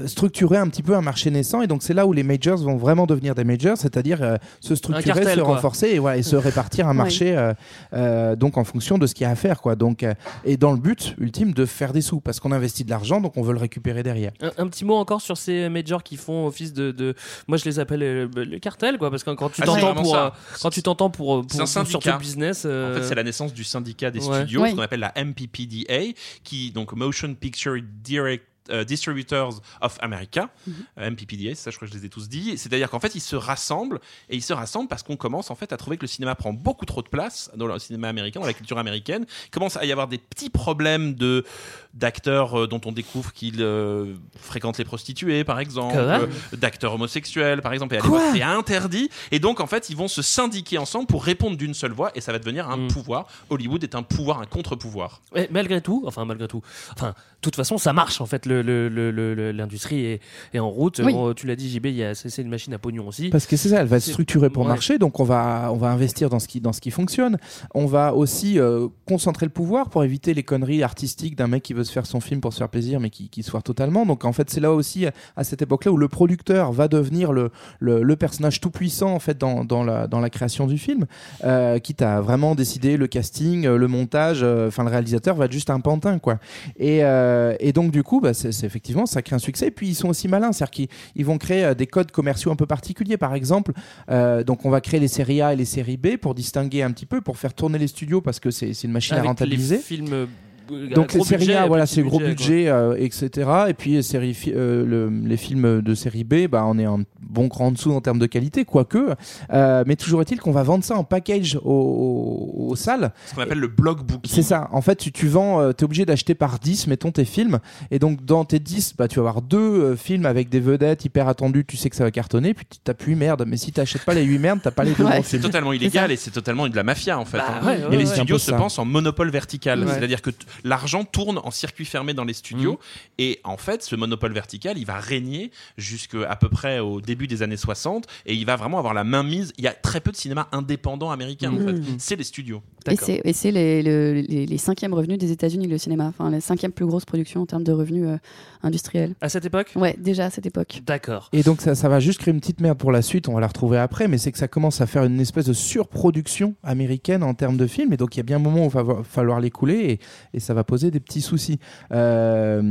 structurer 0.06 0.58
un 0.58 0.68
petit 0.68 0.84
peu 0.84 0.96
un 0.96 1.02
marché 1.02 1.32
naissant. 1.32 1.62
Et 1.62 1.68
donc 1.68 1.84
c'est 1.84 1.94
là 1.94 2.06
où 2.06 2.14
les 2.14 2.24
majors 2.24 2.58
vont 2.58 2.78
vraiment 2.78 3.06
devenir 3.06 3.36
des 3.36 3.44
majors, 3.44 3.78
c'est-à-dire 3.78 4.38
se 4.60 4.76
structurer, 4.76 5.22
cartel, 5.22 5.38
se 5.38 5.42
renforcer 5.42 5.88
et, 5.88 6.00
voilà, 6.00 6.18
et 6.18 6.24
se 6.24 6.36
répartir 6.36 6.88
un 6.88 6.94
Oui. 6.94 6.98
marché 6.98 7.38
euh, 7.38 7.54
euh, 7.94 8.36
donc 8.36 8.58
en 8.58 8.64
fonction 8.64 8.98
de 8.98 9.08
ce 9.10 9.16
qu'il 9.16 9.24
y 9.26 9.28
a 9.28 9.32
à 9.32 9.36
faire. 9.36 9.60
Quoi. 9.62 9.76
Donc, 9.76 10.03
euh, 10.03 10.14
et 10.45 10.55
dans 10.55 10.72
le 10.72 10.78
but 10.80 11.14
ultime 11.20 11.51
de 11.53 11.66
faire 11.66 11.91
des 11.91 12.01
sous, 12.01 12.22
parce 12.22 12.39
qu'on 12.39 12.53
investit 12.53 12.86
de 12.86 12.89
l'argent, 12.89 13.20
donc 13.20 13.36
on 13.36 13.41
veut 13.41 13.51
le 13.53 13.60
récupérer 13.60 14.01
derrière. 14.03 14.32
Un, 14.41 14.51
un 14.57 14.68
petit 14.68 14.86
mot 14.86 14.95
encore 14.95 15.20
sur 15.22 15.36
ces 15.38 15.68
majors 15.68 16.03
qui 16.03 16.16
font 16.16 16.47
office 16.47 16.72
de, 16.74 16.91
de- 16.91 17.16
moi 17.47 17.57
je 17.57 17.66
les 17.66 17.80
appelle 17.80 18.03
euh, 18.03 18.28
le 18.36 18.60
cartel 18.60 18.97
quoi 18.97 19.10
parce 19.10 19.24
que 19.24 19.32
quand 19.32 19.49
tu 19.49 19.62
Ah, 19.62 19.66
t'entends 19.66 19.95
pour 19.95 20.16
euh, 20.16 20.30
quand 20.62 20.70
tu 20.70 20.82
t'entends 20.82 21.10
pour, 21.10 21.36
euh, 21.39 21.41
pour, 21.41 21.57
pour 21.60 21.68
sur 21.68 21.99
ton 21.99 22.18
business 22.18 22.64
euh, 22.66 22.91
En 22.93 23.01
fait, 23.01 23.07
c'est 23.07 23.16
la 23.16 23.24
naissance 23.24 23.53
du 23.53 23.64
syndicat 23.64 24.12
des 24.12 24.20
Ouais. 24.26 24.38
studios, 24.41 24.62
Oui. 24.62 24.70
ce 24.72 24.76
qu'on 24.76 24.82
appelle 24.82 24.99
la 25.01 25.14
MPPDA, 25.22 26.14
qui 26.43 26.72
donc 26.72 26.93
Motion 26.93 27.34
Picture 27.34 27.76
Direct 28.03 28.45
euh, 28.70 28.84
Distributors 28.84 29.62
of 29.82 29.98
America, 30.02 30.50
Euh, 30.98 31.10
MPPDA, 31.12 31.50
c'est 31.50 31.56
ça, 31.56 31.72
je 31.72 31.76
crois 31.78 31.88
que 31.88 31.94
je 31.94 32.00
les 32.00 32.06
ai 32.06 32.10
tous 32.10 32.28
dit. 32.30 32.58
C'est-à-dire 32.58 32.90
qu'en 32.90 33.00
fait, 33.00 33.16
ils 33.16 33.22
se 33.22 33.36
rassemblent 33.36 34.00
et 34.30 34.36
ils 34.36 34.44
se 34.44 34.54
rassemblent 34.54 34.88
parce 34.88 35.04
qu'on 35.04 35.18
commence 35.18 35.52
en 35.52 35.56
fait 35.56 35.72
à 35.74 35.78
trouver 35.78 35.98
que 35.98 36.04
le 36.04 36.08
cinéma 36.08 36.36
prend 36.36 36.54
beaucoup 36.54 36.86
trop 36.86 37.02
de 37.02 37.10
place 37.10 37.50
dans 37.56 37.68
le 37.68 37.80
cinéma 37.80 38.10
américain, 38.10 38.40
dans 38.40 38.46
la 38.46 38.54
culture 38.54 38.78
américaine. 38.78 39.26
Il 39.46 39.52
commence 39.52 39.78
à 39.78 39.86
y 39.86 39.92
avoir 39.92 40.08
des 40.08 40.18
petits 40.18 40.50
problèmes 40.50 41.16
de 41.16 41.46
d'acteurs 41.94 42.60
euh, 42.62 42.68
dont 42.68 42.80
on 42.86 42.92
découvre 42.92 43.34
qu'ils 43.34 43.62
euh, 43.62 44.14
fréquentent 44.40 44.78
les 44.78 44.86
prostituées, 44.86 45.44
par 45.44 45.60
exemple, 45.60 45.96
euh, 45.98 46.28
d'acteurs 46.56 46.94
homosexuels, 46.94 47.62
par 47.62 47.74
exemple. 47.74 47.96
Et 47.96 48.00
c'est 48.34 48.42
interdit. 48.44 49.10
Et 49.32 49.40
donc, 49.40 49.60
en 49.60 49.68
fait, 49.68 49.90
ils 49.90 49.98
vont 49.98 50.08
se 50.08 50.22
syndiquer 50.22 50.78
ensemble 50.78 51.08
pour 51.08 51.24
répondre 51.24 51.58
d'une 51.58 51.74
seule 51.74 51.92
voix 51.92 52.12
et 52.16 52.22
ça 52.22 52.32
va 52.32 52.40
devenir 52.40 52.70
un 52.70 52.78
Mm. 52.78 52.88
pouvoir. 52.90 53.28
Hollywood 53.50 53.84
est 53.84 53.96
un 53.96 54.04
pouvoir, 54.04 54.40
un 54.40 54.46
contre-pouvoir. 54.46 55.22
Mais 55.34 55.48
malgré 55.52 55.82
tout, 55.82 56.04
enfin 56.06 56.26
malgré 56.26 56.48
tout, 56.48 56.62
enfin, 56.94 57.10
de 57.10 57.14
toute 57.42 57.56
façon, 57.56 57.78
ça 57.78 57.94
marche 57.94 58.22
en 58.22 58.26
fait. 58.26 58.46
le- 58.46 58.62
le- 58.62 58.88
le- 58.90 59.12
le- 59.12 59.34
le- 59.34 59.52
L'industrie 59.52 60.06
est, 60.06 60.22
est 60.54 60.60
en 60.60 60.70
route. 60.70 61.02
Oui. 61.04 61.12
Bon, 61.14 61.34
tu 61.34 61.46
l'as 61.48 61.56
dit, 61.56 61.70
JB, 61.70 61.88
il 61.88 61.96
y 61.96 62.04
a- 62.04 62.16
c'est 62.16 62.42
une 62.42 62.50
machine 62.50 62.74
à 62.74 62.78
pognon 62.80 63.08
aussi. 63.08 63.30
Parce 63.30 63.46
que 63.46 63.58
c'est 63.58 63.70
ça, 63.70 63.82
elle 63.82 63.88
va 63.88 63.98
être 63.98 64.04
C'est- 64.04 64.12
structurée 64.12 64.50
pour 64.50 64.64
ouais. 64.64 64.70
marcher, 64.70 64.98
donc 64.98 65.20
on 65.20 65.24
va, 65.24 65.70
on 65.72 65.78
va 65.78 65.90
investir 65.90 66.30
dans 66.30 66.40
ce, 66.40 66.48
qui, 66.48 66.62
dans 66.62 66.72
ce 66.74 66.80
qui 66.82 66.92
fonctionne. 66.92 67.38
On 67.74 67.86
va 67.86 68.14
aussi 68.14 68.60
euh, 68.60 68.88
concentrer 69.08 69.46
le 69.46 69.52
pouvoir 69.52 69.90
pour 69.90 70.04
éviter 70.04 70.34
les 70.34 70.44
conneries 70.44 70.84
artistiques 70.84 71.36
d'un 71.36 71.48
mec 71.48 71.64
qui 71.64 71.74
veut 71.74 71.79
se 71.84 71.92
faire 71.92 72.06
son 72.06 72.20
film 72.20 72.42
pour 72.42 72.54
se 72.54 72.58
faire 72.60 72.70
plaisir, 72.70 73.00
mais 73.00 73.10
qui, 73.10 73.30
qui 73.30 73.44
se 73.44 73.50
foire 73.52 73.64
totalement. 73.64 74.06
Donc 74.06 74.26
en 74.26 74.34
fait, 74.34 74.50
c'est 74.50 74.60
là 74.60 74.72
aussi, 74.72 75.06
à 75.36 75.44
cette 75.44 75.62
époque-là, 75.62 75.92
où 75.92 75.98
le 75.98 76.08
producteur 76.08 76.72
va 76.72 76.88
devenir 76.88 77.32
le, 77.32 77.52
le, 77.80 78.04
le 78.04 78.16
personnage 78.16 78.60
tout 78.62 78.72
puissant 78.72 79.14
en 79.14 79.20
fait, 79.20 79.38
dans, 79.38 79.64
dans, 79.66 79.84
la, 79.84 80.08
dans 80.08 80.20
la 80.20 80.30
création 80.30 80.68
du 80.68 80.78
film, 80.78 81.06
euh, 81.44 81.80
quitte 81.80 82.02
à 82.02 82.22
vraiment 82.22 82.56
décider 82.56 82.98
le 82.98 83.08
casting, 83.08 83.66
euh, 83.66 83.78
le 83.78 83.88
montage, 83.88 84.40
euh, 84.44 84.68
enfin 84.68 84.84
le 84.84 84.90
réalisateur 84.90 85.36
va 85.36 85.46
être 85.46 85.52
juste 85.52 85.70
un 85.70 85.80
pantin. 85.80 86.20
quoi. 86.20 86.40
Et, 86.78 87.04
euh, 87.04 87.56
et 87.60 87.74
donc 87.74 87.92
du 87.92 88.04
coup, 88.04 88.20
bah, 88.22 88.34
c'est 88.34 88.64
effectivement, 88.64 89.06
ça 89.06 89.22
crée 89.22 89.36
un 89.36 89.40
succès. 89.40 89.68
Et 89.68 89.72
puis 89.72 89.88
ils 89.90 89.96
sont 89.96 90.10
aussi 90.10 90.28
malins, 90.28 90.52
c'est-à-dire 90.52 90.72
qu'ils 90.72 90.88
ils 91.16 91.26
vont 91.26 91.38
créer 91.38 91.76
des 91.76 91.88
codes 91.88 92.12
commerciaux 92.12 92.52
un 92.52 92.56
peu 92.56 92.66
particuliers. 92.66 93.18
Par 93.18 93.34
exemple, 93.36 93.74
donc 94.10 94.66
on 94.66 94.70
va 94.70 94.82
créer 94.82 95.00
les 95.00 95.08
séries 95.08 95.42
A 95.42 95.54
et 95.54 95.56
les 95.56 95.66
séries 95.66 95.98
B 95.98 96.18
pour 96.18 96.36
distinguer 96.36 96.84
un 96.84 96.92
petit 96.92 97.06
peu, 97.06 97.22
pour 97.22 97.38
faire 97.38 97.54
tourner 97.54 97.78
les 97.78 97.88
studios 97.88 98.22
parce 98.22 98.40
que 98.40 98.52
c'est 98.52 98.74
c'est 98.74 98.88
une 98.88 98.94
machine 98.94 99.16
Avec 99.16 99.26
à 99.26 99.30
rentabiliser. 99.30 99.78
les 99.78 99.82
films. 99.82 100.28
Euh, 100.72 100.90
Donc 100.94 101.14
les 101.14 101.22
séries 101.22 101.46
budget, 101.46 101.56
A, 101.56 101.68
voilà, 101.68 101.86
c'est 101.86 102.02
gros 102.04 102.20
budget, 102.20 102.68
euh, 102.70 102.96
etc. 102.98 103.50
Et 103.70 103.74
puis 103.74 103.94
les, 103.94 104.02
séries 104.04 104.34
fi- 104.34 104.54
euh, 104.56 104.86
le- 104.86 105.10
les 105.28 105.38
films 105.38 105.82
de 105.82 105.96
série 105.96 106.24
B, 106.24 106.48
bah, 106.48 106.64
on 106.68 106.78
est 106.80 106.86
un 106.86 107.00
bon 107.22 107.50
cran 107.50 107.68
en 107.68 107.72
dessous 107.72 107.92
en 107.92 108.02
termes 108.02 108.20
de 108.20 108.26
qualité, 108.26 108.66
quoique. 108.66 109.16
Euh, 109.54 109.84
mais 109.88 109.96
toujours 109.96 110.22
est-il 110.22 110.40
qu'on 110.40 110.52
va 110.52 110.64
vendre 110.64 110.84
ça 110.84 110.96
en 110.96 111.04
package 111.04 111.60
aux, 111.64 112.54
aux- 112.70 112.76
salles. 112.76 113.12
Ce 113.28 113.36
qu'on 113.36 113.42
appelle 113.42 113.60
le 113.60 113.68
block 113.68 114.04
booking. 114.04 114.32
C'est 114.32 114.44
ça. 114.44 114.70
En 114.72 114.82
fait, 114.82 114.96
tu, 114.96 115.12
tu 115.12 115.28
vends, 115.28 115.74
tu 115.74 115.82
es 115.82 115.84
obligé 115.84 116.06
d'acheter 116.06 116.36
par 116.36 116.60
10, 116.60 116.88
mettons 116.88 117.12
tes 117.12 117.26
films. 117.26 117.60
Et 117.92 118.00
donc, 118.00 118.24
dans 118.24 118.46
tes 118.46 118.60
10, 118.60 118.96
bah, 118.98 119.08
tu 119.08 119.16
vas 119.20 119.22
avoir 119.30 119.42
deux 119.42 119.58
euh, 119.58 119.96
films 119.96 120.26
avec 120.26 120.50
des 120.50 120.60
vedettes 120.60 121.04
hyper 121.06 121.28
attendues. 121.28 121.66
Tu 121.66 121.78
sais 121.78 121.90
que 121.90 121.96
ça 121.96 122.04
va 122.04 122.12
cartonner. 122.12 122.54
Puis 122.54 122.66
tu 122.70 122.78
t'as 122.84 122.94
plus 122.94 123.16
merde. 123.16 123.44
Mais 123.48 123.58
si 123.58 123.72
tu 123.72 123.80
n'achètes 123.80 124.04
pas 124.04 124.14
les 124.14 124.24
8 124.24 124.40
merdes, 124.40 124.60
t'as 124.64 124.72
pas 124.72 124.84
les 124.84 124.94
deux 124.94 125.04
bons 125.04 125.10
C'est 125.24 125.40
totalement 125.40 125.74
illégal 125.74 126.12
et 126.12 126.16
c'est 126.16 126.32
totalement 126.32 126.68
de 126.68 126.76
la 126.76 126.84
mafia 126.84 127.20
en 127.20 127.26
fait. 127.26 127.38
Bah 127.38 127.46
hein. 127.62 127.66
ouais, 127.66 127.80
et 127.80 127.84
ouais, 127.86 127.92
les 127.98 127.98
ouais. 128.10 128.16
studios 128.16 128.38
se 128.38 128.52
pensent 128.52 128.80
en 128.80 128.86
monopole 128.86 129.30
vertical, 129.30 129.84
Ouais. 129.84 129.88
c'est-à-dire 129.94 130.22
que 130.22 130.30
l'argent 130.64 131.03
tourne 131.05 131.39
en 131.43 131.51
circuit 131.51 131.86
fermé 131.86 132.14
dans 132.14 132.24
les 132.26 132.34
studios 132.34 132.74
Mm. 132.74 132.78
et 133.20 133.39
en 133.43 133.57
fait 133.57 133.84
ce 133.84 133.95
monopole 133.95 134.34
vertical 134.34 134.78
il 134.78 134.86
va 134.86 134.99
régner 134.99 135.51
jusqu'à 135.78 136.36
peu 136.36 136.49
près 136.49 136.80
au 136.80 137.01
début 137.01 137.28
des 137.28 137.41
années 137.41 137.57
60 137.57 138.05
et 138.26 138.34
il 138.34 138.45
va 138.45 138.55
vraiment 138.55 138.78
avoir 138.80 138.93
la 138.93 139.03
main 139.03 139.24
mise. 139.24 139.53
Il 139.57 139.64
y 139.64 139.68
a 139.68 139.74
très 139.74 140.01
peu 140.01 140.12
de 140.12 140.18
cinéma 140.18 140.47
indépendant 140.51 141.12
américain 141.12 141.53
en 141.53 141.57
fait, 141.60 141.76
c'est 141.99 142.16
les 142.16 142.24
studios. 142.24 142.62
Et 142.90 142.96
c'est, 142.96 143.22
et 143.24 143.34
c'est 143.34 143.52
les, 143.52 143.84
le- 143.84 144.14
les, 144.28 144.46
les 144.46 144.58
cinquièmes 144.58 144.94
revenus 144.94 145.18
des 145.18 145.32
États-Unis, 145.32 145.68
le 145.68 145.78
cinéma. 145.78 146.06
Enfin, 146.08 146.30
la 146.30 146.42
cinquième 146.42 146.72
plus 146.72 146.86
grosse 146.86 147.06
production 147.06 147.42
en 147.42 147.46
termes 147.46 147.64
de 147.64 147.72
revenus 147.72 148.06
euh, 148.08 148.18
industriels. 148.64 149.16
À 149.22 149.30
cette 149.30 149.46
époque? 149.46 149.72
Ouais, 149.76 149.96
déjà 150.00 150.26
à 150.26 150.30
cette 150.30 150.46
époque. 150.46 150.82
D'accord. 150.86 151.30
Et 151.34 151.44
donc 151.44 151.62
ça, 151.62 151.76
ça 151.76 151.90
va 151.90 152.00
juste 152.00 152.20
créer 152.20 152.34
une 152.34 152.40
petite 152.40 152.62
merde 152.62 152.78
pour 152.78 152.92
la 152.92 153.02
suite, 153.02 153.28
on 153.28 153.34
va 153.34 153.42
la 153.42 153.48
retrouver 153.48 153.78
après, 153.78 154.08
mais 154.08 154.18
c'est 154.18 154.32
que 154.32 154.38
ça 154.38 154.48
commence 154.48 154.82
à 154.82 154.86
faire 154.88 155.04
une 155.04 155.20
espèce 155.20 155.46
de 155.46 155.54
surproduction 155.54 156.56
américaine 156.64 157.24
en 157.24 157.34
termes 157.34 157.58
de 157.58 157.68
films, 157.68 157.94
et 157.94 157.98
donc 157.98 158.16
il 158.16 158.20
y 158.20 158.22
a 158.22 158.24
bien 158.24 158.38
un 158.38 158.40
moment 158.40 158.64
où 158.66 158.70
il 158.70 158.74
va 158.74 159.04
falloir 159.04 159.40
l'écouler, 159.40 159.76
et, 159.76 160.00
et 160.38 160.40
ça 160.40 160.54
va 160.54 160.64
poser 160.64 160.90
des 160.92 161.00
petits 161.00 161.22
soucis. 161.22 161.60
Euh, 161.92 162.62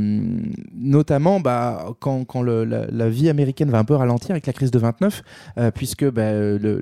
notamment 0.73 1.39
bah, 1.39 1.85
quand, 1.99 2.25
quand 2.25 2.41
le- 2.41 2.65
la, 2.65 2.85
la 2.91 3.09
vie 3.09 3.29
américaine 3.29 3.69
va 3.69 3.79
un 3.79 3.83
peu 3.83 3.95
ralentir 3.95 4.31
avec 4.31 4.47
la 4.47 4.53
crise 4.53 4.71
de 4.71 4.79
29, 4.79 5.21
euh, 5.57 5.71
puisque 5.71 6.09
bah, 6.09 6.31
le- 6.33 6.81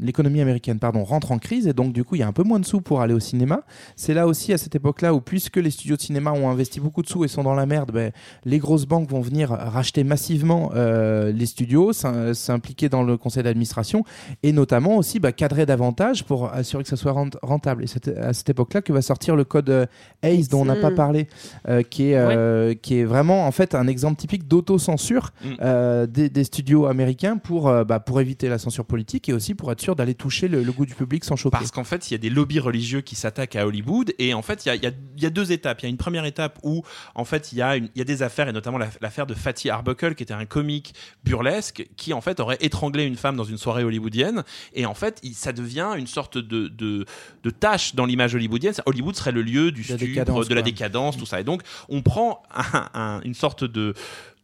l'économie 0.00 0.40
américaine 0.40 0.78
pardon, 0.78 1.04
rentre 1.04 1.32
en 1.32 1.38
crise, 1.38 1.66
et 1.66 1.72
donc 1.72 1.92
du 1.92 2.04
coup 2.04 2.14
il 2.14 2.18
y 2.20 2.22
a 2.22 2.28
un 2.28 2.32
peu 2.32 2.43
moins 2.44 2.60
de 2.60 2.64
sous 2.64 2.80
pour 2.80 3.00
aller 3.00 3.14
au 3.14 3.20
cinéma. 3.20 3.62
C'est 3.96 4.14
là 4.14 4.26
aussi 4.26 4.52
à 4.52 4.58
cette 4.58 4.74
époque-là 4.74 5.14
où 5.14 5.20
puisque 5.20 5.56
les 5.56 5.70
studios 5.70 5.96
de 5.96 6.00
cinéma 6.02 6.32
ont 6.32 6.48
investi 6.48 6.80
beaucoup 6.80 7.02
de 7.02 7.08
sous 7.08 7.24
et 7.24 7.28
sont 7.28 7.42
dans 7.42 7.54
la 7.54 7.66
merde, 7.66 7.90
ben, 7.92 8.12
les 8.44 8.58
grosses 8.58 8.86
banques 8.86 9.08
vont 9.10 9.20
venir 9.20 9.50
racheter 9.50 10.04
massivement 10.04 10.70
euh, 10.74 11.32
les 11.32 11.46
studios, 11.46 11.92
s'im- 11.92 12.34
s'impliquer 12.34 12.88
dans 12.88 13.02
le 13.02 13.16
conseil 13.16 13.42
d'administration 13.42 14.04
et 14.42 14.52
notamment 14.52 14.96
aussi 14.96 15.18
bah, 15.20 15.32
cadrer 15.32 15.66
davantage 15.66 16.24
pour 16.24 16.52
assurer 16.52 16.82
que 16.82 16.88
ça 16.88 16.96
soit 16.96 17.12
rent- 17.12 17.30
rentable. 17.42 17.84
Et 17.84 17.86
c'est 17.86 18.08
à 18.16 18.32
cette 18.32 18.50
époque-là 18.50 18.82
que 18.82 18.92
va 18.92 19.02
sortir 19.02 19.36
le 19.36 19.44
code 19.44 19.70
euh, 19.70 19.86
ACE 20.22 20.48
dont 20.48 20.60
on 20.62 20.64
n'a 20.66 20.76
pas 20.76 20.90
Mm. 20.90 20.94
parlé, 20.94 21.26
euh, 21.68 21.82
qui, 21.82 22.10
est, 22.10 22.16
euh, 22.16 22.74
qui 22.74 22.98
est 22.98 23.04
vraiment 23.04 23.46
en 23.46 23.50
fait 23.52 23.74
un 23.74 23.86
exemple 23.86 24.16
typique 24.16 24.46
d'autocensure 24.46 25.32
Mm. 25.44 25.48
euh, 25.62 26.06
des, 26.06 26.28
des 26.28 26.44
studios 26.44 26.86
américains 26.86 27.36
pour, 27.38 27.68
euh, 27.68 27.84
bah, 27.84 28.00
pour 28.00 28.20
éviter 28.20 28.48
la 28.48 28.58
censure 28.58 28.84
politique 28.84 29.28
et 29.28 29.32
aussi 29.32 29.54
pour 29.54 29.70
être 29.72 29.80
sûr 29.80 29.96
d'aller 29.96 30.14
toucher 30.14 30.48
le, 30.48 30.62
le 30.62 30.72
goût 30.72 30.86
du 30.86 30.94
public 30.94 31.24
sans 31.24 31.36
choquer. 31.36 31.56
Parce 31.58 31.70
qu'en 31.70 31.84
fait, 31.84 32.10
il 32.10 32.14
y 32.14 32.14
a 32.14 32.18
des 32.18 32.30
lobbies 32.34 32.58
religieux 32.60 33.00
qui 33.00 33.14
s'attaquent 33.14 33.56
à 33.56 33.66
Hollywood. 33.66 34.12
Et 34.18 34.34
en 34.34 34.42
fait, 34.42 34.66
il 34.66 34.68
y 34.68 34.72
a, 34.72 34.74
y 34.74 34.92
y 35.26 35.30
deux 35.30 35.52
étapes. 35.52 35.80
Il 35.80 35.84
y 35.84 35.86
a 35.86 35.90
une 35.90 35.96
première 35.96 36.24
étape 36.24 36.58
où, 36.62 36.82
en 37.14 37.24
fait, 37.24 37.52
il 37.52 37.58
y 37.58 37.62
a, 37.62 37.76
une- 37.76 37.88
y 37.94 38.00
a 38.00 38.04
des 38.04 38.22
affaires, 38.22 38.48
et 38.48 38.52
notamment 38.52 38.78
la- 38.78 38.90
l'affaire 39.00 39.26
de 39.26 39.34
Fatih 39.34 39.70
Arbuckle, 39.70 40.14
qui 40.14 40.22
était 40.22 40.34
un 40.34 40.44
comique 40.44 40.94
burlesque, 41.24 41.86
qui, 41.96 42.12
en 42.12 42.20
fait, 42.20 42.40
aurait 42.40 42.58
étranglé 42.60 43.04
une 43.04 43.16
femme 43.16 43.36
dans 43.36 43.44
une 43.44 43.58
soirée 43.58 43.84
hollywoodienne. 43.84 44.42
Et 44.74 44.84
en 44.86 44.94
fait, 44.94 45.18
il- 45.22 45.34
ça 45.34 45.52
devient 45.52 45.92
une 45.96 46.06
sorte 46.06 46.36
de, 46.38 46.68
de, 46.68 47.06
de 47.42 47.50
tâche 47.50 47.94
dans 47.94 48.04
l'image 48.06 48.34
hollywoodienne. 48.34 48.74
Hollywood 48.86 49.14
serait 49.16 49.32
le 49.32 49.42
lieu 49.42 49.70
du 49.72 49.82
De 49.82 49.88
la 49.88 49.96
stupre, 49.96 50.44
de 50.48 50.54
la 50.54 50.62
décadence, 50.62 51.16
tout 51.16 51.26
ça. 51.26 51.40
Et 51.40 51.44
donc, 51.44 51.62
on 51.88 52.02
prend 52.02 52.42
un- 52.54 52.88
un- 52.94 53.20
une 53.22 53.34
sorte 53.34 53.64
de 53.64 53.94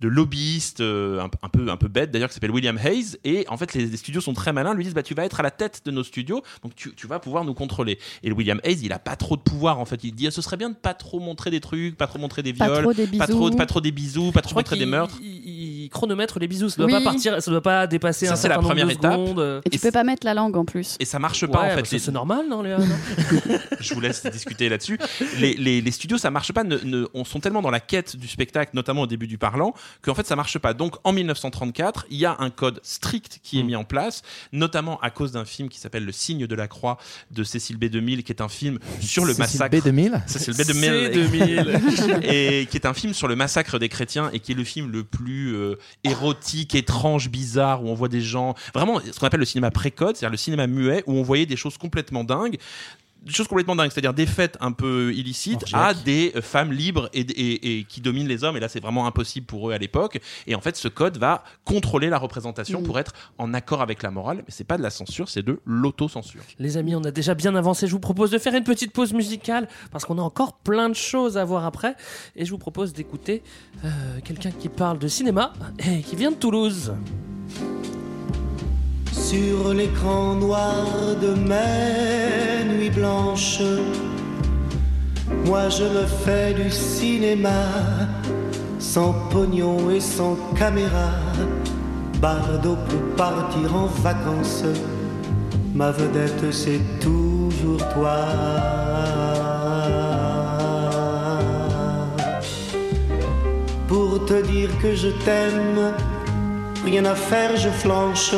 de 0.01 0.09
lobbyiste 0.09 0.81
euh, 0.81 1.21
un, 1.21 1.31
un 1.43 1.49
peu 1.49 1.71
un 1.71 1.77
peu 1.77 1.89
bête 1.89 2.11
d'ailleurs 2.11 2.29
qui 2.29 2.35
s'appelle 2.35 2.51
William 2.51 2.79
Hayes. 2.79 3.17
Et 3.25 3.45
en 3.49 3.57
fait 3.57 3.75
les, 3.75 3.87
les 3.87 3.97
studios 3.97 4.21
sont 4.21 4.33
très 4.35 4.53
malins. 4.53 4.75
Lui 4.75 4.85
disent 4.85 4.95
bah 4.95 5.03
tu 5.03 5.15
vas 5.15 5.25
être 5.25 5.41
à 5.41 5.43
la 5.43 5.51
tête 5.51 5.83
de 5.85 5.91
nos 5.91 6.03
studios 6.05 6.43
donc 6.63 6.75
tu, 6.75 6.95
tu 6.95 7.07
vas 7.07 7.19
pouvoir 7.19 7.45
nous 7.45 7.55
contrôler. 7.55 7.99
Et 8.23 8.29
le 8.29 8.35
William 8.35 8.61
Hayes 8.65 8.81
il 8.83 8.93
a 8.93 8.99
pas 8.99 9.17
trop 9.17 9.37
de 9.37 9.43
pouvoir 9.43 9.79
en 9.79 9.85
fait. 9.85 10.03
Il 10.05 10.13
dit 10.15 10.27
ah, 10.27 10.31
ce 10.31 10.43
serait 10.43 10.57
bien 10.57 10.71
de 10.71 10.75
pas 10.77 10.95
trop 10.95 11.21
montrer 11.21 11.51
des 11.51 11.61
trucs 11.61 11.97
pas 11.97 12.07
trop 12.07 12.19
montrer 12.19 12.43
des 12.43 12.53
Pas 12.53 12.67
viols 12.67 12.83
trop 12.83 12.93
des 12.95 13.07
pas 13.07 13.27
trop 13.27 13.47
bisous. 13.49 13.57
pas 13.57 13.67
trop 13.67 13.81
des 13.81 13.93
bisous 13.93 14.33
pas 14.33 14.43
trop 14.43 14.55
montrer 14.55 14.77
des 14.79 14.87
meurtres. 14.87 15.19
Il, 15.23 15.29
il 15.49 15.80
chronomètre 15.89 16.39
les 16.39 16.49
bisous, 16.49 16.68
ça 16.68 16.76
doit 16.76 16.87
Oui. 16.87 16.93
pas 16.93 17.01
partir, 17.01 17.41
ça 17.43 17.51
doit 17.51 17.62
pas 17.62 17.87
dépasser 17.87 18.26
Ça, 18.26 18.33
un 18.33 18.37
c'est 18.37 18.49
la 18.49 18.55
certain 18.57 18.62
nombre 18.62 18.68
première 18.68 18.87
de 18.87 18.93
étape. 18.93 19.12
secondes. 19.12 19.62
Et 19.64 19.70
tu 19.70 19.78
peux 19.78 19.91
pas 19.91 20.05
mettre 20.05 20.26
la 20.26 20.35
langue 20.35 20.57
en 20.57 20.64
plus. 20.64 20.97
et 21.01 21.05
ça 21.05 21.18
marche 21.18 21.47
pas 21.47 21.61
Ouais, 21.61 21.72
en 21.72 21.76
mais 21.76 21.83
fait 21.85 21.93
Les- 21.93 21.99
c'est 21.99 22.12
normal, 22.12 22.47
non, 22.49 22.62
Léa 22.62 22.78
non 22.78 22.87
je 23.81 23.95
vous 23.95 24.01
laisse 24.01 24.24
discuter 24.26 24.68
là-dessus. 24.68 24.99
Les, 25.39 25.55
les, 25.55 25.81
les 25.81 25.91
studios, 25.91 26.18
ça 26.18 26.31
marche 26.31 26.53
pas. 26.53 26.64
Ne, 26.64 26.76
ne- 26.85 27.07
on 27.14 27.24
sont 27.24 27.41
tellement 27.41 27.62
dans 27.62 27.70
la 27.70 27.81
quête 27.81 28.16
du 28.16 28.28
spectacle, 28.28 28.72
notamment 28.74 29.03
au 29.03 29.07
début 29.07 29.26
du 29.26 29.39
parlant, 29.39 29.72
qu'en 30.03 30.14
fait, 30.14 30.26
ça 30.26 30.37
marche 30.37 30.59
pas. 30.59 30.74
Donc, 30.74 30.97
en 31.05 31.12
1934, 31.12 32.07
il 32.11 32.18
y 32.18 32.26
a 32.26 32.37
un 32.41 32.51
code 32.51 32.81
strict 32.83 33.41
qui 33.43 33.59
est 33.61 33.62
mis 33.62 33.76
en 33.76 33.85
place, 33.85 34.22
notamment 34.53 34.99
à 35.01 35.11
cause 35.11 35.33
d'un 35.33 35.45
film 35.45 35.68
qui 35.68 35.78
s'appelle 35.78 36.05
Le 36.05 36.12
signe 36.12 36.47
de 36.47 36.55
la 36.55 36.68
croix 36.68 36.99
de 37.31 37.45
Cécile 37.45 37.76
B. 37.78 37.85
2000, 37.87 38.24
qui 38.24 38.33
est 38.33 38.41
un 38.43 38.49
film 38.49 38.78
sur 39.01 39.24
le 39.24 39.33
Cécile 39.35 39.61
massacre. 39.61 39.76
B. 39.78 39.85
2000 39.85 40.22
Cécile 40.26 40.55
B. 40.55 40.62
2000. 40.66 40.91
C2000. 41.31 42.20
et 42.24 42.66
qui 42.66 42.76
est 42.76 42.87
un 42.87 42.95
film 42.95 43.14
sur 43.14 43.28
le 43.28 43.37
massacre 43.37 43.78
des 43.78 43.89
chrétiens 43.89 44.31
et 44.33 44.41
qui 44.41 44.53
est 44.53 44.55
le 44.55 44.64
film 44.64 44.91
le 44.91 45.05
plus 45.05 45.55
euh, 45.55 45.70
érotique, 46.05 46.75
étrange, 46.75 47.29
bizarre, 47.29 47.85
où 47.85 47.89
on 47.89 47.95
voit 47.95 48.09
des 48.09 48.21
gens. 48.21 48.55
Vraiment, 48.75 49.01
ce 49.01 49.18
qu'on 49.18 49.27
appelle 49.27 49.41
le 49.41 49.47
cinéma 49.47 49.71
précoce, 49.71 50.18
c'est-à-dire 50.18 50.31
le 50.31 50.37
cinéma 50.37 50.66
muet, 50.66 51.03
où 51.07 51.14
on 51.14 51.23
voyait 51.23 51.47
des 51.47 51.57
choses 51.57 51.79
complètement 51.79 52.25
dingues 52.25 52.59
des 53.23 53.33
choses 53.33 53.49
complètement 53.49 53.77
dingues, 53.77 53.91
c'est-à-dire 53.93 54.14
des 54.14 54.27
fêtes 54.27 54.57
un 54.61 54.73
peu 54.73 55.12
illicites 55.14 55.64
à 55.75 55.93
des 55.95 56.33
euh, 56.37 56.41
femmes 56.43 56.73
libres 56.73 57.09
et, 57.12 57.21
et- 57.21 57.79
et 57.79 57.85
qui 57.85 58.01
dominent 58.01 58.27
les 58.29 58.45
hommes. 58.45 58.57
Et 58.57 58.61
là, 58.61 58.68
c'est 58.68 58.81
vraiment 58.81 59.07
impossible 59.07 59.47
pour 59.47 59.68
eux 59.68 59.73
à 59.75 59.79
l'époque. 59.79 60.21
Et 60.47 60.55
en 60.55 60.61
fait, 60.61 60.77
ce 60.77 60.89
code 60.89 61.18
va 61.18 61.45
contrôler 61.64 62.09
la 62.09 62.18
représentation 62.18 62.81
Mm. 62.81 62.85
pour 62.85 62.99
être 62.99 63.12
en 63.39 63.53
accord 63.53 63.83
avec 63.83 64.03
la 64.03 64.11
morale. 64.11 64.39
Mais 64.39 64.45
c'est 64.49 64.64
pas 64.64 64.79
de 64.79 64.83
la 64.83 64.91
censure, 64.91 65.29
c'est 65.29 65.43
de 65.43 65.61
l'autocensure. 65.66 66.41
Les 66.59 66.77
amis, 66.79 66.95
on 66.95 67.05
a 67.05 67.11
déjà 67.11 67.35
bien 67.35 67.55
avancé. 67.55 67.87
Je 67.87 67.93
vous 67.93 68.01
propose 68.01 68.31
de 68.31 68.39
faire 68.39 68.55
une 68.55 68.64
petite 68.64 68.93
pause 68.93 69.12
musicale 69.12 69.68
parce 69.93 70.05
qu'on 70.07 70.18
a 70.18 70.23
encore 70.23 70.55
plein 70.55 70.89
de 70.89 70.95
choses 70.95 71.37
à 71.37 71.45
voir 71.45 71.66
après. 71.66 71.97
Et 72.37 72.45
je 72.47 72.51
vous 72.51 72.59
propose 72.59 72.93
d'écouter 72.95 73.43
euh, 73.85 73.89
quelqu'un 74.25 74.51
qui 74.51 74.68
parle 74.71 74.99
de 74.99 75.09
cinéma 75.09 75.53
et 75.87 76.01
qui 76.01 76.16
vient 76.16 76.31
de 76.31 76.37
Toulouse. 76.37 76.95
Sur 79.13 79.75
l'écran 79.75 80.35
noir 80.35 80.87
de 81.21 81.35
mes 81.35 82.65
nuits 82.73 82.91
blanches, 82.91 83.63
moi 85.45 85.69
je 85.69 85.85
me 85.85 86.07
fais 86.25 86.55
du 86.55 86.71
cinéma, 86.71 87.65
sans 88.79 89.13
pognon 89.31 89.91
et 89.91 90.01
sans 90.01 90.37
caméra. 90.57 91.11
Bardo 92.21 92.77
peut 92.89 93.17
partir 93.17 93.75
en 93.75 93.87
vacances, 93.87 94.65
ma 95.75 95.91
vedette 95.91 96.53
c'est 96.53 96.81
toujours 97.01 97.87
toi. 97.95 98.17
Pour 103.89 104.25
te 104.25 104.41
dire 104.43 104.71
que 104.81 104.95
je 104.95 105.09
t'aime, 105.25 105.95
rien 106.85 107.05
à 107.05 107.15
faire, 107.15 107.57
je 107.57 107.71
flanche. 107.71 108.35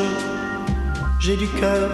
J'ai 1.25 1.37
du 1.37 1.47
cœur, 1.47 1.89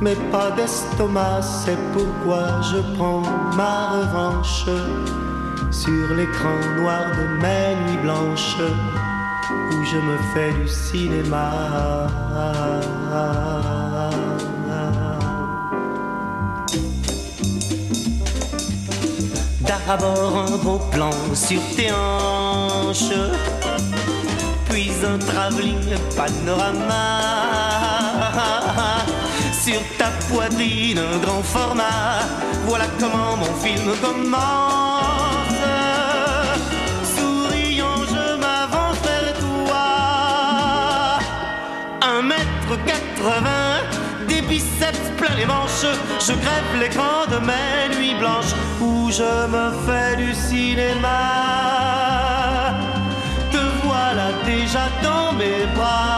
mais 0.00 0.16
pas 0.30 0.50
d'estomac, 0.52 1.42
c'est 1.42 1.76
pourquoi 1.92 2.62
je 2.62 2.78
prends 2.96 3.20
ma 3.54 3.90
revanche 3.90 4.64
sur 5.70 6.14
l'écran 6.16 6.56
noir 6.78 7.10
de 7.10 7.42
mes 7.42 7.76
nuits 7.84 8.02
blanches 8.02 8.56
où 9.70 9.84
je 9.84 9.98
me 9.98 10.16
fais 10.32 10.50
du 10.54 10.66
cinéma. 10.66 12.08
D'abord 19.60 20.46
un 20.48 20.56
beau 20.56 20.80
plan 20.90 21.10
sur 21.34 21.60
tes 21.76 21.92
hanches, 21.92 23.12
puis 24.70 24.90
un 25.04 25.18
travelling 25.18 25.98
panorama. 26.16 27.51
Sur 29.64 29.80
ta 29.98 30.08
poitrine, 30.28 31.00
grand 31.22 31.42
format, 31.42 32.20
voilà 32.66 32.86
comment 32.98 33.36
mon 33.36 33.54
film 33.62 33.92
commence. 34.00 35.62
Souriant, 37.14 38.00
je 38.14 38.36
m'avance 38.42 38.98
vers 39.04 39.32
toi. 39.44 39.86
Un 42.02 42.22
mètre 42.22 42.84
quatre-vingts, 42.86 43.82
des 44.28 44.42
biceps 44.42 45.10
plein 45.16 45.34
les 45.36 45.46
manches. 45.46 45.86
Je 46.18 46.32
grève 46.32 46.80
l'écran 46.80 47.26
de 47.30 47.38
mes 47.46 47.96
nuits 47.96 48.16
blanches 48.18 48.54
où 48.80 49.10
je 49.10 49.46
me 49.54 49.70
fais 49.86 50.16
du 50.16 50.34
cinéma. 50.34 51.20
Te 53.52 53.62
voilà 53.84 54.28
déjà 54.44 54.84
dans 55.02 55.32
mes 55.32 55.66
bras. 55.74 56.11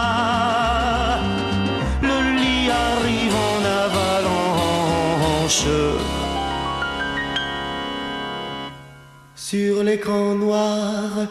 Sur 9.35 9.83
l'écran 9.83 10.35
noir 10.35 11.27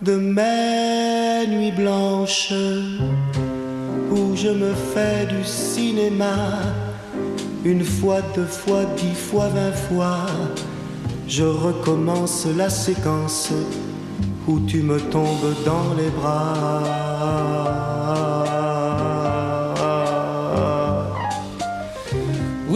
de 0.00 0.14
mes 0.14 1.46
nuits 1.48 1.72
blanches 1.72 2.52
où 4.10 4.36
je 4.36 4.48
me 4.48 4.72
fais 4.74 5.26
du 5.26 5.44
cinéma 5.44 6.36
une 7.64 7.84
fois, 7.84 8.20
deux 8.34 8.46
fois, 8.46 8.84
dix 8.96 9.14
fois, 9.14 9.48
vingt 9.48 9.72
fois. 9.72 10.26
Je 11.26 11.44
recommence 11.44 12.46
la 12.56 12.70
séquence 12.70 13.52
où 14.46 14.60
tu 14.60 14.82
me 14.82 14.98
tombes 14.98 15.54
dans 15.64 15.94
les 15.98 16.10
bras. 16.10 17.77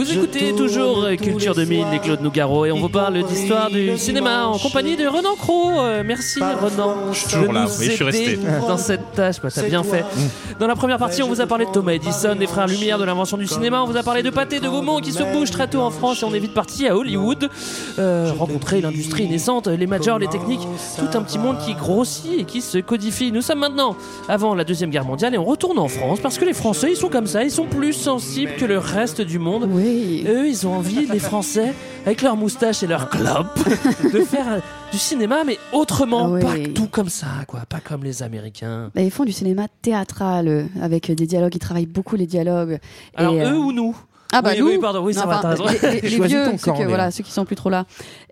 Vous 0.03 0.11
écoutez 0.11 0.53
toujours 0.53 1.07
Culture 1.21 1.55
2000 1.55 1.85
et 1.93 1.99
Claude 1.99 2.19
Nougaro 2.19 2.65
et 2.65 2.73
on 2.73 2.79
vous 2.81 2.89
parle 2.89 3.23
d'histoire 3.23 3.69
du 3.69 3.97
cinéma 3.97 4.47
en 4.47 4.57
compagnie 4.57 4.97
de 4.97 5.07
Renan 5.07 5.35
Cro. 5.37 5.79
Euh, 5.79 6.03
merci 6.05 6.41
Renan 6.41 7.13
suis 7.13 7.29
toujours 7.29 7.53
là, 7.53 7.67
oui, 7.79 7.85
je 7.85 7.91
suis 7.91 8.03
resté. 8.03 8.37
dans 8.67 8.75
cette 8.77 9.13
tâche. 9.13 9.37
Bah, 9.41 9.47
T'as 9.53 9.63
bien 9.63 9.81
fait. 9.81 10.03
Dans 10.59 10.67
la 10.67 10.75
première 10.75 10.97
partie, 10.97 11.23
on 11.23 11.29
vous 11.29 11.39
a 11.39 11.45
parlé 11.45 11.65
de 11.65 11.71
Thomas 11.71 11.93
Edison, 11.93 12.35
des 12.35 12.47
frères 12.47 12.67
Lumière, 12.67 12.99
de 12.99 13.05
l'invention 13.05 13.37
du 13.37 13.47
cinéma. 13.47 13.81
On 13.81 13.85
vous 13.85 13.95
a 13.95 14.03
parlé 14.03 14.23
de 14.23 14.29
Pâté 14.29 14.59
de 14.59 14.67
Gaumont 14.67 14.99
qui 14.99 15.13
se 15.13 15.23
bouge 15.23 15.51
très 15.51 15.69
tôt 15.69 15.79
en 15.79 15.89
France 15.89 16.21
et 16.21 16.25
on 16.25 16.33
est 16.33 16.39
vite 16.39 16.53
parti 16.53 16.85
à 16.85 16.97
Hollywood 16.97 17.49
euh, 17.97 18.33
rencontrer 18.37 18.81
l'industrie 18.81 19.29
naissante, 19.29 19.67
les 19.67 19.87
majors, 19.87 20.19
les 20.19 20.27
techniques, 20.27 20.67
tout 20.99 21.17
un 21.17 21.21
petit 21.21 21.39
monde 21.39 21.59
qui 21.65 21.75
grossit 21.75 22.39
et 22.41 22.43
qui 22.43 22.59
se 22.59 22.77
codifie. 22.79 23.31
Nous 23.31 23.41
sommes 23.41 23.59
maintenant 23.59 23.95
avant 24.27 24.53
la 24.53 24.65
deuxième 24.65 24.89
guerre 24.89 25.05
mondiale 25.05 25.33
et 25.33 25.37
on 25.37 25.45
retourne 25.45 25.79
en 25.79 25.87
France 25.87 26.19
parce 26.19 26.37
que 26.37 26.43
les 26.43 26.53
Français 26.53 26.91
ils 26.91 26.97
sont 26.97 27.09
comme 27.09 27.27
ça, 27.27 27.43
ils 27.43 27.51
sont 27.51 27.67
plus 27.67 27.93
sensibles 27.93 28.51
que 28.57 28.65
le 28.65 28.77
reste 28.79 29.21
du 29.21 29.39
monde. 29.39 29.69
Eux 30.27 30.47
ils 30.47 30.65
ont 30.67 30.73
envie, 30.75 31.05
les 31.07 31.19
Français, 31.19 31.73
avec 32.05 32.21
leur 32.21 32.35
moustache 32.35 32.83
et 32.83 32.87
leur 32.87 33.09
clope, 33.09 33.59
de 34.03 34.19
faire 34.21 34.47
euh, 34.53 34.59
du 34.91 34.97
cinéma 34.97 35.43
mais 35.45 35.57
autrement, 35.71 36.25
Ah 36.25 36.29
ouais. 36.29 36.41
pas 36.41 36.69
tout 36.73 36.87
comme 36.87 37.09
ça, 37.09 37.27
quoi, 37.47 37.61
pas 37.67 37.79
comme 37.79 38.03
les 38.03 38.23
Américains. 38.23 38.91
Bah, 38.95 39.01
ils 39.01 39.11
font 39.11 39.25
du 39.25 39.31
cinéma 39.31 39.67
théâtral 39.81 40.47
euh, 40.47 40.63
avec 40.81 41.11
des 41.11 41.27
dialogues. 41.27 41.55
Ils 41.55 41.59
travaillent 41.59 41.85
beaucoup 41.85 42.15
les 42.15 42.27
dialogues. 42.27 42.79
Alors 43.15 43.33
Et, 43.35 43.41
euh, 43.41 43.51
eux 43.51 43.57
ou 43.57 43.71
nous? 43.71 43.95
Ah 44.33 44.41
bah 44.41 44.51
Oui, 44.59 44.77
pardon, 44.81 45.03
oui, 45.05 45.13
ça 45.13 45.25
va, 45.25 45.37
enfin. 45.39 45.55
Les, 45.91 46.01
les 46.01 46.09
Choisis 46.17 46.35
vieux, 46.37 46.45
ton 46.51 46.57
ceux, 46.57 46.71
que- 46.73 46.87
voilà, 46.87 47.11
ceux 47.11 47.23
qui 47.23 47.31
sont 47.31 47.45
plus 47.45 47.55
trop 47.55 47.69
là. 47.69 47.85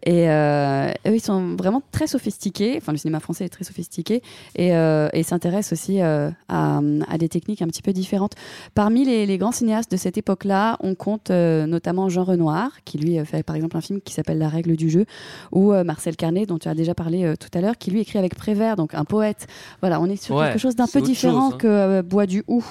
Et 0.04 0.30
euh, 0.30 0.90
eux, 1.08 1.14
ils 1.16 1.22
sont 1.22 1.56
vraiment 1.56 1.84
très 1.92 2.08
sophistiqués. 2.08 2.76
Enfin, 2.78 2.92
le 2.92 2.98
cinéma 2.98 3.20
français 3.20 3.46
est 3.46 3.50
très 3.50 3.64
sophistiqué 3.64 4.24
et, 4.56 4.76
euh, 4.76 5.10
et 5.14 5.22
s'intéresse 5.22 5.72
aussi 5.74 6.02
euh, 6.02 6.32
à, 6.50 6.80
à 7.08 7.18
des 7.20 7.30
techniques 7.30 7.62
un 7.62 7.68
petit 7.68 7.84
peu 7.84 7.94
différentes. 7.94 8.34
Parmi 8.74 9.06
les, 9.06 9.28
les 9.28 9.38
grands 9.38 9.52
cinéastes 9.52 9.92
de 9.92 9.98
cette 9.98 10.18
époque-là, 10.18 10.78
on 10.82 10.96
compte 10.96 11.30
euh, 11.30 11.68
notamment 11.68 12.10
Jean 12.10 12.24
Renoir, 12.24 12.72
qui 12.84 12.98
lui 12.98 13.20
euh, 13.20 13.26
fait 13.26 13.44
par 13.44 13.56
exemple 13.56 13.78
un 13.78 13.82
film 13.82 14.02
qui 14.02 14.14
s'appelle 14.14 14.40
La 14.40 14.50
règle 14.50 14.76
du 14.76 14.90
jeu, 14.90 15.06
ou 15.52 15.72
Marcel 15.84 16.16
Carnet, 16.16 16.48
dont 16.48 16.58
tu 16.58 16.68
as 16.68 16.74
déjà 16.74 16.96
parlé 16.96 17.34
tout 17.40 17.56
à 17.56 17.62
l'heure, 17.62 17.78
qui 17.78 17.92
lui 17.92 18.00
écrit 18.02 18.18
avec 18.18 18.34
Prévert, 18.36 18.76
donc 18.78 18.96
un 18.96 19.06
poète. 19.06 19.46
Voilà, 19.82 20.02
on 20.02 20.08
est 20.08 20.16
sur 20.22 20.36
Ouais, 20.36 20.48
quelque 20.48 20.60
chose 20.60 20.76
d'un 20.76 20.88
peu 20.88 21.02
différent 21.02 21.52
chose, 21.52 21.54
hein. 21.54 21.58
que 21.60 22.02
Bois 22.02 22.26
du 22.26 22.44
Hou. 22.48 22.66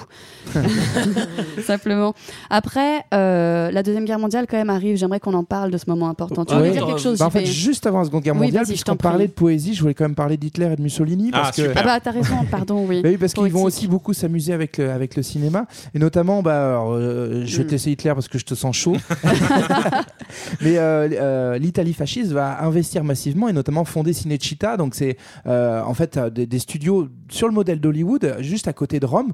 simplement. 1.65 2.13
Après, 2.49 3.03
euh, 3.21 3.71
la 3.71 3.83
deuxième 3.83 4.05
guerre 4.05 4.19
mondiale 4.19 4.45
quand 4.49 4.57
même 4.57 4.69
arrive. 4.69 4.97
J'aimerais 4.97 5.19
qu'on 5.19 5.33
en 5.33 5.43
parle 5.43 5.71
de 5.71 5.77
ce 5.77 5.85
moment 5.87 6.09
important. 6.09 6.43
Tu 6.45 6.53
Ouais. 6.53 6.59
voulais 6.59 6.71
dire 6.71 6.85
quelque 6.87 6.99
chose 7.01 7.19
Bah, 7.19 7.25
en 7.27 7.29
fait, 7.29 7.45
juste 7.45 7.85
avant 7.87 7.99
la 7.99 8.05
Seconde 8.05 8.23
Guerre 8.23 8.33
Oui, 8.35 8.47
mondiale, 8.47 8.65
je 8.65 8.71
puisqu'on 8.71 8.95
parlait 8.95 9.27
de 9.27 9.31
poésie, 9.31 9.73
je 9.73 9.81
voulais 9.81 9.93
quand 9.93 10.03
même 10.05 10.15
parler 10.15 10.37
d'Hitler 10.37 10.69
et 10.73 10.75
de 10.75 10.81
Mussolini. 10.81 11.31
Parce 11.31 11.55
que... 11.55 11.71
Ah 11.75 11.83
bah 11.83 11.99
t'as 12.03 12.11
raison, 12.11 12.35
pardon, 12.49 12.85
oui. 12.87 13.01
Bah 13.01 13.09
oui, 13.11 13.17
parce 13.17 13.33
qu'ils 13.33 13.51
vont 13.51 13.63
aussi 13.63 13.87
beaucoup 13.87 14.13
s'amuser 14.13 14.53
avec 14.53 14.77
le, 14.77 14.89
avec 14.91 15.15
le 15.15 15.23
cinéma. 15.23 15.65
Et 15.93 15.99
notamment, 15.99 16.41
bah, 16.41 16.69
alors, 16.69 16.93
euh, 16.93 17.43
je 17.45 17.57
vais 17.57 17.63
Mm. 17.63 17.67
te 17.67 17.71
laisser 17.71 17.91
Hitler 17.91 18.11
parce 18.13 18.27
que 18.27 18.37
je 18.39 18.45
te 18.45 18.55
sens 18.55 18.75
chaud. 18.75 18.95
Mais 20.61 20.77
euh, 20.77 21.09
euh, 21.11 21.57
l'Italie 21.57 21.93
fasciste 21.93 22.31
va 22.31 22.63
investir 22.63 23.03
massivement 23.03 23.47
et 23.47 23.53
notamment 23.53 23.85
fonder 23.85 24.13
Cinecittà. 24.13 24.77
Donc, 24.77 24.95
c'est 24.95 25.17
euh, 25.47 25.81
en 25.83 25.93
fait 25.93 26.17
euh, 26.17 26.29
des, 26.29 26.45
des 26.45 26.59
studios 26.59 27.07
sur 27.31 27.47
le 27.47 27.53
modèle 27.53 27.79
d'Hollywood, 27.79 28.37
juste 28.39 28.67
à 28.67 28.73
côté 28.73 28.99
de 28.99 29.05
Rome, 29.05 29.33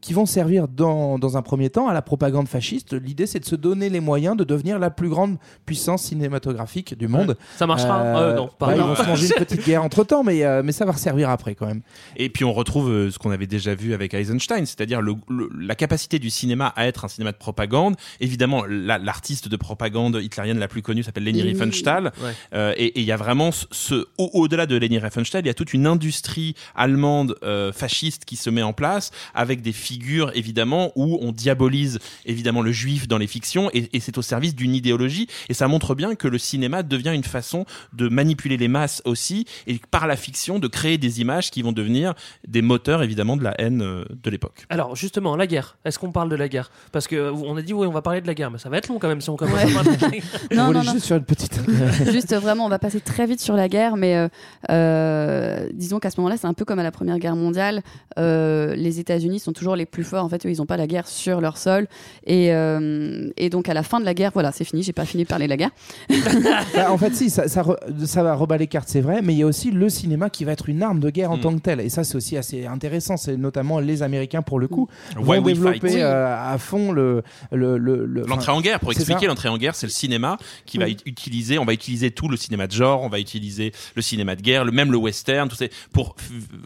qui 0.00 0.12
vont 0.12 0.26
servir 0.26 0.68
dans, 0.68 1.18
dans 1.18 1.36
un 1.36 1.42
premier 1.42 1.70
temps 1.70 1.88
à 1.88 1.94
la 1.94 2.02
propagande 2.02 2.48
fasciste. 2.48 2.92
L'idée, 2.92 3.26
c'est 3.26 3.40
de 3.40 3.44
se 3.44 3.56
donner 3.56 3.88
les 3.88 4.00
moyens 4.00 4.36
de 4.36 4.44
devenir 4.44 4.78
la 4.78 4.90
plus 4.90 5.08
grande 5.08 5.36
puissance 5.64 6.02
cinématographique 6.02 6.96
du 6.98 7.08
monde. 7.08 7.36
Ça 7.56 7.66
marchera 7.66 8.04
Euh, 8.04 8.36
non, 8.36 8.50
pardon. 8.58 8.74
ouais, 8.74 8.80
Ils 8.82 8.86
vont 8.88 8.96
se 8.96 9.08
manger 9.08 9.26
une 9.38 9.44
petite 9.46 9.64
guerre 9.64 9.84
entre 9.84 10.04
temps, 10.04 10.24
mais, 10.24 10.44
euh, 10.44 10.62
mais 10.64 10.72
ça 10.72 10.84
va 10.84 10.92
servir 10.94 11.30
après 11.30 11.54
quand 11.54 11.66
même. 11.66 11.82
Et 12.16 12.28
puis 12.28 12.44
on 12.44 12.52
retrouve 12.52 12.90
euh, 12.90 13.10
ce 13.10 13.18
qu'on 13.18 13.30
avait 13.30 13.46
déjà 13.46 13.74
vu 13.74 13.94
avec 13.94 14.12
Eisenstein, 14.14 14.66
c'est-à-dire 14.66 15.00
le- 15.00 15.14
le- 15.28 15.48
la 15.58 15.74
capacité 15.74 16.18
du 16.18 16.30
cinéma 16.30 16.72
à 16.76 16.86
être 16.86 17.04
un 17.04 17.08
cinéma 17.08 17.32
de 17.32 17.36
propagande. 17.36 17.94
Évidemment, 18.20 18.64
la- 18.68 18.98
l'artiste 18.98 19.48
de 19.48 19.56
propagande 19.56 20.18
hitlérienne 20.20 20.58
la 20.58 20.68
plus 20.68 20.82
connue 20.82 21.02
s'appelle 21.02 21.24
Leni. 21.24 21.42
Riefenstahl. 21.42 22.12
Ouais. 22.22 22.32
Euh, 22.54 22.72
et 22.76 22.98
il 23.00 23.06
y 23.06 23.12
a 23.12 23.16
vraiment 23.16 23.52
ce, 23.52 23.66
ce- 23.70 24.06
au- 24.18 24.30
au-delà 24.34 24.66
de 24.66 24.76
Leni 24.76 24.98
Riefenstahl, 24.98 25.42
il 25.44 25.46
y 25.46 25.50
a 25.50 25.54
toute 25.54 25.72
une 25.74 25.86
industrie 25.86 26.54
allemande 26.74 27.35
monde 27.36 27.48
euh, 27.48 27.72
fasciste 27.72 28.24
qui 28.24 28.36
se 28.36 28.50
met 28.50 28.62
en 28.62 28.72
place, 28.72 29.10
avec 29.34 29.62
des 29.62 29.72
figures 29.72 30.30
évidemment 30.34 30.92
où 30.96 31.18
on 31.20 31.32
diabolise 31.32 31.98
évidemment 32.24 32.62
le 32.62 32.72
juif 32.72 33.08
dans 33.08 33.18
les 33.18 33.26
fictions, 33.26 33.70
et, 33.72 33.88
et 33.92 34.00
c'est 34.00 34.18
au 34.18 34.22
service 34.22 34.54
d'une 34.54 34.74
idéologie. 34.74 35.28
Et 35.48 35.54
ça 35.54 35.68
montre 35.68 35.94
bien 35.94 36.14
que 36.14 36.28
le 36.28 36.38
cinéma 36.38 36.82
devient 36.82 37.12
une 37.14 37.24
façon 37.24 37.64
de 37.92 38.08
manipuler 38.08 38.56
les 38.56 38.68
masses 38.68 39.02
aussi, 39.04 39.46
et 39.66 39.80
par 39.90 40.06
la 40.06 40.16
fiction 40.16 40.58
de 40.58 40.68
créer 40.68 40.98
des 40.98 41.20
images 41.20 41.50
qui 41.50 41.62
vont 41.62 41.72
devenir 41.72 42.14
des 42.46 42.62
moteurs 42.62 43.02
évidemment 43.02 43.36
de 43.36 43.44
la 43.44 43.54
haine 43.60 43.82
euh, 43.82 44.04
de 44.22 44.30
l'époque. 44.30 44.64
Alors 44.68 44.96
justement, 44.96 45.36
la 45.36 45.46
guerre. 45.46 45.76
Est-ce 45.84 45.98
qu'on 45.98 46.12
parle 46.12 46.28
de 46.28 46.36
la 46.36 46.48
guerre? 46.48 46.70
Parce 46.92 47.06
que 47.06 47.16
euh, 47.16 47.32
on 47.32 47.56
a 47.56 47.62
dit 47.62 47.72
oui, 47.72 47.86
on 47.86 47.92
va 47.92 48.02
parler 48.02 48.20
de 48.20 48.26
la 48.26 48.34
guerre, 48.34 48.50
mais 48.50 48.58
ça 48.58 48.68
va 48.68 48.78
être 48.78 48.88
long 48.88 48.98
quand 48.98 49.08
même 49.08 49.20
si 49.20 49.30
on 49.30 49.36
commence 49.36 49.58
à 49.58 49.68
parler 49.68 49.96
de 49.96 50.02
la 50.02 50.08
guerre. 50.08 50.22
Non, 50.56 50.62
On 50.62 50.66
voulait 50.66 50.78
non, 50.78 50.84
non. 50.84 50.92
juste 50.92 51.06
faire 51.06 51.16
une 51.16 51.24
petite. 51.24 51.60
Juste 52.12 52.34
vraiment, 52.34 52.66
on 52.66 52.68
va 52.68 52.78
passer 52.78 53.00
très 53.00 53.26
vite 53.26 53.40
sur 53.40 53.54
la 53.54 53.68
guerre, 53.68 53.96
mais 53.96 54.16
euh, 54.16 54.28
euh, 54.70 55.68
disons 55.72 55.98
qu'à 55.98 56.10
ce 56.10 56.20
moment-là, 56.20 56.36
c'est 56.36 56.46
un 56.46 56.54
peu 56.54 56.64
comme 56.64 56.78
à 56.78 56.82
la 56.82 56.90
Première 56.90 57.18
Guerre 57.18 57.25
mondiale. 57.34 57.82
Euh, 58.18 58.74
les 58.76 59.00
États-Unis 59.00 59.40
sont 59.40 59.52
toujours 59.52 59.74
les 59.76 59.84
plus 59.86 60.04
forts. 60.04 60.24
En 60.24 60.28
fait, 60.28 60.46
eux, 60.46 60.50
ils 60.50 60.58
n'ont 60.58 60.66
pas 60.66 60.76
la 60.76 60.86
guerre 60.86 61.08
sur 61.08 61.40
leur 61.40 61.58
sol. 61.58 61.86
Et, 62.26 62.52
euh, 62.52 63.28
et 63.36 63.50
donc, 63.50 63.68
à 63.68 63.74
la 63.74 63.82
fin 63.82 63.98
de 64.00 64.04
la 64.04 64.14
guerre, 64.14 64.30
voilà, 64.32 64.52
c'est 64.52 64.64
fini. 64.64 64.82
J'ai 64.82 64.92
pas 64.92 65.04
fini 65.04 65.24
de 65.24 65.28
parler 65.28 65.46
de 65.46 65.50
la 65.50 65.56
guerre. 65.56 65.70
Bah, 66.74 66.90
en 66.92 66.98
fait, 66.98 67.14
si, 67.14 67.30
ça, 67.30 67.48
ça, 67.48 67.62
re- 67.62 68.04
ça 68.06 68.22
va 68.22 68.34
rebattre 68.34 68.60
les 68.60 68.66
cartes, 68.66 68.88
c'est 68.88 69.00
vrai, 69.00 69.20
mais 69.22 69.32
il 69.34 69.38
y 69.38 69.42
a 69.42 69.46
aussi 69.46 69.70
le 69.70 69.88
cinéma 69.88 70.30
qui 70.30 70.44
va 70.44 70.52
être 70.52 70.68
une 70.68 70.82
arme 70.82 71.00
de 71.00 71.10
guerre 71.10 71.30
en 71.30 71.36
Mm. 71.36 71.40
tant 71.40 71.54
que 71.54 71.60
tel. 71.60 71.80
Et 71.80 71.88
ça, 71.88 72.04
c'est 72.04 72.16
aussi 72.16 72.36
assez 72.36 72.66
intéressant. 72.66 73.16
C'est 73.16 73.36
notamment 73.36 73.80
les 73.80 74.02
Américains, 74.02 74.42
pour 74.42 74.58
le 74.58 74.68
coup, 74.68 74.88
Why 75.16 75.22
vont 75.38 75.44
we 75.44 75.54
développer 75.54 75.88
fight. 75.88 75.96
euh, 76.02 76.52
à 76.52 76.58
fond 76.58 76.92
le. 76.92 77.22
le, 77.52 77.78
le- 77.78 78.04
le- 78.06 78.24
L'entrée 78.26 78.52
en 78.52 78.60
guerre, 78.60 78.80
pour 78.80 78.92
expliquer 78.92 79.26
l'entrée 79.26 79.48
en 79.48 79.58
guerre, 79.58 79.74
c'est 79.74 79.86
le 79.86 79.92
cinéma 79.92 80.36
qui 80.66 80.78
va 80.78 80.88
ut- 80.88 80.96
utiliser, 81.06 81.58
on 81.58 81.64
va 81.64 81.72
utiliser 81.72 82.10
tout 82.10 82.28
le 82.28 82.36
cinéma 82.36 82.66
de 82.66 82.72
genre, 82.72 83.02
on 83.02 83.08
va 83.08 83.18
utiliser 83.20 83.72
le 83.94 84.02
cinéma 84.02 84.36
de 84.36 84.42
guerre, 84.42 84.64
le, 84.64 84.72
même 84.72 84.90
le 84.92 84.98
western, 84.98 85.48
tout 85.48 85.56
ça, 85.56 85.66
pour 85.92 86.16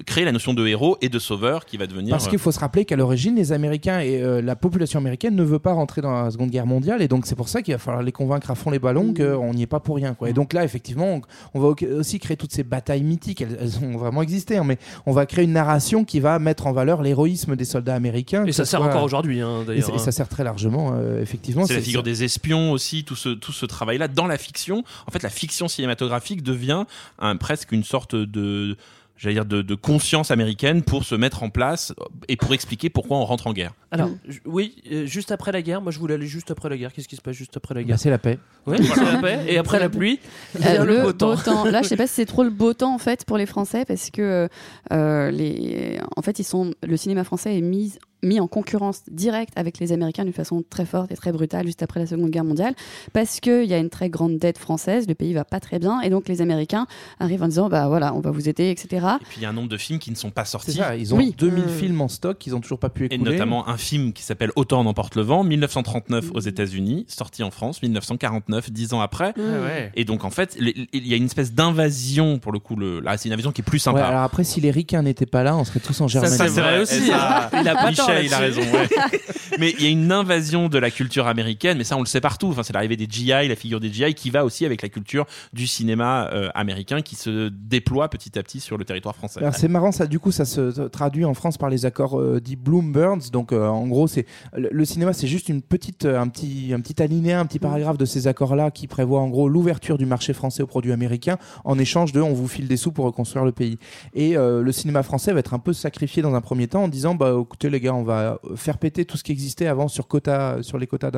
créer 0.07 0.25
la 0.25 0.33
notion 0.33 0.50
de 0.55 0.67
héros 0.67 0.97
et 1.01 1.09
de 1.09 1.19
sauveur 1.19 1.65
qui 1.65 1.77
va 1.77 1.87
devenir. 1.87 2.11
Parce 2.11 2.29
qu'il 2.29 2.39
faut 2.39 2.53
se 2.53 2.59
rappeler 2.61 2.85
qu'à 2.85 2.97
l'origine, 2.97 3.37
les 3.37 3.53
Américains 3.53 4.01
et 4.01 4.23
euh, 4.23 4.41
la 4.43 4.57
population 4.57 4.99
américaine 4.99 5.35
ne 5.35 5.43
veut 5.43 5.59
pas 5.59 5.73
rentrer 5.73 6.01
dans 6.01 6.13
la 6.25 6.31
Seconde 6.31 6.51
Guerre 6.51 6.67
mondiale, 6.67 7.03
et 7.03 7.09
donc 7.09 7.27
c'est 7.27 7.35
pour 7.37 7.49
ça 7.49 7.63
qu'il 7.63 7.75
va 7.75 7.79
falloir 7.79 8.03
les 8.03 8.13
convaincre 8.13 8.51
à 8.51 8.55
fond 8.55 8.71
les 8.71 8.79
ballons 8.79 9.13
qu'on 9.15 9.55
n'y 9.55 9.63
est 9.63 9.67
pas 9.67 9.81
pour 9.81 9.97
rien. 9.97 10.15
Quoi. 10.15 10.31
Et 10.31 10.33
donc 10.33 10.53
là, 10.53 10.65
effectivement, 10.65 11.15
on, 11.15 11.21
on 11.55 11.61
va 11.61 11.69
au- 11.69 11.99
aussi 11.99 12.19
créer 12.19 12.37
toutes 12.37 12.53
ces 12.53 12.63
batailles 12.65 13.03
mythiques. 13.03 13.41
Elles, 13.43 13.59
elles 13.61 13.79
ont 13.85 13.97
vraiment 13.99 14.23
existé, 14.23 14.57
hein, 14.57 14.65
mais 14.65 14.79
on 15.07 15.13
va 15.13 15.27
créer 15.27 15.45
une 15.45 15.53
narration 15.53 16.05
qui 16.05 16.21
va 16.21 16.39
mettre 16.39 16.67
en 16.67 16.73
valeur 16.73 17.03
l'héroïsme 17.03 17.57
des 17.57 17.65
soldats 17.65 17.95
américains. 17.95 18.45
Et 18.47 18.53
ça 18.53 18.65
sert 18.65 18.81
soit- 18.81 18.89
encore 18.89 19.05
aujourd'hui, 19.05 19.41
hein, 19.41 19.63
Et, 19.63 19.67
d'ailleurs. 19.67 19.95
et 19.95 19.99
ça 19.99 20.13
sert 20.13 20.29
très 20.29 20.45
largement, 20.45 20.93
euh, 20.95 21.21
effectivement. 21.23 21.65
C'est 21.67 21.75
la 21.75 21.81
figure 21.81 22.03
des 22.03 22.25
espions 22.25 22.73
aussi, 22.73 23.05
tout 23.05 23.17
ce, 23.17 23.29
tout 23.31 23.53
ce 23.53 23.67
travail-là 23.67 24.09
dans 24.09 24.27
la 24.27 24.39
fiction. 24.39 24.85
En 25.07 25.11
fait, 25.11 25.23
la 25.23 25.31
fiction 25.31 25.69
cinématographique 25.69 26.43
devient 26.43 26.85
un, 27.19 27.37
presque 27.37 27.73
une 27.73 27.85
sorte 27.85 28.15
de, 28.15 28.77
j'allais 29.23 29.35
dire, 29.35 29.45
de, 29.45 29.61
de 29.61 29.75
conscience 29.75 30.31
américaine 30.31 30.83
pour 30.83 31.05
se 31.05 31.15
mettre 31.15 31.43
en 31.43 31.51
place 31.51 31.93
et 32.29 32.37
pour 32.37 32.55
expliquer 32.55 32.89
pourquoi 32.89 33.19
on 33.19 33.25
rentre 33.27 33.47
en 33.47 33.53
guerre. 33.53 33.75
Alors, 33.91 34.09
ju- 34.27 34.41
oui, 34.47 34.77
euh, 34.91 35.05
juste 35.05 35.31
après 35.31 35.53
la 35.53 35.61
guerre, 35.61 35.83
moi 35.83 35.93
je 35.93 35.99
voulais 35.99 36.15
aller 36.15 36.27
juste 36.27 36.51
après 36.51 36.69
la 36.71 36.77
guerre. 36.79 36.93
Qu'est-ce 36.93 37.07
qui 37.09 37.17
se 37.17 37.21
passe 37.21 37.37
juste 37.37 37.57
après 37.57 37.75
la 37.75 37.83
Bah, 37.83 37.89
guerre? 37.89 37.99
c'est 37.99 38.09
la 38.11 38.19
paix. 38.19 38.39
Oui, 38.67 38.79
c'est 38.83 39.05
la 39.05 39.19
paix. 39.21 39.45
Et 39.47 39.59
après 39.59 39.79
la 39.79 39.91
pluie, 39.91 40.19
Euh, 40.57 40.85
le 40.85 40.97
le 40.97 41.03
beau 41.03 41.13
temps. 41.13 41.65
Là, 41.65 41.83
je 41.83 41.89
sais 41.89 41.97
pas 41.97 42.07
si 42.07 42.15
c'est 42.15 42.27
trop 42.27 42.45
le 42.45 42.51
beau 42.51 42.73
temps 42.73 42.95
en 42.95 42.99
fait 42.99 43.25
pour 43.27 43.37
les 43.37 43.47
Français 43.47 43.85
parce 43.85 44.11
que 44.11 44.49
euh, 44.93 45.31
les, 45.31 45.99
en 46.17 46.23
fait, 46.23 46.39
ils 46.39 46.45
sont, 46.45 46.73
le 46.83 46.97
cinéma 46.97 47.23
français 47.25 47.57
est 47.57 47.61
mis 47.61 47.99
mis 48.23 48.41
en 48.41 48.47
concurrence 48.47 49.03
directe 49.11 49.53
avec 49.57 49.79
les 49.79 49.93
Américains 49.93 50.25
d'une 50.25 50.33
façon 50.33 50.63
très 50.69 50.85
forte 50.85 51.11
et 51.11 51.17
très 51.17 51.33
brutale 51.33 51.67
juste 51.67 51.83
après 51.83 52.01
la 52.01 52.07
Seconde 52.07 52.31
Guerre 52.31 52.45
mondiale 52.45 52.75
parce 53.13 53.41
qu'il 53.41 53.65
y 53.65 53.75
a 53.75 53.79
une 53.79 53.91
très 53.91 54.11
grande 54.11 54.39
dette 54.39 54.59
française, 54.59 55.07
le 55.09 55.15
pays 55.15 55.33
va 55.33 55.45
pas 55.45 55.61
très 55.61 55.79
bien 55.79 56.01
et 56.03 56.11
donc 56.11 56.29
les 56.29 56.43
Américains 56.43 56.87
arrivent 57.19 57.43
en 57.43 57.49
disant 57.49 57.69
bah 57.69 57.89
voilà 57.89 58.15
on 58.15 58.21
va 58.21 58.31
vous 58.31 58.49
aider 58.49 58.69
etc. 58.71 59.07
Et 59.21 59.25
puis 59.25 59.39
il 59.39 59.43
y 59.43 59.47
a 59.47 59.49
un 59.51 59.53
nombre 59.53 59.69
de 59.69 59.77
films 59.77 59.99
qui 59.99 60.11
ne 60.11 60.17
sont 60.17 60.31
pas 60.31 60.45
sortis. 60.45 60.73
Ça, 60.73 60.97
ils 60.97 61.15
ont 61.15 61.19
Oui. 61.19 61.35
2000 61.39 61.65
Mm. 61.65 61.69
films 61.69 62.01
en 62.01 62.09
stock 62.09 62.39
qu'ils 62.39 62.53
n'ont 62.53 62.61
toujours 62.61 62.79
pas 62.79 62.89
pu 62.91 63.05
Et 63.07 63.15
écouler. 63.15 63.33
notamment 63.33 63.69
un 63.69 63.77
film 63.77 64.13
qui 64.13 64.23
s'appelle 64.23 64.51
Autant 64.57 64.81
en 64.81 64.87
emporte 64.87 65.17
le 65.17 65.23
vent, 65.23 65.43
1939 65.45 66.31
aux 66.35 66.41
États-Unis, 66.41 67.05
sorti 67.09 67.43
en 67.43 67.51
France 67.51 67.83
1949, 67.83 68.71
dix 68.71 68.93
ans 68.95 69.01
après. 69.01 69.33
Ah 69.37 69.41
ouais. 69.41 69.93
Et 69.95 70.05
donc 70.05 70.25
en 70.25 70.31
fait, 70.31 70.57
il 70.61 71.07
y 71.07 71.13
a 71.13 71.17
une 71.17 71.25
espèce 71.27 71.53
d'invasion 71.53 72.39
pour 72.39 72.53
le 72.53 72.59
coup. 72.59 72.77
Le, 72.77 73.01
là, 73.01 73.17
c'est 73.17 73.29
une 73.29 73.33
invasion 73.33 73.53
qui 73.53 73.61
est 73.61 73.65
plus 73.65 73.77
Ouais, 73.77 73.93
sympa. 73.93 74.05
alors 74.05 74.23
après, 74.23 74.45
si 74.45 74.61
les 74.61 74.71
ricains 74.71 75.03
n'étaient 75.03 75.27
pas 75.27 75.43
là, 75.43 75.57
on 75.57 75.65
serait 75.65 75.81
tous 75.81 75.99
en 76.01 76.09
Germanie. 76.09 76.37
c'est 76.37 76.49
vrai 76.49 76.81
aussi. 76.81 77.07
Il 77.07 77.13
a 77.13 77.75
pas 77.75 77.93
Michel, 78.11 78.27
il 78.27 78.35
a 78.35 78.39
raison. 78.39 78.61
ouais. 78.61 78.89
mais 79.59 79.75
il 79.79 79.85
y 79.85 79.87
a 79.87 79.91
une 79.91 80.13
invasion 80.13 80.69
de 80.69 80.79
la 80.79 80.91
culture 80.91 81.27
américaine, 81.27 81.79
mais 81.79 81.85
ça 81.85 81.97
on 81.97 82.01
le 82.01 82.07
sait 82.07 82.21
partout. 82.21 82.49
Enfin, 82.49 82.63
c'est 82.63 82.73
l'arrivée 82.73 82.97
des 82.97 83.07
GI, 83.09 83.27
la 83.27 83.57
figure 83.57 83.81
des 83.81 83.93
GI, 83.93 84.15
qui 84.15 84.31
va 84.31 84.45
aussi 84.45 84.65
avec 84.65 84.83
la 84.83 84.89
culture 84.89 85.27
du 85.53 85.67
cinéma 85.67 86.31
euh, 86.33 86.49
américain 86.55 87.03
qui 87.03 87.17
se 87.17 87.49
déploie 87.49 88.09
petit 88.09 88.39
à 88.39 88.43
petit 88.43 88.61
sur 88.61 88.79
le 88.79 88.85
territoire 88.85 89.15
français. 89.15 89.41
Alors, 89.41 89.55
c'est 89.55 89.69
marrant, 89.69 89.93
ça, 89.93 90.07
du 90.07 90.19
coup, 90.19 90.33
ça 90.33 90.45
se 90.45 90.89
traduit 90.89 91.25
en 91.25 91.35
France 91.35 91.59
par 91.59 91.71
les 91.71 91.87
accords 91.87 92.21
euh, 92.21 92.41
dits 92.41 92.57
Bloombergs. 92.57 93.31
Donc, 93.31 93.53
euh, 93.53 93.67
en 93.67 93.87
gros, 93.87 94.07
c'est 94.07 94.27
le, 94.57 94.69
le 94.71 94.85
cinéma, 94.85 95.13
c'est 95.13 95.27
juste 95.27 95.49
une 95.49 95.63
petite, 95.63 96.05
euh, 96.05 96.21
un 96.21 96.29
petit, 96.29 96.73
un 96.75 96.81
petit 96.81 97.03
alinéa, 97.03 97.41
un 97.41 97.47
petit 97.47 97.59
paragraphe 97.59 97.99
de 97.99 98.05
ces 98.05 98.27
accords-là 98.27 98.71
qui 98.71 98.87
prévoit 98.87 99.21
en 99.21 99.29
gros 99.29 99.49
l'ouverture 99.49 99.99
du 99.99 100.07
marché 100.07 100.33
français 100.33 100.63
aux 100.63 100.67
produits 100.67 100.93
américains 100.93 101.39
en 101.65 101.79
échange 101.79 102.13
de, 102.13 102.21
on 102.21 102.33
vous 102.33 102.49
file 102.49 102.69
des 102.69 102.77
sous 102.77 102.93
pour 102.93 103.05
reconstruire 103.05 103.45
le 103.45 103.53
pays. 103.53 103.79
Et 104.15 104.37
euh, 104.37 104.63
le 104.63 104.73
cinéma 104.73 105.03
français 105.03 105.33
va 105.33 105.41
être 105.41 105.55
un 105.55 105.59
peu 105.59 105.73
sacrifié 105.73 106.23
dans 106.23 106.35
un 106.35 106.41
premier 106.41 106.67
temps 106.67 106.85
en 106.85 106.89
disant, 106.89 107.15
bah, 107.15 107.35
écoutez 107.41 107.71
les 107.71 107.81
gars, 107.81 107.95
on 108.01 108.05
va 108.05 108.39
faire 108.57 108.79
péter 108.79 109.05
tout 109.05 109.17
ce 109.17 109.23
qui 109.25 109.33
existait 109.33 109.67
avant 109.67 109.89
sur 109.89 110.09
quota, 110.09 110.59
sur 110.63 110.79
les 110.79 110.87
quotas 110.87 111.11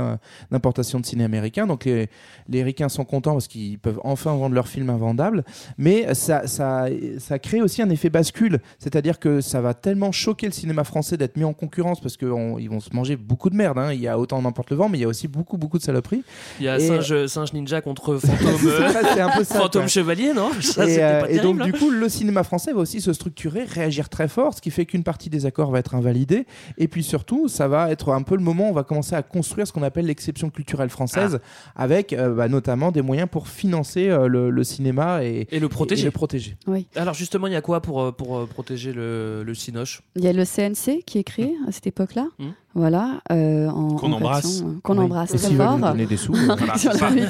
d'importation 0.51 1.01
de 1.01 1.07
ciné 1.07 1.24
américain. 1.24 1.66
Donc, 1.66 1.85
les, 1.85 2.09
les 2.49 2.62
ricains 2.62 2.89
sont 2.89 3.05
contents 3.05 3.33
parce 3.33 3.49
qu'ils 3.49 3.78
peuvent 3.78 4.01
enfin 4.05 4.35
vendre 4.35 4.55
leurs 4.55 4.68
films 4.68 4.91
invendables. 4.91 5.45
Mais 5.78 6.12
ça, 6.14 6.47
ça, 6.47 6.87
ça 7.18 7.39
crée 7.39 7.61
aussi 7.62 7.83
un 7.83 7.91
effet 7.91 8.11
bascule, 8.11 8.61
c'est-à-dire 8.78 9.18
que 9.18 9.41
ça 9.41 9.61
va 9.61 9.74
tellement 9.74 10.12
choquer 10.12 10.47
le 10.47 10.53
cinéma 10.53 10.85
français 10.85 11.16
d'être 11.16 11.37
mis 11.37 11.45
en 11.45 11.53
concurrence 11.53 12.01
parce 12.01 12.16
qu'ils 12.16 12.28
vont 12.28 12.80
se 12.80 12.91
manger 12.95 13.16
beaucoup 13.16 13.51
de 13.51 13.57
merde. 13.57 13.78
hein. 13.78 13.93
Il 13.93 14.01
y 14.01 14.09
a 14.09 14.18
autant 14.18 14.41
n'importe 14.43 14.70
le 14.70 14.76
vent, 14.76 14.89
mais 14.89 14.99
il 14.99 15.03
y 15.03 15.05
a 15.05 15.09
aussi 15.09 15.28
beaucoup, 15.28 15.57
beaucoup 15.59 15.78
de 15.78 15.83
saloperies. 15.83 16.24
Il 16.59 16.66
y 16.66 16.68
a 16.68 16.78
Et- 16.78 16.87
singe, 16.87 17.26
singe 17.26 17.53
ninja 17.53 17.80
contre 17.80 18.16
fantôme, 18.18 18.66
euh, 18.66 18.89
ça, 18.93 19.01
c'est 19.14 19.20
un 19.20 19.30
peu 19.30 19.45
ça, 19.45 19.61
fantôme 19.61 19.89
chevalier, 19.89 20.33
non? 20.35 20.51
Ça, 20.61 20.87
et, 20.89 20.99
euh, 21.03 21.20
pas 21.22 21.30
et 21.30 21.39
donc 21.39 21.62
du 21.62 21.70
hein. 21.70 21.78
coup 21.78 21.91
le 21.91 22.09
cinéma 22.09 22.43
français 22.43 22.72
va 22.72 22.80
aussi 22.80 23.01
se 23.01 23.12
structurer, 23.12 23.64
réagir 23.64 24.09
très 24.09 24.28
fort, 24.28 24.55
ce 24.55 24.61
qui 24.61 24.70
fait 24.70 24.87
qu'une 24.87 25.05
partie 25.05 25.30
des 25.30 25.47
accords 25.47 25.70
va 25.70 25.78
être 25.78 25.95
invalidée 25.95 26.47
et 26.79 26.89
puis 26.89 27.03
surtout 27.03 27.49
ça 27.49 27.68
va 27.68 27.91
être 27.91 28.12
un 28.12 28.23
peu 28.23 28.37
le 28.37 28.43
moment 28.43 28.66
où 28.66 28.70
on 28.70 28.75
va 28.75 28.83
commencer 28.85 29.14
à 29.14 29.23
construire 29.23 29.66
ce 29.66 29.73
qu'on 29.73 29.83
appelle 29.83 30.07
l'exception 30.07 30.51
culturelle 30.51 30.89
française 30.91 31.41
avec 31.77 32.12
euh, 32.12 32.35
bah, 32.35 32.49
notamment 32.49 32.93
des 32.93 33.03
moyens 33.03 33.29
pour 33.31 33.49
financer 33.49 34.09
euh, 34.09 34.27
le, 34.29 34.51
le 34.51 34.64
cinéma 34.64 35.25
et, 35.25 35.47
Et 35.51 35.61
le 35.61 35.68
protéger. 35.68 36.03
et 36.03 36.05
le 36.07 36.11
protéger. 36.11 36.57
Oui. 36.66 36.87
Alors 36.97 37.14
justement, 37.14 37.47
il 37.47 37.53
y 37.53 37.57
a 37.57 37.61
quoi 37.62 37.81
pour, 37.81 38.01
euh, 38.01 38.12
pour 38.12 38.47
protéger 38.49 38.93
le, 38.93 39.43
le 39.45 39.55
cinoche? 39.55 40.03
Il 40.16 40.25
y 40.25 40.29
a 40.29 40.33
le 40.33 40.45
CNC 40.45 41.03
qui 41.05 41.18
est 41.18 41.25
créé 41.25 41.55
à 41.68 41.73
cette 41.73 41.87
époque-là. 41.87 42.29
Mm. 42.39 42.45
Voilà, 42.75 43.20
euh, 43.31 43.68
en, 43.68 43.97
Qu'on 43.97 44.12
en 44.12 44.16
embrasse. 44.16 44.45
version, 44.45 44.68
euh, 44.68 44.81
qu'on 44.83 44.99
Oui. 44.99 45.05
embrasse 45.05 45.37
fort. 45.55 45.79
nous 45.95 46.07
des 46.07 46.16
sous, 46.16 46.35
euh, 46.37 46.55
Voilà, 46.57 46.77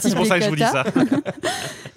c'est 0.00 0.14
pour 0.14 0.26
ça 0.26 0.38
que 0.38 0.44
je 0.44 0.50
vous 0.50 0.56
dis 0.56 0.62
ça. 0.62 0.84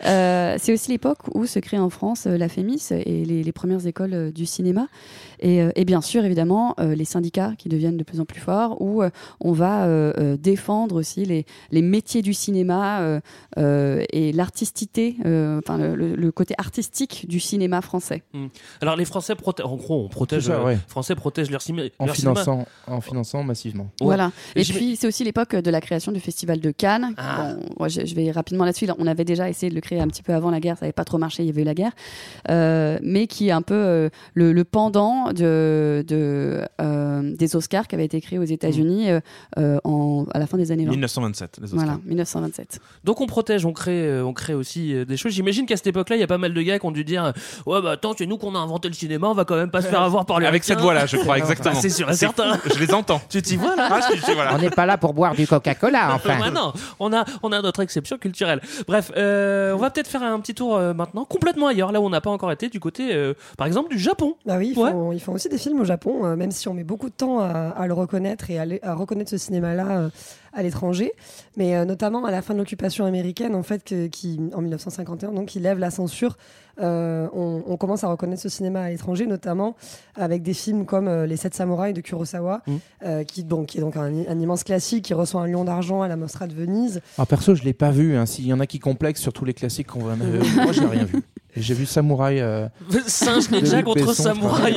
Euh, 0.05 0.57
c'est 0.59 0.71
aussi 0.73 0.91
l'époque 0.91 1.17
où 1.33 1.47
se 1.47 1.57
crée 1.57 1.79
en 1.79 1.89
France 1.89 2.27
euh, 2.27 2.37
la 2.37 2.47
FEMIS 2.47 2.89
et 2.91 3.25
les, 3.25 3.41
les 3.41 3.51
premières 3.51 3.87
écoles 3.87 4.13
euh, 4.13 4.31
du 4.31 4.45
cinéma. 4.45 4.87
Et, 5.39 5.61
euh, 5.63 5.71
et 5.75 5.83
bien 5.83 6.01
sûr, 6.01 6.23
évidemment, 6.25 6.75
euh, 6.79 6.93
les 6.93 7.05
syndicats 7.05 7.53
qui 7.57 7.69
deviennent 7.69 7.97
de 7.97 8.03
plus 8.03 8.19
en 8.19 8.25
plus 8.25 8.39
forts, 8.39 8.79
où 8.81 9.01
euh, 9.01 9.09
on 9.39 9.51
va 9.51 9.85
euh, 9.85 10.13
euh, 10.19 10.37
défendre 10.37 10.95
aussi 10.95 11.25
les, 11.25 11.45
les 11.71 11.81
métiers 11.81 12.21
du 12.21 12.35
cinéma 12.35 12.99
euh, 12.99 13.19
euh, 13.57 14.03
et 14.11 14.31
l'artisticité, 14.31 15.15
euh, 15.25 15.59
enfin 15.65 15.77
le, 15.79 15.95
le- 15.95 16.15
le 16.15 16.31
côté 16.31 16.53
artistique 16.59 17.25
du 17.27 17.39
cinéma 17.39 17.81
français. 17.81 18.21
Hmm. 18.33 18.47
Alors 18.81 18.97
les 18.97 19.05
Français 19.05 19.33
protègent, 19.33 19.65
en 19.65 19.75
gros, 19.75 20.03
on 20.05 20.07
protège, 20.09 20.43
C'est 20.43 20.49
ça, 20.51 20.59
euh, 20.59 20.65
ouais. 20.65 20.77
Français 20.87 21.15
protègent 21.15 21.49
leur, 21.49 21.61
En 21.99 22.05
leur 22.05 22.15
cinéma. 22.15 22.33
finançant, 22.41 22.67
en 22.85 23.01
finançant 23.01 23.34
massivement. 23.43 23.85
Ouais. 24.01 24.05
Voilà. 24.07 24.31
Et 24.55 24.63
puis, 24.63 24.95
c'est 24.95 25.07
aussi 25.07 25.23
l'époque 25.23 25.55
de 25.55 25.69
la 25.71 25.81
création 25.81 26.11
du 26.11 26.19
Festival 26.19 26.59
de 26.59 26.71
Cannes. 26.71 27.13
Ah. 27.17 27.53
Bon, 27.55 27.65
moi, 27.79 27.87
je, 27.87 28.05
je 28.05 28.15
vais 28.15 28.31
rapidement 28.31 28.65
là-dessus. 28.65 28.87
On 28.97 29.07
avait 29.07 29.25
déjà 29.25 29.49
essayé 29.49 29.69
de 29.69 29.75
le 29.75 29.81
créer 29.81 29.99
un 29.99 30.07
petit 30.07 30.23
peu 30.23 30.33
avant 30.33 30.51
la 30.51 30.59
guerre. 30.59 30.77
Ça 30.77 30.85
n'avait 30.85 30.93
pas 30.93 31.05
trop 31.05 31.17
marché. 31.17 31.43
Il 31.43 31.47
y 31.47 31.49
avait 31.49 31.61
eu 31.61 31.65
la 31.65 31.73
guerre. 31.73 31.91
Euh, 32.49 32.97
mais 33.01 33.27
qui 33.27 33.47
est 33.49 33.51
un 33.51 33.61
peu 33.61 33.73
euh, 33.73 34.09
le, 34.33 34.53
le 34.53 34.63
pendant 34.63 35.31
de, 35.31 36.03
de, 36.07 36.61
euh, 36.81 37.35
des 37.35 37.55
Oscars 37.55 37.87
qui 37.87 37.95
avait 37.95 38.05
été 38.05 38.21
créé 38.21 38.39
aux 38.39 38.43
États-Unis 38.43 39.09
en- 39.57 40.25
à 40.33 40.39
la 40.39 40.47
fin 40.47 40.57
des 40.57 40.71
années 40.71 40.85
20. 40.85 40.91
1927, 40.91 41.57
les 41.61 41.65
Oscars. 41.73 41.79
Voilà, 41.79 41.99
1927. 42.05 42.79
Donc 43.03 43.21
on 43.21 43.25
protège, 43.27 43.65
on 43.65 43.73
crée, 43.73 44.21
on 44.21 44.33
crée 44.33 44.53
aussi 44.53 44.93
des 45.05 45.17
choses. 45.17 45.33
J'imagine 45.33 45.65
qu'à 45.65 45.77
cette 45.77 45.87
époque-là, 45.87 46.15
il 46.15 46.19
y 46.19 46.23
a 46.23 46.27
pas 46.27 46.37
mal 46.37 46.53
de 46.53 46.61
gars 46.61 46.79
qui 46.79 46.85
ont 46.85 46.91
dû 46.91 47.03
dire 47.03 47.33
Ouais, 47.65 47.81
bah 47.81 47.91
attends, 47.91 48.13
c'est 48.17 48.25
nous 48.25 48.37
qu'on 48.37 48.55
a 48.55 48.59
inventé 48.59 48.87
le 48.87 48.93
cinéma, 48.93 49.27
on 49.27 49.33
va 49.33 49.45
quand 49.45 49.55
même 49.55 49.71
pas 49.71 49.81
se 49.81 49.87
faire 49.87 50.01
avoir 50.03 50.25
par 50.25 50.39
les 50.39 50.45
Avec 50.45 50.63
cette 50.63 50.79
voix-là, 50.79 51.05
je 51.05 51.17
crois, 51.17 51.37
exactement. 51.37 51.73
Bah, 51.73 51.79
c'est 51.81 51.89
sûr 51.89 52.13
certain. 52.13 52.59
Je 52.73 52.79
les 52.79 52.93
entends. 52.93 53.21
Tu 53.29 53.41
t'y 53.41 53.55
vois 53.57 53.75
là 53.75 53.89
Ah, 53.91 53.99
voilà. 54.33 54.55
On 54.55 54.57
n'est 54.59 54.69
pas 54.69 54.85
là 54.85 54.97
pour 54.97 55.13
boire 55.13 55.35
du 55.35 55.47
Coca-Cola, 55.47 56.09
enfin. 56.15 56.37
Bah 56.39 56.51
non, 56.51 56.73
on 56.99 57.11
a, 57.13 57.25
on 57.43 57.51
a 57.51 57.61
notre 57.61 57.81
exception 57.81 58.17
culturelle. 58.17 58.61
Bref, 58.87 59.11
euh, 59.17 59.73
on 59.73 59.77
va 59.77 59.89
peut-être 59.89 60.07
faire 60.07 60.23
un 60.23 60.39
petit 60.39 60.53
tour 60.55 60.75
euh, 60.75 60.93
maintenant, 60.93 61.25
complètement 61.25 61.67
ailleurs, 61.67 61.91
là 61.91 62.01
où 62.01 62.05
on 62.05 62.09
n'a 62.09 62.21
pas 62.21 62.29
encore 62.29 62.51
été, 62.51 62.69
du 62.69 62.79
côté, 62.79 63.13
euh, 63.15 63.33
par 63.57 63.67
exemple, 63.67 63.89
du 63.89 63.99
Japon. 63.99 64.35
Bah 64.45 64.55
oui, 64.57 64.73
ils 64.75 64.79
Ouais. 64.79 64.91
font, 64.91 65.11
ils 65.11 65.19
font 65.21 65.33
aussi 65.33 65.49
des 65.49 65.57
films 65.57 65.79
au 65.81 65.85
Japon, 65.85 66.25
euh, 66.25 66.35
même 66.35 66.51
si 66.51 66.67
on 66.67 66.73
met 66.73 66.83
beaucoup 66.83 67.09
de 67.09 67.15
temps 67.15 67.39
à, 67.39 67.47
à 67.69 67.87
le 67.87 67.93
reconnaître 67.93 68.49
et 68.51 68.59
à, 68.83 68.93
reconnaître 68.95 69.29
ce 69.29 69.37
cinéma-là 69.37 69.87
euh, 69.89 70.09
à 70.53 70.63
l'étranger, 70.63 71.11
mais 71.57 71.75
euh, 71.75 71.83
notamment 71.85 72.23
à 72.25 72.31
la 72.31 72.41
fin 72.41 72.53
de 72.53 72.59
l'occupation 72.59 73.05
américaine, 73.05 73.55
en 73.55 73.63
fait, 73.63 73.83
que- 73.83 74.07
qui, 74.07 74.39
en 74.55 74.61
1951, 74.61 75.31
donc, 75.31 75.47
qui 75.47 75.59
lève 75.59 75.79
la 75.79 75.91
censure. 75.91 76.37
Euh, 76.81 77.27
on, 77.33 77.63
on 77.67 77.77
commence 77.77 78.03
à 78.03 78.07
reconnaître 78.07 78.41
ce 78.41 78.49
cinéma 78.49 78.81
à 78.81 78.89
l'étranger, 78.89 79.25
notamment 79.27 79.75
avec 80.15 80.41
des 80.43 80.53
films 80.53 80.85
comme 80.85 81.07
euh, 81.07 81.25
Les 81.25 81.37
Sept 81.37 81.53
Samouraïs 81.53 81.93
de 81.93 82.01
Kurosawa, 82.01 82.61
Mm. 82.67 82.73
euh, 83.05 83.23
qui, 83.23 83.41
est 83.41 83.43
donc 83.43 83.75
un, 83.97 84.03
un 84.27 84.39
immense 84.39 84.63
classique, 84.63 85.05
qui 85.05 85.13
reçoit 85.13 85.41
un 85.41 85.47
lion 85.47 85.63
d'argent 85.65 86.01
à 86.01 86.07
la 86.07 86.15
Mostra 86.15 86.47
de 86.47 86.53
Venise. 86.53 87.01
Alors 87.17 87.27
perso, 87.27 87.55
je 87.55 87.63
l'ai 87.63 87.73
pas 87.73 87.91
vu. 87.91 88.15
hein. 88.15 88.25
S'il 88.25 88.45
y 88.47 88.53
en 88.53 88.59
a 88.59 88.65
qui 88.67 88.79
complexent 88.79 89.21
sur 89.21 89.33
tous 89.33 89.45
les 89.45 89.53
classiques 89.53 89.87
qu'on 89.87 90.03
va, 90.03 90.15
moi 90.55 90.71
j'ai 90.71 90.85
rien 90.85 91.05
vu. 91.05 91.21
Et 91.57 91.61
J'ai 91.61 91.73
vu 91.73 91.85
Samouraï. 91.85 92.39
euh, 92.41 92.67
Singe 93.07 93.49
ninja 93.49 93.81
contre 93.81 94.05
Besson, 94.05 94.33
je 94.33 94.39
crois. 94.39 94.59
samouraï. 94.59 94.73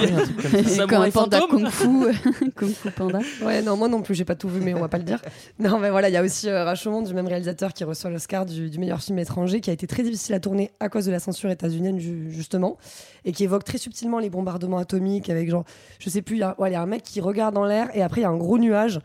Comme 0.50 0.64
ça. 0.64 0.86
Samouraï 0.86 0.86
Comme 0.86 1.02
un 1.02 1.10
panda 1.10 1.40
fantôme. 1.40 1.62
kung 1.62 1.70
fu, 1.70 2.50
kung 2.56 2.68
fu 2.70 2.90
panda. 2.92 3.18
Ouais, 3.44 3.62
non, 3.62 3.76
moi 3.76 3.88
non 3.88 4.00
plus, 4.02 4.14
j'ai 4.14 4.24
pas 4.24 4.36
tout 4.36 4.48
vu, 4.48 4.60
mais 4.60 4.74
on 4.74 4.80
va 4.80 4.88
pas 4.88 4.98
le 4.98 5.04
dire. 5.04 5.20
Non, 5.58 5.78
mais 5.78 5.90
voilà, 5.90 6.08
il 6.08 6.12
y 6.12 6.16
a 6.16 6.22
aussi 6.22 6.48
euh, 6.48 6.64
Rashomon, 6.64 7.02
du 7.02 7.12
même 7.14 7.26
réalisateur, 7.26 7.72
qui 7.72 7.82
reçoit 7.84 8.10
l'Oscar 8.10 8.46
du, 8.46 8.70
du 8.70 8.78
meilleur 8.78 9.00
film 9.00 9.18
étranger, 9.18 9.60
qui 9.60 9.70
a 9.70 9.72
été 9.72 9.86
très 9.88 10.02
difficile 10.04 10.34
à 10.34 10.40
tourner 10.40 10.70
à 10.78 10.88
cause 10.88 11.06
de 11.06 11.10
la 11.10 11.18
censure 11.18 11.50
états-unienne, 11.50 11.98
ju- 11.98 12.28
justement, 12.30 12.76
et 13.24 13.32
qui 13.32 13.44
évoque 13.44 13.64
très 13.64 13.78
subtilement 13.78 14.18
les 14.20 14.30
bombardements 14.30 14.78
atomiques 14.78 15.30
avec 15.30 15.50
genre, 15.50 15.64
je 15.98 16.08
sais 16.10 16.22
plus, 16.22 16.42
ouais, 16.58 16.70
il 16.70 16.72
y 16.72 16.76
a 16.76 16.82
un 16.82 16.86
mec 16.86 17.02
qui 17.02 17.20
regarde 17.20 17.54
dans 17.54 17.64
l'air 17.66 17.88
et 17.94 18.02
après 18.02 18.20
il 18.20 18.24
y 18.24 18.26
a 18.26 18.30
un 18.30 18.36
gros 18.36 18.58
nuage. 18.58 19.00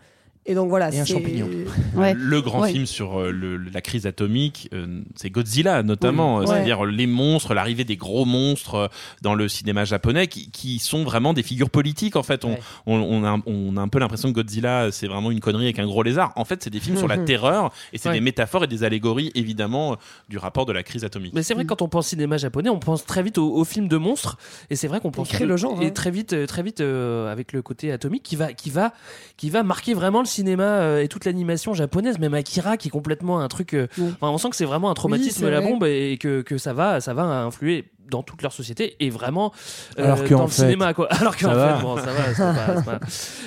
Et 0.46 0.56
donc 0.56 0.68
voilà, 0.70 0.92
Et 0.94 1.00
un 1.00 1.06
c'est- 1.06 1.14
champignon. 1.14 1.48
Le 2.16 2.42
grand 2.42 2.62
Ouais. 2.64 2.72
film 2.72 2.86
sur 2.86 3.20
euh, 3.20 3.32
le- 3.32 3.56
la 3.58 3.82
crise 3.82 4.06
atomique, 4.06 4.68
euh, 4.74 5.02
c'est 5.16 5.30
Godzilla 5.30 5.84
notamment, 5.84 6.38
Oui. 6.40 6.44
Euh, 6.44 6.48
c'est-à-dire 6.48 6.84
les 6.86 7.08
monstres, 7.08 7.54
l'arrivée 7.54 7.86
des 7.86 7.96
gros 7.96 8.26
monstres 8.26 8.90
dans 9.22 9.36
le 9.36 9.48
cinéma 9.48 9.86
japonais 9.86 10.28
qui, 10.28 10.52
qui 10.52 10.80
sont 10.80 11.04
vraiment 11.04 11.34
des 11.34 11.44
figures 11.44 11.70
politiques 11.70 12.16
en 12.18 12.24
fait. 12.24 12.44
On, 12.46 12.50
Ouais. 12.54 12.60
on, 12.88 12.96
on 12.96 13.24
a, 13.24 13.40
on 13.46 13.78
a 13.78 13.82
un 13.82 13.88
peu 13.88 14.00
l'impression 14.00 14.30
que 14.30 14.34
Godzilla 14.36 14.92
c'est 14.92 15.08
vraiment 15.08 15.32
une 15.32 15.40
connerie 15.40 15.64
avec 15.66 15.80
un 15.80 15.86
gros 15.86 16.04
lézard. 16.04 16.34
En 16.36 16.46
fait, 16.46 16.62
c'est 16.64 16.70
des 16.70 16.80
films 16.80 16.98
sur 16.98 17.08
la 17.08 17.18
terreur 17.26 17.72
et 17.94 17.98
c'est 17.98 18.10
Ouais. 18.10 18.16
des 18.16 18.22
métaphores 18.22 18.66
et 18.66 18.68
des 18.68 18.84
allégories 18.84 19.32
évidemment 19.36 19.96
du 20.30 20.38
rapport 20.38 20.66
de 20.66 20.74
la 20.74 20.84
crise 20.84 21.06
atomique. 21.06 21.34
Mais 21.34 21.44
c'est 21.44 21.54
vrai 21.54 21.64
que 21.64 21.70
quand 21.70 21.82
on 21.82 21.88
pense 21.88 22.08
cinéma 22.08 22.36
japonais, 22.38 22.70
on 22.70 22.80
pense 22.80 23.06
très 23.06 23.24
vite 23.24 23.38
aux, 23.38 23.54
aux 23.56 23.64
films 23.64 23.88
de 23.88 23.98
monstres, 23.98 24.38
et 24.70 24.76
c'est 24.76 24.88
vrai 24.90 25.00
qu'on 25.00 25.12
pense 25.12 25.30
crée 25.30 25.46
le 25.46 25.56
genre, 25.58 25.82
et 25.82 25.86
hein. 25.88 25.90
très 25.92 26.12
vite, 26.12 26.36
très 26.48 26.64
vite 26.64 26.82
euh, 26.82 27.32
avec 27.32 27.54
le 27.54 27.62
côté 27.62 27.92
atomique 27.94 28.24
qui 28.24 28.36
va, 28.36 28.52
qui 28.52 28.70
va, 28.70 28.94
qui 29.38 29.50
va 29.50 29.64
marquer 29.64 29.94
vraiment 29.94 30.20
le 30.20 30.26
cinéma 30.34 30.64
euh, 30.64 31.02
et 31.04 31.08
toute 31.08 31.26
l'animation 31.26 31.74
japonaise, 31.74 32.20
même 32.20 32.34
Akira 32.34 32.78
qui 32.78 32.88
est 32.90 32.92
complètement 32.92 33.40
un 33.40 33.48
truc. 33.48 33.74
euh, 33.74 33.88
enfin, 34.00 34.30
on 34.30 34.38
sent 34.38 34.50
que 34.50 34.56
c'est 34.56 34.66
vraiment 34.66 34.90
un 34.90 34.94
traumatisme 34.96 35.40
c'est 35.42 35.48
à 35.48 35.52
la 35.52 35.62
vrai. 35.62 35.70
bombe 35.72 35.84
et 35.86 36.18
que, 36.20 36.42
que 36.42 36.58
ça 36.58 36.74
va, 36.74 37.00
ça 37.02 37.14
va 37.14 37.24
influer 37.24 37.86
dans 38.12 38.22
toute 38.22 38.42
leur 38.42 38.52
société 38.52 38.96
et 39.00 39.10
vraiment 39.10 39.54
euh, 39.98 40.04
Alors 40.04 40.24
que, 40.24 40.30
dans 40.34 40.42
en 40.42 40.44
le 40.44 40.50
fait, 40.50 40.64
cinéma 40.64 40.94
quoi. 40.94 41.08
Alors 41.14 41.36
qu'en 41.38 41.50
fait, 41.54 41.82
bon, 41.82 41.98
ça 41.98 42.12
va, 42.12 42.82
pas- 42.82 43.00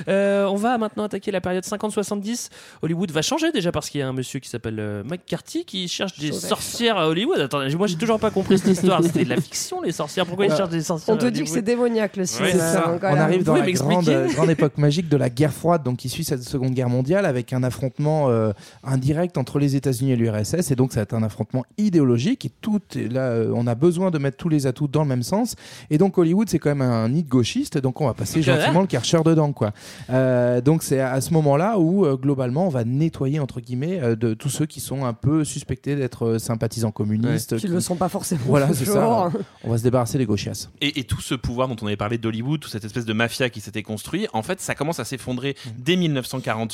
Euh, 0.09 0.47
on 0.47 0.57
va 0.57 0.79
maintenant 0.79 1.05
attaquer 1.05 1.31
la 1.31 1.41
période 1.43 1.63
50-70. 1.63 2.49
Hollywood 2.83 3.11
va 3.11 3.23
changer 3.23 3.53
déjà 3.53 3.71
parce 3.71 3.91
qu'il 3.91 4.01
y 4.01 4.03
a 4.03 4.09
un 4.09 4.13
monsieur 4.15 4.41
qui 4.41 4.49
s'appelle 4.49 4.79
euh, 4.81 5.05
McCarthy 5.05 5.65
qui 5.67 5.87
cherche 5.89 6.19
des 6.19 6.33
sorcières 6.33 6.97
à 6.97 7.09
Hollywood. 7.09 7.39
Attendez, 7.39 7.75
moi 7.77 7.87
j'ai 7.87 7.97
toujours 7.97 8.19
pas 8.19 8.31
compris 8.31 8.59
cette 8.59 8.69
histoire. 8.73 9.03
C'était 9.05 9.25
de 9.25 9.29
la 9.31 9.41
fiction 9.41 9.83
les 9.83 9.93
sorcières. 9.93 10.27
Pourquoi 10.27 10.47
ils 10.47 10.55
cherchent 10.57 10.71
des 10.71 10.83
sorcières 10.83 11.15
On 11.15 11.19
te 11.19 11.27
dit 11.27 11.45
que 11.45 11.51
c'est 11.51 11.63
démoniaque 11.63 12.17
le 12.17 12.25
cinéma. 12.27 12.99
On 13.03 13.17
arrive 13.17 13.45
dans 13.45 13.55
la 13.57 13.63
m'expliquer 13.63 14.13
grande, 14.15 14.27
grande 14.33 14.51
époque 14.51 14.79
magique 14.79 15.09
de 15.09 15.17
la 15.19 15.29
guerre 15.29 15.53
froide, 15.53 15.83
donc 15.83 15.99
qui 15.99 16.09
suit 16.09 16.25
cette 16.25 16.43
Seconde 16.43 16.73
Guerre 16.77 16.89
mondiale 16.89 17.27
avec 17.27 17.53
un 17.53 17.63
affrontement 17.63 18.29
euh, 18.29 18.53
indirect 18.85 19.39
entre 19.39 19.59
les 19.59 19.77
États-Unis 19.77 20.13
et 20.13 20.17
l'URSS. 20.17 20.71
Et 20.71 20.77
donc, 20.77 20.93
ça 20.93 21.01
va 21.01 21.03
être 21.03 21.15
un 21.15 21.23
affrontement 21.23 21.65
idéologique. 21.79 22.45
Et 22.45 22.53
tout, 22.61 22.81
et 22.95 23.09
là, 23.09 23.23
euh, 23.23 23.53
on 23.55 23.67
a 23.67 23.75
besoin 23.75 24.11
de 24.11 24.19
mettre 24.19 24.37
tous 24.37 24.49
les 24.49 24.67
atouts 24.67 24.89
dans 24.89 25.03
le 25.03 25.09
même 25.09 25.23
sens. 25.23 25.57
Et 25.91 25.99
donc, 25.99 26.19
Hollywood, 26.19 26.49
c'est 26.49 26.59
quand 26.59 26.69
même 26.71 26.83
un 26.83 27.09
nid 27.09 27.25
de 27.25 27.29
gauchiste. 27.29 27.79
Donc, 27.79 28.01
on 28.01 28.07
va 28.07 28.15
passer 28.15 28.43
gentiment 28.43 28.83
le 28.83 28.87
karcher 28.87 29.21
dedans. 29.25 29.53
Quoi. 29.53 29.73
Euh, 30.11 30.61
donc, 30.61 30.83
c'est 30.83 31.01
à, 31.01 31.21
ce 31.21 31.33
moment-là 31.33 31.79
où, 31.79 32.07
globalement, 32.17 32.67
on 32.67 32.71
va 32.71 32.85
nettoyer, 32.85 33.41
entre 33.41 33.61
guillemets, 33.61 34.17
de 34.17 34.35
tous 34.35 34.51
ceux 34.51 34.67
qui 34.67 34.81
sont 34.81 35.05
un 35.05 35.15
peu 35.15 35.45
suspectés 35.45 35.97
d'être 35.97 36.39
sympathisants 36.39 36.93
communistes. 36.93 37.57
Qui 37.57 37.69
ne 37.69 37.73
le 37.73 37.81
sont 37.81 37.97
pas 37.97 38.09
forcément. 38.09 38.43
Voilà, 38.47 38.73
c'est 38.73 38.85
ça. 38.85 39.31
On 39.65 39.71
va 39.71 39.79
se 39.79 39.83
débarrasser 39.83 40.19
des 40.19 40.27
gauchias. 40.27 40.69
Et, 40.81 41.01
et 41.01 41.05
tout 41.05 41.21
ce 41.21 41.35
pouvoir 41.35 41.69
dont 41.69 41.77
on 41.81 41.87
avait 41.87 41.97
parlé 41.97 42.19
d'Hollywood, 42.19 42.61
toute 42.61 42.73
cette 42.73 42.85
espèce 42.85 43.07
de 43.07 43.13
mafia 43.13 43.49
qui 43.49 43.61
s'était 43.61 43.83
construite, 43.83 44.29
en 44.33 44.43
fait, 44.43 44.61
ça 44.61 44.75
commence 44.75 45.01
à 45.01 45.05
s'effondrer 45.05 45.57
mm. 45.65 45.71
dès 45.79 45.97
1940 45.97 46.66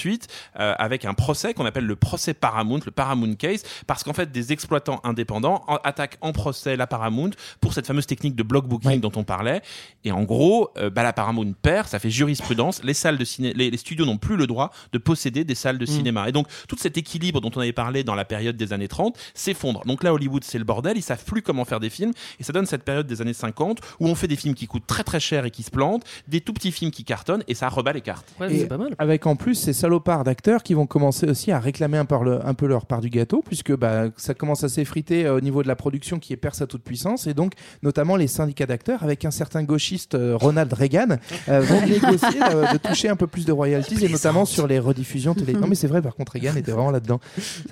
euh, 0.59 0.75
avec 0.79 1.05
un 1.05 1.15
procès 1.15 1.55
qu'on 1.55 1.67
appelle 1.67 1.87
le 1.87 1.97
procès 1.97 2.35
Paramount, 2.35 2.81
le 2.85 2.91
Paramount 2.91 3.35
Case, 3.35 3.63
parce 3.87 4.03
qu'en 4.03 4.13
fait 4.13 4.31
des 4.31 4.53
exploitants 4.53 5.01
indépendants 5.05 5.65
attaquent 5.85 6.19
en 6.21 6.33
procès 6.33 6.77
la 6.77 6.87
Paramount 6.87 7.31
pour 7.61 7.73
cette 7.73 7.87
fameuse 7.87 8.07
technique 8.07 8.37
de 8.37 8.43
block 8.43 8.67
booking 8.67 9.01
dont 9.01 9.13
on 9.17 9.25
parlait. 9.25 9.63
Et 10.05 10.13
en 10.13 10.25
gros, 10.25 10.71
euh, 10.79 10.91
bah, 10.91 11.03
la 11.03 11.13
Paramount 11.13 11.53
perd, 11.61 11.89
ça 11.89 11.99
fait 11.99 12.11
jurisprudence, 12.11 12.83
les 12.85 12.95
salles 12.95 13.19
de 13.19 13.25
ciné 13.25 13.53
les, 13.55 13.77
studios 13.77 14.05
n'ont 14.05 14.19
plus 14.19 14.37
le 14.37 14.47
droit 14.47 14.71
de 14.93 14.99
posséder 14.99 15.45
des 15.45 15.55
salles 15.55 15.79
de 15.79 15.85
mm. 15.85 15.89
cinéma. 15.89 16.29
Et 16.29 16.33
donc 16.33 16.47
tout 16.69 16.77
cet 16.79 16.97
équilibre 16.97 17.41
dont 17.41 17.51
on 17.55 17.61
avait 17.61 17.73
parlé 17.73 18.05
dans 18.05 18.15
la 18.15 18.25
période 18.25 18.57
des 18.57 18.73
années 18.73 18.89
30 18.89 19.17
s'effondre. 19.35 19.85
Donc 19.87 20.03
là, 20.03 20.13
Hollywood, 20.13 20.45
c'est 20.45 20.59
le 20.59 20.65
bordel, 20.65 20.97
ils 20.97 21.03
savent 21.03 21.25
plus 21.25 21.43
comment 21.43 21.65
faire 21.65 21.81
des 21.81 21.91
films, 21.91 22.13
et 22.41 22.43
ça 22.43 22.53
donne 22.53 22.67
cette 22.67 22.85
période 22.85 23.07
des 23.07 23.21
années 23.21 23.33
50 23.33 23.81
où 24.01 24.09
on 24.09 24.15
fait 24.15 24.29
des 24.29 24.37
films 24.37 24.55
qui 24.55 24.67
coûtent 24.67 24.87
très 24.87 25.05
très 25.05 25.21
cher 25.21 25.45
et 25.45 25.51
qui 25.51 25.63
se 25.63 25.71
plantent, 25.71 26.05
des 26.29 26.41
tout 26.41 26.53
petits 26.53 26.73
films 26.73 26.91
qui 26.91 27.05
cartonnent, 27.05 27.45
et 27.49 27.55
ça 27.55 27.69
rebat 27.69 27.93
les 27.93 28.01
cartes. 28.01 28.27
Ouais, 28.41 28.55
et 28.55 28.67
pas 28.67 28.79
mal. 28.79 28.95
Avec 28.99 29.27
en 29.27 29.37
plus, 29.37 29.55
c'est 29.55 29.73
salopards 29.83 30.25
d'acteurs 30.25 30.63
qui 30.63 30.75
vont 30.75 30.87
commencer 30.87 31.27
aussi 31.29 31.51
à 31.53 31.59
réclamer 31.59 31.99
un 31.99 32.05
peu, 32.05 32.17
le- 32.23 32.47
un 32.47 32.55
peu 32.55 32.67
leur 32.67 32.87
part 32.87 33.01
du 33.01 33.11
gâteau, 33.11 33.43
puisque 33.45 33.75
bah, 33.77 34.05
ça 34.17 34.33
commence 34.35 34.63
à 34.65 34.69
s'effriter 34.69 35.27
euh, 35.27 35.37
au 35.37 35.41
niveau 35.41 35.63
de 35.63 35.69
la 35.69 35.77
production 35.77 36.19
qui 36.19 36.33
est 36.33 36.37
perce 36.37 36.63
à 36.63 36.67
toute 36.67 36.83
puissance, 36.83 37.27
et 37.27 37.35
donc 37.35 37.53
notamment 37.83 38.17
les 38.17 38.29
syndicats 38.29 38.67
d'acteurs, 38.67 39.03
avec 39.03 39.25
un 39.25 39.31
certain 39.31 39.63
gauchiste 39.65 40.15
euh, 40.15 40.37
Ronald 40.37 40.73
Reagan, 40.73 41.17
euh, 41.49 41.61
vont 41.61 41.81
négocier 41.87 42.41
euh, 42.53 42.73
de 42.73 42.79
toucher 42.79 43.09
un 43.09 43.17
peu 43.17 43.27
plus 43.27 43.45
de 43.45 43.53
royalties, 43.53 44.05
et 44.05 44.09
notamment 44.09 44.45
sur 44.45 44.67
les 44.67 44.79
rediffusions 44.79 45.35
télé. 45.35 45.53
Non 45.55 45.67
mais 45.67 45.75
c'est 45.75 45.89
vrai, 45.89 46.01
par 46.01 46.15
contre 46.15 46.33
Reagan 46.33 46.55
était 46.57 46.71
vraiment 46.73 46.91
là-dedans, 46.93 47.19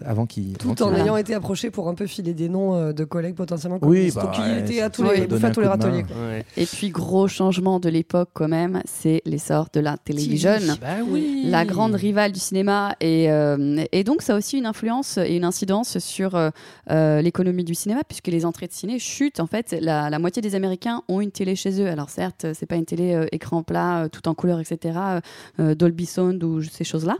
avant 0.05 0.27
qu'il... 0.27 0.57
avant 0.61 0.75
Tout 0.75 0.83
en 0.83 0.95
ayant 0.95 1.17
été 1.17 1.35
approché 1.35 1.71
pour 1.71 1.89
un 1.89 1.95
peu 1.95 2.07
filer 2.07 2.35
des 2.35 2.49
noms 2.49 2.75
euh, 2.75 2.93
de 2.93 3.05
collègues 3.05 3.35
potentiellement 3.37 3.79
Oui, 3.83 4.11
bah 4.15 4.23
Donc 4.23 4.33
il 4.39 4.43
ouais, 4.43 4.61
était 4.61 4.81
à 4.81 4.91
tous 4.91 5.05
les, 5.05 5.23
à 5.45 5.51
tous 5.51 5.61
les 5.61 5.67
râteliers. 5.69 6.05
Ouais. 6.29 6.45
Et 6.57 6.67
puis, 6.67 6.91
gros 6.91 7.29
changement 7.29 7.79
de 7.81 7.89
l'époque 7.89 8.31
quand 8.33 8.49
même, 8.49 8.83
c'est 8.85 9.23
l'essor 9.25 9.69
de 9.73 9.81
la 9.81 9.97
télévision. 9.97 10.51
Bah 10.81 10.89
oui. 11.07 11.45
La 11.47 11.65
grande 11.65 11.95
rivale 12.01 12.33
du 12.33 12.41
cinéma. 12.41 12.97
Et, 13.01 13.31
euh, 13.31 13.85
et 13.93 14.03
donc, 14.05 14.23
ça 14.23 14.35
a 14.35 14.37
aussi 14.37 14.59
une 14.59 14.67
influence 14.67 15.19
et 15.19 15.37
une 15.37 15.45
incidence 15.45 15.99
sur 15.99 16.35
euh, 16.35 16.51
euh, 16.91 17.21
l'économie 17.23 17.65
du 17.65 17.75
cinéma, 17.75 18.03
puisque 18.09 18.29
les 18.29 18.45
entrées 18.47 18.67
de 18.67 18.73
ciné 18.73 18.99
chutent. 18.99 19.41
En 19.41 19.47
fait, 19.47 19.77
la, 19.81 20.11
la 20.11 20.19
moitié 20.19 20.43
des 20.43 20.55
Américains 20.55 21.03
ont 21.09 21.21
une 21.21 21.31
télé 21.31 21.55
chez 21.57 21.81
eux. 21.83 21.87
Alors, 21.89 22.11
certes, 22.11 22.47
c'est 22.55 22.67
pas 22.67 22.77
une 22.77 22.85
télé 22.87 23.15
euh, 23.15 23.27
écran 23.33 23.63
plat, 23.63 24.09
tout 24.11 24.27
en 24.29 24.35
couleur, 24.35 24.59
etc., 24.61 24.99
Dolby 25.59 26.07
Sound 26.07 26.43
ou 26.43 26.63
ces 26.63 26.85
choses-là. 26.85 27.17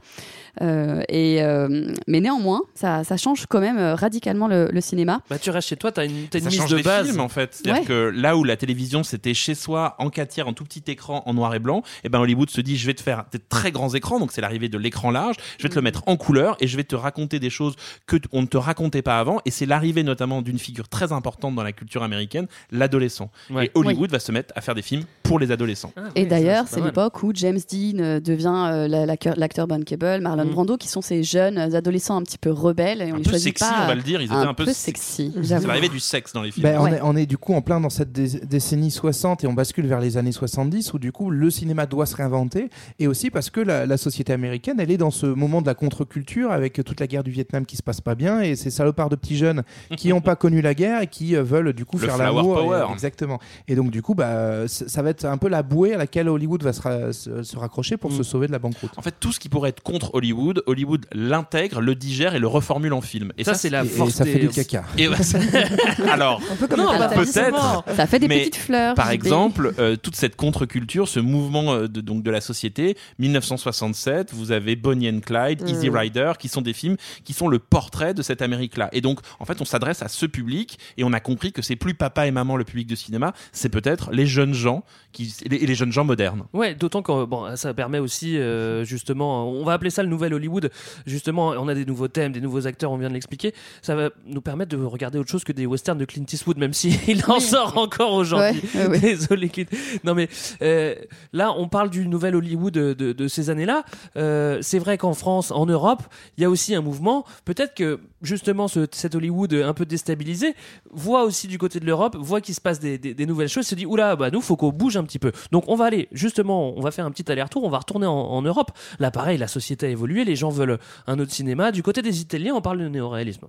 Euh, 0.63 1.03
et, 1.09 1.43
euh, 1.43 1.93
mais 2.07 2.21
néanmoins, 2.21 2.63
ça, 2.75 3.05
ça 3.05 3.17
change 3.17 3.47
quand 3.47 3.61
même 3.61 3.79
radicalement 3.95 4.49
le, 4.49 4.69
le 4.73 4.81
cinéma. 4.81 5.21
Bah 5.31 5.39
tu 5.39 5.51
restes 5.51 5.69
chez 5.69 5.77
toi, 5.77 5.93
t'as 5.93 6.07
une, 6.07 6.27
t'as 6.29 6.39
une 6.39 6.45
ça 6.45 6.51
mise 6.51 6.59
change 6.61 6.71
de 6.71 6.83
base. 6.83 7.07
films 7.07 7.21
en 7.21 7.29
fait. 7.29 7.51
C'est-à-dire 7.55 7.83
Ouais. 7.83 7.87
que 7.87 8.11
là 8.15 8.37
où 8.37 8.45
la 8.45 8.57
télévision 8.57 9.03
c'était 9.05 9.35
chez 9.35 9.55
soi 9.55 9.95
en 9.99 10.11
4 10.11 10.29
tiers, 10.29 10.49
en 10.49 10.53
tout 10.53 10.65
petit 10.65 10.83
écran, 10.89 11.23
en 11.27 11.35
noir 11.35 11.55
et 11.55 11.59
blanc, 11.61 11.83
et 12.05 12.09
ben 12.09 12.19
Hollywood 12.19 12.51
se 12.51 12.61
dit 12.61 12.77
je 12.77 12.87
vais 12.87 12.95
te 12.95 13.03
faire 13.03 13.27
des 13.33 13.39
très 13.39 13.71
grands 13.71 13.91
écrans, 13.95 14.19
donc 14.19 14.33
c'est 14.33 14.41
l'arrivée 14.41 14.69
de 14.71 14.79
l'écran 14.79 15.11
large, 15.11 15.37
je 15.59 15.65
vais 15.65 15.69
te 15.69 15.75
le 15.75 15.83
mettre 15.83 16.03
en 16.07 16.17
couleur 16.17 16.57
et 16.61 16.67
je 16.67 16.77
vais 16.77 16.85
te 16.85 16.95
raconter 16.97 17.39
des 17.41 17.51
choses 17.51 17.75
que 18.07 18.17
on 18.33 18.43
ne 18.43 18.47
te 18.47 18.57
racontait 18.57 19.03
pas 19.03 19.19
avant. 19.19 19.41
Et 19.45 19.51
c'est 19.51 19.67
l'arrivée 19.67 20.03
notamment 20.03 20.43
d'une 20.43 20.59
figure 20.59 20.89
très 20.89 21.13
importante 21.13 21.55
dans 21.55 21.63
la 21.63 21.73
culture 21.73 22.03
américaine, 22.03 22.47
l'adolescent. 22.71 23.31
Ouais. 23.51 23.67
Et 23.67 23.71
Hollywood 23.75 24.11
va 24.11 24.19
se 24.21 24.33
mettre 24.33 24.53
à 24.57 24.61
faire 24.61 24.75
des 24.75 24.83
films 24.83 25.03
pour 25.23 25.39
les 25.39 25.51
adolescents. 25.51 25.93
Ah, 25.97 26.03
Et 26.15 26.23
oui, 26.23 26.27
d'ailleurs, 26.29 26.65
c'est 26.69 26.81
l'époque 26.81 27.23
où 27.23 27.33
James 27.35 27.59
Dean 27.71 27.99
euh, 27.99 28.21
devient 28.21 28.67
euh, 28.71 28.89
la- 28.89 29.07
l'acteur 29.07 29.35
l'acteur 29.37 29.67
bankable, 29.67 30.21
Marlon 30.21 30.45
Mm. 30.45 30.51
Brando, 30.51 30.77
qui 30.77 30.89
sont 30.89 31.03
ces 31.03 31.23
jeunes 31.23 31.59
adolescents 31.59 32.17
un 32.17 32.23
petit 32.23 32.39
peu 32.39 32.51
rebelles. 32.51 33.03
Et 33.03 33.13
on 33.13 33.17
Un 33.17 33.19
les 33.19 33.25
peu 33.25 33.39
sexy, 33.39 33.65
pas, 33.65 33.83
on 33.85 33.87
va 33.89 33.95
le 33.95 34.03
dire, 34.03 34.21
ils 34.21 34.27
étaient 34.27 34.35
un 34.35 34.55
peu 34.55 34.67
sexy. 34.67 35.33
C'est 35.43 35.67
l'arrivée 35.67 35.89
du 35.89 36.01
sexe 36.01 36.33
dans 36.33 36.43
les 36.43 36.51
films. 36.51 36.65
Ben, 36.65 36.79
on, 36.79 36.85
Ouais. 36.85 36.95
est, 36.97 37.01
on 37.03 37.17
est 37.17 37.27
du 37.27 37.39
coup 37.39 37.55
en 37.55 37.63
plein 37.63 37.81
dans 37.81 37.91
cette 37.91 38.13
dé- 38.13 38.41
décennie 38.45 38.91
60 38.91 39.45
et 39.45 39.47
on 39.47 39.53
bascule 39.53 39.87
vers 39.87 40.01
les 40.01 40.17
années 40.17 40.33
70 40.33 40.93
où 40.95 40.99
du 40.99 41.13
coup 41.13 41.31
le 41.31 41.51
cinéma 41.51 41.87
doit 41.87 42.07
se 42.07 42.17
réinventer 42.17 42.71
et 42.99 43.07
aussi 43.07 43.31
parce 43.31 43.51
que 43.51 43.61
la, 43.61 43.87
la 43.87 43.97
société 43.97 44.33
américaine 44.33 44.50
elle 44.79 44.91
est 44.91 44.97
dans 44.97 45.11
ce 45.11 45.27
moment 45.27 45.61
de 45.63 45.67
la 45.67 45.75
contre-culture 45.75 46.51
avec 46.51 46.83
toute 46.85 47.01
la 47.01 47.07
guerre 47.07 47.23
du 47.25 47.31
Vietnam 47.31 47.67
qui 47.67 47.77
se 47.77 47.83
passe 47.83 48.01
pas 48.01 48.15
bien 48.15 48.41
et 48.41 48.57
ces 48.57 48.71
salopards 48.71 49.09
de 49.11 49.17
petits 49.17 49.37
jeunes 49.37 49.63
qui 49.97 50.09
n'ont 50.09 50.21
pas 50.21 50.37
connu 50.37 50.61
la 50.63 50.75
guerre 50.75 51.03
et 51.03 51.07
qui 51.07 51.37
euh, 51.37 51.43
veulent 51.43 51.73
du 51.73 51.85
coup 51.85 51.99
Le 51.99 52.07
faire 52.09 52.19
l'amour. 52.19 52.59
et- 52.59 52.63
power. 52.65 52.87
exactement. 52.93 53.39
Et 53.69 53.75
donc 53.75 53.91
du 53.91 54.03
coup 54.03 54.15
bah, 54.15 54.67
ça 54.69 55.03
va 55.03 55.11
être 55.11 55.25
un 55.25 55.37
peu 55.39 55.49
la 55.49 55.63
bouée 55.63 55.95
à 55.95 55.99
laquelle 55.99 56.29
Hollywood 56.29 56.63
va 56.63 56.73
se, 56.73 56.81
ra- 56.83 57.13
se- 57.13 57.43
se 57.43 57.57
raccrocher 57.57 57.97
pour 57.97 58.11
Mm. 58.11 58.17
se 58.17 58.23
sauver 58.23 58.47
de 58.47 58.53
la 58.53 58.59
banqueroute. 58.59 58.91
En 58.97 59.03
fait, 59.03 59.15
tout 59.21 59.31
ce 59.33 59.39
qui 59.39 59.49
pourrait 59.49 59.71
être 59.71 59.83
contre 59.83 60.15
Hollywood, 60.15 60.63
Hollywood 60.67 61.07
l'intègre, 61.13 61.81
le 61.81 61.95
digère 61.95 62.35
et 62.35 62.39
le 62.39 62.47
reformule 62.49 62.93
en 62.93 63.01
film. 63.01 63.33
Et 63.39 63.45
Ça, 63.45 63.55
c'est 63.55 63.71
la 63.71 63.83
Et, 63.85 63.87
et 63.87 63.89
force 63.91 64.13
ça 64.15 64.25
des- 64.25 64.33
fait 64.33 64.39
du 64.41 64.49
caca. 64.49 64.85
Et 64.99 65.07
alors, 66.11 66.41
bah, 66.41 66.67
capitalisme. 66.69 67.33
peut-être. 67.33 67.85
Ça 67.95 68.07
fait 68.07 68.19
des 68.19 68.29
Mais, 68.29 68.39
petites 68.41 68.57
fleurs. 68.57 68.95
Par 68.95 69.11
exemple, 69.11 69.75
euh, 69.79 69.97
toute 69.97 70.17
cette 70.17 70.37
contre-culture, 70.37 71.09
ce 71.09 71.21
mouvement 71.21 71.73
euh, 71.75 71.89
de, 71.89 72.01
donc 72.01 72.23
de 72.23 72.31
la 72.31 72.41
société, 72.41 72.97
1967, 73.19 74.33
vous 74.41 74.53
avez 74.53 74.77
Bonnie 74.77 75.09
and 75.11 75.21
Clyde, 75.21 75.63
Easy 75.69 75.91
Mm. 75.91 75.97
Rider, 75.97 76.33
qui 76.39 76.49
sont 76.49 76.63
des 76.63 76.73
films 76.73 76.97
qui 77.25 77.33
sont 77.33 77.49
le 77.49 77.59
portrait 77.59 78.15
de 78.15 78.23
cette 78.23 78.43
Amérique-là. 78.43 78.89
Et 78.93 79.01
donc, 79.01 79.21
en 79.39 79.45
fait, 79.45 79.61
on 79.61 79.65
s'adresse 79.65 80.03
à 80.03 80.09
ce 80.09 80.27
public 80.27 80.79
et 80.97 81.05
on 81.05 81.13
a 81.13 81.21
compris 81.21 81.53
que 81.53 81.63
c'est 81.63 81.77
plus, 81.77 81.95
pa- 81.95 82.11
papa 82.11 82.27
et 82.27 82.31
maman, 82.31 82.57
le 82.57 82.65
public 82.65 82.89
de 82.89 82.95
cinéma, 82.97 83.33
c'est 83.53 83.69
peut-être 83.69 84.11
les 84.11 84.27
jeunes 84.27 84.55
gens 84.55 84.83
qui, 85.13 85.33
et 85.45 85.49
les, 85.49 85.59
les 85.67 85.75
jeunes 85.75 85.93
gens 85.93 86.05
modernes. 86.05 86.45
Ouais, 86.53 86.75
d'autant 86.75 87.03
que 87.03 87.25
bon, 87.25 87.55
ça 87.57 87.73
permet 87.75 87.99
aussi 88.01 88.37
euh, 88.39 88.85
justement, 88.85 89.49
on 89.51 89.65
va 89.65 89.75
appeler 89.75 89.91
ça 89.91 90.03
le 90.03 90.09
nouvel 90.09 90.35
Hollywood. 90.35 90.71
Justement, 91.07 91.49
on 91.51 91.69
a 91.69 91.75
des 91.75 91.85
nouveaux 91.85 92.09
thèmes, 92.09 92.33
des 92.33 92.41
nouveaux 92.41 92.67
acteurs, 92.67 92.91
on 92.91 92.97
vient 92.97 93.09
de 93.09 93.15
l'expliquer. 93.15 93.55
Ça 93.83 93.95
va 93.95 94.11
nous 94.27 94.41
permettre 94.41 94.77
de 94.77 94.83
regarder 94.83 95.19
autre 95.19 95.31
chose 95.31 95.45
que 95.45 95.53
des 95.53 95.67
westerns 95.67 95.99
de 95.99 96.05
Clint 96.05 96.25
Eastwood, 96.33 96.59
même 96.59 96.73
s'il 96.73 97.23
en 97.29 97.41
sort 97.41 97.77
encore 97.79 98.13
aujourd'hui. 98.15 98.61
Ouais, 98.75 98.81
ouais, 98.83 98.87
ouais. 98.89 98.99
Désolé, 99.01 99.49
Clint. 99.49 99.67
Non 100.05 100.15
mais 100.15 100.29
euh, 100.63 100.95
là, 101.33 101.53
on 101.57 101.69
parle 101.69 101.91
du 101.91 102.09
nouvel 102.09 102.35
Hollywood 102.35 102.73
de, 102.73 102.93
de- 102.95 103.13
de 103.13 103.29
ces 103.29 103.51
années-là. 103.51 103.85
Euh, 104.17 104.30
c'est 104.63 104.79
vrai 104.79 104.99
qu'en 104.99 105.15
France, 105.15 105.51
en 105.51 105.67
Europe, 105.67 106.03
il 106.37 106.43
y 106.43 106.45
a 106.45 106.51
aussi 106.51 106.75
un 106.75 106.81
mouvement. 106.81 107.25
Peut-être 107.45 107.75
que 107.75 108.01
justement 108.23 108.69
ce, 108.69 108.87
cet 108.93 109.15
Hollywood 109.15 109.53
un 109.55 109.75
peu 109.75 109.87
déstabilisé 109.87 110.55
voit 110.91 111.25
aussi 111.25 111.49
du 111.49 111.59
côté 111.59 111.81
de 111.81 111.87
l'Europe, 111.87 112.17
voit 112.19 112.41
qu'il 112.41 112.55
se 112.55 112.61
passe 112.61 112.81
des 112.81 113.27
nouvelles 113.27 113.49
choses, 113.49 113.67
se 113.67 113.75
dit 113.75 113.87
oula, 113.87 114.17
bah 114.17 114.31
nous 114.31 114.41
faut 114.41 114.57
qu'on 114.57 114.71
bouge 114.71 114.97
un 114.97 115.05
petit 115.05 115.19
peu. 115.19 115.33
Donc 115.53 115.65
on 115.69 115.77
va 115.77 115.87
aller 115.87 116.09
justement, 116.13 116.77
on 116.77 116.81
va 116.81 116.91
faire 116.91 117.07
un 117.07 117.11
petit 117.11 117.31
aller-retour, 117.31 117.65
on 117.65 117.71
va 117.71 117.79
retourner 117.79 118.07
en, 118.07 118.13
en 118.13 118.43
Europe. 118.43 118.73
Là 118.99 119.11
pareil, 119.11 119.39
la 119.39 119.49
société 119.49 119.87
a 119.87 119.89
évolué, 119.89 120.25
les 120.25 120.37
gens 120.37 120.51
veulent 120.51 120.79
un 121.07 121.19
autre 121.19 121.33
cinéma. 121.33 121.73
Du 121.73 121.83
côté 121.83 122.03
des 122.03 122.21
Italiens, 122.21 122.55
on 122.55 122.61
parle 122.61 122.79
de 122.79 122.89
néoréalisme. 122.89 123.47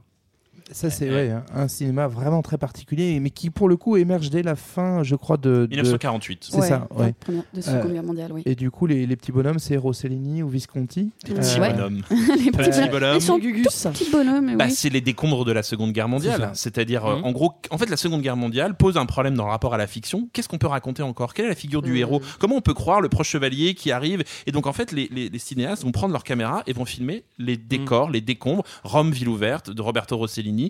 Ça, 0.72 0.89
c'est 0.89 1.09
ouais, 1.09 1.32
un- 1.32 1.43
un 1.53 1.68
cinéma 1.68 2.07
vraiment 2.07 2.41
très 2.41 2.57
particulier, 2.57 3.20
mais 3.20 3.30
qui, 3.30 3.49
pour 3.49 3.68
le 3.68 3.76
coup, 3.78 3.97
émerge 3.97 4.30
dès 4.30 4.43
la 4.43 4.55
fin, 4.55 5.03
je 5.03 5.16
crois, 5.16 5.38
de. 5.38 5.66
de- 5.66 5.68
1948. 5.76 6.47
C'est 6.51 6.62
ça, 6.62 6.88
ouais. 6.95 7.14
première- 7.20 7.43
de 7.53 7.62
Seconde 7.62 7.91
Guerre 7.93 8.03
mondiale, 8.03 8.32
oui. 8.34 8.43
Et 8.45 8.55
du 8.55 8.72
coup, 8.72 8.86
les, 8.86 9.05
les 9.05 9.16
petits 9.16 9.32
bonhommes, 9.32 9.59
c'est 9.59 9.76
Rossellini 9.78 10.43
ou 10.43 10.49
Visconti. 10.49 11.12
Les 11.28 11.34
petits 11.34 11.59
Ouais. 11.59 11.74
bonhommes. 11.74 12.01
les 12.09 12.51
Petits 12.51 12.89
bonhommes. 12.89 13.16
Ils 13.16 13.22
sont 13.22 13.39
tout 13.39 13.51
petits 13.91 14.09
bonhommes, 14.12 14.55
Bah, 14.57 14.66
oui. 14.68 14.72
c'est 14.72 14.89
les 14.89 15.01
décombres 15.01 15.45
de 15.45 15.51
la 15.51 15.64
Seconde 15.64 15.91
Guerre 15.91 16.07
mondiale. 16.07 16.51
C'est-à-dire, 16.53 17.05
euh, 17.05 17.18
Mhm. 17.18 17.26
en 17.26 17.32
gros, 17.32 17.53
en 17.70 17.78
fait, 17.78 17.89
la 17.89 17.97
Seconde 17.97 18.22
Guerre 18.22 18.38
mondiale 18.38 18.76
pose 18.76 18.97
un 18.97 19.05
problème 19.05 19.36
dans 19.36 19.45
le 19.45 19.51
rapport 19.51 19.74
à 19.74 19.78
la 19.78 19.88
fiction. 19.88 20.30
Qu'est-ce 20.34 20.47
qu'on 20.49 20.57
peut 20.57 20.68
raconter 20.68 21.03
encore? 21.03 21.34
Quelle 21.34 21.45
est 21.45 21.49
la 21.49 21.55
figure 21.55 21.82
du 21.82 21.97
héros? 21.97 22.22
Comment 22.39 22.55
on 22.55 22.62
peut 22.62 22.74
croire 22.74 23.01
le 23.01 23.09
proche 23.09 23.30
chevalier 23.30 23.74
qui 23.74 23.91
arrive? 23.91 24.24
Et 24.47 24.51
donc, 24.51 24.68
en 24.68 24.74
fait, 24.74 24.91
les, 24.91 25.07
les- 25.12 25.30
les 25.30 25.39
cinéastes 25.39 25.84
vont 25.84 25.91
prendre 25.91 26.14
leur 26.14 26.24
caméra 26.24 26.64
et 26.68 26.74
vont 26.74 26.86
filmer 26.86 27.24
les 27.38 27.57
décors, 27.57 28.09
les 28.09 28.22
décombres. 28.22 28.64
Rome, 28.84 29.12
ville 29.12 29.30
ouverte 29.30 29.70
de 29.70 29.82
Roberto 29.82 30.16
Rossellini, 30.18 30.61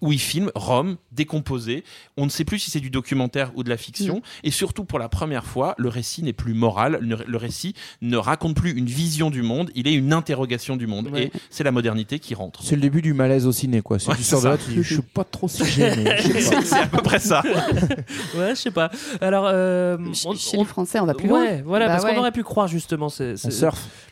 où 0.00 0.12
il 0.12 0.18
filme 0.20 0.50
Rome 0.54 0.96
décomposée. 1.12 1.84
On 2.16 2.24
ne 2.24 2.30
sait 2.30 2.44
plus 2.44 2.58
si 2.58 2.70
c'est 2.70 2.80
du 2.80 2.90
documentaire 2.90 3.50
ou 3.54 3.62
de 3.62 3.68
la 3.68 3.76
fiction. 3.76 4.18
Mm. 4.18 4.44
Et 4.44 4.50
surtout, 4.50 4.84
pour 4.84 4.98
la 4.98 5.08
première 5.08 5.44
fois, 5.44 5.74
le 5.78 5.88
récit 5.88 6.22
n'est 6.22 6.32
plus 6.32 6.54
moral. 6.54 6.98
Le, 7.00 7.36
récit 7.36 7.74
ne 8.00 8.16
raconte 8.16 8.56
plus 8.56 8.70
une 8.72 8.86
vision 8.86 9.30
du 9.30 9.42
monde. 9.42 9.70
Il 9.74 9.86
est 9.88 9.92
une 9.94 10.12
interrogation 10.12 10.76
du 10.76 10.86
monde. 10.86 11.08
Ouais. 11.08 11.24
Et 11.24 11.32
c'est 11.50 11.64
la 11.64 11.72
modernité 11.72 12.18
qui 12.18 12.34
rentre. 12.34 12.62
C'est 12.62 12.76
le 12.76 12.80
début 12.82 13.02
du 13.02 13.12
malaise 13.12 13.46
au 13.46 13.52
ciné, 13.52 13.82
quoi. 13.82 13.98
C'est 13.98 14.10
Ouais, 14.10 14.16
du 14.16 14.22
sort 14.22 14.40
de 14.40 14.44
ça. 14.44 14.50
là, 14.50 14.58
tu 14.58 14.70
dis, 14.70 14.82
je 14.82 14.94
suis 14.94 15.02
pas 15.02 15.24
trop 15.24 15.46
pas. 15.48 15.64
C'est 15.64 16.72
à 16.74 16.86
peu 16.86 17.02
près 17.02 17.18
ça. 17.18 17.42
Ouais, 18.36 18.50
je 18.50 18.54
sais 18.54 18.70
pas. 18.70 18.90
Alors, 19.20 19.44
euh, 19.46 19.96
on- 20.26 20.34
Chez 20.34 20.56
on- 20.56 20.60
les 20.60 20.66
Français, 20.66 21.00
on 21.00 21.06
va 21.06 21.14
plus 21.14 21.28
loin. 21.28 21.40
Ouais, 21.42 21.62
voilà, 21.62 21.86
Bah 21.86 21.92
parce 21.92 22.04
ouais. 22.04 22.14
qu'on 22.14 22.20
aurait 22.20 22.32
pu 22.32 22.42
croire 22.42 22.68
justement 22.68 23.08
c'est, 23.08 23.34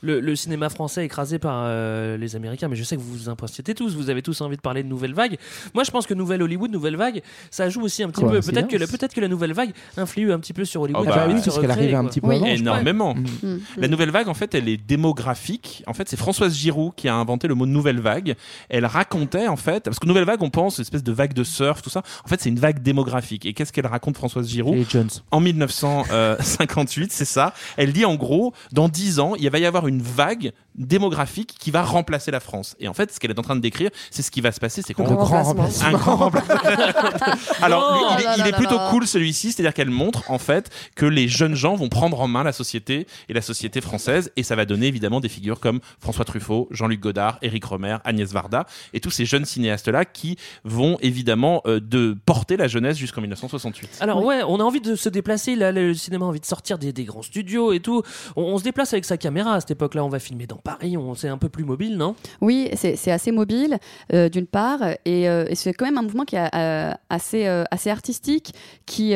le, 0.00 0.20
le 0.20 0.36
cinéma 0.36 0.68
français 0.68 1.04
écrasé 1.04 1.38
par 1.38 1.62
euh, 1.66 2.16
les 2.16 2.36
Américains, 2.36 2.68
mais 2.68 2.76
je 2.76 2.84
sais 2.84 2.96
que 2.96 3.00
vous 3.00 3.12
vous 3.12 3.28
impatientez 3.28 3.74
tous, 3.74 3.94
vous 3.94 4.10
avez 4.10 4.22
tous 4.22 4.40
envie 4.40 4.56
de 4.56 4.60
parler 4.60 4.82
de 4.82 4.88
nouvelle 4.88 5.14
vague. 5.18 5.36
Moi, 5.74 5.84
je 5.84 5.90
pense 5.90 6.06
que 6.06 6.14
nouvelle 6.14 6.42
Hollywood, 6.42 6.70
nouvelle 6.70 6.96
vague, 6.96 7.20
ça 7.50 7.68
joue 7.68 7.82
aussi 7.82 8.02
un 8.02 8.08
petit 8.08 8.22
peu. 8.24 8.40
Peut-être 8.40 8.68
que, 8.68 8.76
la- 8.76 8.86
peut-être 8.86 9.12
que 9.14 9.20
la 9.20 9.28
nouvelle 9.28 9.52
vague 9.52 9.72
influe 9.98 10.32
un 10.32 10.38
petit 10.38 10.54
peu 10.54 10.64
sur 10.64 10.80
Hollywood. 10.82 11.04
Oh, 11.06 11.10
bah 11.14 11.24
a 11.24 11.28
oui, 11.28 11.42
qu'elle 11.42 11.70
arrive 11.70 11.94
un 11.94 12.04
petit 12.06 12.20
peu 12.20 12.28
Oui. 12.28 12.36
avant. 12.36 12.46
Énormément. 12.46 13.14
Mm. 13.14 13.58
La 13.76 13.88
nouvelle 13.88 14.10
vague, 14.10 14.28
en 14.28 14.34
fait, 14.34 14.54
elle 14.54 14.68
est 14.68 14.76
démographique. 14.78 15.82
En 15.86 15.92
fait, 15.92 16.08
c'est 16.08 16.16
Françoise 16.16 16.54
Giroud 16.56 16.94
qui 16.96 17.08
a 17.08 17.14
inventé 17.14 17.48
le 17.48 17.54
mot 17.54 17.66
nouvelle 17.66 18.00
vague. 18.00 18.36
Elle 18.68 18.86
racontait, 18.86 19.48
en 19.48 19.56
fait, 19.56 19.84
parce 19.84 19.98
que 19.98 20.06
nouvelle 20.06 20.24
vague, 20.24 20.42
on 20.42 20.50
pense, 20.50 20.78
une 20.78 20.82
espèce 20.82 21.02
de 21.02 21.12
vague 21.12 21.34
de 21.34 21.44
surf, 21.44 21.82
tout 21.82 21.90
ça. 21.90 22.02
En 22.24 22.28
fait, 22.28 22.40
c'est 22.40 22.48
une 22.48 22.58
vague 22.60 22.80
démographique. 22.82 23.44
Et 23.46 23.52
qu'est-ce 23.52 23.72
qu'elle 23.72 23.86
raconte, 23.86 24.16
Françoise 24.16 24.48
Giroud 24.48 24.76
Et 24.78 24.86
Jones. 24.88 25.08
En 25.30 25.40
1958, 25.40 27.12
c'est 27.12 27.24
ça. 27.24 27.52
Elle 27.76 27.92
dit, 27.92 28.04
en 28.04 28.14
gros, 28.14 28.52
dans 28.72 28.88
10 28.88 29.18
ans, 29.20 29.34
il 29.38 29.48
va 29.50 29.58
y 29.58 29.66
avoir 29.66 29.86
une 29.88 30.02
vague 30.02 30.52
démographique 30.78 31.54
qui 31.58 31.70
va 31.70 31.82
remplacer 31.82 32.30
la 32.30 32.40
France. 32.40 32.76
Et 32.80 32.88
en 32.88 32.94
fait, 32.94 33.12
ce 33.12 33.20
qu'elle 33.20 33.30
est 33.30 33.38
en 33.38 33.42
train 33.42 33.56
de 33.56 33.60
décrire, 33.60 33.90
c'est 34.10 34.22
ce 34.22 34.30
qui 34.30 34.40
va 34.40 34.52
se 34.52 34.60
passer, 34.60 34.82
c'est 34.82 34.94
qu'on 34.94 35.04
grand 35.04 35.42
remplacement. 35.42 35.86
un 35.86 35.92
grand 35.92 36.16
remplacement. 36.16 36.54
Alors, 37.62 37.88
Oh 37.88 37.94
lui, 37.94 38.02
il 38.18 38.26
est, 38.26 38.34
il 38.38 38.50
là 38.50 38.56
plutôt 38.56 38.78
cool 38.90 39.06
celui-ci, 39.06 39.52
c'est-à-dire 39.52 39.74
qu'elle 39.74 39.90
montre 39.90 40.30
en 40.30 40.38
fait 40.38 40.70
que 40.94 41.06
les 41.06 41.28
jeunes 41.28 41.54
gens 41.54 41.74
vont 41.74 41.88
prendre 41.88 42.20
en 42.20 42.28
main 42.28 42.42
la 42.42 42.52
société 42.52 43.06
et 43.28 43.32
la 43.32 43.42
société 43.42 43.80
française, 43.80 44.30
et 44.36 44.42
ça 44.42 44.56
va 44.56 44.64
donner 44.64 44.86
évidemment 44.86 45.20
des 45.20 45.28
figures 45.28 45.60
comme 45.60 45.80
François 46.00 46.24
Truffaut, 46.24 46.68
Jean-Luc 46.70 47.00
Godard, 47.00 47.38
Éric 47.42 47.64
Romer, 47.64 47.98
Agnès 48.04 48.30
Varda, 48.32 48.66
et 48.92 49.00
tous 49.00 49.10
ces 49.10 49.24
jeunes 49.24 49.44
cinéastes-là 49.44 50.04
qui 50.04 50.36
vont 50.64 50.98
évidemment 51.00 51.62
euh, 51.66 51.80
de 51.80 52.16
porter 52.26 52.56
la 52.56 52.68
jeunesse 52.68 52.96
jusqu'en 52.96 53.20
1968. 53.20 53.98
Alors 54.00 54.24
ouais, 54.24 54.42
on 54.46 54.60
a 54.60 54.62
envie 54.62 54.80
de 54.80 54.94
se 54.94 55.08
déplacer. 55.08 55.56
Là, 55.56 55.72
le 55.72 55.94
cinéma 55.94 56.26
a 56.26 56.28
envie 56.28 56.40
de 56.40 56.46
sortir 56.46 56.78
des, 56.78 56.92
des 56.92 57.04
grands 57.04 57.22
studios 57.22 57.72
et 57.72 57.80
tout. 57.80 58.02
On, 58.36 58.42
on 58.42 58.58
se 58.58 58.64
déplace 58.64 58.92
avec 58.92 59.04
sa 59.04 59.16
caméra 59.16 59.54
à 59.54 59.60
cette 59.60 59.72
époque-là. 59.72 60.04
On 60.04 60.08
va 60.08 60.18
filmer 60.18 60.46
dans 60.46 60.56
Paris. 60.68 60.96
On 60.98 61.14
c'est 61.14 61.28
un 61.28 61.38
peu 61.38 61.48
plus 61.48 61.64
mobile, 61.64 61.96
non? 61.96 62.14
Oui, 62.42 62.70
c'est 62.74 63.10
assez 63.10 63.32
mobile, 63.32 63.78
euh, 64.12 64.28
d'une 64.28 64.46
part, 64.46 64.82
et, 65.06 65.28
euh, 65.28 65.46
et 65.48 65.54
c'est 65.54 65.72
quand 65.72 65.86
même 65.86 65.96
un 65.96 66.02
mouvement 66.02 66.24
qui 66.24 66.36
est 66.36 66.54
euh, 66.54 66.92
assez, 67.08 67.46
assez 67.70 67.88
artistique, 67.90 68.54
qui, 68.84 69.14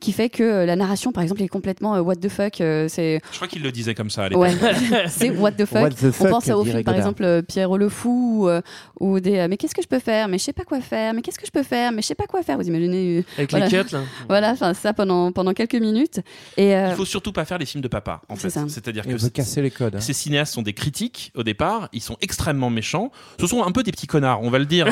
qui 0.00 0.12
fait 0.12 0.28
que 0.28 0.42
euh, 0.42 0.66
la 0.66 0.76
narration, 0.76 1.10
par 1.12 1.22
exemple, 1.22 1.42
est 1.42 1.48
complètement 1.48 1.94
euh, 1.96 2.00
what 2.00 2.16
the 2.16 2.28
fuck. 2.28 2.60
euh, 2.60 2.86
c'est 2.88 3.20
Je 3.30 3.36
crois 3.36 3.48
qu'il 3.48 3.62
le 3.62 3.72
disait 3.72 3.94
comme 3.94 4.10
ça 4.10 4.24
à 4.24 4.28
l'époque. 4.28 4.42
ouais, 4.44 5.04
c'est 5.08 5.30
what 5.30 5.52
the 5.52 5.64
fuck. 5.64 5.82
What 5.82 5.90
the 5.90 6.04
On 6.04 6.12
fuck, 6.12 6.30
pense 6.30 6.48
au 6.50 6.62
dirait 6.62 6.76
film, 6.78 6.84
par 6.84 6.94
exemple, 6.94 7.24
euh, 7.24 7.42
Pierrot 7.42 7.78
le 7.78 7.88
Fou, 7.88 8.42
ou, 8.44 8.48
euh, 8.48 8.60
ou 9.00 9.20
des 9.20 9.38
euh, 9.38 9.46
mais 9.48 9.56
qu'est-ce 9.56 9.74
que 9.74 9.82
je 9.82 9.88
peux 9.88 9.98
faire 9.98 10.28
Mais 10.28 10.38
je 10.38 10.44
sais 10.44 10.52
pas 10.52 10.64
quoi 10.64 10.80
faire. 10.80 11.14
Mais 11.14 11.22
qu'est-ce 11.22 11.38
que 11.38 11.46
je 11.46 11.50
peux 11.50 11.62
faire 11.62 11.92
Mais 11.92 12.02
je 12.02 12.06
sais 12.08 12.14
pas 12.14 12.26
quoi 12.26 12.42
faire. 12.42 12.56
Vous 12.58 12.66
imaginez 12.66 13.18
euh, 13.18 13.22
Avec 13.38 13.50
voilà. 13.50 13.66
les 13.68 13.82
cuts, 13.84 13.92
là. 13.92 14.00
Voilà, 14.28 14.50
enfin 14.52 14.74
ça 14.74 14.92
pendant 14.92 15.32
pendant 15.32 15.52
quelques 15.54 15.74
minutes. 15.74 16.20
Et 16.56 16.74
euh, 16.76 16.88
Il 16.90 16.96
faut 16.96 17.04
surtout 17.04 17.32
pas 17.32 17.44
faire 17.44 17.58
les 17.58 17.66
films 17.66 17.82
de 17.82 17.88
papa, 17.88 18.20
en 18.28 18.34
C'est 18.36 18.42
fait. 18.42 18.50
ça. 18.50 18.64
C'est-à-dire 18.68 19.04
que 19.04 19.10
veut 19.16 19.28
casser 19.30 19.62
les 19.62 19.70
codes. 19.70 19.96
hein. 19.96 20.00
Ces 20.00 20.12
cinéastes 20.12 20.52
sont 20.54 20.62
des 20.62 20.72
critiques 20.74 21.32
au 21.34 21.42
départ, 21.42 21.88
ils 21.92 22.02
sont 22.02 22.16
extrêmement 22.20 22.70
méchants. 22.70 23.10
Ce 23.40 23.46
sont 23.46 23.62
un 23.62 23.72
peu 23.72 23.82
des 23.82 23.92
petits 23.92 24.06
connards, 24.06 24.42
on 24.42 24.50
va 24.50 24.58
le 24.58 24.66
dire. 24.66 24.86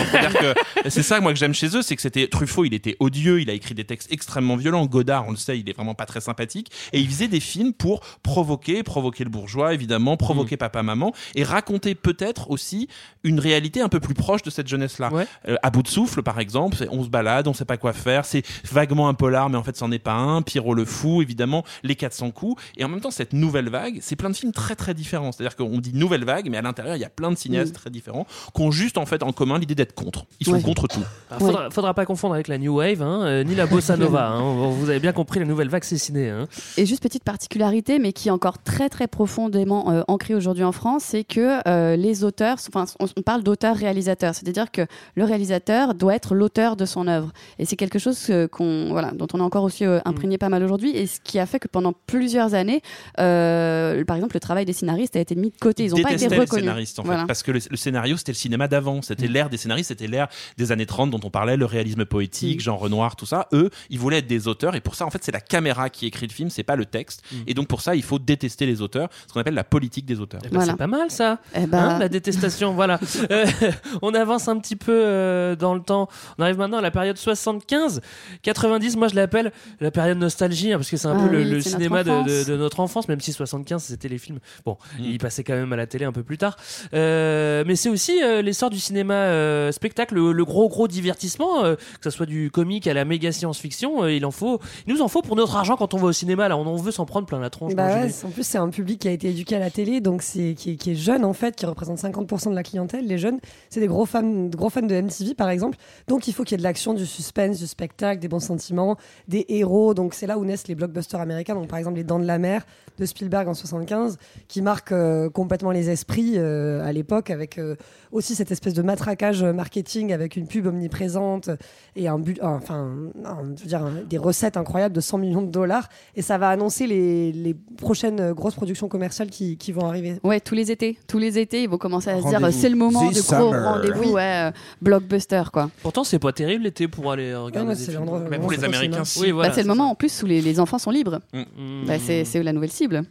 C'est 0.89 1.03
ça 1.03 1.21
moi 1.21 1.33
que 1.33 1.39
j'aime 1.39 1.55
chez 1.55 1.77
eux, 1.77 1.83
c'est 1.83 1.97
que 1.97 2.03
c'était 2.03 2.27
Truffaut, 2.29 2.65
il 2.65 2.75
était 2.75 2.97
odieux, 3.01 3.41
il 3.41 3.51
a 3.51 3.53
écrit 3.53 3.75
des 3.75 3.85
textes 3.85 4.13
extrêmement 4.13 4.57
violents. 4.57 4.87
Godard, 4.95 5.25
on 5.27 5.33
le 5.33 5.37
sait, 5.37 5.59
il 5.59 5.69
est 5.69 5.73
vraiment 5.73 5.95
pas 5.95 6.07
très 6.07 6.21
sympathique. 6.21 6.71
Et 6.93 7.01
il 7.01 7.09
faisait 7.09 7.29
des 7.29 7.41
films 7.41 7.73
pour 7.73 8.01
provoquer, 8.23 8.83
provoquer 8.83 9.25
le 9.25 9.31
bourgeois 9.31 9.75
évidemment, 9.75 10.17
provoquer 10.17 10.57
papa 10.57 10.83
maman 10.83 11.13
et 11.35 11.43
raconter 11.43 11.95
peut-être 11.95 12.51
aussi 12.51 12.89
une 13.25 13.41
réalité 13.41 13.81
un 13.81 13.89
peu 13.89 14.01
plus 14.01 14.15
proche 14.15 14.43
de 14.43 14.51
cette 14.51 14.69
jeunesse-là. 14.69 15.13
Ouais. 15.13 15.27
Euh, 15.49 15.57
à 15.63 15.71
bout 15.71 15.83
de 15.83 15.89
souffle, 15.89 16.23
par 16.23 16.39
exemple, 16.39 16.77
on 16.91 17.03
se 17.03 17.09
balade, 17.09 17.49
on 17.49 17.55
sait 17.55 17.65
pas 17.65 17.77
quoi 17.77 17.93
faire, 17.93 18.25
c'est 18.25 18.43
vaguement 18.71 19.09
un 19.09 19.15
polar, 19.15 19.51
mais 19.51 19.57
en 19.57 19.63
fait, 19.65 19.77
c'en 19.77 19.91
est 19.91 19.99
pas 19.99 20.13
un. 20.15 20.43
Pierrot 20.43 20.75
le 20.75 20.85
fou, 20.85 21.23
évidemment, 21.23 21.65
les 21.83 21.97
400 21.97 22.31
coups. 22.31 22.63
Et 22.77 22.85
en 22.85 22.89
même 22.89 23.01
temps, 23.01 23.11
cette 23.11 23.33
nouvelle 23.33 23.69
vague, 23.71 23.99
c'est 24.01 24.17
plein 24.17 24.31
de 24.31 24.37
films 24.37 24.53
très 24.53 24.77
très 24.77 24.95
différents. 24.95 25.33
C'est-à-dire 25.33 25.57
qu'on 25.57 25.79
dit 25.79 25.93
nouvelle 25.95 26.25
vague, 26.25 26.49
mais 26.51 26.57
à 26.59 26.63
l'intérieur, 26.63 26.97
il 26.97 27.01
y 27.01 27.05
a 27.05 27.11
plein 27.11 27.31
de 27.31 27.37
cinéastes 27.37 27.73
Mm. 27.73 27.77
très 27.77 27.91
différents 27.91 28.27
qui 28.55 28.63
ont 28.63 28.71
juste 28.71 28.99
en 28.99 29.07
fait 29.07 29.23
en 29.23 29.33
commun 29.33 29.59
l'idée 29.59 29.75
d'être 29.75 29.95
contre. 29.95 30.27
Ils 30.41 30.47
sont 30.47 30.53
Ouais. 30.53 30.63
contre 30.63 30.87
tout. 30.87 31.03
Alors, 31.31 31.41
faudra, 31.41 31.71
faudra 31.71 31.95
pas 31.95 32.05
confondre 32.07 32.35
avec 32.35 32.49
la 32.49 32.59
New 32.59 32.77
Wave, 32.77 33.01
hein, 33.03 33.23
euh, 33.25 33.43
ni 33.45 33.55
la 33.55 33.67
Bossa 33.67 33.97
Nova. 33.97 34.29
hein. 34.29 34.41
Vous 34.85 34.91
avez 34.91 35.01
bien 35.01 35.13
compris, 35.13 35.41
la 35.41 35.47
nouvelle 35.47 35.69
vague, 35.69 35.83
c'est 35.85 35.97
ciné. 35.99 36.29
hein. 36.29 36.47
Et 36.77 36.85
juste 36.87 37.03
petite 37.03 37.25
particularité, 37.25 37.99
mais 37.99 38.13
qui 38.13 38.29
est 38.29 38.31
encore 38.31 38.63
très 38.63 38.89
très 38.91 39.09
profondément 39.09 39.91
euh, 39.91 40.03
ancrée 40.09 40.35
aujourd'hui 40.35 40.63
en 40.65 40.73
France, 40.73 41.05
c'est 41.07 41.25
que 41.25 41.67
euh, 41.67 41.97
les 41.97 42.23
auteurs, 42.23 42.59
enfin 42.69 42.85
on, 43.01 43.07
on 43.17 43.23
parle 43.23 43.43
d'auteur-réalisateur, 43.43 44.35
c'est-à-dire 44.35 44.71
que 44.71 44.83
le 45.15 45.25
réalisateur 45.25 45.95
doit 45.95 46.15
être 46.15 46.35
l'auteur 46.35 46.77
de 46.77 46.85
son 46.85 47.07
œuvre. 47.09 47.33
Et 47.59 47.65
c'est 47.65 47.77
quelque 47.77 47.99
chose 47.99 48.27
euh, 48.31 48.47
qu'on, 48.47 48.89
voilà, 48.91 49.13
dont 49.13 49.27
on 49.33 49.39
est 49.39 49.43
encore 49.43 49.65
aussi 49.65 49.85
euh, 49.87 50.01
imprégné 50.05 50.37
pas 50.39 50.49
mal 50.51 50.63
aujourd'hui, 50.63 50.95
et 50.97 51.07
ce 51.07 51.19
qui 51.21 51.39
a 51.39 51.47
fait 51.47 51.59
que 51.59 51.69
pendant 51.69 51.95
plusieurs 52.07 52.53
années, 52.55 52.83
euh, 53.29 54.05
par 54.05 54.17
exemple, 54.17 54.37
le 54.37 54.41
travail 54.41 54.65
des 54.65 54.73
scénaristes 54.73 55.17
a 55.17 55.21
été 55.21 55.35
mis 55.35 55.51
de 55.51 55.57
côté. 55.59 55.85
Ils 55.85 55.91
n'ont 55.93 56.03
pas 56.03 56.13
été 56.13 56.27
reconnus. 56.29 56.51
scénaristes 56.51 56.99
en 56.99 57.03
fait, 57.03 57.09
Voilà. 57.09 57.27
parce 57.27 57.43
que 57.43 57.53
le, 57.53 57.61
le 57.71 57.77
scénario 57.77 58.17
c'était 58.17 58.33
le 58.33 58.37
cinéma 58.37 58.69
d'avant, 58.69 59.03
c'était 59.03 59.29
l'ère 59.29 59.49
des 59.49 59.57
scénaristes, 59.57 59.89
c'était 59.89 60.07
l'ère 60.07 60.29
des 60.59 60.73
années 60.73 60.87
30 60.87 61.11
dont 61.11 61.21
on 61.25 61.31
parlait, 61.31 61.57
le 61.57 61.65
réalisme 61.65 62.05
poétique, 62.05 62.61
Jean 62.61 62.77
Renoir, 62.77 63.17
tout 63.17 63.27
ça. 63.27 63.49
Eux, 63.53 63.71
ils 63.91 63.99
voulaient 63.99 64.19
être 64.19 64.27
des 64.27 64.49
auteurs 64.49 64.74
et 64.75 64.81
pour 64.81 64.95
ça 64.95 65.07
en 65.07 65.11
fait 65.11 65.23
c'est 65.25 65.33
la 65.33 65.41
caméra 65.41 65.91
qui 65.91 66.07
écrit 66.07 66.27
le 66.27 66.33
film, 66.33 66.51
c'est 66.51 66.63
pas 66.63 66.77
le 66.77 66.85
texte. 66.87 67.23
Et 67.47 67.55
donc 67.55 67.69
pour 67.69 67.81
ça 67.81 67.95
il 67.95 68.03
faut 68.03 68.19
détester 68.19 68.67
les 68.67 68.81
auteurs, 68.83 69.09
ce 69.27 69.33
qu'on 69.33 69.41
appelle 69.41 69.55
la 69.55 69.65
politique 69.65 70.07
des 70.07 70.21
auteurs. 70.21 70.41
Eh 70.45 70.49
ben, 70.49 70.61
C'est 70.63 70.77
pas 70.77 70.87
mal 70.87 71.11
ça. 71.11 71.39
Eh 71.55 71.65
Hein, 71.73 71.99
la 71.99 72.09
détestation, 72.09 72.73
voilà. 72.75 73.01
Euh, 73.31 73.47
on 74.03 74.15
avance 74.15 74.49
un 74.49 74.59
petit 74.59 74.77
peu 74.77 74.93
euh, 74.93 75.57
dans 75.57 75.75
le 75.75 75.81
temps. 75.81 76.09
On 76.39 76.43
arrive 76.43 76.59
maintenant 76.59 76.79
à 76.79 76.83
la 76.83 76.91
période 76.91 77.17
75, 77.19 78.01
90. 78.43 78.97
Moi, 78.97 79.09
je 79.09 79.15
l'appelle 79.17 79.53
la 79.81 79.91
période 79.91 80.19
nostalgie 80.19 80.73
hein, 80.73 80.77
parce 80.79 80.91
que 80.91 80.97
c'est 80.97 81.09
un 81.09 81.17
Ah 81.19 81.23
peu 81.27 81.31
le, 81.33 81.39
oui, 81.43 81.51
le 81.51 81.61
c'est 81.61 81.71
cinéma 81.71 82.05
notre 82.05 82.25
de, 82.25 82.33
enfance. 82.33 82.47
de- 82.47 82.53
de 82.53 82.57
notre 82.57 82.81
enfance, 82.81 83.09
même 83.09 83.21
si 83.21 83.33
75 83.33 83.83
c'était 83.83 84.09
les 84.09 84.19
films. 84.19 84.39
Bon, 84.65 84.77
Mm. 84.99 85.05
il 85.05 85.19
passait 85.19 85.43
quand 85.45 85.55
même 85.55 85.73
à 85.73 85.77
la 85.77 85.87
télé 85.87 86.05
un 86.05 86.13
peu 86.13 86.23
plus 86.23 86.39
tard. 86.39 86.57
Euh, 86.95 87.65
mais 87.67 87.77
c'est 87.77 87.89
aussi 87.89 88.23
euh, 88.23 88.43
l'essor 88.43 88.71
du 88.71 88.79
cinéma 88.79 89.15
euh, 89.15 89.73
spectacle, 89.73 90.15
le, 90.15 90.33
le 90.33 90.45
gros 90.45 90.69
gros 90.69 90.89
divertissement, 90.89 91.65
euh, 91.65 91.75
que 91.77 92.05
ce 92.05 92.11
soit 92.11 92.27
du 92.27 92.51
comique 92.51 92.87
à 92.87 92.95
la 92.95 93.05
méga 93.05 93.33
science-fiction. 93.33 94.05
euh, 94.05 94.13
il 94.13 94.25
en 94.27 94.31
faut 94.31 94.61
Il 94.87 94.95
nous 94.95 95.01
en 95.03 95.09
faut 95.09 95.23
pour 95.23 95.37
notre 95.37 95.57
argent 95.57 95.77
quand 95.77 95.95
on 95.95 95.99
va 95.99 96.07
au 96.09 96.13
cinéma. 96.13 96.49
Là, 96.49 96.57
on 96.57 96.67
en 96.67 96.77
veut 96.77 96.91
s'en 96.93 97.07
prendre 97.07 97.27
plein 97.27 97.39
la 97.41 97.51
tronche. 97.51 97.75
Bah 97.75 97.87
ouais, 98.03 98.09
c'est- 98.11 98.27
en 98.27 98.31
plus, 98.31 98.45
c'est 98.45 98.59
un 98.59 98.69
public 98.69 99.01
qui 99.01 99.09
a 99.09 99.13
été 99.13 99.29
éduqué 99.29 99.57
à 99.57 99.59
la 99.59 99.71
télé, 99.71 100.01
donc 100.01 100.23
c'est 100.23 100.55
qui, 100.55 100.73
est- 100.73 100.77
qui 100.77 100.93
est 100.93 100.95
jeune 100.95 101.25
en 101.25 101.33
fait, 101.33 101.57
qui 101.57 101.67
représente 101.67 101.99
50% 101.99 102.51
de 102.51 102.55
la 102.55 102.63
clientèle. 102.63 103.07
Les 103.07 103.19
jeunes, 103.19 103.39
c'est 103.71 103.81
des 103.81 103.87
gros 103.87 104.07
fans, 104.07 104.47
gros 104.47 104.71
fans 104.71 104.83
de 104.83 104.95
MTV 104.95 105.35
par 105.35 105.49
exemple. 105.51 105.77
Donc 106.09 106.29
il 106.29 106.35
faut 106.35 106.45
qu'il 106.45 106.53
y 106.53 106.55
ait 106.57 106.59
de 106.59 106.63
l'action, 106.63 106.95
du 106.95 107.07
suspense, 107.07 107.59
du 107.59 107.67
spectacle, 107.67 108.21
des 108.21 108.29
bons 108.29 108.41
sentiments, 108.41 108.97
des 109.29 109.45
héros. 109.49 109.95
Donc 109.95 110.15
c'est 110.15 110.27
là 110.27 110.39
où 110.39 110.45
naissent 110.45 110.69
les 110.69 110.75
blockbusters 110.75 111.21
américains. 111.21 111.55
Donc 111.55 111.69
par 111.69 111.79
exemple 111.79 111.97
les 111.97 112.05
Dents 112.05 112.19
de 112.19 112.27
la 112.27 112.39
Mer 112.39 112.65
de 112.99 113.07
Spielberg 113.07 113.49
en 113.49 113.55
75, 113.55 114.19
qui 114.49 114.63
marquent 114.63 114.93
euh, 114.93 115.29
complètement 115.29 115.71
les 115.73 115.91
esprits 115.91 116.35
euh, 116.37 116.85
à 116.85 116.93
l'époque, 116.93 117.31
avec 117.31 117.59
euh, 117.59 117.75
aussi 118.13 118.35
cette 118.35 118.53
espèce 118.53 118.75
de 118.75 118.83
matraquage 118.83 119.43
marketing 119.43 120.13
avec 120.13 120.37
une 120.37 120.47
pub 120.47 120.67
omniprésente 120.67 121.51
et 121.97 122.09
un 122.09 122.19
but, 122.19 122.39
enfin, 122.43 122.91
un- 123.25 123.55
je 123.57 123.63
veux 123.63 123.69
dire, 123.69 123.83
un- 123.83 123.93
des 124.09 124.19
recettes 124.19 124.54
incroyables 124.57 124.95
de 124.95 125.01
100 125.01 125.19
millions 125.19 125.43
de 125.43 125.51
dollars. 125.51 125.89
Et 126.17 126.23
ça 126.23 126.39
va 126.39 126.49
annoncer 126.49 126.87
les, 126.87 127.33
les 127.33 127.55
prochaines 127.77 128.21
euh, 128.21 128.35
grosses 128.35 128.55
productions 128.55 128.89
commerciales 128.89 129.31
qui, 129.31 129.57
qui 129.57 129.73
vont 129.73 129.87
arriver. 129.87 130.19
Ouais, 130.23 130.41
tous 130.41 130.55
les 130.55 130.71
étés. 130.71 130.99
Tous 131.07 131.19
les 131.19 131.39
étés, 131.39 131.63
ils 131.63 131.69
vont 131.69 131.79
commencer 131.79 132.11
à 132.11 132.21
se 132.21 132.29
dire 132.29 132.41
c'est 132.53 132.69
le 132.69 132.77
moment 132.77 133.11
The 133.11 133.15
de 133.15 133.21
gros 133.21 133.51
rendez-vous, 133.51 134.03
Oui. 134.05 134.13
ouais, 134.13 134.49
euh, 134.49 134.53
blockbuster 134.81 135.43
quoi. 135.53 135.71
Pourtant, 135.83 136.05
c'est 136.05 136.19
pas 136.19 136.33
terrible 136.33 136.65
l'été 136.65 136.89
pour 136.89 137.11
aller 137.11 137.35
regarder 137.35 137.67
moi, 137.67 137.75
des 137.75 137.81
c'est 137.81 137.93
films. 137.93 138.27
Mais 138.31 138.39
pour 138.39 138.51
les 138.51 138.65
Américains, 138.65 139.05
si. 139.05 139.21
Oui, 139.21 139.31
voilà. 139.31 139.49
Bah, 139.49 139.55
c'est 139.55 139.63
le 139.63 139.69
moment 139.69 139.91
en 139.91 139.95
plus 139.95 140.23
où 140.23 140.27
les, 140.27 140.41
les 140.41 140.61
enfants 140.61 140.79
sont 140.79 140.91
libres. 140.91 141.21
Mm. 141.33 141.87
Bah, 141.87 141.95
c'est 141.99 142.25
c'est 142.25 142.43
la 142.43 142.53
nouvelle 142.53 142.71
cible. 142.71 143.03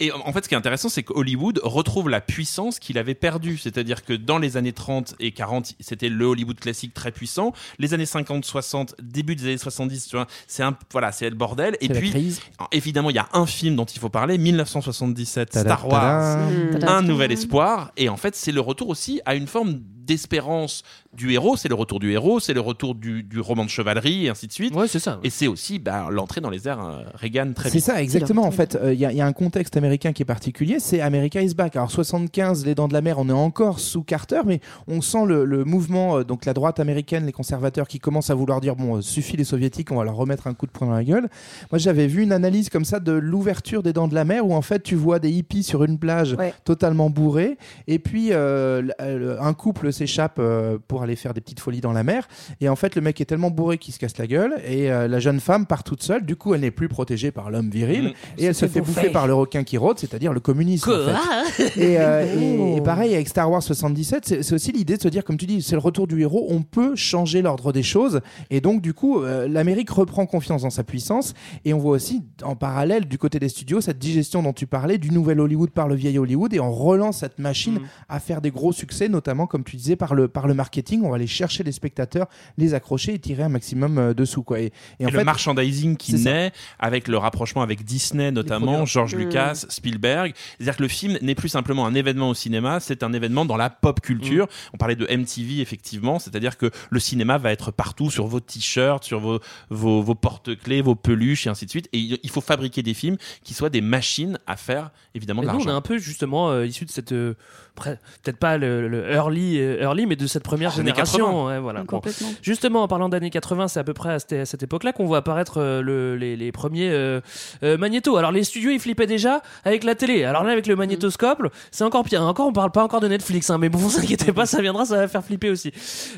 Et 0.00 0.12
en 0.12 0.32
fait, 0.32 0.44
ce 0.44 0.48
qui 0.48 0.54
est 0.54 0.58
intéressant, 0.58 0.88
c'est 0.88 1.02
que 1.02 1.12
Hollywood 1.12 1.60
retrouve 1.62 2.08
la 2.08 2.20
puissance 2.20 2.78
qu'il 2.78 2.98
avait 2.98 3.14
perdue. 3.14 3.58
C'est-à-dire 3.58 4.04
que 4.04 4.12
dans 4.12 4.38
les 4.38 4.56
années 4.56 4.72
30 4.72 5.14
et 5.20 5.32
40, 5.32 5.74
c'était 5.80 6.08
le 6.08 6.24
Hollywood 6.24 6.58
classique 6.58 6.94
très 6.94 7.12
puissant. 7.12 7.52
Les 7.78 7.94
années 7.94 8.06
50, 8.06 8.44
60, 8.44 8.94
début 9.02 9.36
des 9.36 9.44
années 9.44 9.58
70, 9.58 10.08
tu 10.08 10.16
vois, 10.16 10.26
c'est 10.46 10.62
un, 10.62 10.67
voilà, 10.92 11.12
c'est 11.12 11.28
le 11.28 11.36
bordel. 11.36 11.76
Et 11.80 11.88
puis, 11.88 12.10
crise. 12.10 12.40
évidemment, 12.72 13.10
il 13.10 13.16
y 13.16 13.20
a 13.20 13.28
un 13.32 13.46
film 13.46 13.76
dont 13.76 13.84
il 13.84 13.98
faut 13.98 14.08
parler, 14.08 14.38
1977, 14.38 15.50
Tada, 15.50 15.76
Star 15.76 15.88
Wars, 15.88 16.38
tada. 16.72 16.92
un 16.92 17.02
nouvel 17.02 17.32
espoir. 17.32 17.92
Et 17.96 18.08
en 18.08 18.16
fait, 18.16 18.34
c'est 18.34 18.52
le 18.52 18.60
retour 18.60 18.88
aussi 18.88 19.20
à 19.24 19.34
une 19.34 19.46
forme 19.46 19.80
d'espérance 19.80 20.82
du 21.18 21.32
héros. 21.32 21.56
C'est 21.56 21.68
le 21.68 21.74
retour 21.74 21.98
du 22.00 22.12
héros, 22.12 22.40
c'est 22.40 22.54
le 22.54 22.60
retour 22.60 22.94
du, 22.94 23.22
du 23.22 23.40
roman 23.40 23.64
de 23.64 23.70
chevalerie, 23.70 24.26
et 24.26 24.28
ainsi 24.30 24.46
de 24.46 24.52
suite. 24.52 24.74
Ouais, 24.74 24.88
c'est 24.88 24.98
ça. 25.00 25.18
Et 25.24 25.30
c'est 25.30 25.48
aussi 25.48 25.78
bah, 25.78 26.06
l'entrée 26.10 26.40
dans 26.40 26.48
les 26.50 26.66
airs 26.68 26.82
euh, 26.82 27.02
Reagan 27.14 27.52
très 27.54 27.68
C'est 27.70 27.80
ça, 27.80 28.00
exactement. 28.02 28.44
En 28.44 28.50
fait, 28.52 28.76
euh, 28.76 28.94
il 28.94 29.00
y, 29.00 29.04
a- 29.04 29.10
il 29.12 29.18
y 29.18 29.20
a 29.20 29.26
un 29.26 29.32
contexte 29.32 29.76
américain 29.76 30.12
qui 30.12 30.22
est 30.22 30.24
particulier, 30.24 30.78
c'est 30.80 31.00
America 31.00 31.42
is 31.42 31.54
back. 31.54 31.76
Alors 31.76 31.90
75, 31.90 32.64
les 32.64 32.74
Dents 32.74 32.88
de 32.88 32.92
la 32.94 33.00
Mer, 33.00 33.18
on 33.18 33.28
est 33.28 33.32
encore 33.32 33.80
sous 33.80 34.02
Carter, 34.02 34.40
mais 34.46 34.60
on 34.86 35.00
sent 35.00 35.26
le, 35.26 35.44
le 35.44 35.64
mouvement, 35.64 36.18
euh, 36.18 36.24
donc 36.24 36.44
la 36.46 36.54
droite 36.54 36.78
américaine, 36.80 37.26
les 37.26 37.32
conservateurs 37.32 37.88
qui 37.88 37.98
commencent 37.98 38.30
à 38.30 38.34
vouloir 38.34 38.60
dire 38.60 38.76
bon, 38.76 38.96
euh, 38.98 39.00
suffit 39.02 39.36
les 39.36 39.44
soviétiques, 39.44 39.90
on 39.92 39.96
va 39.96 40.04
leur 40.04 40.14
remettre 40.16 40.46
un 40.46 40.54
coup 40.54 40.66
de 40.66 40.70
poing 40.70 40.86
dans 40.86 40.94
la 40.94 41.04
gueule. 41.04 41.28
Moi, 41.72 41.78
j'avais 41.78 42.06
vu 42.06 42.22
une 42.22 42.32
analyse 42.32 42.68
comme 42.70 42.84
ça 42.84 43.00
de 43.00 43.12
l'ouverture 43.12 43.82
des 43.82 43.92
Dents 43.92 44.08
de 44.08 44.14
la 44.14 44.24
Mer, 44.24 44.46
où 44.46 44.54
en 44.54 44.62
fait 44.62 44.82
tu 44.84 44.94
vois 44.94 45.18
des 45.18 45.30
hippies 45.30 45.62
sur 45.64 45.82
une 45.84 45.98
plage 45.98 46.36
totalement 46.64 47.10
bourrés, 47.10 47.58
et 47.88 47.98
puis 47.98 48.32
un 48.32 49.54
couple 49.54 49.92
s'échappe 49.92 50.36
euh, 50.38 50.78
pour 50.86 51.02
aller 51.02 51.07
faire 51.16 51.34
des 51.34 51.40
petites 51.40 51.60
folies 51.60 51.80
dans 51.80 51.92
la 51.92 52.02
mer, 52.04 52.28
et 52.60 52.68
en 52.68 52.76
fait 52.76 52.94
le 52.94 53.00
mec 53.02 53.20
est 53.20 53.24
tellement 53.24 53.50
bourré 53.50 53.78
qu'il 53.78 53.92
se 53.94 53.98
casse 53.98 54.18
la 54.18 54.26
gueule, 54.26 54.54
et 54.66 54.90
euh, 54.90 55.08
la 55.08 55.18
jeune 55.20 55.40
femme 55.40 55.66
part 55.66 55.84
toute 55.84 56.02
seule. 56.02 56.24
Du 56.24 56.36
coup, 56.36 56.54
elle 56.54 56.60
n'est 56.62 56.70
plus 56.70 56.88
protégée 56.88 57.30
par 57.30 57.50
l'homme 57.50 57.70
viril, 57.70 58.08
Mm. 58.08 58.12
et 58.38 58.44
elle 58.44 58.54
se 58.54 58.66
fait 58.66 58.80
bouffer 58.80 59.10
par 59.10 59.26
le 59.26 59.34
requin 59.34 59.64
qui 59.64 59.76
rôde, 59.76 59.98
c'est-à-dire 59.98 60.32
le 60.32 60.40
communisme. 60.40 60.90
en 60.90 60.94
Quoi 60.94 61.44
fait. 61.46 61.76
et, 61.76 61.98
euh, 62.00 62.24
et- 62.40 62.76
et 62.76 62.80
Oh. 62.80 62.82
pareil 62.82 63.14
avec 63.14 63.28
Star 63.28 63.50
Wars 63.50 63.62
77, 63.62 64.24
c'est 64.26 64.42
c'est 64.42 64.54
aussi 64.54 64.72
l'idée 64.72 64.96
de 64.96 65.02
se 65.02 65.08
dire, 65.08 65.24
comme 65.24 65.36
tu 65.36 65.46
dis, 65.46 65.62
c'est 65.62 65.74
le 65.74 65.80
retour 65.80 66.06
du 66.06 66.20
héros, 66.20 66.46
on 66.50 66.62
peut 66.62 66.94
changer 66.96 67.42
l'ordre 67.42 67.72
des 67.72 67.82
choses, 67.82 68.20
et 68.50 68.60
donc 68.60 68.80
du 68.82 68.94
coup, 68.94 69.20
euh, 69.22 69.46
l'Amérique 69.48 69.90
reprend 69.90 70.26
confiance 70.26 70.62
dans 70.62 70.70
sa 70.70 70.84
puissance, 70.84 71.34
et 71.64 71.74
on 71.74 71.78
voit 71.78 71.92
aussi 71.92 72.22
en 72.42 72.56
parallèle 72.56 73.06
du 73.06 73.18
côté 73.18 73.38
des 73.38 73.48
studios 73.48 73.80
cette 73.80 73.98
digestion 73.98 74.42
dont 74.42 74.52
tu 74.52 74.66
parlais 74.66 74.98
du 74.98 75.10
nouvel 75.10 75.40
Hollywood 75.40 75.70
par 75.70 75.88
le 75.88 75.94
vieil 75.94 76.18
Hollywood, 76.18 76.54
et 76.54 76.60
on 76.60 76.72
relance 76.72 77.18
cette 77.18 77.38
machine 77.38 77.74
Mm. 77.80 77.86
à 78.08 78.20
faire 78.20 78.40
des 78.40 78.50
gros 78.50 78.72
succès, 78.72 79.08
notamment 79.08 79.46
comme 79.46 79.64
tu 79.64 79.76
disais 79.76 79.96
par 79.96 80.14
le 80.14 80.28
par 80.28 80.46
le 80.46 80.54
marketing, 80.54 80.78
on 80.96 81.10
va 81.10 81.16
aller 81.16 81.26
chercher 81.26 81.62
les 81.64 81.72
spectateurs, 81.72 82.26
les 82.56 82.74
accrocher 82.74 83.14
et 83.14 83.18
tirer 83.18 83.42
un 83.44 83.48
maximum 83.48 83.98
euh, 83.98 84.14
dessous 84.14 84.42
quoi. 84.42 84.60
Et, 84.60 84.72
Et, 85.00 85.04
en 85.06 85.10
le 85.10 85.18
fait, 85.18 85.24
merchandising 85.24 85.96
qui 85.96 86.18
ça. 86.18 86.30
naît 86.30 86.52
avec 86.78 87.08
le 87.08 87.18
rapprochement 87.18 87.62
avec 87.62 87.84
Disney 87.84 88.30
notamment. 88.32 88.84
George 88.86 89.14
Mm. 89.14 89.18
Lucas, 89.18 89.54
Spielberg. 89.68 90.34
C'est-à-dire 90.56 90.76
que 90.76 90.82
le 90.82 90.88
film 90.88 91.18
n'est 91.22 91.34
plus 91.34 91.48
simplement 91.48 91.86
un 91.86 91.94
événement 91.94 92.30
au 92.30 92.34
cinéma, 92.34 92.80
c'est 92.80 93.02
un 93.02 93.12
événement 93.12 93.44
dans 93.44 93.56
la 93.56 93.70
pop 93.70 94.00
culture. 94.00 94.46
Mm. 94.46 94.70
On 94.74 94.76
parlait 94.78 94.96
de 94.96 95.06
MTV 95.06 95.60
effectivement, 95.60 96.18
c'est-à-dire 96.18 96.56
que 96.56 96.70
le 96.90 97.00
cinéma 97.00 97.38
va 97.38 97.52
être 97.52 97.70
partout 97.70 98.10
sur 98.10 98.26
vos 98.26 98.40
t-shirts, 98.40 99.04
sur 99.04 99.20
vos, 99.20 99.40
vos, 99.70 100.02
vos 100.02 100.14
porte-clés, 100.14 100.80
vos 100.82 100.94
peluches 100.94 101.46
et 101.46 101.50
ainsi 101.50 101.64
de 101.66 101.70
suite. 101.70 101.88
Et 101.92 101.98
il 102.22 102.30
faut 102.30 102.40
fabriquer 102.40 102.82
des 102.82 102.94
films 102.94 103.16
qui 103.44 103.54
soient 103.54 103.70
des 103.70 103.80
machines 103.80 104.38
à 104.46 104.56
faire 104.56 104.90
évidemment 105.14 105.42
Et 105.42 105.46
de 105.46 105.50
nous, 105.50 105.56
on 105.58 105.60
est 105.60 105.64
l'argent. 105.66 105.76
un 105.78 105.82
peu 105.82 105.98
justement 105.98 106.50
euh, 106.50 106.66
issu 106.66 106.84
de 106.84 106.90
cette, 106.90 107.12
euh, 107.12 107.34
peut-être 107.78 108.36
pas 108.38 108.58
le, 108.58 108.88
le 108.88 109.10
early, 109.10 109.58
euh, 109.60 109.80
early, 109.82 110.06
mais 110.06 110.16
de 110.16 110.26
cette 110.26 110.42
première 110.42 110.70
génération. 110.70 111.18
80. 111.26 111.46
ouais, 111.46 111.58
voilà. 111.60 111.80
Bon. 111.80 111.86
Complètement. 111.86 112.28
Justement, 112.42 112.82
en 112.82 112.88
parlant 112.88 113.08
d'années 113.08 113.30
80, 113.30 113.68
c'est 113.68 113.80
à 113.80 113.84
peu 113.84 113.94
près 113.94 114.12
à 114.12 114.18
cette, 114.18 114.32
à 114.32 114.46
cette 114.46 114.62
époque-là 114.62 114.92
qu'on 114.92 115.06
voit 115.06 115.18
apparaître 115.18 115.58
euh, 115.58 115.80
le- 115.82 116.16
les, 116.16 116.36
les 116.36 116.52
premiers 116.52 116.90
euh, 116.90 117.20
euh, 117.62 117.76
magnétos. 117.78 118.16
Alors 118.16 118.32
les 118.32 118.44
studios, 118.44 118.70
ils 118.70 118.80
flippaient 118.80 119.06
déjà 119.06 119.42
avec 119.64 119.84
la 119.84 119.94
télé. 119.94 120.24
Alors 120.24 120.44
là, 120.44 120.52
avec 120.52 120.66
le 120.66 120.76
magnétoscope, 120.76 121.42
c'est 121.70 121.84
encore 121.84 122.04
pire. 122.04 122.22
Encore, 122.22 122.46
on 122.48 122.52
parle 122.52 122.70
pas 122.72 122.82
encore 122.84 123.00
de 123.00 123.08
Netflix, 123.08 123.50
hein, 123.50 123.58
mais 123.58 123.68
bon, 123.68 123.78
vous 123.88 123.98
inquiétez 123.98 124.32
pas, 124.32 124.46
ça 124.46 124.60
viendra, 124.62 124.84
ça 124.84 124.96
va 124.96 125.08
faire 125.08 125.24
flipper 125.24 125.50
aussi. 125.50 125.72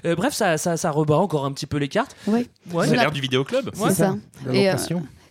Euh, 0.05 0.15
bref, 0.15 0.32
ça, 0.35 0.59
ça, 0.59 0.77
ça 0.77 0.91
rebat 0.91 1.16
encore 1.16 1.45
un 1.45 1.53
petit 1.53 1.66
peu 1.66 1.77
les 1.78 1.89
cartes. 1.89 2.16
Ouais. 2.27 2.47
Ouais. 2.73 2.87
C'est 2.87 2.97
l'ère 2.97 3.11
du 3.12 3.20
vidéoclub. 3.20 3.66
Ouais. 3.77 3.89
C'est 3.91 3.95
ça. 3.95 4.16
Et, 4.53 4.69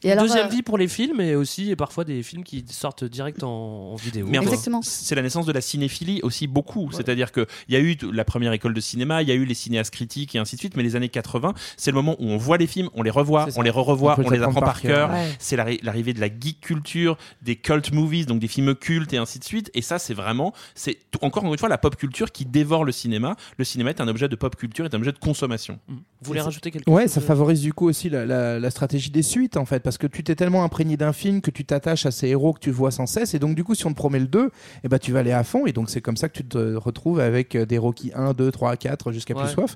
et 0.03 0.11
alors, 0.11 0.23
Deuxième 0.25 0.45
euh, 0.45 0.49
vie 0.49 0.61
pour 0.61 0.77
les 0.77 0.87
films 0.87 1.19
et 1.21 1.35
aussi 1.35 1.71
et 1.71 1.75
parfois 1.75 2.03
des 2.05 2.23
films 2.23 2.43
qui 2.43 2.63
sortent 2.69 3.03
direct 3.03 3.43
en, 3.43 3.49
en 3.91 3.95
vidéo. 3.95 4.25
Mais 4.29 4.37
Exactement. 4.37 4.81
c'est 4.81 5.15
la 5.15 5.21
naissance 5.21 5.45
de 5.45 5.51
la 5.51 5.61
cinéphilie 5.61 6.21
aussi 6.23 6.47
beaucoup. 6.47 6.89
C'est-à-dire 6.91 7.31
qu'il 7.31 7.45
y 7.69 7.75
a 7.75 7.79
eu 7.79 7.97
la 8.13 8.23
première 8.23 8.53
école 8.53 8.73
de 8.73 8.79
cinéma, 8.81 9.21
il 9.21 9.27
y 9.27 9.31
a 9.31 9.35
eu 9.35 9.45
les 9.45 9.53
cinéastes 9.53 9.93
critiques 9.93 10.35
et 10.35 10.39
ainsi 10.39 10.55
de 10.55 10.59
suite, 10.61 10.77
mais 10.77 10.83
les 10.83 10.95
années 10.95 11.09
80, 11.09 11.53
c'est 11.77 11.91
le 11.91 11.95
moment 11.95 12.15
où 12.19 12.27
on 12.29 12.37
voit 12.37 12.57
les 12.57 12.67
films, 12.67 12.89
on 12.93 13.01
les 13.03 13.09
revoit, 13.09 13.47
on 13.55 13.61
les 13.61 13.69
re-revoit, 13.69 14.15
On 14.23 14.29
les 14.29 14.41
apprend 14.41 14.61
par 14.61 14.81
cœur. 14.81 15.09
Ouais. 15.11 15.27
C'est 15.39 15.55
l'arri- 15.55 15.79
l'arrivée 15.83 16.13
de 16.13 16.21
la 16.21 16.27
geek 16.27 16.61
culture, 16.61 17.17
des 17.41 17.55
cult 17.55 17.91
movies, 17.91 18.25
donc 18.25 18.39
des 18.39 18.47
films 18.47 18.75
cultes 18.75 19.13
et 19.13 19.17
ainsi 19.17 19.39
de 19.39 19.43
suite. 19.43 19.69
Et 19.73 19.81
ça, 19.81 19.99
c'est 19.99 20.13
vraiment, 20.13 20.53
c'est 20.75 20.97
encore 21.21 21.43
une 21.45 21.57
fois 21.57 21.69
la 21.69 21.77
pop 21.77 21.95
culture 21.95 22.31
qui 22.31 22.45
dévore 22.45 22.85
le 22.85 22.91
cinéma. 22.91 23.35
Le 23.57 23.65
cinéma 23.65 23.89
est 23.89 24.01
un 24.01 24.07
objet 24.07 24.29
de 24.29 24.35
pop 24.35 24.55
culture, 24.55 24.85
est 24.85 24.93
un 24.93 24.97
objet 24.99 25.11
de 25.11 25.17
consommation. 25.19 25.79
Vous 25.89 25.97
voulez 26.21 26.41
rajouter 26.41 26.71
quelque 26.71 26.89
Ouais, 26.89 27.03
chose 27.03 27.11
ça 27.11 27.21
favorise 27.21 27.61
du 27.61 27.73
coup 27.73 27.87
aussi 27.87 28.09
la, 28.09 28.25
la- 28.25 28.59
la 28.59 28.69
stratégie 28.71 29.09
des 29.09 29.23
suites 29.23 29.57
en 29.57 29.65
fait, 29.65 29.79
parce 29.89 29.97
que 29.97 30.05
tu 30.05 30.23
t'es 30.23 30.35
tellement 30.35 30.63
imprégné 30.63 30.97
d'un 30.97 31.13
film 31.13 31.41
que 31.41 31.49
tu 31.49 31.65
t'attaches 31.65 32.05
à 32.05 32.11
ces 32.11 32.27
héros 32.27 32.53
que 32.53 32.59
tu 32.59 32.69
vois 32.69 32.91
sans 32.91 33.07
cesse, 33.07 33.33
et 33.33 33.39
donc 33.39 33.55
du 33.55 33.63
coup, 33.63 33.73
si 33.73 33.87
on 33.87 33.89
te 33.89 33.95
promet 33.95 34.19
le 34.19 34.27
2, 34.27 34.51
eh 34.83 34.87
ben, 34.87 34.99
tu 34.99 35.11
vas 35.11 35.21
aller 35.21 35.31
à 35.31 35.43
fond, 35.43 35.65
et 35.65 35.71
donc 35.71 35.89
c'est 35.89 35.99
comme 35.99 36.15
ça 36.15 36.29
que 36.29 36.37
tu 36.37 36.45
te 36.45 36.75
retrouves 36.75 37.19
avec 37.19 37.55
euh, 37.55 37.65
des 37.65 37.79
Rocky 37.79 38.11
1, 38.13 38.33
2, 38.33 38.51
3, 38.51 38.75
4 38.75 39.11
jusqu'à 39.11 39.33
Ouais. 39.33 39.41
plus 39.45 39.51
soif. 39.51 39.73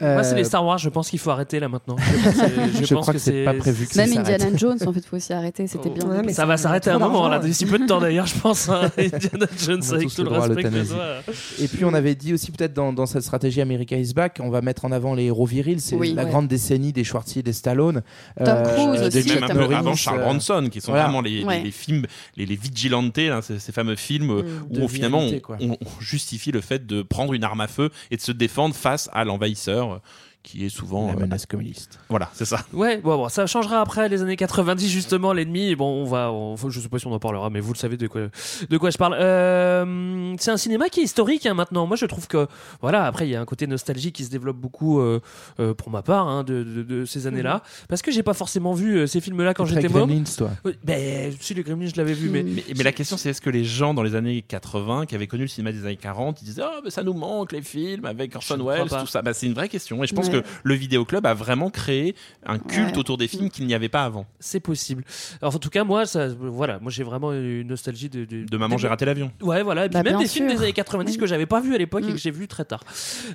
Moi, 0.00 0.22
c'est 0.22 0.34
Euh, 0.34 0.36
les 0.36 0.44
Star 0.44 0.64
Wars, 0.64 0.78
je 0.78 0.88
pense 0.88 1.10
qu'il 1.10 1.18
faut 1.18 1.30
arrêter 1.30 1.58
là 1.58 1.68
maintenant. 1.68 1.96
Je, 2.06 2.30
pense, 2.30 2.80
je 2.80 2.84
Je 2.84 2.94
pense 2.94 3.02
crois 3.02 3.14
que 3.14 3.18
c'est 3.18 3.44
pas 3.44 3.54
prévu 3.54 3.86
que 3.88 3.94
ça 3.94 4.06
Même. 4.06 4.18
Indiana 4.18 4.56
Jones, 4.56 4.78
en 4.86 4.92
fait, 4.92 5.04
faut 5.04 5.16
aussi 5.16 5.32
arrêter. 5.32 5.66
C'était 5.66 5.90
bien. 5.90 6.06
Ouais, 6.06 6.22
mais 6.24 6.32
ça 6.32 6.46
va 6.46 6.56
s'arrêter 6.56 6.90
à 6.90 6.94
un 6.94 6.98
moment, 7.00 7.26
là, 7.28 7.40
d'ici 7.40 7.66
peu 7.66 7.78
de 7.80 7.86
temps 7.86 7.98
d'ailleurs, 8.00 8.26
je 8.26 8.38
pense. 8.38 8.68
hein, 8.68 8.88
Indiana 8.98 9.46
Jones, 9.58 9.82
avec 9.92 10.08
tout 10.14 10.22
le 10.22 10.30
le 10.30 10.38
respect 10.38 10.62
que 10.62 10.70
je. 10.84 11.64
Et 11.64 11.66
puis 11.66 11.84
on 11.84 11.92
avait 11.92 12.14
dit 12.14 12.32
aussi 12.34 12.52
peut-être 12.52 12.72
dans, 12.72 12.92
dans 12.92 13.06
cette 13.06 13.22
stratégie 13.22 13.60
America 13.60 13.96
is 13.96 14.12
Back, 14.14 14.38
on 14.40 14.50
va 14.50 14.60
mettre 14.60 14.84
en 14.84 14.92
avant 14.92 15.14
les 15.14 15.24
héros 15.24 15.46
virils, 15.46 15.80
c'est 15.80 15.96
Oui. 15.96 16.14
la 16.14 16.22
Ouais. 16.24 16.30
grande 16.30 16.46
décennie 16.46 16.92
des 16.92 17.02
Schwarzenegger, 17.02 17.42
des 17.42 17.52
Stallone, 17.52 18.02
Tom 18.44 18.62
Cruise 18.64 19.00
de 19.00 19.06
aussi, 19.06 19.28
Tom 19.46 19.55
peu 19.56 19.62
Norris, 19.62 19.74
avant 19.74 19.94
Charles 19.96 20.20
euh, 20.20 20.24
Bronson, 20.24 20.68
qui 20.70 20.80
sont 20.80 20.92
voilà. 20.92 21.04
vraiment 21.04 21.20
les, 21.20 21.38
les- 21.38 21.44
Ouais. 21.44 21.62
les 21.62 21.70
films, 21.70 22.06
les, 22.36 22.46
les 22.46 22.56
vigilantes, 22.56 23.16
là, 23.18 23.42
ces, 23.42 23.58
ces 23.58 23.72
fameux 23.72 23.96
films 23.96 24.30
euh, 24.30 24.42
De 24.70 24.80
où 24.82 24.88
finalement 24.88 25.26
on 25.60 25.76
justifie 26.00 26.52
le 26.52 26.60
fait 26.60 26.86
de 26.86 27.02
prendre 27.02 27.32
une 27.34 27.44
arme 27.44 27.60
à 27.60 27.68
feu 27.68 27.90
et 28.10 28.16
de 28.16 28.20
se 28.22 28.32
défendre 28.32 28.74
face 28.74 29.08
à 29.12 29.24
l'envahisseur, 29.24 29.92
euh, 29.92 29.98
qui 30.46 30.64
est 30.64 30.68
souvent 30.68 31.08
la 31.08 31.14
euh, 31.14 31.16
menace 31.20 31.44
communiste. 31.44 31.98
voilà, 32.08 32.30
c'est 32.32 32.44
ça. 32.44 32.60
Ouais, 32.72 32.98
bon, 32.98 33.16
bon, 33.16 33.28
ça 33.28 33.46
changera 33.48 33.80
après 33.80 34.08
les 34.08 34.22
années 34.22 34.36
90 34.36 34.88
justement 34.88 35.32
l'ennemi. 35.32 35.74
Bon, 35.74 36.02
on 36.02 36.04
va, 36.04 36.30
on- 36.30 36.56
je 36.70 36.78
sais 36.80 36.88
pas 36.88 37.00
si 37.00 37.06
on 37.08 37.12
en 37.12 37.18
parlera, 37.18 37.50
mais 37.50 37.58
vous 37.58 37.72
le 37.72 37.78
savez 37.78 37.96
de 37.96 38.06
quoi, 38.06 38.22
de 38.70 38.78
quoi 38.78 38.90
je 38.90 38.96
parle. 38.96 39.16
Euh, 39.18 40.34
c'est 40.38 40.50
un 40.50 40.56
cinéma 40.56 40.88
qui 40.88 41.00
est 41.00 41.04
historique 41.04 41.46
hein, 41.46 41.54
maintenant. 41.54 41.86
Moi, 41.86 41.96
je 41.96 42.06
trouve 42.06 42.26
que 42.28 42.46
voilà, 42.80 43.04
après 43.06 43.26
il 43.26 43.30
y 43.32 43.36
a 43.36 43.40
un 43.40 43.44
côté 43.44 43.66
nostalgie 43.66 44.12
qui 44.12 44.24
se 44.24 44.30
développe 44.30 44.56
beaucoup 44.56 45.00
euh, 45.00 45.20
euh, 45.60 45.74
pour 45.74 45.90
ma 45.90 46.02
part 46.02 46.28
hein, 46.28 46.44
de, 46.44 46.62
de- 46.62 46.82
de 46.82 47.04
ces 47.04 47.26
années-là, 47.26 47.62
parce 47.88 48.02
que 48.02 48.10
j'ai 48.12 48.22
pas 48.22 48.34
forcément 48.34 48.72
vu 48.72 49.06
ces 49.08 49.20
films-là 49.20 49.52
quand 49.54 49.64
j'étais 49.64 49.88
môme. 49.88 50.08
Gremlins, 50.08 50.24
toi. 50.36 50.50
Oui, 50.64 50.72
Ben, 50.84 51.32
si 51.40 51.54
les 51.54 51.62
Gremlins, 51.62 51.88
je 51.88 51.96
l'avais 51.96 52.12
vu, 52.14 52.30
mais, 52.30 52.42
Mais, 52.42 52.62
mais 52.76 52.84
la 52.84 52.92
question, 52.92 53.16
c'est 53.16 53.30
est-ce 53.30 53.40
que 53.40 53.50
les 53.50 53.64
gens 53.64 53.94
dans 53.94 54.02
les 54.02 54.14
années 54.14 54.42
80 54.42 55.06
qui 55.06 55.14
avaient 55.14 55.26
connu 55.26 55.42
le 55.42 55.48
cinéma 55.48 55.72
des 55.72 55.84
années 55.84 55.96
40, 55.96 56.40
ils 56.42 56.44
disaient 56.44 56.62
Ah, 56.64 56.80
mais 56.84 56.90
ça 56.90 57.02
nous 57.02 57.14
manque 57.14 57.52
les 57.52 57.62
films 57.62 58.04
avec 58.04 58.34
Orson 58.36 58.58
Welles, 58.64 58.88
tout 58.88 59.06
ça 59.06 59.22
bah, 59.22 59.32
C'est 59.34 59.46
une 59.46 59.54
vraie 59.54 59.68
question. 59.68 60.02
Et 60.04 60.06
je 60.06 60.14
pense 60.14 60.26
Ouais. 60.28 60.32
que 60.32 60.35
le 60.62 60.74
vidéoclub 60.74 61.24
a 61.26 61.34
vraiment 61.34 61.70
créé 61.70 62.14
un 62.44 62.58
culte 62.58 62.92
Ouais. 62.92 62.98
autour 62.98 63.16
des 63.18 63.28
films 63.28 63.50
qu'il 63.50 63.66
n'y 63.66 63.74
avait 63.74 63.88
pas 63.88 64.04
avant. 64.04 64.26
c'est 64.40 64.60
possible. 64.60 65.04
Alors, 65.42 65.54
en 65.54 65.58
tout 65.58 65.70
cas, 65.70 65.84
moi, 65.84 66.06
ça, 66.06 66.28
voilà, 66.28 66.78
moi 66.80 66.90
j'ai 66.90 67.02
vraiment 67.02 67.32
une 67.32 67.66
nostalgie 67.66 68.08
de, 68.08 68.24
de, 68.24 68.44
De 68.44 68.56
Maman, 68.56 68.76
j'ai 68.78 68.88
raté 68.88 69.04
l'avion. 69.04 69.30
Ouais, 69.42 69.62
voilà. 69.62 69.86
Et 69.86 69.88
puis 69.88 69.94
Bah, 70.02 70.08
même 70.10 70.18
des 70.20 70.26
films 70.28 70.48
des 70.48 70.58
années 70.58 70.72
90 70.72 71.16
que 71.16 71.26
j'avais 71.26 71.46
pas 71.46 71.60
vu 71.60 71.74
à 71.74 71.78
l'époque 71.78 72.04
Mm. 72.04 72.08
et 72.10 72.12
que 72.12 72.18
j'ai 72.18 72.30
vu 72.30 72.46
très 72.48 72.64
tard. 72.64 72.80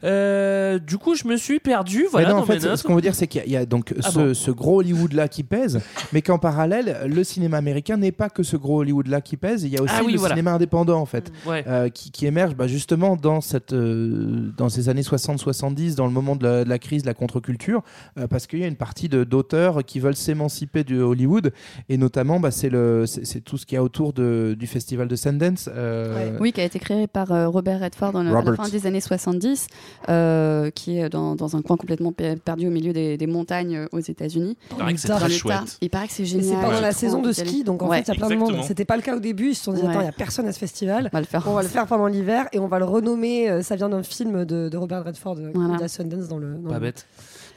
Euh, 0.03 0.79
du 0.79 0.97
coup, 0.97 1.15
je 1.15 1.27
me 1.27 1.37
suis 1.37 1.59
perdu. 1.59 2.05
Voilà, 2.11 2.27
Mais 2.29 2.33
non, 2.33 2.39
en 2.41 2.45
fait, 2.45 2.59
mes 2.67 2.77
ce- 2.77 2.83
qu'on 2.83 2.95
veut 2.95 3.01
dire, 3.01 3.15
c'est 3.15 3.27
qu'il 3.27 3.39
y 3.41 3.43
a- 3.43 3.47
il 3.47 3.51
y, 3.51 3.57
a 3.57 3.65
donc 3.65 3.93
Ah 4.03 4.11
ce, 4.11 4.19
bon 4.19 4.33
ce 4.33 4.51
gros 4.51 4.79
Hollywood-là 4.79 5.27
qui 5.27 5.43
pèse, 5.43 5.81
mais 6.13 6.21
qu'en 6.21 6.37
parallèle, 6.39 7.01
le 7.07 7.23
cinéma 7.23 7.57
américain 7.57 7.97
n'est 7.97 8.11
pas 8.11 8.29
que 8.29 8.43
ce 8.43 8.55
gros 8.57 8.79
Hollywood-là 8.81 9.21
qui 9.21 9.37
pèse. 9.37 9.63
Il 9.63 9.69
y 9.69 9.77
a 9.77 9.81
aussi 9.81 9.93
Ah 9.97 10.01
oui, 10.05 10.13
le 10.13 10.19
voilà. 10.19 10.35
cinéma 10.35 10.53
indépendant, 10.53 10.99
en 10.99 11.05
fait, 11.05 11.31
Ouais. 11.45 11.63
euh, 11.67 11.89
qui, 11.89 12.11
qui 12.11 12.25
émerge 12.25 12.55
bah, 12.55 12.67
justement 12.67 13.15
dans, 13.15 13.41
cette, 13.41 13.73
euh, 13.73 14.51
dans 14.57 14.69
ces 14.69 14.89
années 14.89 15.03
60-70, 15.03 15.95
dans 15.95 16.05
le 16.05 16.11
moment 16.13 16.35
de 16.35 16.43
la, 16.45 16.63
de 16.63 16.69
la 16.69 16.79
crise 16.79 16.90
de 16.99 17.05
la 17.07 17.13
contre-culture, 17.13 17.81
euh, 18.19 18.27
parce 18.27 18.47
qu'il 18.47 18.59
y 18.59 18.63
a 18.63 18.67
une 18.67 18.75
partie 18.75 19.07
de- 19.09 19.23
d'auteurs 19.23 19.83
qui 19.85 19.99
veulent 19.99 20.15
s'émanciper 20.15 20.83
du 20.83 20.99
Hollywood, 20.99 21.53
et 21.89 21.97
notamment, 21.97 22.39
bah, 22.39 22.51
c'est 22.51 22.69
le- 22.69 23.05
c'est 23.05 23.25
c'est 23.25 23.39
tout 23.41 23.57
ce 23.57 23.65
qu'il 23.65 23.75
y 23.75 23.79
a 23.79 23.83
autour 23.83 24.13
de, 24.13 24.55
du 24.59 24.67
festival 24.67 25.07
de 25.07 25.15
Sundance. 25.15 25.69
euh, 25.73 26.37
Oui, 26.39 26.51
qui 26.51 26.61
a 26.61 26.63
été 26.65 26.79
créé 26.79 27.07
par 27.07 27.31
euh, 27.31 27.47
Robert 27.47 27.79
Redford 27.79 28.11
dans 28.11 28.23
le- 28.23 28.35
à 28.35 28.41
la 28.41 28.55
fin 28.55 28.67
des 28.69 28.85
années 28.87 28.99
70, 29.01 29.67
euh, 30.09 30.69
qui 30.71 30.97
est 30.97 31.09
dans, 31.09 31.35
dans 31.35 31.55
un 31.55 31.61
coin 31.61 31.77
complètement 31.77 32.11
pe- 32.11 32.35
perdu 32.35 32.67
au 32.67 32.71
milieu 32.71 32.93
des, 32.93 33.17
des 33.17 33.27
montagnes 33.27 33.87
aux 33.91 33.99
États-Unis. 33.99 34.57
Il 34.71 34.77
paraît 34.77 34.93
que 34.93 34.99
c'est 34.99 35.07
très 35.09 35.29
chouette. 35.29 35.77
Il 35.81 35.89
paraît 35.89 36.07
que 36.07 36.13
c'est 36.13 36.25
génial. 36.25 36.45
c'est 36.45 36.61
pendant 36.65 36.81
la 36.81 36.91
saison 36.91 37.21
de 37.21 37.31
ski, 37.31 37.63
donc 37.63 37.81
en 37.83 37.87
Ouais. 37.89 37.97
fait, 37.97 38.03
il 38.03 38.07
y 38.19 38.23
a 38.23 38.27
plein 38.27 38.29
de 38.35 38.39
monde. 38.39 38.55
C'était 38.63 38.85
pas 38.85 38.95
le 38.95 39.01
cas 39.01 39.15
au 39.15 39.19
début. 39.19 39.49
Ils 39.49 39.55
se 39.55 39.63
sont 39.65 39.73
dit, 39.73 39.81
Ouais. 39.81 39.89
attends, 39.89 40.01
il 40.01 40.05
y 40.05 40.09
a 40.09 40.11
personne 40.13 40.47
à 40.47 40.51
ce 40.51 40.59
festival. 40.59 41.09
On 41.11 41.15
va 41.17 41.19
le 41.21 41.25
faire. 41.27 41.43
On 41.47 41.53
va 41.53 41.61
le 41.61 41.67
faire 41.67 41.85
pendant 41.87 42.07
l'hiver 42.07 42.45
et 42.53 42.59
on 42.59 42.67
va 42.67 42.79
le 42.79 42.85
renommer. 42.85 43.61
ça 43.61 43.75
vient 43.75 43.89
d'un 43.89 44.03
film 44.03 44.45
de, 44.45 44.69
de 44.69 44.77
Robert 44.77 45.03
Redford, 45.03 45.37
Voilà. 45.53 45.87
Sundance 45.87 46.27
dans 46.27 46.37
le. 46.37 46.55
dans 46.55 46.69
Pas 46.69 46.79
bête. 46.81 47.07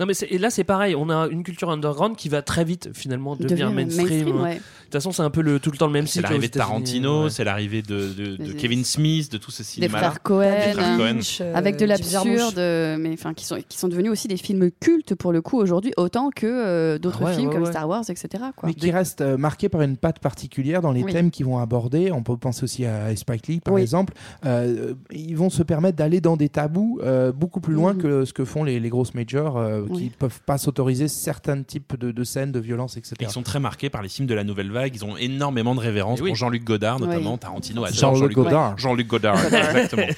Non 0.00 0.06
mais 0.06 0.14
et 0.28 0.38
là 0.38 0.50
c'est 0.50 0.64
pareil, 0.64 0.94
on 0.96 1.08
a 1.08 1.28
une 1.28 1.44
culture 1.44 1.70
underground 1.70 2.16
qui 2.16 2.28
va 2.28 2.42
très 2.42 2.64
vite 2.64 2.90
finalement 2.94 3.36
devenir 3.36 3.70
mainstream. 3.70 4.08
mainstream, 4.08 4.40
ouais. 4.42 4.60
De 4.94 4.98
toute 5.00 5.02
façon 5.10 5.12
c'est 5.22 5.26
un 5.26 5.30
peu 5.30 5.40
le, 5.42 5.58
tout 5.58 5.72
le 5.72 5.76
temps 5.76 5.86
le 5.88 5.92
même 5.92 6.06
C'est 6.06 6.20
cycle. 6.20 6.22
l'arrivée 6.24 6.46
aux 6.46 6.50
de 6.50 6.52
Tarantino, 6.54 7.24
ouais. 7.24 7.30
c'est 7.30 7.42
l'arrivée 7.42 7.82
de, 7.82 8.12
de- 8.12 8.36
de 8.36 8.44
Des- 8.44 8.54
Kevin 8.54 8.84
Smith, 8.84 9.32
de 9.32 9.38
tous 9.38 9.50
ces 9.50 9.64
Des 9.64 9.68
cinémas-là. 9.68 9.98
frères 9.98 10.22
Cohen, 10.22 10.40
Des 10.66 10.72
frères 10.72 10.96
Cohen. 10.96 11.04
Lynch, 11.14 11.38
euh, 11.40 11.52
avec 11.52 11.76
de 11.78 11.84
l'absurde, 11.84 12.58
euh, 12.58 12.96
mais 12.96 13.10
enfin 13.12 13.34
qui 13.34 13.44
sont 13.44 13.58
qui 13.68 13.76
sont 13.76 13.88
devenus 13.88 14.12
aussi 14.12 14.28
des 14.28 14.36
films 14.36 14.70
cultes 14.78 15.16
pour 15.16 15.32
le 15.32 15.42
coup 15.42 15.58
aujourd'hui, 15.58 15.92
autant 15.96 16.30
que 16.30 16.46
euh, 16.46 16.98
d'autres 16.98 17.18
Ah 17.22 17.24
ouais, 17.24 17.34
films 17.34 17.48
ouais, 17.48 17.54
comme 17.54 17.64
ouais. 17.64 17.70
Star 17.70 17.88
Wars, 17.88 18.04
etc. 18.08 18.28
Quoi. 18.56 18.68
mais 18.68 18.74
qui 18.74 18.92
reste 18.92 19.20
euh, 19.20 19.36
marqué 19.36 19.68
par 19.68 19.82
une 19.82 19.96
patte 19.96 20.20
particulière 20.20 20.80
dans 20.80 20.92
les 20.92 21.02
Oui. 21.02 21.12
thèmes 21.12 21.32
qu'ils 21.32 21.46
vont 21.46 21.58
aborder. 21.58 22.12
On 22.12 22.22
peut 22.22 22.36
penser 22.36 22.62
aussi 22.62 22.86
à 22.86 23.14
Spike 23.16 23.48
Lee, 23.48 23.58
par 23.60 23.74
Oui. 23.74 23.82
exemple. 23.82 24.14
Euh, 24.46 24.94
ils 25.10 25.36
vont 25.36 25.50
se 25.50 25.64
permettre 25.64 25.96
d'aller 25.98 26.20
dans 26.20 26.36
des 26.36 26.48
tabous 26.48 27.00
euh, 27.02 27.32
beaucoup 27.32 27.60
plus 27.60 27.74
loin 27.74 27.94
Mhm. 27.94 28.00
que 28.02 28.24
ce 28.26 28.32
que 28.32 28.44
font 28.44 28.62
les, 28.62 28.78
les 28.78 28.88
grosses 28.90 29.14
majors 29.14 29.58
euh, 29.58 29.82
Oui. 29.88 30.02
qui 30.04 30.10
peuvent 30.10 30.40
pas 30.46 30.56
s'autoriser 30.58 31.08
certains 31.08 31.60
types 31.64 31.98
de, 31.98 32.12
de 32.12 32.22
scènes 32.24 32.52
de 32.52 32.60
violence, 32.60 32.96
etc. 32.96 33.16
Ils 33.20 33.28
sont 33.30 33.42
très 33.42 33.58
marqués 33.58 33.90
par 33.90 34.00
les 34.00 34.08
films 34.08 34.28
de 34.28 34.34
la 34.34 34.44
nouvelle 34.44 34.70
vague. 34.70 34.83
Ils 34.92 35.04
ont 35.04 35.16
énormément 35.16 35.74
de 35.74 35.80
oui. 36.20 36.28
pour 36.28 36.36
Jean-Luc 36.36 36.64
Godard, 36.64 37.00
Oui. 37.00 37.06
notamment. 37.06 37.38
Tarantino 37.38 37.84
adore 37.84 37.96
Jean-Luc 37.96 38.18
Jean-Luc 38.20 38.36
Godard. 38.36 38.78
Jean-Luc 38.78 39.06
Godard, 39.06 39.44
exactement. 39.44 40.06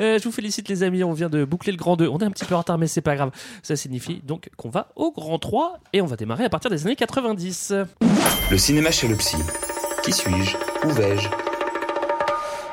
Euh, 0.00 0.18
je 0.18 0.24
vous 0.24 0.32
félicite 0.32 0.68
les 0.68 0.82
amis, 0.82 1.02
on 1.02 1.12
vient 1.12 1.28
de 1.28 1.44
boucler 1.44 1.72
le 1.72 1.78
grand 1.78 1.96
2. 1.96 2.08
On 2.08 2.18
est 2.18 2.24
un 2.24 2.30
petit 2.30 2.44
peu 2.44 2.54
en 2.54 2.58
retard 2.58 2.78
mais 2.78 2.86
c'est 2.86 3.00
pas 3.00 3.16
grave. 3.16 3.30
Ça 3.62 3.74
signifie 3.76 4.20
donc 4.24 4.48
qu'on 4.56 4.68
va 4.68 4.88
au 4.96 5.12
grand 5.12 5.38
3 5.38 5.78
et 5.92 6.00
on 6.00 6.06
va 6.06 6.16
démarrer 6.16 6.44
à 6.44 6.48
partir 6.50 6.70
des 6.70 6.86
années 6.86 6.96
90. 6.96 7.74
Le 8.50 8.58
cinéma 8.58 8.90
chez 8.90 9.08
le 9.08 9.16
psy. 9.16 9.36
Qui 10.02 10.12
suis-je? 10.12 10.56
Où 10.86 10.90
vais-je? 10.90 11.28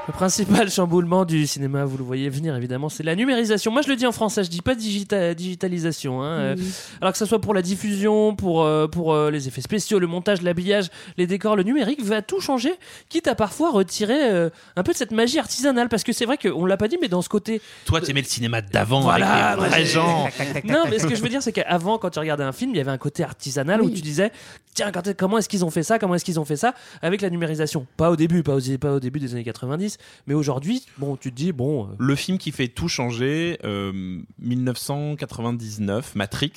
Le 0.08 0.14
principal 0.14 0.70
chamboulement 0.72 1.26
du 1.26 1.48
cinéma, 1.48 1.84
vous 1.84 1.98
le 1.98 2.04
voyez 2.04 2.30
venir 2.30 2.56
évidemment, 2.56 2.90
c'est 2.90 3.02
la 3.02 3.16
numérisation. 3.16 3.72
Moi 3.72 3.82
je 3.82 3.88
le 3.90 3.96
dis 3.96 4.06
en 4.06 4.12
français, 4.12 4.44
je 4.44 4.50
dis 4.52 4.62
pas 4.62 4.76
digita- 4.76 5.34
digitalisation. 5.34 6.22
hein. 6.22 6.38
Euh, 6.40 6.56
Alors 7.02 7.12
que 7.12 7.18
ce 7.18 7.26
soit 7.26 7.42
pour 7.42 7.54
la 7.56 7.64
diffusion, 7.64 8.36
pour, 8.36 8.64
euh, 8.64 8.88
pour 8.88 9.14
euh, 9.14 9.32
les 9.32 9.48
effets 9.48 9.62
spéciaux, 9.62 9.98
le 9.98 10.06
montage, 10.06 10.44
l'habillage, 10.44 10.90
les 11.18 11.26
décors, 11.26 11.56
le 11.56 11.64
numérique 11.64 12.04
va 12.04 12.22
tout 12.22 12.40
changer, 12.40 12.72
quitte 13.10 13.28
à 13.28 13.34
parfois 13.34 13.72
retirer 13.72 14.30
euh, 14.32 14.50
un 14.76 14.84
peu 14.84 14.92
de 14.92 14.98
cette 14.98 15.12
magie 15.12 15.40
artisanale. 15.40 15.90
Parce 15.90 16.04
que 16.04 16.14
c'est 16.14 16.26
vrai 16.26 16.38
qu'on 16.38 16.66
l'a 16.66 16.78
pas 16.78 16.88
dit, 16.88 16.98
mais 17.02 17.08
dans 17.08 17.24
ce 17.24 17.30
côté. 17.30 17.60
Toi, 17.86 18.00
tu 18.02 18.12
aimais 18.12 18.22
le 18.22 18.28
cinéma 18.28 18.62
d'avant 18.62 19.02
Voilà, 19.02 19.48
avec 19.54 19.64
les 19.64 19.70
vrais 19.70 19.86
gens. 19.86 20.28
Non, 20.66 20.84
mais 20.90 21.00
ce 21.00 21.08
que 21.08 21.16
je 21.16 21.22
veux 21.24 21.30
dire, 21.30 21.42
c'est 21.42 21.52
qu'avant, 21.52 21.98
quand 21.98 22.12
tu 22.12 22.20
regardais 22.20 22.44
un 22.44 22.52
film, 22.52 22.72
il 22.72 22.78
y 22.78 22.80
avait 22.80 22.92
un 22.92 22.98
côté 23.00 23.24
artisanal 23.24 23.82
où 23.82 23.90
tu 23.90 24.02
disais, 24.02 24.32
tiens, 24.76 24.92
comment 25.18 25.40
est-ce 25.40 25.50
qu'ils 25.50 25.66
ont 25.66 25.72
fait 25.72 25.84
ça 25.84 25.98
Comment 25.98 26.14
est-ce 26.16 26.26
qu'ils 26.26 26.40
ont 26.40 26.46
fait 26.46 26.56
ça 26.58 26.74
Avec 27.02 27.22
la 27.22 27.30
numérisation. 27.32 27.88
Pas 27.98 28.12
au 28.12 28.16
début, 28.16 28.44
pas 28.44 28.56
au, 28.56 28.78
pas 28.80 28.94
au 28.94 29.00
début 29.00 29.20
des 29.20 29.34
années 29.34 29.44
90, 29.44 29.95
mais 30.28 30.34
aujourd'hui, 30.34 30.84
bon, 30.98 31.16
tu 31.18 31.32
te 31.32 31.36
dis, 31.36 31.52
bon. 31.52 31.86
euh, 31.86 31.96
Le 31.98 32.16
film 32.16 32.38
qui 32.38 32.52
fait 32.52 32.68
tout 32.68 32.88
changer, 32.88 33.58
euh, 33.64 34.22
1999, 34.40 36.16
Matrix, 36.16 36.52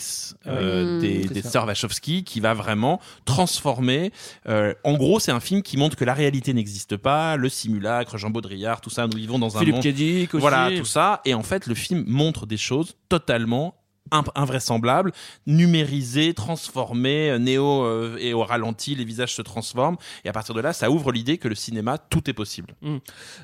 euh, 0.47 0.97
Mm. 0.97 1.01
des, 1.01 1.23
C'est 1.29 1.35
des 1.35 1.43
ça. 1.43 1.51
sœurs 1.51 1.67
Wachowski, 1.67 2.25
qui 2.25 2.41
va 2.41 2.55
vraiment 2.55 3.01
transformer. 3.25 4.13
euh, 4.49 4.75
en 4.85 4.95
gros, 4.97 5.21
c'est 5.21 5.33
un 5.33 5.41
film 5.41 5.63
qui 5.63 5.77
montre 5.77 5.97
que 5.97 6.05
la 6.05 6.15
réalité 6.15 6.53
n'existe 6.55 6.97
pas, 6.97 7.37
le 7.37 7.49
simulacre, 7.49 8.17
Jean 8.19 8.31
Baudrillard, 8.31 8.81
tout 8.81 8.91
ça, 8.91 9.07
nous 9.07 9.17
vivons 9.17 9.39
dans 9.39 9.57
un 9.57 9.61
Philippe 9.61 9.75
monde. 9.77 9.83
Aussi. 10.35 10.41
Voilà, 10.41 10.71
tout 10.77 10.85
ça. 10.85 11.21
Et 11.25 11.35
en 11.35 11.43
fait, 11.43 11.67
le 11.67 11.75
film 11.75 12.05
montre 12.07 12.47
des 12.47 12.57
choses 12.57 12.95
totalement 13.09 13.75
invraisemblables, 14.35 15.13
numérisées, 15.47 16.35
transformées, 16.35 17.31
euh, 17.31 17.39
néo 17.39 17.85
euh, 17.85 18.17
et 18.21 18.33
au 18.35 18.43
ralenti, 18.43 18.95
les 18.95 19.05
visages 19.05 19.35
se 19.35 19.43
transforment. 19.43 19.97
Et 20.25 20.29
à 20.29 20.33
partir 20.33 20.55
de 20.55 20.61
là, 20.61 20.73
ça 20.73 20.91
ouvre 20.91 21.13
l'idée 21.13 21.39
que 21.39 21.49
le 21.49 21.55
cinéma, 21.55 21.99
tout 21.99 22.29
est 22.31 22.33
possible. 22.33 22.75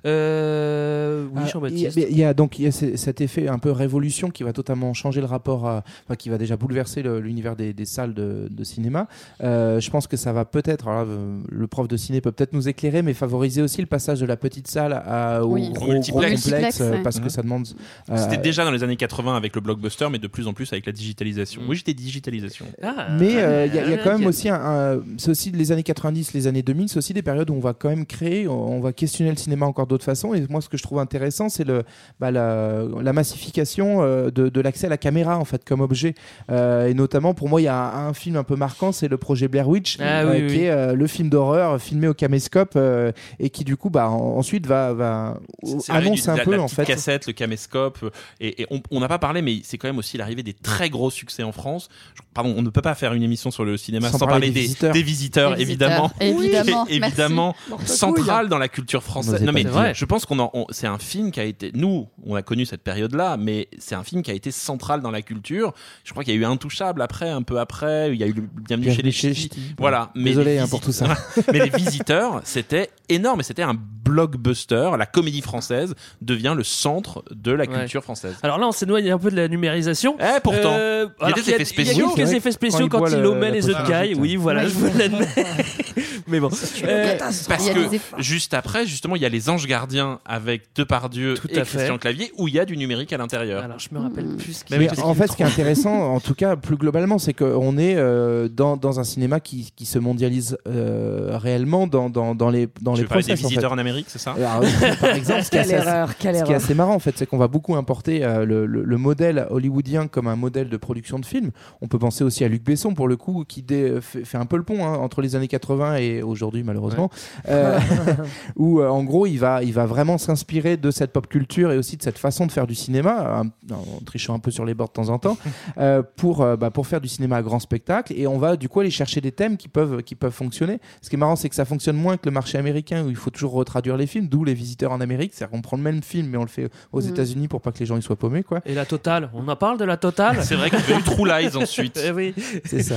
Euh, 0.07 1.27
oui, 1.27 1.31
Ah, 1.37 1.41
il 1.41 1.43
y, 1.43 1.45
a- 1.45 1.53
Jean-Baptiste. 1.53 1.97
il 2.11 2.17
y 2.19 2.25
a 2.25 2.35
donc 2.35 2.59
il 2.59 2.65
y 2.65 2.69
a 2.69 2.73
ce- 2.73 2.97
cet 2.97 3.21
effet 3.21 3.49
un 3.49 3.59
peu 3.59 3.71
révolution 3.71 4.31
qui 4.31 4.43
va 4.43 4.53
totalement 4.53 4.93
changer 4.95 5.21
le 5.21 5.27
rapport, 5.27 5.67
à, 5.67 5.83
enfin, 6.05 6.17
qui 6.17 6.29
va 6.29 6.39
déjà 6.39 6.57
bouleverser 6.57 7.03
le- 7.03 7.21
l'univers 7.21 7.57
des, 7.57 7.73
des 7.73 7.85
salles 7.85 8.15
de, 8.15 8.49
de 8.51 8.65
cinéma. 8.65 9.07
Euh, 9.43 9.81
je 9.81 9.91
pense 9.91 10.07
que 10.07 10.17
ça 10.17 10.33
va 10.33 10.45
peut-être, 10.45 10.89
alors 10.89 11.05
là, 11.05 11.13
le 11.49 11.67
prof 11.67 11.89
de 11.89 11.97
ciné 11.97 12.21
peut 12.21 12.33
peut-être 12.33 12.53
nous 12.53 12.69
éclairer, 12.69 13.03
mais 13.03 13.15
favoriser 13.15 13.63
aussi 13.63 13.81
le 13.81 13.87
passage 13.87 14.21
de 14.21 14.27
la 14.27 14.37
petite 14.37 14.69
salle 14.69 14.93
à, 14.93 15.43
au 15.45 15.53
Oui. 15.55 15.71
gros, 15.73 15.87
Au 15.87 15.93
multiplex. 15.93 16.43
gros 16.47 16.51
complexe, 16.53 16.81
ouais. 16.81 17.03
parce 17.03 17.21
que 17.21 17.29
ça 17.29 17.43
demande. 17.43 17.67
euh, 18.11 18.17
C'était 18.17 18.37
déjà 18.43 18.65
dans 18.65 18.71
les 18.71 18.83
années 18.83 18.97
80 18.97 19.37
avec 19.37 19.55
le 19.55 19.61
blockbuster, 19.61 20.09
mais 20.11 20.19
de 20.19 20.27
plus 20.29 20.47
en 20.47 20.53
plus 20.55 20.73
avec 20.73 20.87
la 20.87 20.93
digitalisation. 20.93 21.63
Mm. 21.63 21.69
Oui, 21.69 21.77
j'étais 21.77 21.95
digitalisation. 21.95 22.67
Ah, 22.83 23.09
Mais 23.19 23.37
euh, 23.37 23.67
il 23.67 23.75
y, 23.75 23.79
a- 23.79 23.85
il 23.85 23.91
y 23.91 23.95
a 23.95 23.99
quand 23.99 24.17
même 24.19 24.27
aussi 24.27 24.49
un, 24.49 24.55
un- 24.55 25.03
c'est 25.19 25.31
aussi 25.31 25.51
les 25.51 25.73
années 25.73 25.83
90, 25.83 26.33
les 26.35 26.47
années 26.47 26.63
2000, 26.63 26.89
c'est 26.89 26.99
aussi 26.99 27.13
des 27.13 27.23
périodes 27.23 27.51
où 27.51 27.55
on 27.55 27.61
va 27.61 27.75
quand 27.75 27.89
même 27.89 28.07
créer, 28.07 28.49
on, 28.49 28.77
on 28.77 28.81
va 28.81 28.93
questionner 28.93 29.31
le 29.31 29.37
cinéma 29.37 29.67
encore 29.67 29.87
d'autres 29.87 30.05
façons. 30.05 30.35
Et 30.35 30.45
moi, 30.49 30.61
ce 30.61 30.69
que 30.69 30.77
je 30.77 30.83
trouve 30.83 30.99
intéressant, 30.99 31.49
c'est 31.49 31.65
le, 31.65 31.83
bah, 32.21 32.31
la, 32.31 32.83
la 33.03 33.13
massification 33.13 34.03
euh, 34.03 34.31
de, 34.31 34.49
de 34.49 34.61
l'accès 34.61 34.87
à 34.87 34.91
la 34.91 34.97
caméra 34.99 35.39
en 35.39 35.45
fait 35.45 35.65
comme 35.65 35.81
objet. 35.81 36.15
Euh, 36.51 36.87
et 36.89 36.95
notamment 36.95 37.35
pour 37.35 37.49
moi, 37.49 37.61
il 37.61 37.65
y 37.65 37.69
a 37.69 37.77
un, 37.77 38.09
un 38.09 38.15
film 38.15 38.37
un 38.37 38.45
peu 38.45 38.57
marquant, 38.57 38.93
c'est 38.93 39.09
le 39.09 39.17
projet 39.19 39.49
Blair 39.49 39.69
Witch, 39.69 39.99
Ah 40.01 40.21
euh, 40.23 40.33
oui, 40.33 40.47
qui 40.47 40.55
oui. 40.59 40.63
est 40.65 40.71
euh, 40.71 40.95
le 40.95 41.07
film 41.07 41.29
d'horreur 41.29 41.81
filmé 41.81 42.09
au 42.09 42.15
caméscope 42.15 42.73
euh, 42.77 43.11
et 43.41 43.51
qui 43.51 43.65
du 43.65 43.77
coup, 43.77 43.91
bah, 43.91 44.09
en- 44.11 44.37
ensuite 44.39 44.67
va, 44.67 44.93
va 44.93 45.41
annonce 45.89 46.29
un 46.29 46.37
la- 46.37 46.45
peu 46.45 46.53
la 46.57 46.63
en 46.63 46.69
fait. 46.69 46.85
cassette, 46.85 47.27
le 47.27 47.33
caméscope. 47.33 47.99
euh, 48.03 48.11
Et, 48.41 48.63
et 48.63 48.67
on 48.71 48.81
on 48.91 49.01
n'a 49.01 49.09
pas 49.09 49.19
parlé, 49.19 49.43
mais 49.43 49.59
c'est 49.65 49.77
quand 49.79 49.89
même 49.89 49.99
aussi 49.99 50.17
l'arrivée 50.17 50.43
des 50.45 50.53
très 50.55 50.91
gros 50.91 51.11
succès 51.11 51.43
en 51.43 51.53
France. 51.53 51.89
Pardon, 52.35 52.55
on 52.57 52.63
ne 52.63 52.69
peut 52.71 52.83
pas 52.83 52.95
faire 52.95 53.13
une 53.15 53.23
émission 53.23 53.51
sur 53.51 53.65
le 53.65 53.77
cinéma 53.77 54.11
sans, 54.11 54.19
Sans 54.19 54.27
parler 54.27 54.49
parler 54.49 54.49
des 54.49 54.55
des, 54.55 54.61
visiteurs. 54.63 54.93
des 54.93 55.03
visiteurs, 55.03 55.61
évidemment. 55.61 56.13
évidemment, 56.21 56.87
Et 56.89 56.97
évidemment, 56.97 57.55
central 57.87 58.49
dans 58.49 58.59
la 58.59 58.69
culture 58.69 59.03
française. 59.03 59.43
Non, 59.43 59.53
mais 59.53 59.65
je 59.95 60.05
pense 60.05 60.27
qu'on 60.27 60.39
on- 60.41 60.67
c'est 60.71 60.87
un 60.87 60.99
film 60.99 61.31
qui 61.31 61.41
a 61.41 61.45
été. 61.45 61.71
Nous, 61.75 62.09
on 62.25 62.35
a 62.35 62.43
connu 62.43 62.67
cette 62.67 62.83
période-là, 62.83 63.37
mais 63.37 63.69
c'est 63.79 63.95
un 63.95 64.05
film 64.05 64.23
qui 64.23 64.31
a 64.31 64.35
été 64.35 64.51
central 64.51 65.01
dans 65.01 65.11
la 65.11 65.23
culture. 65.23 65.73
Je 66.05 66.11
crois 66.13 66.25
qu'il 66.25 66.35
y 66.35 66.37
a 66.37 66.41
eu 66.41 66.45
Intouchable 66.45 67.01
après, 67.03 67.31
un 67.31 67.43
peu 67.43 67.59
après. 67.59 68.11
Il 68.13 68.21
y 68.21 68.25
a 68.25 68.27
eu 68.29 68.35
Bienvenue 68.69 68.93
chez 68.93 69.03
les 69.03 69.13
Ch'tis. 69.13 69.51
Voilà. 69.79 70.11
Mais 70.15 70.31
Désolé 70.31 70.55
les 70.55 70.59
hein, 70.59 70.69
pour 70.69 70.81
tout 70.81 70.93
ça. 70.93 71.07
mais 71.53 71.59
les 71.61 71.71
visiteurs, 71.71 72.41
c'était 72.45 72.91
énorme 73.09 73.41
et 73.41 73.43
c'était 73.45 73.63
un 73.63 73.75
blockbuster. 73.75 74.91
La 74.99 75.07
comédie 75.07 75.41
française 75.41 75.95
devient 76.21 76.55
le 76.57 76.65
centre 76.65 77.25
de 77.31 77.53
la 77.53 77.65
Ouais. 77.65 77.79
culture 77.81 78.03
française. 78.03 78.37
Alors 78.43 78.59
là, 78.59 78.67
on 78.69 78.73
s'énoigne 78.73 79.11
un 79.11 79.19
peu 79.19 79.31
de 79.31 79.37
la 79.37 79.49
numérisation. 79.49 80.17
Pourtant, 80.43 80.73
Euh, 80.75 81.07
il 81.23 81.29
y 81.29 81.33
a 81.33 81.35
des 81.35 81.41
effets 81.51 81.57
Il 81.63 81.67
spéciaux. 81.67 82.09
y 82.09 82.13
a 82.13 82.15
quelques 82.15 82.33
effets 82.33 82.53
spéciaux 82.53 82.89
quand 82.89 83.07
il 83.07 83.19
il 83.19 83.27
omet 83.27 83.51
les 83.51 83.69
œufs 83.69 83.83
de 83.83 83.89
caille. 83.89 84.15
Oui, 84.15 84.37
voilà, 84.37 84.67
je 84.67 84.75
vous 84.75 84.99
l'admets. 84.99 85.27
Mais 86.27 86.41
bon. 86.41 86.49
Euh, 86.85 87.17
Parce 87.19 87.67
Il 87.67 87.75
que 87.75 87.89
des 87.91 88.01
juste 88.19 88.55
après, 88.55 88.87
justement, 88.87 89.15
il 89.17 89.23
y 89.23 89.27
a 89.27 89.29
les 89.29 89.51
Anges 89.51 89.67
Gardiens 89.67 90.21
avec 90.25 90.63
Depardieu 90.75 91.35
et. 91.51 91.61
Christian 91.63 91.99
Clavier 91.99 92.33
où 92.39 92.49
il 92.49 92.55
y 92.55 92.59
a 92.61 92.65
du 92.65 92.77
numérique 92.77 93.13
à 93.13 93.19
l'intérieur. 93.19 93.63
alors, 93.63 93.79
je 93.79 93.89
me 93.93 94.01
rappelle 94.01 94.25
Hmm. 94.25 94.37
plus 94.37 94.53
ce 94.55 94.65
Mais 94.71 94.87
qu'il- 94.87 95.01
en 95.03 95.15
fait, 95.15 95.27
ce 95.31 95.37
qui 95.37 95.43
est 95.43 95.47
intéressant, 95.55 96.15
en 96.15 96.21
tout 96.21 96.35
cas 96.35 96.57
plus 96.57 96.77
globalement, 96.77 97.19
c'est 97.19 97.35
qu'on 97.35 97.77
est 97.77 97.95
euh, 97.97 98.49
dans, 98.49 98.99
un 98.99 99.05
cinéma 99.05 99.41
qui, 99.41 99.73
se 99.85 99.99
mondialise 99.99 100.57
réellement 100.67 101.87
dans, 101.87 102.09
les, 102.51 102.69
dans 102.81 102.95
Tu 102.95 103.03
les 103.03 103.03
des 103.03 103.09
process. 103.09 103.33
en 103.33 103.37
fait. 103.43 103.49
visiteurs 103.49 103.73
en 103.73 103.79
Amérique, 103.79 104.07
c'est 104.09 104.19
ça 104.19 104.35
par 104.35 104.63
exemple, 105.15 105.43
ce 105.43 105.51
qui 105.51 105.57
est 105.57 105.63
Quelle 105.63 105.75
assez, 105.75 105.89
erreur, 105.89 106.17
quelle 106.17 106.35
ce 106.37 106.41
qui 106.43 106.45
est 106.51 106.53
erreur. 106.55 106.65
assez 106.65 106.75
marrant, 106.75 106.95
en 106.95 106.99
fait, 106.99 107.15
c'est 107.17 107.27
qu'on 107.27 107.39
va 107.39 107.49
beaucoup 107.49 107.77
importer 107.77 108.21
le 108.47 108.97
modèle 108.97 109.47
hollywoodien 109.51 110.07
comme 110.09 110.24
un 110.29 110.37
modèle 110.37 110.69
de 110.69 110.77
production 110.77 111.19
de 111.19 111.27
film. 111.27 111.51
On 111.81 111.89
peut 111.89 111.99
penser 111.99 112.25
aussi 112.25 112.45
à 112.45 112.49
Luc 112.49 112.63
Besson, 112.65 112.95
pour 112.95 113.09
le 113.09 113.17
coup, 113.17 113.45
qui 113.47 113.63
dé- 113.63 113.99
fait, 114.01 114.25
fait 114.25 114.39
un 114.39 114.47
peu 114.47 114.57
le 114.57 114.63
pont 114.63 114.85
hein, 114.85 114.95
entre 114.99 115.21
les 115.23 115.37
années 115.37 115.49
80 115.49 115.97
et, 115.97 116.23
aujourd'hui 116.23 116.63
malheureusement, 116.63 117.11
euh, 117.49 117.79
où 118.57 118.81
euh, 118.81 118.89
en 118.89 119.03
gros 119.05 119.27
il 119.27 119.39
va, 119.39 119.63
il 119.63 119.73
va 119.73 119.87
vraiment 119.87 120.19
s'inspirer 120.19 120.77
de 120.77 120.91
cette 120.91 121.13
pop 121.13 121.27
culture 121.27 121.73
et 121.73 121.79
aussi 121.79 121.97
de 121.97 122.03
cette 122.03 122.19
façon 122.19 122.47
de 122.47 122.53
faire 122.53 122.67
du 122.67 122.75
cinéma, 122.75 123.41
un- 123.41 123.75
en 123.75 124.01
trichant 124.05 124.35
un 124.35 124.39
peu 124.39 124.51
sur 124.51 124.65
les 124.65 124.75
bords 124.75 124.89
de 124.89 124.93
temps 124.93 125.09
en 125.09 125.19
temps, 125.19 125.37
euh, 125.79 126.03
pour, 126.17 126.43
euh, 126.43 126.57
bah, 126.57 126.71
pour 126.71 126.87
faire 126.87 127.01
du 127.01 127.09
cinéma 127.09 127.37
à 127.37 127.43
grand 127.43 127.59
spectacle. 127.59 128.13
Et 128.17 128.27
on 128.27 128.39
va 128.39 128.57
du 128.57 128.69
coup 128.69 128.81
aller 128.81 128.91
chercher 128.91 129.21
des 129.21 129.33
thèmes 129.33 129.57
qui 129.57 129.69
peuvent, 129.69 130.03
qui 130.03 130.15
peuvent 130.15 130.33
fonctionner. 130.33 130.79
Ce 131.03 131.09
qui 131.09 131.17
est 131.17 131.19
marrant, 131.19 131.37
c'est 131.37 131.49
que 131.49 131.55
ça 131.55 131.65
fonctionne 131.65 131.97
moins 131.97 132.17
que 132.17 132.27
le 132.27 132.33
marché 132.33 132.59
américain 132.59 133.05
où 133.05 133.11
il 133.11 133.17
faut 133.17 133.31
toujours 133.31 133.53
retraduire 133.53 133.97
les 133.97 134.07
films, 134.07 134.29
d'où 134.29 134.45
les 134.45 134.55
visiteurs 134.55 134.93
en 134.93 135.01
Amérique. 135.01 135.33
C'est-à-dire 135.35 135.53
qu'on 135.53 135.63
prend 135.63 135.77
le 135.77 135.83
même 135.83 136.03
film 136.03 136.29
mais 136.29 136.39
on 136.39 136.43
le 136.43 136.49
fait 136.49 136.71
aux 136.93 137.03
Mhm. 137.03 137.09
États-Unis 137.09 137.49
pour 137.49 137.61
pas 137.61 137.71
que 137.73 137.79
les 137.81 137.87
gens 137.87 137.97
y 137.97 138.03
soient 138.03 138.17
paumés. 138.17 138.43
Quoi. 138.43 138.61
Et 138.65 138.75
la 138.75 138.85
totale, 138.87 139.31
on 139.35 139.47
en 139.49 139.57
parle 139.57 139.79
de 139.79 139.85
la 139.85 139.97
totale 139.97 140.04
C'est 140.43 140.55
vrai 140.55 140.71
qu'il 140.71 140.79
y 140.91 140.93
a 140.93 140.99
eu 140.99 141.03
True 141.03 141.27
Lies 141.27 141.57
ensuite. 141.57 142.01
Eh 142.05 142.11
oui. 142.11 142.35
C'est 142.65 142.83
ça. 142.83 142.97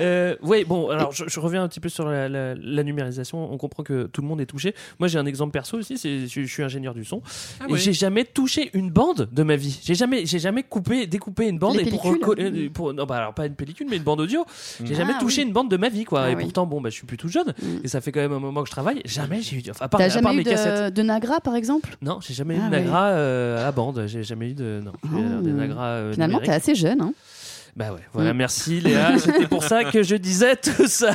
Euh, 0.00 0.36
oui, 0.42 0.64
bon, 0.64 0.88
alors 0.90 1.12
je, 1.12 1.24
je 1.28 1.40
reviens 1.40 1.62
un 1.62 1.68
petit 1.68 1.80
peu 1.80 1.88
sur 1.88 2.06
la, 2.08 2.28
la- 2.28 2.54
la 2.54 2.82
numérisation. 2.82 3.52
On 3.52 3.56
comprend 3.58 3.82
que 3.82 4.04
tout 4.06 4.22
le 4.22 4.28
monde 4.28 4.40
est 4.40 4.46
touché. 4.46 4.74
Moi, 4.98 5.08
j'ai 5.08 5.18
un 5.18 5.26
exemple 5.26 5.52
perso 5.52 5.78
aussi. 5.78 5.96
Je, 5.96 6.26
je 6.42 6.46
suis 6.46 6.62
ingénieur 6.62 6.94
du 6.94 7.04
son 7.04 7.22
Ah 7.60 7.64
et 7.68 7.72
oui. 7.72 7.78
j'ai 7.78 7.92
jamais 7.92 8.24
touché 8.24 8.70
une 8.74 8.90
bande 8.90 9.28
de 9.30 9.42
ma 9.42 9.56
vie. 9.56 9.78
J'ai 9.84 9.94
jamais, 9.94 10.26
j'ai 10.26 10.38
jamais 10.38 10.62
coupé, 10.62 11.06
découpé 11.06 11.48
une 11.48 11.58
bande 11.58 11.76
Les 11.76 11.86
et 11.86 11.90
pour, 11.90 12.06
euh, 12.08 12.68
pour- 12.72 12.94
non, 12.94 13.04
bah 13.04 13.16
alors 13.16 13.34
pas 13.34 13.46
une 13.46 13.54
pellicule, 13.54 13.86
mais 13.90 13.96
une 13.96 14.02
bande 14.02 14.20
audio. 14.20 14.44
J'ai 14.84 14.94
Ah, 14.94 14.98
jamais 14.98 15.18
touché 15.18 15.42
oui. 15.42 15.48
une 15.48 15.52
bande 15.52 15.70
de 15.70 15.76
ma 15.76 15.88
vie, 15.88 16.04
quoi. 16.04 16.22
Ah 16.22 16.30
et 16.30 16.34
oui. 16.34 16.42
pourtant, 16.42 16.66
bon, 16.66 16.80
bah, 16.80 16.90
je 16.90 16.94
suis 16.94 17.06
plus 17.06 17.16
tout 17.16 17.28
jeune 17.28 17.52
et 17.84 17.88
ça 17.88 18.00
fait 18.00 18.12
quand 18.12 18.20
même 18.20 18.32
un 18.32 18.38
moment 18.40 18.62
que 18.62 18.68
je 18.68 18.72
travaille. 18.72 19.00
Jamais 19.04 19.40
j'ai 19.42 19.56
eu, 19.56 19.62
enfin, 19.70 19.84
à 19.84 19.88
part, 19.88 19.98
T'as 19.98 20.06
à 20.06 20.08
part 20.08 20.22
jamais 20.22 20.34
eu 20.34 20.38
mes 20.38 20.44
cassettes. 20.44 20.94
de, 20.94 21.02
de 21.02 21.06
Nagra, 21.06 21.40
par 21.40 21.54
exemple? 21.56 21.96
Non, 22.02 22.18
j'ai 22.20 22.34
jamais 22.34 22.56
eu 22.56 22.60
Ah 22.62 22.68
de 22.70 22.76
oui. 22.76 22.82
Nagra 22.82 23.04
euh, 23.08 23.68
à 23.68 23.72
bande. 23.72 24.04
J'ai 24.06 24.22
jamais 24.22 24.50
eu 24.50 24.54
de, 24.54 24.80
non, 24.84 24.92
Oh. 25.04 25.42
des 25.42 25.52
Nagra. 25.52 25.84
euh, 25.86 26.12
Finalement, 26.12 26.40
t'es 26.48 26.54
assez 26.54 26.74
jeune. 26.74 27.00
Hein. 27.00 27.12
Bah 27.78 27.92
ouais, 27.92 28.00
voilà, 28.12 28.34
Mm. 28.34 28.36
merci 28.36 28.80
Léa, 28.80 29.16
c'était 29.18 29.46
pour 29.46 29.62
ça 29.62 29.84
que 29.84 30.02
je 30.02 30.16
disais 30.16 30.56
tout 30.56 30.88
ça. 30.88 31.14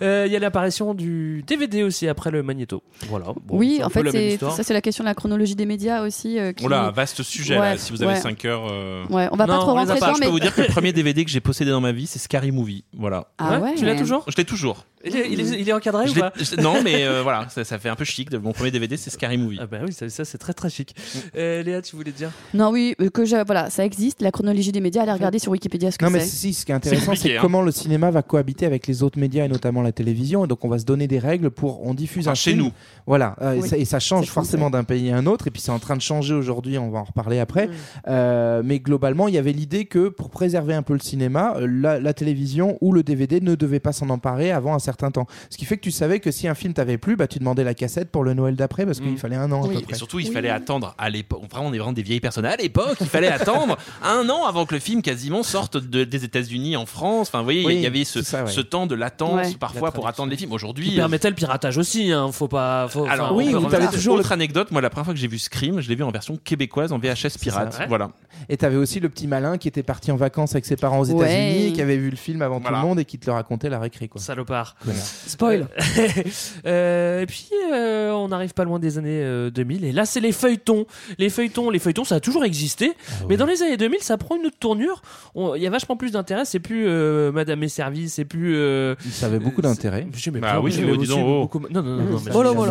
Euh, 0.00 0.24
Il 0.28 0.32
y 0.32 0.36
a 0.36 0.38
l'apparition 0.38 0.94
du 0.94 1.42
DVD 1.44 1.82
aussi 1.82 2.06
après 2.06 2.30
le 2.30 2.44
magnéto. 2.44 2.84
Voilà. 3.08 3.26
bon, 3.44 3.58
oui, 3.58 3.80
en 3.82 3.88
fait, 3.88 4.38
ça, 4.38 4.62
c'est 4.62 4.72
la 4.74 4.80
question 4.80 5.02
de 5.02 5.08
la 5.08 5.14
chronologie 5.14 5.56
des 5.56 5.66
médias 5.66 6.02
aussi. 6.06 6.38
euh, 6.38 6.52
qui... 6.52 6.64
Oh 6.64 6.68
là, 6.68 6.90
vaste 6.92 7.22
sujet 7.24 7.58
Ouais, 7.58 7.70
là. 7.72 7.78
Si 7.78 7.90
vous 7.90 8.02
avez 8.02 8.12
ouais. 8.14 8.20
5 8.20 8.44
heures. 8.44 8.68
euh, 8.70 9.04
Ouais, 9.10 9.28
on 9.32 9.36
va 9.36 9.46
pas 9.46 9.58
trop 9.58 9.72
rentrer 9.72 9.98
pas. 9.98 10.06
dedans, 10.06 10.14
Je 10.14 10.20
mais 10.20 10.26
peux 10.26 10.32
vous 10.32 10.38
dire 10.40 10.54
que 10.54 10.60
le 10.60 10.66
premier 10.78 10.92
DVD 10.92 11.24
que 11.24 11.30
j'ai 11.30 11.40
possédé 11.40 11.72
dans 11.72 11.80
ma 11.80 11.90
vie, 11.92 12.06
c'est 12.06 12.20
Scary 12.20 12.52
Movie. 12.52 12.84
Voilà. 12.96 13.26
Ah 13.38 13.58
ouais, 13.58 13.74
Tu 13.76 13.84
l'as 13.84 13.94
mais- 13.94 14.00
toujours 14.00 14.24
Je 14.28 14.36
l'ai 14.36 14.44
toujours. 14.44 14.86
il 15.04 15.16
est, 15.16 15.28
il 15.30 15.40
est- 15.40 15.60
il 15.60 15.68
est 15.68 15.72
encadré 15.72 16.06
Je 16.06 16.12
ou 16.12 16.20
pas 16.20 16.32
je- 16.36 16.60
non, 16.60 16.80
mais 16.82 17.04
euh, 17.06 17.22
voilà, 17.22 17.48
ça, 17.48 17.64
ça 17.64 17.78
fait 17.80 17.88
un 17.88 17.96
peu 17.96 18.04
chic. 18.04 18.30
De, 18.30 18.38
mon 18.38 18.52
premier 18.52 18.70
DVD, 18.70 18.96
c'est 18.96 19.10
Scary 19.10 19.36
Movie. 19.38 19.58
Ah 19.60 19.66
bah 19.66 19.78
oui, 19.84 19.92
ça, 19.92 20.08
ça, 20.08 20.24
c'est 20.24 20.38
très 20.38 20.52
très 20.52 20.70
chic. 20.70 20.94
Euh, 21.36 21.62
Léa, 21.64 21.82
tu 21.82 21.96
voulais 21.96 22.12
dire? 22.12 22.30
Non, 22.54 22.70
oui, 22.70 22.94
que 23.12 23.24
je- 23.24 23.44
voilà, 23.44 23.68
ça 23.70 23.84
existe. 23.84 24.22
La 24.22 24.30
chronologie 24.30 24.70
des 24.72 24.80
médias, 24.80 25.02
allez 25.02 25.12
regarder 25.12 25.38
sur 25.40 25.50
Wikipédia 25.52 25.87
ce 25.90 25.98
que 25.98 26.04
Non, 26.04 26.10
mais 26.10 26.20
si, 26.20 26.52
ce 26.54 26.64
qui 26.66 26.72
est 26.72 26.74
intéressant, 26.74 27.14
c'est 27.14 27.36
hein. 27.36 27.40
comment 27.40 27.62
le 27.62 27.70
cinéma 27.72 28.10
va 28.10 28.22
cohabiter 28.22 28.66
avec 28.66 28.86
les 28.86 29.02
autres 29.02 29.18
médias 29.18 29.44
et 29.44 29.48
notamment 29.48 29.82
la 29.82 29.92
télévision. 29.92 30.44
Et 30.44 30.48
donc, 30.48 30.64
on 30.64 30.68
va 30.68 30.78
se 30.78 30.84
donner 30.84 31.06
des 31.06 31.18
règles 31.18 31.50
pour. 31.50 31.86
On 31.86 31.94
diffuse 31.94 32.24
Enfin, 32.26 32.32
un 32.32 32.34
chez 32.34 32.50
film. 32.52 32.64
nous. 32.64 32.72
Voilà. 33.06 33.36
euh, 33.42 33.54
et 33.54 33.62
ça- 33.62 33.76
et, 33.78 33.84
ça, 33.84 33.98
change 34.00 34.26
forcément 34.26 34.70
d'un 34.70 34.84
pays 34.84 35.10
à 35.10 35.16
un 35.16 35.26
autre. 35.26 35.46
Et 35.46 35.50
puis, 35.50 35.60
c'est 35.62 35.70
en 35.72 35.78
train 35.78 35.96
de 35.96 36.02
changer 36.02 36.34
aujourd'hui. 36.34 36.78
On 36.78 36.90
va 36.90 37.00
en 37.00 37.04
reparler 37.04 37.38
après. 37.38 37.68
Euh, 38.06 38.62
mais 38.64 38.78
globalement, 38.80 39.28
il 39.28 39.34
y 39.34 39.38
avait 39.38 39.52
l'idée 39.52 39.84
que 39.86 40.08
pour 40.08 40.30
préserver 40.30 40.74
un 40.74 40.82
peu 40.82 40.92
le 40.92 41.00
cinéma, 41.00 41.54
euh, 41.56 41.66
la, 41.70 41.98
la 42.00 42.12
télévision 42.14 42.78
ou 42.80 42.92
le 42.92 43.02
DVD 43.02 43.40
ne 43.40 43.54
devait 43.54 43.80
pas 43.80 43.92
s'en 43.92 44.08
emparer 44.10 44.52
avant 44.52 44.74
un 44.74 44.78
certain 44.78 45.10
temps. 45.10 45.26
Ce 45.50 45.56
qui 45.56 45.64
fait 45.64 45.76
que 45.76 45.82
tu 45.82 45.90
savais 45.90 46.20
que 46.20 46.30
si 46.30 46.48
un 46.48 46.54
film 46.54 46.72
t'avait 46.74 46.98
plu, 46.98 47.16
bah, 47.16 47.26
tu 47.26 47.38
demandais 47.38 47.64
la 47.64 47.74
cassette 47.74 48.10
pour 48.10 48.24
le 48.24 48.34
Noël 48.34 48.54
d'après 48.56 48.84
parce 48.86 49.00
qu'il 49.00 49.12
Mm. 49.12 49.16
fallait 49.18 49.36
un 49.36 49.50
an 49.52 49.64
à 49.68 49.72
Et 49.90 49.94
surtout, 49.94 50.18
il 50.20 50.30
fallait 50.30 50.50
attendre 50.50 50.94
à 50.98 51.08
l'époque. 51.10 51.42
Vraiment, 51.50 51.68
on 51.68 51.72
est 51.72 51.78
vraiment 51.78 51.92
des 51.92 52.02
vieilles 52.02 52.20
personnes. 52.20 52.44
À 52.44 52.56
l'époque, 52.56 52.96
il 53.00 53.06
fallait 53.06 53.28
attendre 53.28 53.76
un 54.04 54.28
an 54.28 54.44
avant 54.46 54.66
que 54.66 54.74
le 54.74 54.80
film 54.80 55.02
quasiment 55.02 55.42
sorte 55.42 55.77
de- 55.80 56.04
des 56.04 56.24
États-Unis 56.24 56.76
en 56.76 56.86
France. 56.86 57.28
Enfin, 57.28 57.38
vous 57.38 57.44
voyez, 57.44 57.60
il 57.60 57.64
y- 57.64 57.66
Oui, 57.66 57.74
il 57.76 57.80
y 57.82 57.86
avait 57.86 58.04
ce, 58.04 58.22
c'est 58.22 58.30
ça, 58.30 58.44
ouais. 58.44 58.50
ce 58.50 58.60
temps 58.60 58.86
de 58.86 58.94
latence 58.94 59.34
Ouais. 59.48 59.54
parfois 59.58 59.88
La 59.88 59.92
pour 59.92 60.08
attendre 60.08 60.30
les 60.30 60.36
films. 60.36 60.52
Aujourd'hui, 60.52 60.90
Qui 60.90 60.96
permettait 60.96 61.28
le 61.28 61.34
piratage 61.34 61.78
aussi, 61.78 62.12
hein. 62.12 62.30
Faut 62.32 62.48
pas. 62.48 62.86
Faut, 62.88 63.04
Alors, 63.06 63.34
oui, 63.34 63.52
vous 63.52 63.66
t'avais 63.66 63.88
toujours 63.88 64.16
autre 64.16 64.32
anecdote, 64.32 64.70
moi 64.70 64.80
la 64.80 64.90
première 64.90 65.04
fois 65.06 65.14
que 65.14 65.20
j'ai 65.20 65.28
vu 65.28 65.38
Scream, 65.38 65.80
je 65.80 65.88
l'ai 65.88 65.94
vu 65.94 66.02
en 66.04 66.10
version 66.10 66.36
québécoise 66.42 66.92
en 66.92 66.98
VHS 66.98 67.38
pirate. 67.40 67.72
ça, 67.72 67.80
ouais. 67.80 67.86
Voilà. 67.88 68.10
Et 68.48 68.56
t'avais 68.56 68.76
aussi 68.76 69.00
le 69.00 69.08
petit 69.08 69.26
malin 69.26 69.58
qui 69.58 69.68
était 69.68 69.82
parti 69.82 70.10
en 70.12 70.16
vacances 70.16 70.52
avec 70.52 70.64
ses 70.66 70.76
parents 70.76 71.00
aux 71.00 71.10
Ouais. 71.10 71.24
États-Unis, 71.26 71.72
qui 71.72 71.82
avait 71.82 71.96
vu 71.96 72.10
le 72.10 72.16
film 72.16 72.42
avant 72.42 72.60
Voilà. 72.60 72.76
tout 72.78 72.82
le 72.82 72.88
monde 72.88 73.00
et 73.00 73.04
qui 73.04 73.18
te 73.18 73.26
le 73.26 73.32
racontait 73.32 73.68
la 73.68 73.78
récré. 73.78 74.08
Quoi. 74.08 74.20
Salopard. 74.20 74.76
Spoil. 75.26 75.68
Euh, 76.66 77.22
et 77.22 77.26
puis, 77.26 77.48
euh, 77.72 78.10
on 78.12 78.28
n'arrive 78.28 78.52
pas 78.54 78.64
loin 78.64 78.78
des 78.78 78.98
années 78.98 79.22
euh, 79.22 79.50
2000. 79.50 79.84
Et 79.84 79.92
là, 79.92 80.04
c'est 80.06 80.20
les 80.20 80.32
feuilletons. 80.32 80.86
Les 81.18 81.30
feuilletons, 81.30 81.70
les 81.70 81.78
feuilletons, 81.78 82.04
ça 82.04 82.16
a 82.16 82.20
toujours 82.20 82.44
existé. 82.44 82.92
Mais 83.28 83.36
dans 83.36 83.46
les 83.46 83.62
années 83.62 83.76
2000, 83.76 84.00
ça 84.00 84.16
prend 84.18 84.36
une 84.36 84.46
autre 84.46 84.58
tournure. 84.58 85.02
On- 85.34 85.54
Il 85.58 85.62
y 85.62 85.66
a 85.66 85.70
vachement 85.70 85.96
plus 85.96 86.12
d'intérêt. 86.12 86.44
C'est 86.44 86.58
plus 86.60 86.86
euh, 86.88 87.30
Madame 87.32 87.62
et 87.62 87.68
service. 87.68 88.14
C'est 88.14 88.24
plus. 88.24 88.56
euh, 88.56 88.94
Ça 89.10 89.26
avait 89.26 89.38
beaucoup 89.38 89.60
d'intérêt. 89.60 90.06
mais 90.32 90.40
Bah 90.40 90.60
oui, 90.60 90.70
j'ai 90.72 90.84
dis 90.84 90.90
aussi 90.90 91.08
donc, 91.08 91.18
oh. 91.26 91.40
beaucoup- 91.42 91.60
Non, 91.70 91.82
non, 91.82 91.96
non, 91.96 92.04
non, 92.04 92.20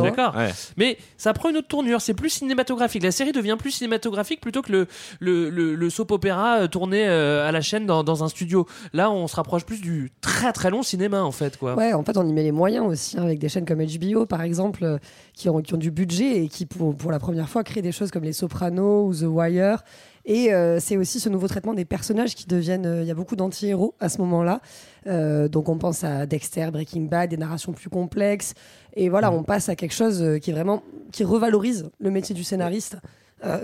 mais 0.02 0.10
d'accord. 0.10 0.36
Ouais. 0.36 0.50
Mais 0.78 0.98
ça 1.18 1.34
prend 1.34 1.50
une 1.50 1.58
autre 1.58 1.68
tournure, 1.68 2.02
c'est 2.02 2.14
plus 2.14 2.30
cinématographique. 2.30 3.04
La 3.04 3.12
série 3.12 3.32
devient 3.32 3.56
plus 3.60 3.72
cinématographique 3.72 4.42
plutôt 4.42 4.62
que 4.62 4.72
le, 4.72 4.88
le, 5.20 5.50
le, 5.50 5.76
le 5.76 5.90
soap 5.90 6.12
opéra 6.12 6.62
euh, 6.62 6.68
tourné 6.68 7.08
euh, 7.08 7.48
à 7.48 7.52
la 7.52 7.62
chaîne 7.62 7.86
dans, 7.86 8.04
dans 8.04 8.24
un 8.24 8.30
studio. 8.30 8.66
Là, 8.94 9.12
on 9.12 9.28
se 9.28 9.36
rapproche 9.36 9.66
plus 9.66 9.82
du 9.82 10.12
très 10.22 10.54
très 10.54 10.70
long 10.70 10.84
cinéma 10.84 11.24
en 11.24 11.32
fait. 11.32 11.58
Quoi. 11.58 11.76
Ouais, 11.76 11.94
en 11.94 12.04
fait, 12.04 12.18
on 12.18 12.28
y 12.28 12.34
met 12.34 12.44
les 12.44 12.52
moyens 12.52 12.86
aussi, 12.88 13.18
hein, 13.18 13.24
avec 13.24 13.40
des 13.40 13.50
chaînes 13.50 13.66
comme 13.66 13.84
HBO, 13.84 14.26
par 14.26 14.42
exemple, 14.42 14.84
euh, 14.84 14.98
qui, 15.34 15.50
ont, 15.50 15.62
qui 15.62 15.74
ont 15.74 15.78
du 15.78 15.92
budget 15.92 16.44
et 16.44 16.48
qui, 16.48 16.66
pour, 16.66 16.96
pour 16.96 17.12
la 17.12 17.20
première 17.20 17.50
fois, 17.50 17.64
créent 17.64 17.82
des 17.82 17.92
choses 17.92 18.12
comme 18.12 18.24
Les 18.24 18.34
Sopranos 18.34 19.08
ou 19.08 19.14
The 19.14 19.24
Wire. 19.28 19.84
Et 20.30 20.54
euh, 20.54 20.80
c'est 20.82 20.98
aussi 20.98 21.22
ce 21.22 21.30
nouveau 21.30 21.48
traitement 21.48 21.74
des 21.74 21.86
personnages 21.86 22.36
qui 22.36 22.46
deviennent. 22.48 22.86
euh, 22.86 23.02
Il 23.02 23.08
y 23.08 23.12
a 23.12 23.16
beaucoup 23.16 23.38
d'anti-héros 23.38 23.96
à 24.02 24.10
ce 24.10 24.20
moment-là. 24.20 24.60
Euh, 25.08 25.48
donc 25.48 25.70
on 25.70 25.78
pense 25.78 26.04
à 26.04 26.26
Dexter, 26.26 26.70
Breaking 26.70 27.04
Bad, 27.04 27.30
des 27.30 27.38
narrations 27.38 27.72
plus 27.72 27.90
complexes. 27.90 28.54
Et 28.94 29.08
voilà, 29.08 29.32
on 29.32 29.44
passe 29.44 29.70
à 29.70 29.76
quelque 29.76 29.94
chose 29.94 30.38
qui 30.42 30.52
est 30.52 30.54
vraiment. 30.54 30.84
qui 31.14 31.24
revalorise 31.24 31.90
le 32.00 32.12
métier 32.12 32.36
du 32.36 32.44
scénariste 32.44 32.98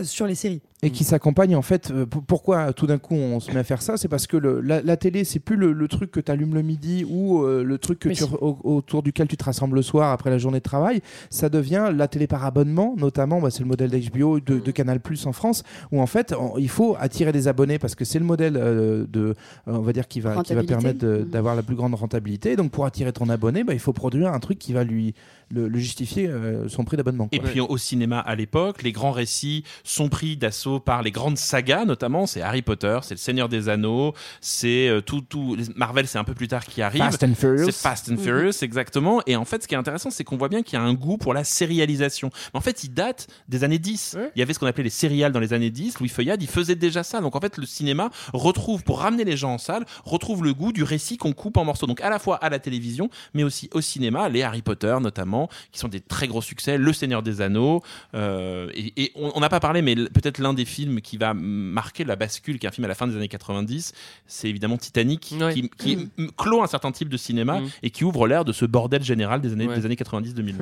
sur 0.03 0.25
les 0.27 0.35
séries. 0.35 0.61
Et 0.83 0.91
qui 0.91 1.03
s'accompagne 1.03 1.55
en 1.55 1.61
fait. 1.61 1.91
euh, 1.91 2.05
pourquoi 2.05 2.73
tout 2.73 2.87
d'un 2.87 2.97
coup 2.97 3.15
on 3.15 3.39
se 3.39 3.51
met 3.51 3.59
à 3.59 3.63
faire 3.63 3.81
ça 3.81 3.97
C'est 3.97 4.07
parce 4.07 4.27
que 4.27 4.37
le- 4.37 4.61
la, 4.61 4.81
la 4.81 4.97
télé, 4.97 5.23
c'est 5.23 5.39
plus 5.39 5.55
le, 5.55 5.71
le 5.73 5.87
truc 5.87 6.11
que 6.11 6.19
tu 6.19 6.31
allumes 6.31 6.53
le 6.53 6.61
midi 6.61 7.05
ou 7.09 7.43
euh, 7.43 7.63
le 7.63 7.77
truc 7.77 7.99
que 7.99 8.09
Oui. 8.09 8.15
tu, 8.15 8.23
au- 8.23 8.57
autour 8.63 9.01
duquel 9.03 9.27
tu 9.27 9.37
te 9.37 9.43
rassembles 9.43 9.75
le 9.75 9.81
soir 9.81 10.11
après 10.11 10.29
la 10.29 10.37
journée 10.37 10.59
de 10.59 10.63
travail. 10.63 11.01
Ça 11.29 11.49
devient 11.49 11.91
la 11.95 12.07
télé 12.07 12.27
par 12.27 12.45
abonnement, 12.45 12.95
notamment. 12.97 13.39
bah, 13.41 13.49
c'est 13.49 13.61
le 13.61 13.65
modèle 13.67 13.89
d'HBO, 13.89 14.39
de, 14.39 14.59
de 14.59 14.71
Canal 14.71 14.99
Plus 14.99 15.25
en 15.25 15.31
France, 15.33 15.63
où 15.91 16.01
en 16.01 16.07
fait 16.07 16.33
on- 16.37 16.57
il 16.57 16.69
faut 16.69 16.95
attirer 16.99 17.31
des 17.31 17.47
abonnés 17.47 17.79
parce 17.79 17.95
que 17.95 18.05
c'est 18.05 18.19
le 18.19 18.25
modèle 18.25 18.57
euh, 18.57 19.05
de, 19.09 19.21
euh, 19.21 19.33
on 19.67 19.81
va 19.81 19.93
dire, 19.93 20.07
qui 20.07 20.19
va, 20.19 20.31
qui 20.31 20.53
va 20.53 20.61
Rentabilité. 20.61 20.73
permettre 20.73 21.05
Mhm. 21.05 21.29
d'avoir 21.29 21.55
la 21.55 21.63
plus 21.63 21.75
grande 21.75 21.95
rentabilité. 21.95 22.55
Donc 22.55 22.71
pour 22.71 22.85
attirer 22.85 23.13
ton 23.13 23.29
abonné, 23.29 23.63
bah, 23.63 23.73
il 23.73 23.79
faut 23.79 23.93
produire 23.93 24.33
un 24.33 24.39
truc 24.39 24.59
qui 24.59 24.73
va 24.73 24.83
lui 24.83 25.13
le, 25.49 25.67
le 25.67 25.77
justifier 25.79 26.27
euh, 26.27 26.67
son 26.67 26.83
prix 26.83 26.97
d'abonnement. 26.97 27.29
Et 27.31 27.39
puis 27.39 27.59
au 27.59 27.77
cinéma 27.77 28.19
à 28.19 28.35
l'époque, 28.35 28.81
les 28.83 28.91
grands 28.91 29.11
récits 29.11 29.63
sont 29.83 30.09
pris 30.09 30.35
d'assaut 30.35 30.72
par 30.79 31.01
les 31.01 31.11
grandes 31.11 31.37
sagas, 31.37 31.85
notamment 31.85 32.25
c'est 32.27 32.41
Harry 32.41 32.61
Potter, 32.61 32.99
c'est 33.03 33.15
le 33.15 33.19
Seigneur 33.19 33.49
des 33.49 33.69
Anneaux, 33.69 34.13
c'est 34.41 34.87
euh, 34.87 35.01
tout, 35.01 35.21
tout. 35.21 35.57
Marvel, 35.75 36.07
c'est 36.07 36.17
un 36.17 36.23
peu 36.23 36.33
plus 36.33 36.47
tard 36.47 36.65
qui 36.65 36.81
arrive. 36.81 37.01
Fast 37.03 37.23
and 37.23 37.35
Furious. 37.35 37.65
C'est 37.65 37.71
Fast 37.75 38.11
and 38.11 38.17
Furious, 38.17 38.51
exactement. 38.61 39.21
Et 39.27 39.35
en 39.35 39.45
fait, 39.45 39.63
ce 39.63 39.67
qui 39.67 39.75
est 39.75 39.77
intéressant, 39.77 40.09
c'est 40.11 40.23
qu'on 40.23 40.37
voit 40.37 40.49
bien 40.49 40.63
qu'il 40.63 40.77
y 40.77 40.81
a 40.81 40.85
un 40.85 40.93
goût 40.93 41.17
pour 41.17 41.33
la 41.33 41.43
sérialisation. 41.43 42.29
Mais 42.53 42.57
en 42.57 42.61
fait, 42.61 42.83
il 42.83 42.93
date 42.93 43.27
des 43.47 43.63
années 43.63 43.79
10. 43.79 44.15
Ouais. 44.17 44.31
Il 44.35 44.39
y 44.39 44.41
avait 44.41 44.53
ce 44.53 44.59
qu'on 44.59 44.67
appelait 44.67 44.83
les 44.83 44.89
sériales 44.89 45.31
dans 45.31 45.39
les 45.39 45.53
années 45.53 45.69
10. 45.69 45.99
Louis 45.99 46.09
Feuillade, 46.09 46.41
il 46.41 46.49
faisait 46.49 46.75
déjà 46.75 47.03
ça. 47.03 47.21
Donc 47.21 47.35
en 47.35 47.39
fait, 47.39 47.57
le 47.57 47.65
cinéma 47.65 48.09
retrouve, 48.33 48.83
pour 48.83 48.99
ramener 48.99 49.23
les 49.23 49.37
gens 49.37 49.53
en 49.53 49.57
salle, 49.57 49.85
retrouve 50.05 50.43
le 50.43 50.53
goût 50.53 50.71
du 50.71 50.83
récit 50.83 51.17
qu'on 51.17 51.33
coupe 51.33 51.57
en 51.57 51.65
morceaux. 51.65 51.87
Donc 51.87 52.01
à 52.01 52.09
la 52.09 52.19
fois 52.19 52.37
à 52.37 52.49
la 52.49 52.59
télévision, 52.59 53.09
mais 53.33 53.43
aussi 53.43 53.69
au 53.73 53.81
cinéma, 53.81 54.29
les 54.29 54.43
Harry 54.43 54.61
Potter 54.61 54.95
notamment, 55.01 55.49
qui 55.71 55.79
sont 55.79 55.87
des 55.87 55.99
très 56.01 56.27
gros 56.27 56.41
succès, 56.41 56.77
Le 56.77 56.93
Seigneur 56.93 57.23
des 57.23 57.41
Anneaux. 57.41 57.81
euh, 58.15 58.69
et, 58.73 59.03
et 59.03 59.11
on 59.15 59.39
n'a 59.39 59.49
pas 59.49 59.59
parlé, 59.59 59.81
mais 59.81 59.95
peut-être 59.95 60.39
l'un 60.39 60.53
des 60.53 60.62
films 60.65 61.01
qui 61.01 61.17
va 61.17 61.33
marquer 61.33 62.03
la 62.03 62.15
bascule, 62.15 62.59
qui 62.59 62.65
est 62.65 62.69
un 62.69 62.71
film 62.71 62.85
à 62.85 62.87
la 62.87 62.95
fin 62.95 63.07
des 63.07 63.15
années 63.15 63.27
90, 63.27 63.93
c'est 64.27 64.49
évidemment 64.49 64.77
Titanic, 64.77 65.33
Ouais. 65.39 65.53
qui, 65.53 65.69
qui 65.77 65.93
m- 66.17 66.29
clôt 66.37 66.61
un 66.63 66.67
certain 66.67 66.91
type 66.91 67.09
de 67.09 67.17
cinéma 67.17 67.59
Mm. 67.61 67.67
et 67.83 67.89
qui 67.89 68.03
ouvre 68.03 68.27
l'ère 68.27 68.45
de 68.45 68.51
ce 68.51 68.65
bordel 68.65 69.03
général 69.03 69.41
des 69.41 69.53
années, 69.53 69.67
Ouais. 69.67 69.75
des 69.75 69.85
années 69.85 69.95
90-2000. 69.95 70.55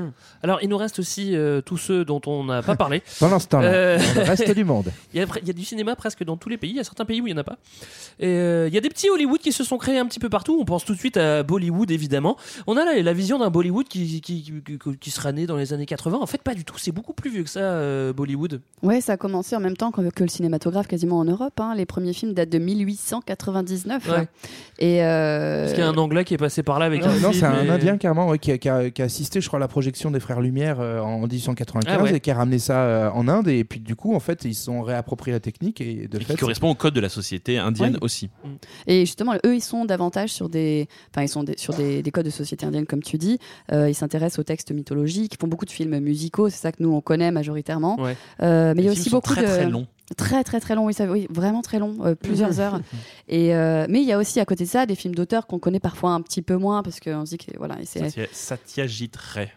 Alors, 0.43 0.59
il 0.61 0.69
nous 0.69 0.77
reste 0.77 0.99
aussi 0.99 1.35
euh, 1.35 1.61
tous 1.61 1.77
ceux 1.77 2.05
dont 2.05 2.21
on 2.25 2.43
n'a 2.45 2.61
pas 2.61 2.75
parlé. 2.75 3.01
Pendant 3.19 3.39
ce 3.39 3.47
temps-là, 3.47 3.67
Euh, 3.71 3.97
dans 4.15 4.21
le 4.21 4.27
reste 4.27 4.51
du 4.55 4.63
monde. 4.63 4.91
Il 5.13 5.19
y, 5.19 5.23
a, 5.23 5.27
il 5.41 5.47
y 5.47 5.49
a 5.49 5.53
du 5.53 5.63
cinéma 5.65 5.95
presque 5.95 6.23
dans 6.23 6.37
tous 6.37 6.49
les 6.49 6.57
pays. 6.57 6.71
Il 6.71 6.75
y 6.77 6.79
a 6.79 6.83
certains 6.83 7.05
pays 7.05 7.21
où 7.21 7.27
il 7.27 7.33
n'y 7.33 7.37
en 7.37 7.41
a 7.41 7.43
pas. 7.43 7.57
Et 8.19 8.27
euh, 8.27 8.67
il 8.67 8.73
y 8.73 8.77
a 8.77 8.81
des 8.81 8.89
petits 8.89 9.09
Hollywood 9.09 9.39
qui 9.39 9.51
se 9.51 9.63
sont 9.63 9.77
créés 9.77 9.97
un 9.97 10.05
petit 10.05 10.19
peu 10.19 10.29
partout. 10.29 10.57
On 10.59 10.65
pense 10.65 10.85
tout 10.85 10.93
de 10.93 10.99
suite 10.99 11.17
à 11.17 11.43
Bollywood, 11.43 11.91
évidemment. 11.91 12.37
On 12.67 12.77
a 12.77 12.85
la, 12.85 13.01
la 13.01 13.13
vision 13.13 13.39
d'un 13.39 13.49
Bollywood 13.49 13.87
qui, 13.87 14.21
qui, 14.21 14.41
qui, 14.43 14.53
qui- 14.63 14.97
qui 14.99 15.11
serait 15.11 15.33
né 15.33 15.45
dans 15.47 15.57
les 15.57 15.73
années 15.73 15.85
80. 15.85 16.17
En 16.21 16.25
fait, 16.27 16.41
pas 16.41 16.53
du 16.53 16.63
tout. 16.65 16.75
C'est 16.77 16.91
beaucoup 16.91 17.13
plus 17.13 17.29
vieux 17.31 17.43
que 17.43 17.49
ça, 17.49 17.59
euh, 17.59 18.13
Bollywood. 18.13 18.61
Ouais, 18.83 19.01
ça 19.01 19.13
a 19.13 19.17
commencé 19.17 19.55
en 19.55 19.59
même 19.59 19.75
temps 19.77 19.80
que, 19.89 20.07
que 20.11 20.23
le 20.23 20.29
cinématographe 20.29 20.85
quasiment 20.87 21.17
en 21.17 21.25
Europe. 21.25 21.59
hein. 21.59 21.73
Les 21.75 21.87
premiers 21.87 22.13
films 22.13 22.33
datent 22.33 22.49
de 22.49 22.59
1899. 22.59 24.07
Ouais. 24.09 24.27
Et 24.79 25.03
euh, 25.03 25.61
Parce 25.63 25.73
qu'il 25.73 25.83
y 25.83 25.87
a 25.87 25.89
un 25.89 25.95
Anglais 25.97 26.23
qui 26.25 26.33
est 26.33 26.37
passé 26.37 26.61
par 26.63 26.77
là 26.79 26.85
avec 26.85 27.03
un 27.03 27.07
non, 27.19 27.31
film 27.31 27.33
c'est 27.33 27.45
un 27.45 27.63
et- 27.65 27.69
Indien 27.69 27.97
carrément 27.97 28.27
ouais, 28.29 28.37
qui, 28.39 28.51
a, 28.51 28.57
qui 28.57 28.69
a- 28.69 28.89
qui 28.89 29.01
a 29.01 29.05
assisté, 29.05 29.41
je 29.41 29.47
crois, 29.47 29.57
à 29.57 29.59
la 29.61 29.67
projection 29.67 30.11
des 30.11 30.19
Frères 30.19 30.41
Lumière 30.41 30.79
euh, 30.79 30.99
en 30.99 31.21
1895 31.27 31.95
Ah 31.99 32.03
ouais. 32.03 32.15
et 32.15 32.19
qui 32.19 32.29
a 32.31 32.35
ramené 32.35 32.59
ça 32.59 32.83
euh, 32.83 33.09
en 33.11 33.27
Inde. 33.27 33.47
Et 33.47 33.63
puis 33.63 33.79
du 33.79 33.95
coup, 33.95 34.13
en 34.15 34.19
fait, 34.19 34.43
ils 34.45 34.53
se 34.53 34.65
sont 34.65 34.81
réappropriés 34.81 35.33
la 35.33 35.39
technique 35.39 35.81
et 35.81 36.07
de 36.07 36.17
Et 36.19 36.23
fait, 36.23 36.33
qui 36.33 36.39
correspond 36.39 36.69
au 36.69 36.75
code 36.75 36.93
de 36.93 36.99
la 37.01 37.09
société 37.09 37.57
indienne 37.57 37.93
Ouais. 37.93 37.99
aussi. 38.01 38.29
Et 38.87 39.01
justement, 39.05 39.33
eux, 39.45 39.55
ils 39.55 39.61
sont 39.61 39.85
davantage 39.85 40.29
sur 40.29 40.49
des, 40.49 40.87
enfin, 41.13 41.23
ils 41.23 41.29
sont 41.29 41.43
des- 41.43 41.57
sur 41.57 41.73
des, 41.73 42.01
des 42.03 42.11
codes 42.11 42.25
de 42.25 42.29
société 42.31 42.65
indienne, 42.65 42.85
comme 42.85 43.01
tu 43.03 43.17
dis. 43.17 43.39
Euh, 43.71 43.89
ils 43.89 43.95
s'intéressent 43.95 44.39
aux 44.39 44.43
textes 44.43 44.71
mythologiques. 44.71 45.33
Ils 45.35 45.39
font 45.39 45.47
beaucoup 45.47 45.65
de 45.65 45.71
films 45.71 45.99
musicaux. 45.99 46.49
C'est 46.49 46.57
ça 46.57 46.71
que 46.71 46.81
nous 46.83 46.91
on 46.93 47.01
connaît 47.01 47.31
majoritairement. 47.31 47.99
Ouais. 47.99 48.17
Euh, 48.41 48.73
mais 48.75 48.81
il 48.81 48.85
y 48.85 48.89
a 48.89 48.91
aussi 48.91 49.09
beaucoup 49.09 49.33
très, 49.33 49.41
de 49.41 49.47
très. 49.47 49.65
Très 50.17 50.43
très 50.43 50.59
très 50.59 50.75
long, 50.75 50.85
oui, 50.85 50.93
ça, 50.93 51.05
oui 51.05 51.27
vraiment 51.29 51.61
très 51.61 51.79
long, 51.79 51.95
euh, 52.05 52.15
plusieurs 52.15 52.59
heures. 52.59 52.79
Et 53.27 53.55
euh, 53.55 53.85
mais 53.89 54.01
il 54.01 54.07
y 54.07 54.11
a 54.11 54.17
aussi 54.17 54.39
à 54.39 54.45
côté 54.45 54.65
de 54.65 54.69
ça 54.69 54.85
des 54.85 54.95
films 54.95 55.15
d'auteurs 55.15 55.47
qu'on 55.47 55.59
connaît 55.59 55.79
parfois 55.79 56.11
un 56.11 56.21
petit 56.21 56.41
peu 56.41 56.57
moins 56.57 56.83
parce 56.83 56.99
qu'on 56.99 57.25
se 57.25 57.31
dit 57.31 57.37
que 57.37 57.57
voilà, 57.57 57.75
c'est 57.85 57.99
Satya- 58.03 58.27
Satyajit 58.31 59.11
Ray. 59.33 59.49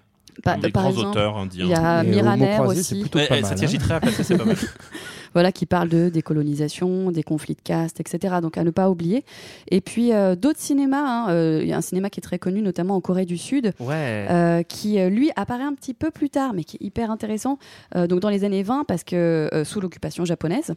Pas- 0.43 0.56
des 0.56 0.70
par 0.70 0.82
grands 0.82 0.90
exemple, 0.93 1.09
auteurs 1.10 1.36
indiens. 1.36 1.64
il 1.64 1.70
y 1.70 1.74
a 1.74 2.02
Miraner 2.02 2.59
aussi. 2.60 3.05
eh, 3.14 3.43
Satyajit 3.44 3.76
hein. 3.76 3.86
Ray, 3.86 3.97
après, 3.97 4.10
ça, 4.10 4.24
c'est 4.24 4.36
pas 4.36 4.44
mal. 4.44 4.56
voilà, 5.35 5.52
qui 5.52 5.66
parle 5.66 5.89
de 5.89 6.09
décolonisation, 6.09 7.11
des 7.11 7.23
conflits 7.23 7.55
de 7.55 7.61
caste, 7.61 8.01
etc. 8.01 8.36
Donc 8.40 8.56
à 8.56 8.65
ne 8.65 8.70
pas 8.70 8.89
oublier. 8.89 9.24
Et 9.70 9.81
puis 9.81 10.12
euh, 10.12 10.36
d'autres 10.36 10.61
cinémas, 10.61 11.05
hein, 11.05 11.31
euh, 11.31 11.61
il 11.62 11.69
y 11.69 11.73
a 11.73 11.77
un 11.77 11.81
cinéma 11.82 12.09
qui 12.09 12.20
est 12.20 12.23
très 12.23 12.39
connu, 12.39 12.62
notamment 12.62 12.97
en 12.97 13.01
Corée 13.01 13.27
du 13.27 13.36
Sud, 13.36 13.73
Ouais. 13.81 14.27
euh, 14.31 14.62
qui 14.62 14.98
lui 15.11 15.31
apparaît 15.36 15.65
un 15.65 15.74
petit 15.74 15.94
peu 15.94 16.11
plus 16.11 16.31
tard, 16.31 16.52
mais 16.55 16.65
qui 16.65 16.77
est 16.77 16.85
hyper 16.86 17.11
intéressant. 17.11 17.59
donc 17.94 18.20
dans 18.20 18.31
les 18.31 18.44
années 18.44 18.62
20, 18.62 18.85
parce 18.85 19.05
que 19.05 19.51
sous 19.65 19.81
l'occupation 19.81 20.24
japonaise. 20.24 20.74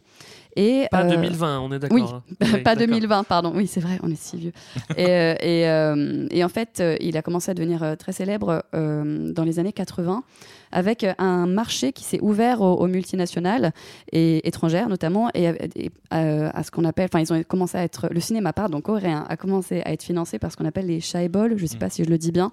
Et, 0.56 0.86
Pas 0.90 1.04
euh, 1.04 1.10
2020, 1.10 1.60
on 1.60 1.72
est 1.72 1.78
d'accord. 1.78 1.94
Oui, 1.96 2.02
hein. 2.02 2.22
pas 2.40 2.46
Oui, 2.46 2.62
d'accord. 2.64 2.76
2020, 2.86 3.24
pardon. 3.24 3.52
Oui, 3.54 3.66
c'est 3.68 3.80
vrai, 3.80 4.00
on 4.02 4.10
est 4.10 4.20
si 4.20 4.36
vieux. 4.36 4.52
et, 4.96 5.04
et, 5.40 6.36
et 6.36 6.44
en 6.44 6.48
fait, 6.48 6.82
il 7.00 7.16
a 7.16 7.22
commencé 7.22 7.50
à 7.50 7.54
devenir 7.54 7.94
très 7.98 8.12
célèbre 8.12 8.64
dans 8.72 9.44
les 9.44 9.58
années 9.58 9.72
80 9.72 10.24
avec 10.72 11.04
euh, 11.04 11.12
un 11.18 11.46
marché 11.46 11.92
qui 11.92 12.04
s'est 12.04 12.18
ouvert 12.22 12.60
aux, 12.60 12.74
aux 12.76 12.86
multinationales 12.86 13.72
et 14.12 14.46
étrangères 14.46 14.88
notamment 14.88 15.30
et, 15.34 15.48
euh, 16.14 16.50
à 16.52 16.62
ce 16.62 16.70
qu'on 16.70 16.84
appelle, 16.84 17.08
enfin 17.12 17.20
ils 17.20 17.32
ont 17.32 17.42
commencé 17.42 17.76
à 17.78 17.82
être, 17.84 18.08
le 18.10 18.20
cinéma 18.20 18.52
pardon 18.52 18.80
coréen 18.80 19.24
a 19.28 19.36
commencé 19.36 19.82
à 19.84 19.92
être 19.92 20.02
financé 20.02 20.38
par 20.38 20.50
ce 20.52 20.56
qu'on 20.56 20.64
appelle 20.64 20.86
les 20.86 21.00
chaebol, 21.00 21.54
je 21.56 21.66
sais 21.66 21.76
Mm. 21.76 21.78
pas 21.78 21.90
si 21.90 22.04
je 22.04 22.08
le 22.10 22.18
dis 22.18 22.32
bien, 22.32 22.50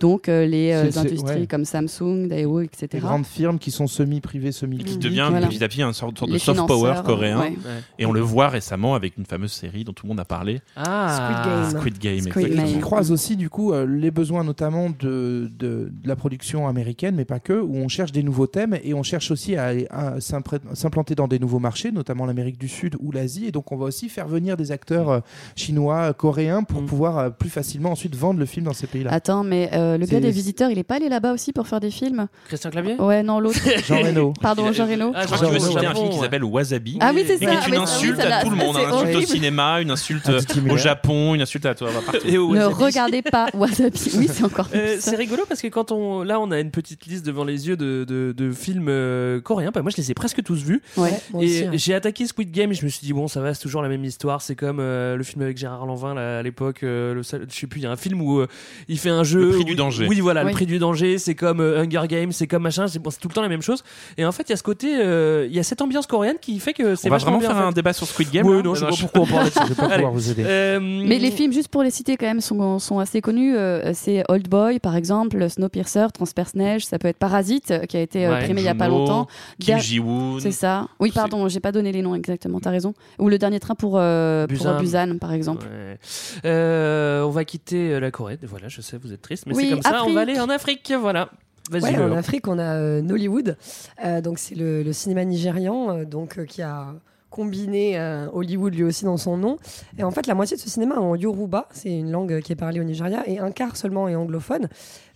donc 0.00 0.28
euh, 0.28 0.46
les 0.46 0.72
euh, 0.72 0.98
industries 0.98 1.40
ouais. 1.40 1.46
comme 1.46 1.64
Samsung, 1.64 2.28
Daewoo, 2.28 2.60
etc. 2.60 2.88
des 2.92 2.98
grandes 3.00 3.26
firmes 3.26 3.58
qui 3.58 3.70
sont 3.70 3.86
semi-privées, 3.86 4.48
Qui 4.50 4.52
semi-publiques. 4.54 4.98
devient 4.98 5.26
Voilà. 5.30 5.46
petit 5.48 5.62
à 5.64 5.68
petit 5.68 5.82
un 5.82 5.92
sorte, 5.92 6.18
sorte 6.18 6.28
de 6.30 6.34
Les 6.34 6.38
soft 6.40 6.66
power 6.66 6.94
coréen. 7.04 7.38
ouais. 7.40 7.48
Ouais. 7.50 7.56
Et 7.98 8.06
on 8.06 8.12
le 8.12 8.20
voit 8.20 8.48
récemment 8.48 8.94
avec 8.94 9.16
une 9.16 9.24
fameuse 9.26 9.52
série 9.52 9.84
dont 9.84 9.92
tout 9.92 10.06
le 10.06 10.08
monde 10.10 10.20
a 10.20 10.24
parlé, 10.24 10.60
Ah. 10.76 11.68
Squid 11.70 11.70
Game. 11.74 11.80
Squid 11.80 11.98
Game. 11.98 12.20
Squid 12.20 12.36
exactement. 12.46 12.64
Game. 12.64 12.74
qui 12.74 12.80
croise 12.80 13.10
aussi 13.12 13.36
du 13.36 13.50
coup 13.50 13.72
euh, 13.72 13.86
les 13.86 14.10
besoins 14.10 14.44
notamment 14.44 14.88
de, 14.90 15.50
de, 15.58 15.90
de 15.90 16.08
la 16.08 16.16
production 16.16 16.68
américaine, 16.68 17.14
mais 17.16 17.24
pas 17.24 17.40
que, 17.40 17.49
où 17.54 17.76
on 17.76 17.88
cherche 17.88 18.12
des 18.12 18.22
nouveaux 18.22 18.46
thèmes 18.46 18.78
et 18.82 18.94
on 18.94 19.02
cherche 19.02 19.30
aussi 19.30 19.56
à, 19.56 19.72
s'implanter 20.20 21.14
dans 21.14 21.28
des 21.28 21.38
nouveaux 21.38 21.58
marchés, 21.58 21.92
notamment 21.92 22.26
l'Amérique 22.26 22.58
du 22.58 22.68
Sud 22.68 22.96
ou 23.00 23.12
l'Asie. 23.12 23.46
Et 23.46 23.52
donc 23.52 23.72
on 23.72 23.76
va 23.76 23.86
aussi 23.86 24.08
faire 24.08 24.28
venir 24.28 24.56
des 24.56 24.72
acteurs 24.72 25.08
euh, 25.10 25.20
chinois, 25.56 26.10
euh, 26.10 26.12
coréens 26.12 26.62
pour 26.62 26.82
Mm. 26.82 26.86
pouvoir 26.86 27.18
euh, 27.18 27.30
plus 27.30 27.50
facilement 27.50 27.90
ensuite 27.92 28.14
vendre 28.16 28.40
le 28.40 28.46
film 28.46 28.64
dans 28.66 28.72
ces 28.72 28.86
pays-là. 28.86 29.12
Attends, 29.12 29.44
mais 29.44 29.70
euh, 29.74 29.98
le 29.98 30.06
gars 30.06 30.20
des 30.20 30.30
visiteurs, 30.30 30.70
il 30.70 30.78
est 30.78 30.82
pas 30.84 30.96
allé 30.96 31.08
là-bas 31.08 31.32
aussi 31.32 31.52
pour 31.52 31.66
faire 31.68 31.80
des 31.80 31.90
films? 31.90 32.26
Christian 32.48 32.70
Clavier? 32.70 32.94
Ouais, 32.98 33.22
non, 33.22 33.38
l'autre. 33.40 33.58
Jean 33.86 34.02
Reno. 34.02 34.32
Pardon, 34.40 34.72
Jean 34.72 34.86
Reno. 34.86 35.12
Ah, 35.14 35.22
Je 35.22 35.26
crois 35.26 35.38
que 35.38 35.46
tu 35.46 35.52
veux 35.52 35.58
citer 35.68 35.86
un 35.86 35.94
film 35.94 36.08
qui 36.10 36.18
s'appelle 36.18 36.44
Wasabi. 36.44 36.98
Ah 37.00 37.12
oui, 37.14 37.24
c'est 37.26 37.34
Et 37.34 37.38
qui 37.38 37.44
ça. 37.44 37.52
est 37.52 37.56
une 37.56 37.62
ça, 37.62 37.70
oui, 37.70 37.76
insulte 37.76 38.16
ça, 38.20 38.36
à 38.38 38.42
tout 38.44 38.50
le 38.50 38.56
ça, 38.58 38.64
monde, 38.64 38.76
une 38.76 38.90
insulte 38.94 39.16
au 39.16 39.20
cinéma, 39.26 39.80
une 39.80 39.90
insulte 39.90 40.28
au. 40.70 40.76
Japon, 40.76 41.34
une 41.34 41.42
insulte 41.42 41.66
à 41.66 41.74
toi. 41.74 41.90
Ne 42.24 42.64
regardez 42.64 43.22
pas 43.22 43.48
Wasabi. 43.54 44.12
Oui, 44.16 44.28
c'est 44.32 44.44
encore 44.44 44.68
plus. 44.68 44.80
c'est 45.00 45.16
rigolo 45.16 45.42
parce 45.48 45.60
que 45.60 45.68
quand 45.68 45.92
on 45.92 46.22
là 46.22 46.40
on 46.40 46.50
a 46.50 46.58
une 46.60 46.70
petite 46.70 47.04
liste 47.06 47.26
devant 47.26 47.39
les 47.44 47.68
yeux 47.68 47.76
de, 47.76 48.04
de, 48.06 48.32
de 48.36 48.52
films 48.52 48.86
euh, 48.88 49.40
coréens 49.40 49.70
bah, 49.72 49.82
moi 49.82 49.90
je 49.90 49.96
les 49.96 50.10
ai 50.10 50.14
presque 50.14 50.42
tous 50.42 50.62
vus 50.62 50.82
Ouais. 50.96 51.10
Moi 51.32 51.42
et 51.42 51.46
aussi, 51.46 51.64
hein. 51.64 51.70
j'ai 51.74 51.94
attaqué 51.94 52.26
Squid 52.26 52.50
Game 52.50 52.72
et 52.72 52.74
je 52.74 52.84
me 52.84 52.90
suis 52.90 53.06
dit 53.06 53.12
bon 53.12 53.28
ça 53.28 53.40
va 53.40 53.54
c'est 53.54 53.62
toujours 53.62 53.82
la 53.82 53.88
même 53.88 54.04
histoire 54.04 54.42
c'est 54.42 54.54
comme 54.56 54.78
euh, 54.80 55.16
le 55.16 55.22
film 55.24 55.42
avec 55.42 55.56
Gérard 55.56 55.86
Lanvin 55.86 56.14
là, 56.14 56.38
à 56.38 56.42
l'époque 56.42 56.82
euh, 56.82 57.14
le 57.14 57.22
je 57.22 57.28
sais 57.54 57.66
plus 57.66 57.80
il 57.80 57.84
y 57.84 57.86
a 57.86 57.90
un 57.90 57.96
film 57.96 58.20
où 58.22 58.40
euh, 58.40 58.46
il 58.88 58.98
fait 58.98 59.10
un 59.10 59.24
jeu 59.24 59.40
Le 59.40 59.48
prix 59.50 59.60
où- 59.62 59.64
du 59.64 59.74
danger. 59.76 60.06
oui 60.08 60.20
voilà 60.20 60.42
Oui. 60.44 60.48
le 60.50 60.54
prix 60.54 60.66
du 60.66 60.78
danger 60.78 61.18
c'est 61.18 61.34
comme 61.34 61.60
euh, 61.60 61.82
Hunger 61.82 62.06
Games 62.08 62.32
c'est 62.32 62.46
comme 62.46 62.62
machin 62.62 62.88
c'est 62.88 62.98
bon, 62.98 63.10
tout 63.10 63.28
le 63.28 63.34
temps 63.34 63.42
la 63.42 63.48
même 63.48 63.62
chose 63.62 63.82
et 64.18 64.24
en 64.24 64.32
fait 64.32 64.44
il 64.48 64.50
y 64.50 64.52
a 64.52 64.56
ce 64.56 64.62
côté 64.62 64.96
euh, 65.00 65.46
il 65.48 65.54
y 65.54 65.58
a 65.58 65.62
cette 65.62 65.80
ambiance 65.82 66.06
coréenne 66.06 66.36
qui 66.40 66.58
fait 66.58 66.72
que 66.72 66.94
c'est 66.94 67.08
On 67.08 67.10
va 67.10 67.18
vraiment 67.18 67.38
bien, 67.38 67.48
faire 67.48 67.56
en 67.56 67.60
fait. 67.62 67.66
un 67.66 67.72
débat 67.72 67.92
sur 67.92 68.06
Squid 68.06 68.30
Game 68.30 68.46
Ouais, 68.46 68.56
là 68.56 68.62
non, 68.62 68.74
je 68.74 68.80
sais 68.80 68.86
pas 68.86 68.96
pourquoi 68.96 69.20
on 69.22 69.26
parle 69.26 69.44
de 69.46 69.50
ça. 69.50 69.64
Je 69.64 69.68
vais 69.70 69.74
pas 69.74 69.88
pouvoir 69.94 70.12
vous 70.12 70.30
aider. 70.30 70.42
Euh, 70.46 70.80
Mais 70.80 71.18
les 71.18 71.30
films, 71.30 71.52
juste 71.52 71.68
pour 71.68 71.82
les 71.82 71.90
citer 71.90 72.16
quand 72.16 72.26
même, 72.26 72.40
sont, 72.40 72.78
sont 72.78 72.98
assez 72.98 73.20
connus. 73.20 73.56
Euh, 73.56 73.92
c'est 73.94 74.24
Old 74.28 74.48
Boy, 74.48 74.78
par 74.80 74.96
exemple, 74.96 75.48
Snowpiercer, 75.48 76.06
Transperce 76.12 76.54
Neige. 76.54 76.86
Ça 76.86 76.98
peut 76.98 77.08
être 77.08 77.18
Parasite, 77.30 77.70
euh, 77.70 77.86
qui 77.86 77.96
a 77.96 78.00
été 78.00 78.26
euh, 78.26 78.30
Ouais. 78.32 78.44
primé 78.44 78.60
il 78.60 78.64
y 78.64 78.68
a 78.68 78.74
pas 78.74 78.88
longtemps. 78.88 79.26
Kim 79.60 79.78
Ji-woon. 79.78 80.40
C'est 80.40 80.50
ça. 80.52 80.88
Oui, 80.98 81.12
pardon, 81.14 81.46
j'ai 81.48 81.60
pas 81.60 81.70
donné 81.72 81.92
les 81.92 82.02
noms 82.02 82.14
exactement. 82.14 82.58
T'as 82.60 82.70
raison. 82.70 82.92
Ou 83.18 83.28
le 83.28 83.38
dernier 83.38 83.60
train 83.60 83.74
pour 83.74 83.94
euh, 83.98 84.46
pour 84.46 84.74
Busan. 84.78 85.18
Par 85.18 85.32
exemple. 85.32 85.66
Ouais. 85.66 85.98
Euh, 86.44 87.22
on 87.22 87.30
va 87.30 87.44
quitter 87.44 88.00
la 88.00 88.10
Corée. 88.10 88.38
Voilà, 88.42 88.68
je 88.68 88.80
sais, 88.80 88.98
vous 89.00 89.12
êtes 89.12 89.22
triste, 89.22 89.44
mais 89.46 89.54
Oui, 89.54 89.66
c'est 89.68 89.72
comme 89.74 89.82
ça. 89.82 90.04
On 90.04 90.12
va 90.12 90.20
aller 90.22 90.40
en 90.40 90.48
Afrique. 90.48 90.92
Voilà. 91.00 91.28
Ouais, 91.72 91.96
en. 91.96 92.12
Afrique, 92.16 92.48
on 92.48 92.58
a 92.58 92.74
euh, 92.74 93.00
Nollywood. 93.00 93.56
Euh, 94.04 94.20
donc, 94.20 94.40
c'est 94.40 94.56
le, 94.56 94.82
le 94.82 94.92
cinéma 94.92 95.24
nigérian 95.24 95.90
euh, 95.90 96.04
donc, 96.04 96.38
euh, 96.38 96.44
qui 96.44 96.62
a 96.62 96.94
combiné 97.30 97.96
euh, 97.96 98.26
Hollywood 98.32 98.74
lui 98.74 98.82
aussi 98.82 99.04
dans 99.04 99.16
son 99.16 99.36
nom. 99.36 99.56
Et 99.96 100.02
en 100.02 100.10
fait, 100.10 100.26
la 100.26 100.34
moitié 100.34 100.56
de 100.56 100.60
ce 100.60 100.68
cinéma 100.68 100.96
est 100.96 100.98
en 100.98 101.14
Yoruba, 101.14 101.68
c'est 101.70 101.96
une 101.96 102.10
langue 102.10 102.40
qui 102.40 102.50
est 102.50 102.56
parlée 102.56 102.80
au 102.80 102.82
Nigeria, 102.82 103.22
et 103.28 103.38
un 103.38 103.52
quart 103.52 103.76
seulement 103.76 104.08
est 104.08 104.16
anglophone. 104.16 104.68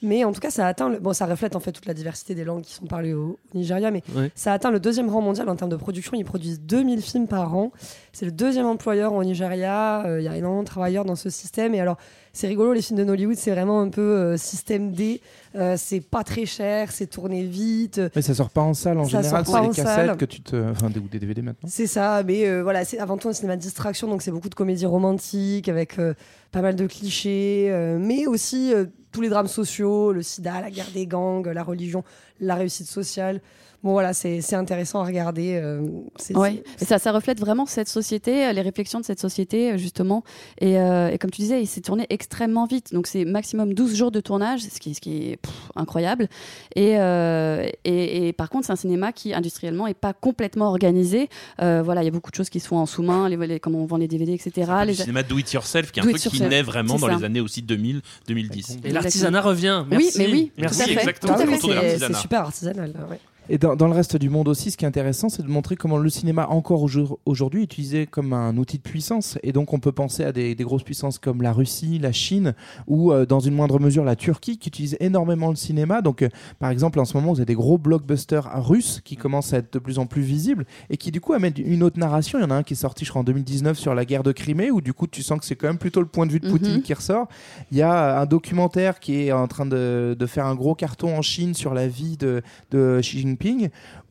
Mais 0.05 0.25
en 0.25 0.33
tout 0.33 0.41
cas, 0.41 0.51
ça 0.51 0.67
atteint. 0.67 0.89
Le... 0.89 0.99
Bon, 1.01 1.13
ça 1.13 1.27
reflète 1.27 1.57
en 1.57 1.61
fait 1.61 1.73
toute 1.73 1.87
la 1.87 1.95
diversité 1.95 2.35
des 2.35 2.45
langues 2.45 2.63
qui 2.63 2.75
sont 2.75 2.87
parlées 2.87 3.15
au, 3.15 3.39
au 3.55 3.59
Nigeria, 3.59 3.91
mais 3.91 4.03
Ouais. 4.15 4.31
ça 4.35 4.53
atteint 4.53 4.71
le 4.71 4.79
deuxième 4.81 5.09
rang 5.11 5.21
mondial 5.21 5.49
en 5.49 5.57
termes 5.57 5.71
de 5.71 5.77
production. 5.77 6.13
Ils 6.17 6.25
produisent 6.25 6.61
2000 6.61 7.01
films 7.03 7.27
par 7.27 7.57
an. 7.57 7.73
C'est 8.13 8.27
le 8.27 8.33
deuxième 8.33 8.67
employeur 8.67 9.13
au 9.15 9.25
Nigeria. 9.25 10.05
Euh, 10.07 10.21
Il 10.21 10.25
y 10.25 10.29
a 10.29 10.37
énormément 10.37 10.63
de 10.63 10.69
travailleurs 10.69 11.05
dans 11.05 11.17
ce 11.17 11.31
système. 11.31 11.75
Et 11.75 11.81
alors, 11.81 11.97
c'est 12.33 12.47
rigolo, 12.49 12.73
les 12.73 12.83
films 12.83 12.99
de 12.99 13.05
Nollywood, 13.05 13.37
c'est 13.37 13.51
vraiment 13.53 13.81
un 13.81 13.89
peu 13.89 14.01
euh, 14.01 14.37
système 14.37 14.93
D. 14.93 15.21
Euh, 15.57 15.77
c'est 15.79 16.01
pas 16.01 16.25
très 16.25 16.47
cher, 16.47 16.91
c'est 16.91 17.07
tourné 17.07 17.45
vite. 17.45 18.01
Mais 18.17 18.23
ça 18.23 18.35
sort 18.35 18.51
pas 18.51 18.61
en 18.63 18.75
salle 18.75 18.99
en 18.99 19.05
Ça 19.05 19.23
général, 19.23 19.45
sort 19.47 19.55
pas 19.55 19.61
c'est 19.61 19.67
en 19.67 19.69
les 19.71 19.75
cassettes 19.77 20.07
salle. 20.07 20.17
que 20.17 20.25
tu 20.25 20.41
te. 20.41 20.57
Enfin, 20.71 20.91
des, 20.91 20.99
ou 20.99 21.09
des 21.09 21.19
DVD 21.21 21.43
maintenant. 21.43 21.69
C'est 21.71 21.87
ça, 21.87 22.23
mais 22.25 22.47
euh, 22.47 22.63
voilà, 22.63 22.85
c'est 22.85 22.99
avant 22.99 23.17
tout 23.17 23.29
un 23.29 23.33
cinéma 23.33 23.57
de 23.57 23.61
distraction, 23.63 24.09
donc 24.09 24.23
c'est 24.23 24.33
beaucoup 24.33 24.49
de 24.49 24.55
comédies 24.57 24.87
romantiques 24.87 25.69
avec 25.69 25.99
euh, 26.01 26.15
pas 26.51 26.61
mal 26.61 26.75
de 26.75 26.87
clichés, 26.89 27.69
euh, 27.71 27.99
mais 28.01 28.27
aussi 28.27 28.73
euh, 28.75 28.87
tous 29.15 29.21
les 29.21 29.29
drames 29.29 29.47
sociaux, 29.47 30.13
le 30.13 30.23
sida, 30.23 30.61
la 30.61 30.73
guerre 30.73 30.91
des 30.93 31.07
gangs, 31.07 31.47
la 31.47 31.63
religion, 31.63 32.03
la 32.41 32.57
réussite 32.57 32.89
sociale. 32.89 33.41
Bon 33.85 33.93
voilà, 33.93 34.15
c'est 34.15 34.41
c'est 34.41 34.57
intéressant 34.57 35.01
à 35.01 35.05
regarder. 35.05 35.61
euh, 35.63 35.87
ça, 36.79 36.99
ça 36.99 37.13
reflète 37.13 37.39
vraiment 37.39 37.67
cette 37.67 37.89
société, 37.89 38.47
euh, 38.47 38.53
les 38.53 38.63
réflexions 38.63 38.99
de 38.99 39.05
cette 39.05 39.21
société, 39.21 39.73
euh, 39.73 39.77
justement. 39.77 40.25
Et, 40.59 40.79
euh, 40.79 41.11
et 41.11 41.19
comme 41.19 41.31
tu 41.31 41.43
disais, 41.43 41.61
il 41.63 41.67
s'est 41.67 41.83
tourné 41.83 42.07
extrêmement 42.09 42.65
vite. 42.65 42.95
Donc, 42.95 43.07
c'est 43.07 43.27
maximum 43.27 43.75
12 43.75 43.95
jours 43.95 44.11
de 44.11 44.21
tournage, 44.21 44.61
ce 44.63 44.81
qui, 44.81 44.95
ce 44.95 45.01
qui 45.03 45.33
est 45.33 45.37
pff, 45.37 45.53
incroyable. 45.77 46.29
Et, 46.77 46.99
euh, 46.99 47.69
et, 47.85 48.29
et 48.29 48.33
par 48.33 48.49
contre, 48.49 48.65
c'est 48.67 48.73
un 48.73 48.77
cinéma 48.77 49.13
qui, 49.13 49.35
industriellement, 49.35 49.87
est 49.87 49.93
pas 49.93 50.15
complètement 50.15 50.69
organisé. 50.69 51.29
Euh, 51.61 51.83
voilà, 51.85 52.03
il 52.03 52.07
y 52.07 52.09
a 52.09 52.11
beaucoup 52.11 52.31
de 52.31 52.37
choses 52.37 52.49
qui 52.51 52.61
se 52.61 52.69
font 52.69 52.79
en 52.79 52.87
sous-main, 52.87 53.29
les, 53.29 53.37
les- 53.37 53.61
comment 53.61 53.81
on 53.81 53.87
vend 53.87 53.99
les 53.99 54.09
DVD, 54.09 54.33
etc. 54.33 54.71
Le 54.81 54.87
Les- 54.87 54.95
cinéma 54.95 55.23
do 55.23 55.37
it 55.39 55.53
yourself, 55.53 55.93
qui 55.93 56.01
est 56.01 56.03
un 56.05 56.09
truc 56.09 56.23
qui 56.23 56.41
naît 56.41 56.63
vraiment 56.63 56.95
dans 56.97 57.09
ça. 57.09 57.17
les 57.17 57.25
années 57.25 57.41
aussi 57.41 57.61
2000, 57.61 58.01
2010. 58.29 58.79
Et 58.85 58.91
l'artisanat 58.93 59.43
revient. 59.43 59.85
Merci. 59.91 60.07
Oui, 60.07 60.13
mais 60.27 60.33
oui, 60.33 60.53
Merci. 60.57 60.91
exactement. 60.91 61.37
C'est 61.37 62.15
super 62.15 62.41
artisanal. 62.41 62.95
ouais. 63.11 63.21
Et 63.51 63.59
dans, 63.59 63.77
dans 63.77 63.87
le 63.89 63.93
reste 63.93 64.17
du 64.17 64.31
monde 64.31 64.49
aussi, 64.49 64.71
ce 64.71 64.77
qui 64.79 64.87
est 64.87 64.89
intéressant, 64.89 65.29
c'est 65.29 65.43
de 65.43 65.49
montrer 65.49 65.77
comment 65.77 65.99
le 65.99 66.09
cinéma, 66.09 66.47
encore 66.49 66.83
aujourd- 66.83 67.19
aujourd'hui, 67.27 67.61
est 67.61 67.65
utilisé 67.65 68.07
comme 68.07 68.33
un 68.33 68.57
outil 68.57 68.79
de 68.79 68.83
puissance. 68.83 69.39
Et 69.43 69.53
donc, 69.53 69.75
on 69.75 69.81
peut 69.81 69.93
penser 69.93 70.25
à 70.25 70.33
des, 70.33 70.55
des 70.55 70.65
grosses 70.65 70.83
puissances 70.83 71.19
comme 71.19 71.43
la 71.43 71.53
Russie, 71.53 71.99
la 71.99 72.11
Chine, 72.13 72.55
ou 72.87 73.13
euh, 73.13 73.27
dans 73.27 73.41
une 73.41 73.55
moindre 73.55 73.79
mesure 73.79 74.03
la 74.03 74.17
Turquie, 74.17 74.57
qui 74.57 74.69
utilise 74.69 74.97
énormément 74.99 75.51
le 75.51 75.57
cinéma. 75.57 76.01
Donc, 76.01 76.23
euh, 76.23 76.29
par 76.59 76.71
exemple, 76.71 76.99
en 77.01 77.05
ce 77.05 77.15
moment, 77.17 77.33
vous 77.33 77.39
avez 77.41 77.45
des 77.45 77.55
gros 77.55 77.77
blockbusters 77.77 78.49
russes 78.67 79.03
qui 79.05 79.17
commencent 79.17 79.53
à 79.53 79.59
être 79.59 79.73
de 79.75 79.79
plus 79.79 79.99
en 79.99 80.07
plus 80.07 80.23
visibles 80.23 80.65
et 80.89 80.97
qui, 80.97 81.11
du 81.11 81.21
coup, 81.21 81.35
amènent 81.35 81.53
une 81.59 81.83
autre 81.83 81.99
narration. 81.99 82.39
Il 82.39 82.43
y 82.43 82.45
en 82.47 82.51
a 82.51 82.55
un 82.55 82.63
qui 82.63 82.73
est 82.73 82.77
sorti, 82.77 83.05
je 83.05 83.11
crois, 83.11 83.21
en 83.21 83.25
2019 83.25 83.79
sur 83.79 83.95
la 83.95 84.07
guerre 84.07 84.23
de 84.23 84.33
Crimée, 84.33 84.71
où, 84.71 84.81
du 84.81 84.95
coup, 84.95 85.07
tu 85.07 85.23
sens 85.23 85.39
que 85.39 85.45
c'est 85.45 85.57
quand 85.57 85.69
même 85.69 85.77
plutôt 85.79 86.01
le 86.01 86.07
point 86.07 86.25
de 86.25 86.33
vue 86.33 86.41
de 86.41 86.49
Poutine 86.49 86.77
Mhm. 86.77 86.83
qui 86.83 86.95
ressort. 86.95 87.29
Il 87.71 87.77
y 87.77 87.83
a 87.83 88.21
un 88.21 88.27
documentaire 88.27 89.01
qui 89.01 89.17
est 89.27 89.33
en 89.33 89.49
train 89.49 89.67
de, 89.67 90.17
de 90.19 90.27
faire 90.27 90.47
un 90.47 90.55
gros 90.55 90.75
carton 90.75 91.15
en 91.15 91.21
Chine 91.21 91.53
sur 91.53 91.75
la 91.75 91.87
vie 91.89 92.17
de, 92.17 92.41
de 92.71 93.01
Xi 93.03 93.19
Jinping, 93.21 93.34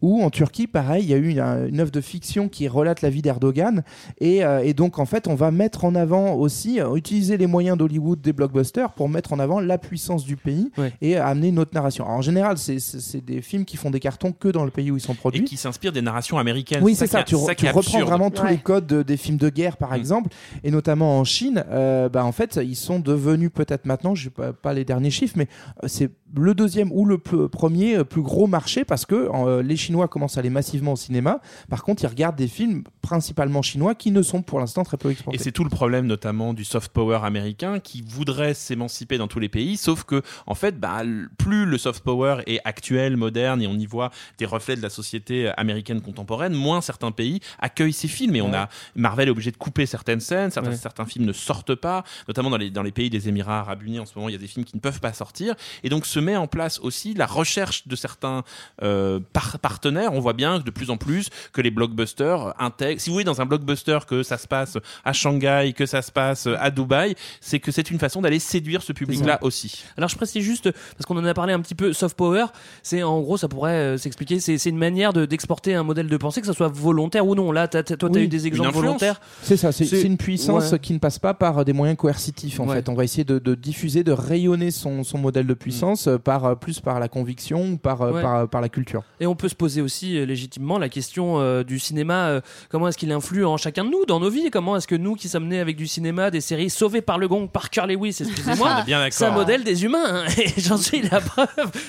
Ou 0.01 0.21
en 0.21 0.29
Turquie, 0.29 0.67
pareil, 0.67 1.03
il 1.05 1.09
y 1.09 1.13
a 1.13 1.17
eu 1.17 1.29
une, 1.29 1.39
une 1.39 1.79
œuvre 1.79 1.91
de 1.91 2.01
fiction 2.01 2.49
qui 2.49 2.67
relate 2.67 3.01
la 3.01 3.09
vie 3.09 3.21
d'Erdogan. 3.21 3.83
Et, 4.19 4.43
euh, 4.43 4.61
et 4.63 4.73
donc, 4.73 4.99
en 4.99 5.05
fait, 5.05 5.27
on 5.27 5.35
va 5.35 5.49
mettre 5.51 5.85
en 5.85 5.95
avant 5.95 6.33
aussi, 6.33 6.81
euh, 6.81 6.95
utiliser 6.95 7.37
les 7.37 7.47
moyens 7.47 7.77
d'Hollywood, 7.77 8.19
des 8.19 8.33
blockbusters, 8.33 8.91
pour 8.93 9.07
mettre 9.07 9.31
en 9.33 9.39
avant 9.39 9.59
la 9.61 9.77
puissance 9.77 10.25
du 10.25 10.35
pays 10.35 10.69
et 11.01 11.15
amener 11.17 11.47
une 11.49 11.59
autre 11.59 11.71
narration. 11.73 12.03
Alors, 12.05 12.17
en 12.17 12.21
général, 12.21 12.57
c'est- 12.57 13.23
des 13.25 13.41
films 13.41 13.63
qui 13.65 13.77
font 13.77 13.89
des 13.91 13.99
cartons 13.99 14.33
que 14.33 14.49
dans 14.49 14.65
le 14.65 14.71
pays 14.71 14.91
où 14.91 14.97
ils 14.97 15.01
sont 15.01 15.13
produits. 15.15 15.41
Et 15.41 15.45
qui 15.45 15.55
s'inspirent 15.57 15.93
des 15.93 16.01
narrations 16.01 16.37
américaines. 16.37 16.83
Oui, 16.83 16.95
c'est 16.95 17.07
ça. 17.07 17.23
Tu, 17.23 17.35
reprends 17.35 17.79
absurde. 17.79 18.07
vraiment 18.07 18.29
tous 18.29 18.45
les 18.45 18.57
codes 18.57 18.87
de- 18.87 19.03
des 19.03 19.17
films 19.17 19.37
de 19.37 19.49
guerre, 19.49 19.77
par 19.77 19.93
exemple, 19.93 20.29
et 20.63 20.71
notamment 20.71 21.19
en 21.19 21.23
Chine. 21.23 21.63
euh, 21.69 22.09
bah, 22.09 22.25
en 22.25 22.31
fait, 22.31 22.59
ils 22.61 22.75
sont 22.75 22.99
devenus 22.99 23.51
peut-être 23.53 23.85
maintenant, 23.85 24.15
je 24.15 24.25
sais 24.25 24.29
pas, 24.29 24.51
pas 24.53 24.73
les 24.73 24.83
derniers 24.85 25.11
chiffres, 25.11 25.35
mais 25.37 25.47
euh, 25.83 25.87
c'est 25.87 26.09
le 26.35 26.53
deuxième 26.53 26.91
ou 26.91 27.05
le 27.05 27.17
premier 27.17 27.97
euh, 27.97 28.03
plus 28.03 28.21
gros 28.21 28.47
marché 28.47 28.83
parce 28.85 29.05
que 29.05 29.29
euh, 29.33 29.61
les 29.61 29.75
Chinois 29.75 30.07
commencent 30.07 30.37
à 30.37 30.39
aller 30.39 30.49
massivement 30.49 30.93
au 30.93 30.95
cinéma. 30.95 31.39
Par 31.69 31.83
contre, 31.83 32.03
ils 32.03 32.07
regardent 32.07 32.35
des 32.35 32.47
films 32.47 32.83
principalement 33.01 33.61
chinois 33.61 33.95
qui 33.95 34.11
ne 34.11 34.21
sont 34.21 34.41
pour 34.41 34.59
l'instant 34.59 34.83
très 34.83 34.97
peu 34.97 35.11
exportés. 35.11 35.39
Et 35.39 35.43
c'est 35.43 35.51
tout 35.51 35.63
le 35.63 35.69
problème 35.69 36.05
notamment 36.07 36.53
du 36.53 36.63
soft 36.63 36.91
power 36.91 37.19
américain 37.23 37.79
qui 37.79 38.01
voudrait 38.01 38.53
s'émanciper 38.53 39.17
dans 39.17 39.27
tous 39.27 39.39
les 39.39 39.49
pays, 39.49 39.77
sauf 39.77 40.03
que 40.03 40.21
en 40.47 40.55
fait, 40.55 40.79
bah, 40.79 41.01
plus 41.37 41.65
le 41.65 41.77
soft 41.77 42.03
power 42.03 42.37
est 42.47 42.59
actuel, 42.63 43.17
moderne, 43.17 43.61
et 43.61 43.67
on 43.67 43.75
y 43.75 43.85
voit 43.85 44.09
des 44.37 44.45
reflets 44.45 44.75
de 44.75 44.81
la 44.81 44.89
société 44.89 45.51
américaine 45.57 46.01
contemporaine, 46.01 46.53
moins 46.53 46.81
certains 46.81 47.11
pays 47.11 47.39
accueillent 47.59 47.93
ces 47.93 48.07
films. 48.07 48.35
Et 48.35 48.41
on 48.41 48.53
a 48.53 48.69
Marvel 48.95 49.27
est 49.27 49.31
obligé 49.31 49.51
de 49.51 49.57
couper 49.57 49.85
certaines 49.85 50.19
scènes, 50.19 50.51
certains, 50.51 50.71
Ouais. 50.71 50.75
certains 50.77 51.05
films 51.05 51.25
ne 51.25 51.33
sortent 51.33 51.75
pas, 51.75 52.03
notamment 52.27 52.49
dans 52.49 52.57
les, 52.57 52.69
dans 52.69 52.83
les 52.83 52.91
pays 52.91 53.09
des 53.09 53.27
Émirats 53.29 53.59
arabes 53.59 53.83
unis 53.83 53.99
en 53.99 54.05
ce 54.05 54.13
moment, 54.15 54.29
il 54.29 54.31
y 54.31 54.35
a 54.35 54.39
des 54.39 54.47
films 54.47 54.65
qui 54.65 54.75
ne 54.75 54.81
peuvent 54.81 55.01
pas 55.01 55.13
sortir. 55.13 55.55
Et 55.83 55.89
donc 55.89 56.05
se 56.05 56.19
met 56.23 56.35
en 56.35 56.47
place 56.47 56.79
aussi 56.79 57.13
la 57.13 57.25
recherche 57.25 57.87
de 57.87 57.95
certains 57.95 58.43
euh, 58.81 59.19
par- 59.33 59.59
partenaires. 59.59 60.13
On 60.13 60.19
voit 60.19 60.33
bien 60.33 60.59
de 60.59 60.71
plus 60.71 60.89
en 60.89 60.97
plus 60.97 61.29
que 61.51 61.61
les 61.61 61.71
blockbusters 61.71 62.53
intègrent. 62.59 62.99
Si 63.01 63.09
vous 63.09 63.13
voyez 63.15 63.25
dans 63.25 63.41
un 63.41 63.45
blockbuster 63.45 63.99
que 64.07 64.23
ça 64.23 64.37
se 64.37 64.47
passe 64.47 64.77
à 65.05 65.13
Shanghai, 65.13 65.73
que 65.75 65.85
ça 65.85 66.01
se 66.01 66.11
passe 66.11 66.47
à 66.59 66.71
Dubaï, 66.71 67.15
c'est 67.41 67.59
que 67.59 67.71
c'est 67.71 67.91
une 67.91 67.99
façon 67.99 68.21
d'aller 68.21 68.39
séduire 68.39 68.81
ce 68.81 68.93
public-là 68.93 69.39
aussi. 69.41 69.83
Alors 69.97 70.09
je 70.09 70.15
précise 70.15 70.43
juste, 70.43 70.71
parce 70.71 71.05
qu'on 71.05 71.17
en 71.17 71.25
a 71.25 71.33
parlé 71.33 71.53
un 71.53 71.59
petit 71.59 71.75
peu, 71.75 71.93
soft 71.93 72.17
power, 72.17 72.45
c'est 72.81 73.03
en 73.03 73.21
gros, 73.21 73.37
ça 73.37 73.47
pourrait 73.47 73.71
euh, 73.73 73.97
s'expliquer, 73.97 74.39
c'est 74.39 74.65
une 74.65 74.77
manière 74.77 75.13
de- 75.13 75.25
d'exporter 75.25 75.75
un 75.75 75.83
modèle 75.83 76.07
de 76.07 76.17
pensée, 76.17 76.41
que 76.41 76.47
ça 76.47 76.53
soit 76.53 76.67
volontaire 76.69 77.27
ou 77.27 77.35
non. 77.35 77.51
Là, 77.51 77.67
toi, 77.67 77.83
tu 77.83 77.93
as 77.93 78.07
Oui. 78.09 78.21
eu 78.23 78.27
des 78.27 78.47
exemples 78.47 78.71
volontaires. 78.73 79.19
C'est 79.41 79.57
ça, 79.57 79.71
c'est 79.71 80.01
une 80.01 80.17
puissance 80.17 80.71
ouais. 80.71 80.79
qui 80.79 80.93
ne 80.93 80.99
passe 80.99 81.19
pas 81.19 81.33
par 81.33 81.65
des 81.65 81.73
moyens 81.73 81.97
coercitifs 81.97 82.59
en 82.59 82.67
Ouais. 82.67 82.75
fait. 82.77 82.89
On 82.89 82.93
va 82.93 83.03
essayer 83.03 83.23
de, 83.23 83.39
de 83.39 83.55
diffuser, 83.55 84.03
de 84.03 84.11
rayonner 84.11 84.71
son, 84.71 85.03
son 85.03 85.17
modèle 85.17 85.47
de 85.47 85.53
puissance 85.53 86.07
euh, 86.07 86.12
par 86.17 86.45
euh, 86.45 86.55
plus 86.55 86.79
par 86.79 86.99
la 86.99 87.07
conviction 87.07 87.71
ou 87.73 87.77
par, 87.77 88.01
euh, 88.01 88.11
Ouais. 88.11 88.21
par, 88.21 88.47
par 88.47 88.61
la 88.61 88.69
culture. 88.69 89.03
Et 89.19 89.25
on 89.27 89.35
peut 89.35 89.49
se 89.49 89.55
poser 89.55 89.81
aussi 89.81 90.17
euh, 90.17 90.25
légitimement 90.25 90.77
la 90.77 90.89
question 90.89 91.39
euh, 91.39 91.63
du 91.63 91.79
cinéma. 91.79 92.27
euh, 92.27 92.41
comment 92.69 92.87
est-ce 92.87 92.97
qu'il 92.97 93.11
influe 93.11 93.45
en 93.45 93.57
chacun 93.57 93.85
de 93.85 93.89
nous, 93.89 94.05
dans 94.05 94.19
nos 94.19 94.29
vies? 94.29 94.49
Comment 94.51 94.75
est-ce 94.77 94.87
que 94.87 94.95
nous, 94.95 95.15
qui 95.15 95.27
sommes 95.29 95.47
nés 95.47 95.59
avec 95.59 95.75
du 95.77 95.87
cinéma, 95.87 96.31
des 96.31 96.41
séries 96.41 96.69
sauvées 96.69 97.01
par 97.01 97.17
le 97.17 97.27
gong, 97.27 97.47
par 97.47 97.69
Carl 97.69 97.89
Lewis, 97.91 98.17
excusez-moi, 98.19 98.83
est 98.87 99.11
ça 99.11 99.31
modèle 99.31 99.63
des 99.63 99.83
humains. 99.83 100.03
hein, 100.05 100.25
et 100.37 100.59
j'en 100.61 100.77
suis 100.77 101.01
la 101.01 101.21
preuve. 101.21 101.47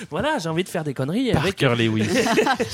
Voilà, 0.09 0.37
j'ai 0.39 0.49
envie 0.49 0.63
de 0.63 0.69
faire 0.69 0.83
des 0.83 0.93
conneries 0.93 1.31
avec. 1.31 1.57
Parker 1.59 1.75
Lewis. 1.83 2.07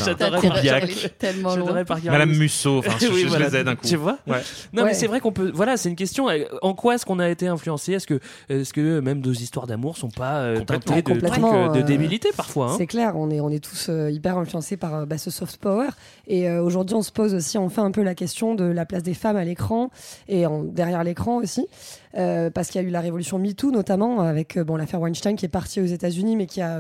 J'adorais 0.05 1.85
Parker 1.85 2.09
Madame. 2.09 2.31
Musso, 2.31 2.79
enfin, 2.79 2.91
je- 3.01 3.05
je 3.27 3.37
les 3.37 3.55
ai 3.55 3.63
d'un 3.63 3.75
coup. 3.75 3.87
Tu 3.87 3.95
vois? 3.95 4.17
Ouais. 4.27 4.41
Non, 4.73 4.83
Ouais. 4.83 4.89
mais 4.89 4.93
c'est 4.93 5.07
vrai 5.07 5.19
qu'on 5.19 5.31
peut. 5.31 5.51
Voilà, 5.53 5.77
c'est 5.77 5.89
une 5.89 5.95
question. 5.95 6.29
euh, 6.29 6.45
En 6.61 6.73
quoi 6.73 6.95
est-ce 6.95 7.05
qu'on 7.05 7.19
a 7.19 7.29
été 7.29 7.47
influencé? 7.47 7.93
Est-ce 7.93 8.07
que, 8.07 8.19
est-ce 8.49 8.73
que 8.73 8.99
même 8.99 9.19
nos 9.21 9.31
histoires 9.33 9.67
d'amour 9.67 9.97
sont 9.97 10.09
pas 10.09 10.37
euh, 10.39 10.59
Complètement. 10.59 10.95
teintées 10.95 11.01
de 11.01 11.19
de 11.41 11.79
euh, 11.79 11.83
débilité 11.83 12.29
parfois 12.35 12.71
hein 12.71 12.75
C'est 12.77 12.87
clair, 12.87 13.13
on 13.17 13.29
est, 13.29 13.39
on 13.39 13.49
est 13.49 13.63
tous 13.63 13.87
euh, 13.89 14.09
hyper 14.11 14.37
influencés 14.37 14.77
par 14.77 14.95
euh, 14.95 15.05
bah, 15.05 15.17
ce 15.17 15.29
soft 15.31 15.57
power. 15.57 15.89
Et 16.27 16.49
aujourd'hui, 16.51 16.95
on 16.95 17.01
se 17.01 17.11
pose 17.11 17.33
aussi 17.33 17.57
enfin 17.57 17.83
un 17.83 17.91
peu 17.91 18.03
la 18.03 18.15
question 18.15 18.55
de 18.55 18.63
la 18.63 18.85
place 18.85 19.03
des 19.03 19.13
femmes 19.13 19.37
à 19.37 19.43
l'écran 19.43 19.89
et 20.27 20.45
en- 20.45 20.63
derrière 20.63 21.03
l'écran 21.03 21.37
aussi. 21.37 21.67
Parce 22.13 22.69
qu'il 22.69 22.81
y 22.81 22.83
a 22.85 22.87
eu 22.87 22.91
la 22.91 23.01
révolution 23.01 23.39
MeToo, 23.39 23.71
notamment 23.71 24.21
avec 24.21 24.59
bon, 24.59 24.75
l'affaire 24.75 24.99
Weinstein 25.01 25.35
qui 25.35 25.45
est 25.45 25.49
partie 25.49 25.81
aux 25.81 25.85
États-Unis, 25.85 26.35
mais 26.35 26.45
qui 26.45 26.61
a 26.61 26.79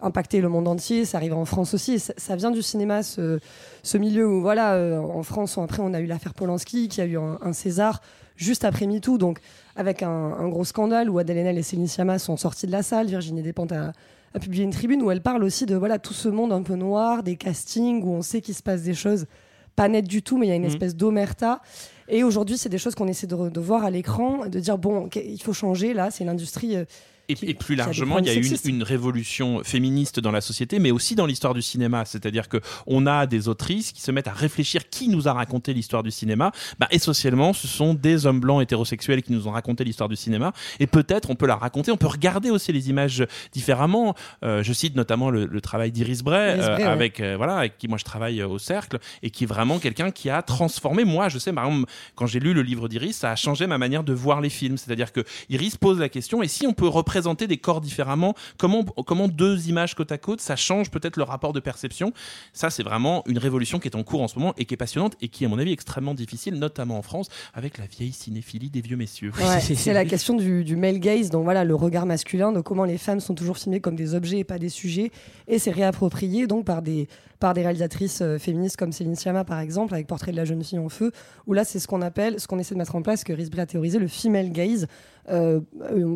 impacté 0.00 0.40
le 0.40 0.48
monde 0.48 0.66
entier. 0.68 1.04
Ça 1.04 1.18
arrive 1.18 1.34
en 1.34 1.44
France 1.44 1.74
aussi. 1.74 1.94
Et 1.94 1.98
ça, 1.98 2.14
ça 2.16 2.36
vient 2.36 2.50
du 2.50 2.62
cinéma, 2.62 3.02
ce, 3.02 3.38
ce 3.82 3.98
milieu 3.98 4.26
où, 4.28 4.40
voilà, 4.40 4.74
euh, 4.74 4.98
en 4.98 5.22
France, 5.22 5.56
on- 5.56 5.62
après, 5.62 5.82
on 5.82 5.92
a 5.92 6.00
eu 6.00 6.06
l'affaire 6.06 6.34
Polanski, 6.34 6.88
qui 6.88 7.00
a 7.00 7.04
eu 7.04 7.18
un, 7.18 7.38
un 7.42 7.52
César 7.52 8.00
juste 8.40 8.64
après 8.64 8.86
MeToo. 8.86 9.18
Donc, 9.18 9.38
avec 9.76 10.02
un, 10.02 10.08
un 10.10 10.48
gros 10.48 10.64
scandale 10.64 11.08
où 11.10 11.18
Adèle 11.18 11.38
Haenel 11.38 11.58
et 11.58 11.62
Céline 11.62 11.86
Sciamma 11.86 12.18
sont 12.18 12.36
sorties 12.36 12.66
de 12.66 12.72
la 12.72 12.82
salle. 12.82 13.06
Virginie 13.06 13.42
Despentes 13.42 13.72
a, 13.72 13.92
a 14.34 14.38
publié 14.38 14.64
une 14.64 14.70
tribune 14.72 15.02
où 15.02 15.10
elle 15.10 15.22
parle 15.22 15.44
aussi 15.44 15.66
de 15.66 15.76
voilà 15.76 15.98
tout 15.98 16.14
ce 16.14 16.28
monde 16.28 16.52
un 16.52 16.62
peu 16.62 16.74
noir, 16.74 17.22
des 17.22 17.36
castings 17.36 18.02
où 18.02 18.10
on 18.10 18.22
sait 18.22 18.40
qu'il 18.40 18.54
se 18.54 18.62
passe 18.62 18.82
des 18.82 18.94
choses 18.94 19.26
pas 19.76 19.88
nettes 19.88 20.08
du 20.08 20.22
tout, 20.22 20.36
mais 20.36 20.46
il 20.46 20.48
y 20.50 20.52
a 20.52 20.56
une 20.56 20.62
Mhm. 20.62 20.68
espèce 20.70 20.96
d'omerta. 20.96 21.60
Et 22.08 22.24
aujourd'hui, 22.24 22.58
c'est 22.58 22.68
des 22.68 22.76
choses 22.78 22.94
qu'on 22.96 23.06
essaie 23.06 23.26
de, 23.28 23.60
voir 23.60 23.84
à 23.84 23.90
l'écran, 23.90 24.46
de 24.46 24.58
dire 24.58 24.78
bon, 24.78 25.08
il 25.14 25.40
faut 25.40 25.52
changer 25.52 25.94
là. 25.94 26.10
C'est 26.10 26.24
une 26.24 26.30
industrie. 26.30 26.76
euh, 26.76 26.84
Et, 27.30 27.54
plus 27.54 27.76
largement, 27.76 28.18
il 28.18 28.26
y 28.26 28.30
a 28.30 28.34
eu 28.34 28.56
une, 28.64 28.82
révolution 28.82 29.62
féministe 29.64 30.20
dans 30.20 30.30
la 30.30 30.40
société, 30.40 30.78
mais 30.78 30.90
aussi 30.90 31.14
dans 31.14 31.26
l'histoire 31.26 31.54
du 31.54 31.62
cinéma. 31.62 32.04
C'est-à-dire 32.04 32.48
que 32.48 32.58
on 32.86 33.06
a 33.06 33.26
des 33.26 33.48
autrices 33.48 33.92
qui 33.92 34.00
se 34.00 34.10
mettent 34.10 34.28
à 34.28 34.32
réfléchir 34.32 34.88
qui 34.88 35.08
nous 35.08 35.28
a 35.28 35.32
raconté 35.32 35.72
l'histoire 35.72 36.02
du 36.02 36.10
cinéma. 36.10 36.52
Bah, 36.78 36.88
essentiellement, 36.90 37.52
ce 37.52 37.68
sont 37.68 37.94
des 37.94 38.26
hommes 38.26 38.40
blancs 38.40 38.62
hétérosexuels 38.62 39.22
qui 39.22 39.32
nous 39.32 39.46
ont 39.48 39.50
raconté 39.50 39.84
l'histoire 39.84 40.08
du 40.08 40.16
cinéma. 40.16 40.52
Et 40.78 40.86
peut-être 40.86 41.30
on 41.30 41.34
peut 41.34 41.46
la 41.46 41.56
raconter, 41.56 41.90
on 41.92 41.96
peut 41.96 42.06
regarder 42.06 42.50
aussi 42.50 42.72
les 42.72 42.90
images 42.90 43.26
différemment. 43.52 44.14
Euh, 44.42 44.62
je 44.62 44.72
cite 44.72 44.96
notamment 44.96 45.30
le, 45.30 45.46
le 45.46 45.60
travail 45.60 45.92
d'Iris 45.92 46.22
Bray, 46.22 46.54
Iris 46.54 46.64
euh, 46.64 46.74
Bray, 46.74 46.84
ouais. 46.84 46.90
avec 46.90 47.20
euh, 47.20 47.36
voilà, 47.36 47.58
avec 47.58 47.78
qui 47.78 47.88
moi 47.88 47.98
je 47.98 48.04
travaille 48.04 48.42
au 48.42 48.58
cercle 48.58 48.98
et 49.22 49.30
qui 49.30 49.44
est 49.44 49.46
vraiment 49.46 49.78
quelqu'un 49.78 50.10
qui 50.10 50.30
a 50.30 50.42
transformé. 50.42 51.04
Moi, 51.04 51.28
je 51.28 51.38
sais, 51.38 51.52
par 51.52 51.66
exemple, 51.66 51.90
quand 52.14 52.26
j'ai 52.26 52.40
lu 52.40 52.54
le 52.54 52.62
livre 52.62 52.88
d'Iris, 52.88 53.16
ça 53.16 53.30
a 53.30 53.36
changé 53.36 53.66
ma 53.66 53.78
manière 53.78 54.04
de 54.04 54.12
voir 54.12 54.40
les 54.40 54.50
films. 54.50 54.76
C'est-à-dire 54.76 55.12
que 55.12 55.24
Iris 55.48 55.76
pose 55.76 55.98
la 55.98 56.08
question 56.08 56.42
et 56.42 56.48
si 56.48 56.66
on 56.66 56.72
peut 56.72 56.88
représenter 56.88 57.19
des 57.20 57.56
corps 57.58 57.80
différemment, 57.80 58.34
comment 58.58 58.84
comment 58.84 59.28
deux 59.28 59.68
images 59.68 59.94
côte 59.94 60.12
à 60.12 60.18
côte, 60.18 60.40
ça 60.40 60.56
change 60.56 60.90
peut-être 60.90 61.16
le 61.16 61.22
rapport 61.22 61.52
de 61.52 61.60
perception? 61.60 62.12
Ça, 62.52 62.70
c'est 62.70 62.82
vraiment 62.82 63.22
une 63.26 63.38
révolution 63.38 63.78
qui 63.78 63.88
est 63.88 63.96
en 63.96 64.02
cours 64.02 64.22
en 64.22 64.28
ce 64.28 64.38
moment 64.38 64.54
et 64.58 64.64
qui 64.64 64.74
est 64.74 64.76
passionnante 64.76 65.14
et 65.20 65.28
qui, 65.28 65.44
à 65.44 65.48
mon 65.48 65.58
avis, 65.58 65.70
est 65.70 65.74
extrêmement 65.74 66.14
difficile, 66.14 66.54
notamment 66.54 66.98
en 66.98 67.02
France, 67.02 67.28
avec 67.54 67.78
la 67.78 67.86
vieille 67.86 68.12
cinéphilie 68.12 68.70
des 68.70 68.80
vieux 68.80 68.96
messieurs. 68.96 69.32
Ouais, 69.38 69.60
c'est 69.74 69.92
la 69.92 70.04
question 70.04 70.34
du, 70.34 70.64
du 70.64 70.76
male 70.76 70.98
gaze, 70.98 71.30
donc 71.30 71.44
voilà 71.44 71.64
le 71.64 71.74
regard 71.74 72.06
masculin, 72.06 72.52
de 72.52 72.60
comment 72.60 72.84
les 72.84 72.98
femmes 72.98 73.20
sont 73.20 73.34
toujours 73.34 73.58
filmées 73.58 73.80
comme 73.80 73.96
des 73.96 74.14
objets 74.14 74.38
et 74.38 74.44
pas 74.44 74.58
des 74.58 74.68
sujets, 74.68 75.10
et 75.48 75.58
c'est 75.58 75.70
réapproprié 75.70 76.46
donc 76.46 76.64
par 76.64 76.82
des 76.82 77.08
par 77.38 77.54
des 77.54 77.62
réalisatrices 77.62 78.20
euh, 78.20 78.38
féministes 78.38 78.76
comme 78.76 78.92
Céline 78.92 79.16
Sciamma 79.16 79.44
par 79.44 79.60
exemple 79.60 79.94
avec 79.94 80.06
Portrait 80.06 80.30
de 80.30 80.36
la 80.36 80.44
jeune 80.44 80.62
fille 80.62 80.78
en 80.78 80.90
feu, 80.90 81.10
où 81.46 81.54
là 81.54 81.64
c'est 81.64 81.78
ce 81.78 81.88
qu'on 81.88 82.02
appelle, 82.02 82.38
ce 82.38 82.46
qu'on 82.46 82.58
essaie 82.58 82.74
de 82.74 82.78
mettre 82.78 82.94
en 82.94 83.02
place, 83.02 83.24
que 83.24 83.32
Risbri 83.32 83.60
a 83.60 83.66
théorisé, 83.66 83.98
le 83.98 84.08
female 84.08 84.52
gaze, 84.52 84.86
euh, 85.30 85.60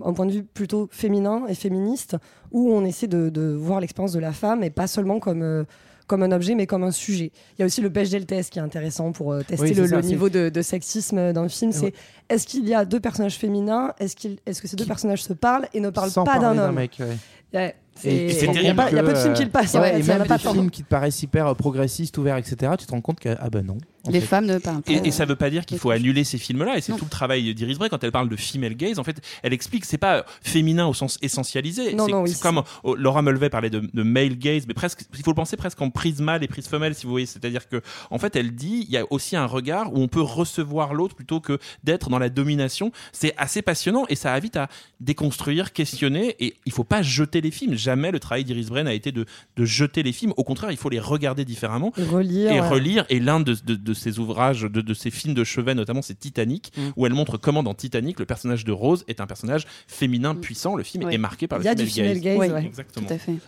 un 0.04 0.12
point 0.12 0.26
de 0.26 0.32
vue 0.32 0.42
plutôt 0.42 0.88
féminin 0.90 1.44
et 1.48 1.54
féministe, 1.54 2.16
où 2.52 2.70
on 2.72 2.84
essaie 2.84 3.06
de, 3.06 3.28
de 3.30 3.52
voir 3.52 3.80
l'expérience 3.80 4.12
de 4.12 4.20
la 4.20 4.32
femme 4.32 4.62
et 4.62 4.70
pas 4.70 4.86
seulement 4.86 5.18
comme 5.20 5.42
euh, 5.42 5.64
comme 6.06 6.22
un 6.22 6.32
objet, 6.32 6.54
mais 6.54 6.66
comme 6.66 6.82
un 6.84 6.90
sujet. 6.90 7.32
Il 7.56 7.60
y 7.60 7.62
a 7.62 7.66
aussi 7.66 7.80
le 7.80 7.88
Bechdel 7.88 8.26
test 8.26 8.52
qui 8.52 8.58
est 8.58 8.62
intéressant 8.62 9.12
pour 9.12 9.32
euh, 9.32 9.40
tester 9.42 9.68
Oui, 9.70 9.74
le, 9.74 9.86
ça, 9.86 9.96
le 9.96 10.02
niveau 10.02 10.28
de, 10.28 10.50
de 10.50 10.60
sexisme 10.62 11.32
d'un 11.32 11.48
film. 11.48 11.70
Ouais. 11.70 11.76
C'est 11.78 11.94
est-ce 12.28 12.46
qu'il 12.46 12.68
y 12.68 12.74
a 12.74 12.84
deux 12.84 13.00
personnages 13.00 13.36
féminins? 13.36 13.94
Est-ce 13.98 14.60
que 14.60 14.68
ces 14.68 14.76
deux 14.76 14.84
personnages 14.84 15.22
se 15.22 15.32
parlent 15.32 15.66
et 15.72 15.80
ne 15.80 15.88
parlent 15.88 16.10
Sans 16.10 16.24
pas 16.24 16.38
d'un 16.38 16.58
homme? 16.58 16.74
mec, 16.74 16.96
ouais. 17.00 17.16
Ouais, 17.54 17.74
c'est- 17.94 18.08
Et- 18.10 18.30
et 18.32 18.44
il 18.56 18.62
y 18.64 18.68
a 18.68 18.74
pas- 18.74 18.90
de 18.90 19.14
films 19.14 19.32
qui 19.32 19.44
le 19.44 19.50
passent. 19.50 19.74
et 19.76 19.78
même 20.02 20.26
des 20.26 20.38
films 20.38 20.70
qui 20.70 20.82
te 20.82 20.88
paraissent 20.88 21.22
hyper 21.22 21.54
progressistes, 21.56 22.18
ouverts, 22.18 22.36
etc. 22.36 22.72
Tu 22.78 22.84
te 22.84 22.90
rends 22.92 23.00
compte 23.00 23.20
que 23.20 23.30
ah 23.40 23.48
ben 23.48 23.64
non. 23.64 23.78
Les 24.12 24.20
fait. 24.20 24.26
femmes 24.26 24.46
ne 24.46 24.58
parlent 24.58 24.82
pas. 24.82 24.92
Et, 24.92 25.08
et 25.08 25.10
ça 25.10 25.24
veut 25.24 25.36
pas 25.36 25.50
dire 25.50 25.64
qu'il 25.66 25.78
faut 25.78 25.90
annuler 25.90 26.24
ces 26.24 26.38
films-là. 26.38 26.76
Et 26.76 26.80
c'est 26.80 26.92
tout 26.92 27.04
le 27.04 27.10
travail 27.10 27.54
d'Iris 27.54 27.78
Bray 27.78 27.88
quand 27.90 28.02
elle 28.04 28.12
parle 28.12 28.28
de 28.28 28.36
female 28.36 28.74
gaze. 28.74 28.98
En 28.98 29.04
fait, 29.04 29.20
elle 29.42 29.52
explique 29.52 29.82
que 29.82 29.86
c'est 29.88 29.98
pas 29.98 30.24
féminin 30.42 30.86
au 30.86 30.94
sens 30.94 31.18
essentialisé. 31.22 31.94
Non, 31.94 32.06
c'est 32.06 32.12
non, 32.12 32.22
oui, 32.22 32.32
comme 32.42 32.62
oh, 32.82 32.94
Laura 32.94 33.22
Mulvey 33.22 33.48
parlait 33.50 33.70
de, 33.70 33.80
de 33.92 34.02
male 34.02 34.36
gaze, 34.38 34.66
mais 34.66 34.74
presque, 34.74 35.04
il 35.16 35.22
faut 35.22 35.30
le 35.30 35.36
penser 35.36 35.56
presque 35.56 35.80
en 35.80 35.90
prise 35.90 36.20
mâle 36.20 36.42
et 36.44 36.48
prise 36.48 36.66
femelle, 36.68 36.94
si 36.94 37.04
vous 37.06 37.10
voyez. 37.12 37.26
C'est-à-dire 37.26 37.68
que, 37.68 37.80
en 38.10 38.18
fait, 38.18 38.36
elle 38.36 38.54
dit, 38.54 38.84
il 38.86 38.90
y 38.92 38.98
a 38.98 39.04
aussi 39.10 39.36
un 39.36 39.46
regard 39.46 39.92
où 39.92 40.00
on 40.00 40.08
peut 40.08 40.20
recevoir 40.20 40.94
l'autre 40.94 41.14
plutôt 41.14 41.40
que 41.40 41.58
d'être 41.82 42.10
dans 42.10 42.18
la 42.18 42.28
domination. 42.28 42.92
C'est 43.12 43.34
assez 43.36 43.62
passionnant 43.62 44.04
et 44.08 44.16
ça 44.16 44.32
invite 44.34 44.56
à 44.56 44.68
déconstruire, 45.00 45.72
questionner. 45.72 46.36
Et 46.40 46.54
il 46.66 46.72
faut 46.72 46.84
pas 46.84 47.02
jeter 47.02 47.40
les 47.40 47.50
films. 47.50 47.74
Jamais 47.74 48.10
le 48.10 48.20
travail 48.20 48.44
d'Iris 48.44 48.68
Bray 48.68 48.84
n'a 48.84 48.94
été 48.94 49.12
de, 49.12 49.26
de 49.56 49.64
jeter 49.64 50.02
les 50.02 50.12
films. 50.12 50.32
Au 50.36 50.44
contraire, 50.44 50.70
il 50.70 50.76
faut 50.76 50.88
les 50.90 51.00
regarder 51.00 51.44
différemment 51.44 51.92
Et 51.96 52.04
relire. 52.04 52.52
et 52.52 52.60
ouais. 52.60 52.68
relire. 52.68 53.04
Et 53.08 53.20
l'un 53.20 53.40
de, 53.40 53.54
de- 53.64 53.93
de 53.94 53.98
ses 53.98 54.18
ouvrages, 54.18 54.62
de, 54.62 54.80
de 54.80 54.94
ses 54.94 55.10
films 55.10 55.34
de 55.34 55.44
chevet, 55.44 55.74
notamment 55.74 56.02
c'est 56.02 56.18
Titanic, 56.18 56.72
Mm. 56.76 56.80
où 56.96 57.06
elle 57.06 57.14
montre 57.14 57.36
comment 57.38 57.62
dans 57.62 57.74
Titanic 57.74 58.18
le 58.20 58.26
personnage 58.26 58.64
de 58.64 58.72
Rose 58.72 59.04
est 59.08 59.20
un 59.20 59.26
personnage 59.26 59.66
féminin 59.86 60.34
puissant. 60.34 60.74
Le 60.76 60.82
film 60.82 61.04
Ouais. 61.04 61.14
est 61.14 61.18
marqué 61.18 61.46
par 61.48 61.58
le 61.58 61.64
Il 61.64 61.66
y 61.66 61.68
a 61.68 61.72
female 61.76 61.86
du 61.86 61.92
female 61.92 62.20
gaze. 62.20 62.38
gaze, 62.38 62.52
ouais. 62.52 62.66
Exactement. 62.66 63.06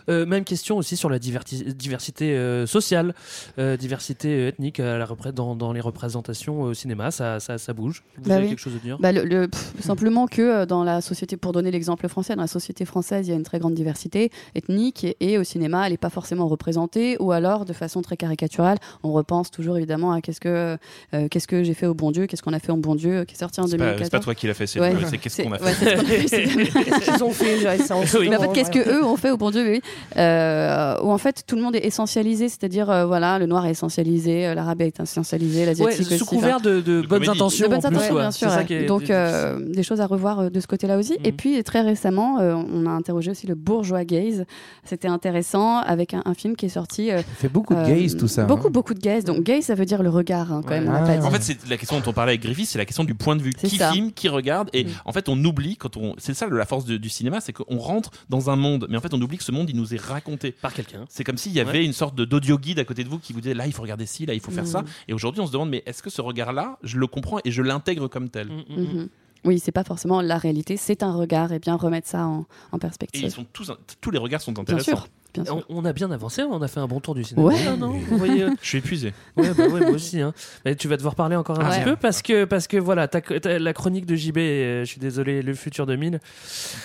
Euh, 0.09 0.25
même 0.25 0.43
question 0.43 0.77
aussi 0.77 0.95
sur 0.97 1.09
la 1.09 1.19
diversité 1.19 2.35
euh, 2.37 2.65
sociale, 2.65 3.13
euh, 3.59 3.77
diversité 3.77 4.47
ethnique 4.47 4.79
à 4.79 4.97
la 4.97 5.07
dans, 5.33 5.55
dans 5.55 5.73
les 5.73 5.81
représentations 5.81 6.61
au 6.61 6.73
cinéma, 6.73 7.11
ça, 7.11 7.39
ça, 7.39 7.57
ça 7.57 7.73
bouge? 7.73 8.03
Vous 8.17 8.29
Bah 8.29 8.35
avez 8.35 8.43
oui. 8.43 8.49
quelque 8.51 8.59
chose 8.59 8.75
à 8.75 8.79
dire? 8.79 8.97
Bah, 8.99 9.11
le- 9.11 9.23
le- 9.25 9.47
pff, 9.47 9.73
Simplement 9.81 10.27
que 10.27 10.65
dans 10.65 10.83
la 10.83 11.01
société, 11.01 11.37
pour 11.37 11.51
donner 11.53 11.71
l'exemple 11.71 12.07
français, 12.07 12.35
dans 12.35 12.41
la 12.41 12.47
société 12.47 12.85
française, 12.85 13.27
il 13.27 13.31
y 13.31 13.33
a 13.33 13.35
une 13.37 13.43
très 13.43 13.59
grande 13.59 13.73
diversité 13.73 14.31
ethnique 14.55 15.03
et, 15.03 15.15
et 15.19 15.37
au 15.37 15.43
cinéma, 15.43 15.85
elle 15.85 15.93
n'est 15.93 15.97
pas 15.97 16.09
forcément 16.09 16.47
représentée 16.47 17.17
ou 17.19 17.31
alors 17.31 17.65
de 17.65 17.73
façon 17.73 18.01
très 18.01 18.17
caricaturale. 18.17 18.77
On 19.03 19.11
repense 19.13 19.49
toujours 19.51 19.77
évidemment 19.77 20.11
à 20.11 20.21
qu'est-ce 20.39 20.41
que, 20.41 20.77
euh, 21.13 21.27
qu'est-ce 21.29 21.47
que 21.47 21.63
j'ai 21.63 21.73
fait 21.73 21.87
au 21.87 21.93
bon 21.93 22.11
Dieu, 22.11 22.25
qu'est-ce 22.27 22.41
qu'on 22.43 22.53
a 22.53 22.59
fait 22.59 22.71
au 22.71 22.77
bon 22.77 22.95
Dieu, 22.95 23.23
qui 23.25 23.35
est 23.35 23.37
sorti 23.39 23.59
en 23.59 23.67
C'est 23.67 23.77
pas- 23.77 23.85
2014. 23.95 24.05
c'est 24.05 24.11
pas 24.17 24.23
toi 24.23 24.35
qui 24.35 24.47
l'as 24.47 24.53
fait, 24.53 24.67
c'est 24.67 24.79
Ouais. 24.79 24.93
qu'est-ce 25.21 25.41
qu'on 25.43 25.51
a 25.53 25.57
fait. 25.59 25.73
c'est 25.73 25.85
ce 25.85 25.95
qu'on 25.95 26.01
a 26.01 26.05
fait, 26.05 26.27
c'est- 26.27 26.43
Qu'est-ce 26.87 27.11
qu'ils 27.11 27.23
ont 27.23 27.31
fait 27.31 27.77
ça, 27.79 27.95
mais 28.19 28.35
en 28.37 28.41
fait, 28.41 28.47
qu'est-ce 28.53 28.71
ouais. 28.71 28.83
que 28.83 28.89
eux 28.89 29.03
ont 29.03 29.17
fait 29.17 29.31
au 29.31 29.37
bon 29.37 29.51
Dieu 29.51 29.67
oui. 29.69 29.81
Euh, 30.17 30.95
Où 31.03 31.11
en 31.11 31.17
fait 31.17 31.43
tout 31.45 31.55
le 31.55 31.61
monde 31.61 31.75
est 31.75 31.85
essentialisé, 31.85 32.49
c'est-à-dire 32.49 32.89
euh, 32.89 33.05
voilà, 33.05 33.39
le 33.39 33.45
noir 33.45 33.65
est 33.65 33.71
essentialisé, 33.71 34.47
euh, 34.47 34.53
l'arabe 34.55 34.81
est 34.81 34.99
essentialisé, 34.99 35.65
l'asiatique 35.65 35.99
Ouais, 35.99 36.05
aussi. 36.05 36.17
sous 36.17 36.25
couvert 36.25 36.59
de, 36.61 36.81
de 36.81 37.01
bonnes 37.01 37.07
comédie. 37.07 37.29
intentions. 37.29 37.65
De 37.67 37.69
bonnes 37.75 37.85
intentions, 37.85 38.15
ouais. 38.15 38.21
bien 38.21 38.31
sûr. 38.31 38.49
ça 38.49 38.63
Donc, 38.87 39.09
euh, 39.09 39.59
des 39.59 39.83
choses 39.83 40.01
à 40.01 40.05
revoir 40.07 40.39
euh, 40.39 40.49
de 40.49 40.59
ce 40.59 40.67
côté-là 40.67 40.97
aussi. 40.97 41.13
Mhm. 41.13 41.25
Et 41.25 41.31
puis, 41.31 41.63
très 41.63 41.81
récemment, 41.81 42.39
euh, 42.39 42.55
on 42.55 42.85
a 42.85 42.89
interrogé 42.91 43.31
aussi 43.31 43.47
le 43.47 43.55
bourgeois 43.55 44.03
gaze. 44.05 44.45
C'était 44.83 45.07
intéressant 45.07 45.77
avec 45.79 46.13
un, 46.13 46.21
un 46.25 46.33
film 46.33 46.55
qui 46.55 46.65
est 46.65 46.69
sorti. 46.69 47.11
euh, 47.11 47.21
fait 47.37 47.49
beaucoup 47.49 47.73
de 47.75 47.83
gaze, 47.85 48.17
tout 48.17 48.27
ça, 48.27 48.43
Beaucoup, 48.43 48.67
hein. 48.67 48.71
beaucoup 48.71 48.93
de 48.93 48.99
gaze. 48.99 49.23
Donc, 49.23 49.43
gaze, 49.43 49.65
ça 49.65 49.75
veut 49.75 49.85
dire 49.85 50.03
le 50.03 50.09
regard, 50.09 50.26
hein, 50.35 50.61
quand 50.63 50.69
même. 50.69 50.87
on 50.87 50.91
l'a 50.91 50.99
pas 51.01 51.17
dit. 51.17 51.25
En 51.25 51.31
fait, 51.31 51.41
c'est 51.41 51.67
la 51.69 51.77
question 51.77 51.99
dont 51.99 52.09
on 52.09 52.13
parlait 52.13 52.31
avec 52.31 52.41
Griffith, 52.41 52.67
c'est 52.67 52.77
la 52.77 52.85
question 52.85 53.03
du 53.03 53.15
point 53.15 53.35
de 53.35 53.41
vue. 53.41 53.53
Qui 53.53 53.77
ça. 53.77 53.91
filme, 53.91 54.11
qui 54.11 54.29
regarde, 54.29 54.69
et 54.73 54.83
Mm. 54.85 54.89
en 55.05 55.11
fait, 55.13 55.29
on 55.29 55.43
oublie 55.45 55.77
quand 55.77 55.97
on. 55.97 56.13
C'est 56.17 56.33
ça 56.33 56.47
la 56.47 56.65
force 56.65 56.85
de- 56.85 56.97
du 56.97 57.09
cinéma, 57.09 57.41
c'est 57.41 57.53
qu'on 57.53 57.77
rentre 57.77 58.11
dans 58.29 58.49
un 58.49 58.55
monde, 58.55 58.87
mais 58.89 58.97
en 58.97 59.01
fait, 59.01 59.13
on 59.13 59.21
oublie 59.21 59.37
que 59.37 59.43
ce 59.43 59.51
monde, 59.51 59.69
il 59.69 59.75
nous 59.75 59.93
est 59.93 60.01
raconté 60.01 60.51
par 60.51 60.73
quelqu'un. 60.73 61.05
C'est 61.09 61.23
comme 61.23 61.37
s'il 61.37 61.53
y 61.53 61.59
avait 61.59 61.79
Ouais. 61.79 61.85
une 61.85 61.93
sorte 61.93 62.15
de 62.15 62.25
d'audio 62.25 62.57
guide 62.57 62.79
à 62.79 62.85
côté 62.85 63.03
de 63.03 63.09
vous 63.09 63.19
qui 63.19 63.33
vous 63.33 63.41
disait 63.41 63.53
là, 63.53 63.65
il 63.67 63.73
faut 63.73 63.81
regarder 63.81 64.05
ci, 64.05 64.25
là, 64.25 64.33
il 64.33 64.39
faut 64.41 64.51
faire 64.51 64.63
Mm. 64.63 64.67
ça. 64.67 64.83
Et 65.07 65.13
aujourd'hui, 65.13 65.41
on 65.41 65.47
se 65.47 65.51
demande, 65.51 65.69
mais 65.69 65.83
est-ce 65.85 66.01
que 66.03 66.09
ce 66.09 66.21
regard-là, 66.21 66.77
je 66.83 66.97
le 66.97 67.07
comprends 67.07 67.39
et 67.45 67.51
je 67.51 67.61
l'intègre 67.61 68.07
comme 68.07 68.29
tel? 68.29 68.47
Mhm. 68.69 69.09
Oui, 69.45 69.59
c'est 69.59 69.71
pas 69.71 69.83
forcément 69.83 70.19
la 70.21 70.37
réalité, 70.37 70.75
c'est 70.77 71.03
un 71.03 71.13
regard 71.13 71.53
et 71.53 71.59
bien 71.59 71.75
remettre 71.75 72.07
ça 72.07 72.25
en, 72.25 72.45
en 72.71 72.77
Et 72.77 72.79
perspective. 72.79 73.21
ils 73.23 73.31
sont 73.31 73.45
tous, 73.53 73.71
tous 74.01 74.11
les 74.11 74.17
regards 74.17 74.41
sont 74.41 74.51
Bien 74.51 74.63
intéressants. 74.63 74.83
sûr. 74.97 75.07
Bien 75.43 75.45
sûr. 75.45 75.65
On, 75.69 75.79
on 75.79 75.85
a 75.85 75.93
bien 75.93 76.11
avancé, 76.11 76.43
on 76.43 76.61
a 76.61 76.67
fait 76.67 76.79
un 76.79 76.87
bon 76.87 76.99
tour 76.99 77.15
du 77.15 77.23
cinéma. 77.23 77.47
Ouais. 77.47 77.63
là, 77.65 77.75
non 77.75 77.91
Vous 78.09 78.17
voyez, 78.17 78.43
euh, 78.43 78.49
Je 78.61 78.67
suis 78.67 78.77
épuisé. 78.79 79.13
Ouais, 79.35 79.49
bah 79.57 79.67
ouais, 79.67 79.81
moi 79.81 79.89
aussi. 79.91 80.21
Hein. 80.21 80.33
Mais 80.65 80.75
tu 80.75 80.87
vas 80.87 80.97
devoir 80.97 81.15
parler 81.15 81.35
encore 81.35 81.59
un 81.59 81.65
Ah, 81.65 81.69
petit 81.69 81.79
ouais. 81.79 81.85
peu 81.85 81.95
parce 81.95 82.21
que, 82.21 82.45
parce 82.45 82.67
que 82.67 82.77
voilà, 82.77 83.07
la 83.43 83.73
chronique 83.73 84.05
de 84.05 84.15
JB, 84.15 84.37
euh, 84.37 84.79
je 84.81 84.85
suis 84.89 84.99
désolé, 84.99 85.41
le 85.41 85.53
futur 85.53 85.85
2000. 85.85 86.19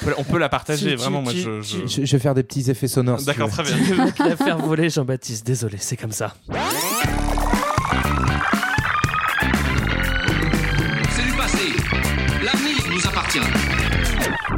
On 0.03 0.05
peut, 0.05 0.15
on 0.19 0.25
peut 0.25 0.39
la 0.39 0.49
partager, 0.49 0.87
Tu- 0.87 0.91
tu- 0.97 0.97
vraiment. 0.97 1.23
moi, 1.23 1.33
tu- 1.33 1.41
je, 1.41 1.61
je- 1.63 1.87
Je, 1.87 2.05
je 2.05 2.13
vais 2.17 2.19
faire 2.23 2.35
des 2.35 2.43
petits 2.43 2.71
effets 2.71 2.89
sonores. 2.89 3.23
D'accord, 3.23 3.49
très 3.51 3.63
bien. 3.65 3.77
Tu 3.87 3.95
vas 3.95 4.11
te 4.13 4.23
la 4.23 4.37
faire 4.37 4.59
voler, 4.59 4.91
Jean-Baptiste. 4.91 5.47
Désolé, 5.47 5.77
c'est 5.81 5.97
comme 5.97 6.13
ça. 6.13 6.35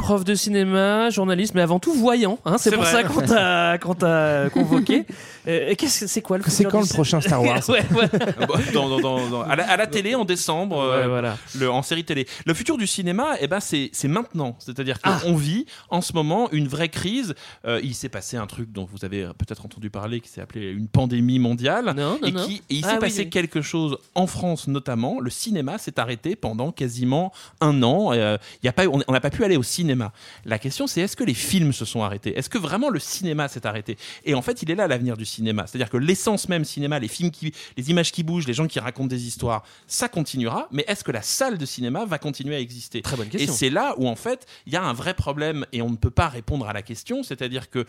Prof 0.05 0.23
de 0.23 0.35
cinéma, 0.35 1.09
journaliste, 1.09 1.55
mais 1.55 1.61
avant 1.61 1.79
tout 1.79 1.91
voyant. 1.91 2.37
Hein, 2.45 2.57
c'est 2.59 2.69
pour 2.69 2.83
vrai. 2.83 2.91
ça 2.91 3.03
qu'on 3.03 3.21
t'a, 3.21 3.79
qu'on 3.79 3.95
t'a 3.95 4.49
convoqué. 4.53 5.03
Euh, 5.47 5.73
qu'est-ce 5.77 6.01
que 6.01 6.07
c'est 6.07 6.21
quoi 6.21 6.37
le 6.37 6.43
C'est 6.47 6.63
quand 6.65 6.81
du 6.81 6.87
le 6.89 6.93
prochain 6.93 7.21
Star 7.21 7.41
Wars 7.43 7.61
Ouais, 7.69 7.83
ouais. 7.95 8.09
Bon, 8.47 8.55
dans- 8.73 8.89
dans- 8.89 8.99
dans- 8.99 9.29
dans- 9.29 9.41
à, 9.41 9.55
la, 9.55 9.69
à 9.69 9.77
la 9.77 9.87
télé 9.87 10.15
en 10.15 10.25
décembre, 10.25 10.79
euh, 10.79 11.01
Ouais, 11.01 11.07
voilà. 11.07 11.37
le, 11.57 11.69
en 11.69 11.81
série 11.81 12.03
télé. 12.03 12.27
Le 12.45 12.53
futur 12.53 12.77
du 12.77 12.87
cinéma, 12.87 13.35
eh 13.39 13.47
ben, 13.47 13.59
c'est 13.59 13.89
c'est 13.93 14.07
maintenant. 14.07 14.55
C'est-à-dire 14.59 14.97
Ah. 15.03 15.19
qu'on 15.21 15.35
vit 15.35 15.65
en 15.89 16.01
ce 16.01 16.13
moment 16.13 16.49
une 16.51 16.67
vraie 16.67 16.89
crise. 16.89 17.35
Euh, 17.65 17.79
il 17.83 17.95
s'est 17.95 18.09
passé 18.09 18.37
un 18.37 18.47
truc 18.47 18.71
dont 18.71 18.85
vous 18.91 19.05
avez 19.05 19.25
peut-être 19.37 19.65
entendu 19.65 19.89
parler 19.89 20.21
qui 20.21 20.29
s'est 20.29 20.41
appelé 20.41 20.71
une 20.71 20.87
pandémie 20.87 21.39
mondiale. 21.39 21.93
Non, 21.95 22.17
non, 22.21 22.27
et, 22.27 22.31
non. 22.31 22.45
qui, 22.45 22.55
et 22.69 22.75
il 22.75 22.85
Ah 22.85 22.89
s'est 22.89 22.93
oui, 22.95 22.99
passé 23.01 23.19
oui. 23.23 23.29
quelque 23.29 23.61
chose 23.61 23.97
en 24.15 24.27
France 24.27 24.67
notamment. 24.67 25.19
Le 25.19 25.29
cinéma 25.29 25.77
s'est 25.77 25.99
arrêté 25.99 26.35
pendant 26.35 26.71
quasiment 26.71 27.31
un 27.61 27.83
an. 27.83 28.13
Euh, 28.13 28.37
il 28.63 28.65
y 28.65 28.69
a 28.69 28.73
pas, 28.73 28.87
on 28.87 29.01
on 29.07 29.11
n'a 29.11 29.21
pas 29.21 29.29
pu 29.29 29.43
aller 29.43 29.57
au 29.57 29.63
cinéma. 29.63 30.11
La 30.45 30.57
question, 30.59 30.87
c'est 30.87 31.01
est-ce 31.01 31.15
que 31.15 31.23
les 31.23 31.33
films 31.35 31.73
se 31.73 31.85
sont 31.85 32.01
arrêtés? 32.03 32.37
Est-ce 32.37 32.49
que 32.49 32.57
vraiment 32.57 32.89
le 32.89 32.99
cinéma 32.99 33.47
s'est 33.47 33.67
arrêté? 33.67 33.97
Et 34.23 34.33
en 34.33 34.41
fait, 34.41 34.61
il 34.63 34.71
est 34.71 34.75
là 34.75 34.87
l'avenir 34.87 35.15
du 35.17 35.25
cinéma. 35.25 35.34
C'est-à-dire 35.67 35.89
que 35.89 35.97
l'essence 35.97 36.49
même 36.49 36.65
cinéma, 36.65 36.99
les 36.99 37.07
films 37.07 37.31
qui, 37.31 37.53
les 37.77 37.89
images 37.89 38.11
qui 38.11 38.23
bougent, 38.23 38.47
les 38.47 38.53
gens 38.53 38.67
qui 38.67 38.79
racontent 38.79 39.07
des 39.07 39.27
histoires, 39.27 39.63
ça 39.87 40.07
continuera. 40.09 40.67
Mais 40.71 40.85
est-ce 40.87 41.03
que 41.03 41.11
la 41.11 41.21
salle 41.21 41.57
de 41.57 41.65
cinéma 41.65 42.05
va 42.05 42.17
continuer 42.17 42.55
à 42.55 42.59
exister? 42.59 43.01
Très 43.01 43.17
bonne 43.17 43.27
Et 43.27 43.31
question. 43.31 43.53
c'est 43.53 43.69
là 43.69 43.95
où 43.97 44.07
en 44.07 44.15
fait, 44.15 44.45
il 44.65 44.73
y 44.73 44.75
a 44.75 44.83
un 44.83 44.93
vrai 44.93 45.13
problème 45.13 45.65
et 45.71 45.81
on 45.81 45.89
ne 45.89 45.95
peut 45.97 46.11
pas 46.11 46.27
répondre 46.27 46.67
à 46.67 46.73
la 46.73 46.81
question. 46.81 47.23
C'est-à-dire 47.23 47.69
que 47.69 47.85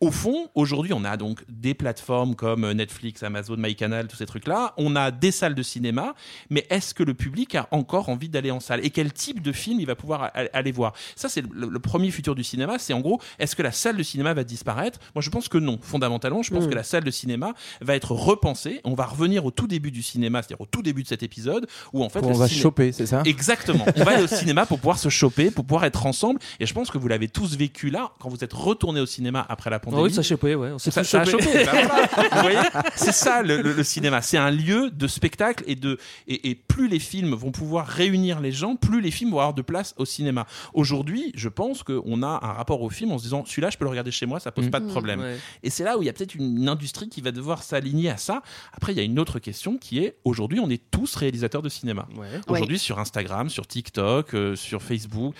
au 0.00 0.10
fond, 0.10 0.48
aujourd'hui, 0.54 0.92
on 0.94 1.04
a 1.04 1.16
donc 1.16 1.40
des 1.48 1.74
plateformes 1.74 2.34
comme 2.34 2.70
Netflix, 2.72 3.22
Amazon, 3.22 3.56
MyCanal, 3.58 4.08
tous 4.08 4.16
ces 4.16 4.26
trucs-là. 4.26 4.72
On 4.78 4.96
a 4.96 5.10
des 5.10 5.30
salles 5.30 5.54
de 5.54 5.62
cinéma, 5.62 6.14
mais 6.48 6.66
est-ce 6.70 6.94
que 6.94 7.02
le 7.02 7.12
public 7.14 7.54
a 7.54 7.68
encore 7.70 8.08
envie 8.08 8.28
d'aller 8.30 8.50
en 8.50 8.60
salle? 8.60 8.84
Et 8.84 8.90
quel 8.90 9.12
type 9.12 9.42
de 9.42 9.52
film 9.52 9.78
il 9.78 9.86
va 9.86 9.94
pouvoir 9.96 10.30
aller 10.54 10.72
voir? 10.72 10.94
Ça, 11.16 11.28
c'est 11.28 11.44
le, 11.52 11.78
premier 11.78 12.10
futur 12.10 12.34
du 12.34 12.44
cinéma. 12.44 12.78
C'est 12.78 12.92
en 12.94 13.00
gros, 13.00 13.20
est-ce 13.38 13.54
que 13.54 13.62
la 13.62 13.72
salle 13.72 13.96
de 13.98 14.02
cinéma 14.02 14.32
va 14.32 14.42
disparaître? 14.44 14.98
Moi, 15.14 15.20
je 15.22 15.28
pense 15.30 15.48
que 15.48 15.58
non. 15.58 15.78
Fondamentalement, 15.82 16.42
je 16.42 16.50
pense 16.52 16.64
Mm. 16.64 16.70
que 16.70 16.74
la 16.74 16.82
salle 16.82 17.04
de 17.04 17.10
cinéma 17.10 17.52
va 17.80 17.94
être 17.94 18.12
repensée. 18.12 18.80
On 18.84 18.94
va 18.94 19.04
revenir 19.06 19.44
au 19.44 19.50
tout 19.50 19.66
début 19.66 19.90
du 19.90 20.02
cinéma, 20.02 20.40
c'est-à-dire 20.42 20.60
au 20.60 20.66
tout 20.66 20.82
début 20.82 21.02
de 21.02 21.08
cet 21.08 21.22
épisode, 21.22 21.66
où 21.92 22.02
en 22.02 22.08
fait, 22.08 22.20
On 22.24 22.32
va 22.32 22.48
ciné- 22.48 22.60
choper, 22.62 22.92
c'est 22.92 23.06
ça? 23.06 23.22
Exactement. 23.26 23.84
On 23.96 24.04
va 24.04 24.12
aller 24.12 24.22
au 24.22 24.26
cinéma 24.42 24.64
pour 24.66 24.78
pouvoir 24.78 24.98
se 24.98 25.08
choper, 25.10 25.50
pour 25.50 25.64
pouvoir 25.66 25.84
être 25.84 26.06
ensemble. 26.06 26.40
Et 26.58 26.64
je 26.66 26.72
pense 26.74 26.90
que 26.90 26.96
vous 26.98 27.08
l'avez 27.08 27.28
tous 27.28 27.56
vécu 27.56 27.90
là, 27.90 28.12
quand 28.18 28.28
vous 28.30 28.42
êtes 28.44 28.52
retourné 28.54 29.00
au 29.00 29.06
cinéma 29.06 29.44
après 29.48 29.68
la 29.68 29.78
pandémie. 29.78 29.89
Oui, 29.92 30.12
ça 30.12 30.20
a 30.20 30.22
chopé, 30.22 30.54
ouais. 30.54 30.70
On 30.72 30.78
s'est 30.78 30.90
Ça, 30.90 31.04
ça 31.04 31.20
a 31.20 31.24
chopé. 31.24 31.64
Bah 31.64 31.70
voilà. 31.72 32.28
Vous 32.32 32.40
voyez 32.42 32.58
C'est 32.94 33.12
ça 33.12 33.42
le, 33.42 33.60
le- 33.62 33.72
le 33.72 33.82
cinéma. 33.84 34.22
C'est 34.22 34.36
un 34.38 34.50
lieu 34.50 34.90
de 34.90 35.06
spectacle 35.06 35.64
et 35.66 35.74
de 35.76 35.98
et, 36.28 36.50
et 36.50 36.54
plus 36.54 36.88
les 36.88 36.98
films 36.98 37.34
vont 37.34 37.50
pouvoir 37.52 37.86
réunir 37.86 38.40
les 38.40 38.52
gens, 38.52 38.76
plus 38.76 39.00
les 39.00 39.10
films 39.10 39.30
vont 39.30 39.38
avoir 39.38 39.54
de 39.54 39.62
place 39.62 39.94
au 39.98 40.04
cinéma. 40.04 40.46
Aujourd'hui, 40.74 41.32
je 41.34 41.48
pense 41.48 41.82
qu'on 41.82 42.22
a 42.22 42.26
un 42.42 42.52
rapport 42.52 42.82
au 42.82 42.90
film 42.90 43.12
en 43.12 43.18
se 43.18 43.24
disant 43.24 43.44
celui-là, 43.44 43.70
je 43.70 43.78
peux 43.78 43.84
le 43.84 43.90
regarder 43.90 44.10
chez 44.10 44.26
moi, 44.26 44.40
ça 44.40 44.52
pose 44.52 44.66
Mm. 44.66 44.70
pas 44.70 44.80
de 44.80 44.88
problème. 44.88 45.20
ouais. 45.20 45.38
Et 45.62 45.70
c'est 45.70 45.84
là 45.84 45.98
où 45.98 46.02
il 46.02 46.06
y 46.06 46.08
a 46.08 46.12
peut-être 46.12 46.34
une, 46.34 46.58
une 46.58 46.68
industrie 46.68 47.08
qui 47.08 47.20
va 47.20 47.32
devoir 47.32 47.62
s'aligner 47.62 48.10
à 48.10 48.16
ça. 48.16 48.42
Après, 48.72 48.92
il 48.92 48.96
y 48.96 49.00
a 49.00 49.04
une 49.04 49.18
autre 49.18 49.38
question 49.38 49.78
qui 49.78 49.98
est 49.98 50.16
aujourd'hui, 50.24 50.60
on 50.60 50.70
est 50.70 50.82
tous 50.90 51.14
réalisateurs 51.16 51.62
de 51.62 51.68
cinéma. 51.68 52.06
Ouais. 52.16 52.26
Aujourd'hui, 52.48 52.78
sur 52.78 52.98
Instagram, 52.98 53.48
sur 53.48 53.66
TikTok, 53.66 54.34
euh, 54.34 54.54
sur 54.56 54.82
Facebook, 54.82 55.34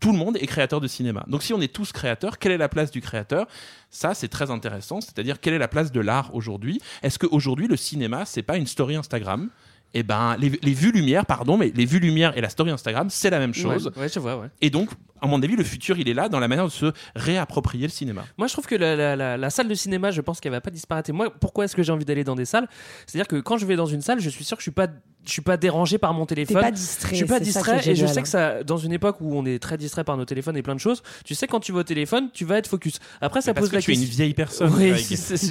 tout 0.00 0.12
le 0.12 0.18
monde 0.18 0.36
est 0.36 0.46
créateur 0.46 0.80
de 0.80 0.88
cinéma. 0.88 1.24
Donc 1.28 1.42
si 1.42 1.52
on 1.54 1.60
est 1.60 1.72
tous 1.72 1.92
créateurs, 1.92 2.38
quelle 2.38 2.52
est 2.52 2.58
la 2.58 2.68
place 2.68 2.90
du 2.90 3.00
créateur? 3.00 3.46
Ça, 3.90 4.14
c'est 4.14 4.28
très 4.28 4.50
intéressant. 4.50 5.00
C'est-à-dire, 5.00 5.40
quelle 5.40 5.54
est 5.54 5.58
la 5.58 5.68
place 5.68 5.90
de 5.92 6.00
l'art 6.00 6.34
aujourd'hui? 6.34 6.80
Est-ce 7.02 7.18
qu'aujourd'hui, 7.18 7.66
le 7.68 7.76
cinéma, 7.76 8.24
c'est 8.26 8.42
pas 8.42 8.56
une 8.56 8.66
story 8.66 8.96
Instagram? 8.96 9.48
Eh 9.94 10.02
ben, 10.02 10.36
les, 10.38 10.50
les 10.62 10.74
vues 10.74 10.92
lumière, 10.92 11.24
pardon, 11.24 11.56
mais 11.56 11.72
les 11.74 11.86
vues 11.86 12.00
lumière 12.00 12.36
et 12.36 12.42
la 12.42 12.50
story 12.50 12.70
Instagram, 12.70 13.08
c'est 13.08 13.30
la 13.30 13.38
même 13.38 13.54
chose. 13.54 13.90
Ouais, 13.96 14.02
ouais, 14.02 14.08
je 14.12 14.18
vois, 14.18 14.36
ouais. 14.36 14.48
Et 14.60 14.68
donc, 14.68 14.90
à 15.22 15.26
mon 15.26 15.40
avis, 15.42 15.56
le 15.56 15.64
futur, 15.64 15.96
il 15.98 16.06
est 16.08 16.12
là 16.12 16.28
dans 16.28 16.40
la 16.40 16.48
manière 16.48 16.66
de 16.66 16.70
se 16.70 16.92
réapproprier 17.14 17.86
le 17.86 17.92
cinéma. 17.92 18.24
Moi, 18.36 18.46
je 18.46 18.52
trouve 18.52 18.66
que 18.66 18.74
la, 18.74 18.94
la- 18.94 19.16
la- 19.16 19.36
la 19.38 19.50
salle 19.50 19.68
de 19.68 19.74
cinéma, 19.74 20.10
je 20.10 20.20
pense 20.20 20.40
qu'elle 20.40 20.52
va 20.52 20.60
pas 20.60 20.70
disparaître. 20.70 21.08
Et 21.08 21.12
moi, 21.14 21.30
pourquoi 21.40 21.64
est-ce 21.64 21.74
que 21.74 21.82
j'ai 21.82 21.92
envie 21.92 22.04
d'aller 22.04 22.24
dans 22.24 22.34
des 22.34 22.44
salles? 22.44 22.68
C'est-à-dire 23.06 23.28
que 23.28 23.36
quand 23.40 23.56
je 23.56 23.64
vais 23.64 23.76
dans 23.76 23.86
une 23.86 24.02
salle, 24.02 24.20
je 24.20 24.28
suis 24.28 24.44
sûr 24.44 24.56
que 24.58 24.60
je 24.60 24.64
suis 24.64 24.70
pas, 24.72 24.88
je 25.26 25.32
suis 25.32 25.42
pas 25.42 25.56
dérangé 25.56 25.98
par 25.98 26.14
mon 26.14 26.24
téléphone. 26.26 26.60
pas 26.60 26.70
distrait, 26.70 27.10
Je 27.10 27.16
suis 27.16 27.24
pas 27.26 27.40
distrait. 27.40 27.86
Et 27.88 27.94
je 27.94 28.06
sais 28.06 28.22
que 28.22 28.28
ça, 28.28 28.62
dans 28.62 28.76
une 28.78 28.92
époque 28.92 29.16
où 29.20 29.36
on 29.36 29.44
est 29.44 29.58
très 29.58 29.76
distrait 29.76 30.04
par 30.04 30.16
nos 30.16 30.24
téléphones 30.24 30.56
et 30.56 30.62
plein 30.62 30.74
de 30.74 30.80
choses, 30.80 31.02
tu 31.24 31.34
sais 31.34 31.46
quand 31.46 31.60
tu 31.60 31.72
vas 31.72 31.80
au 31.80 31.82
téléphone, 31.84 32.28
tu 32.32 32.44
vas 32.44 32.58
être 32.58 32.68
focus. 32.68 32.98
Après, 33.20 33.40
ça 33.40 33.50
Mais 33.50 33.54
parce 33.54 33.64
pose 33.66 33.70
que 33.70 33.76
la 33.76 33.82
tu 33.82 33.90
es 33.92 33.94
question. 33.94 34.08
une 34.10 34.16
vieille 34.16 34.34
personne. 34.34 34.72
Oui, 34.76 34.84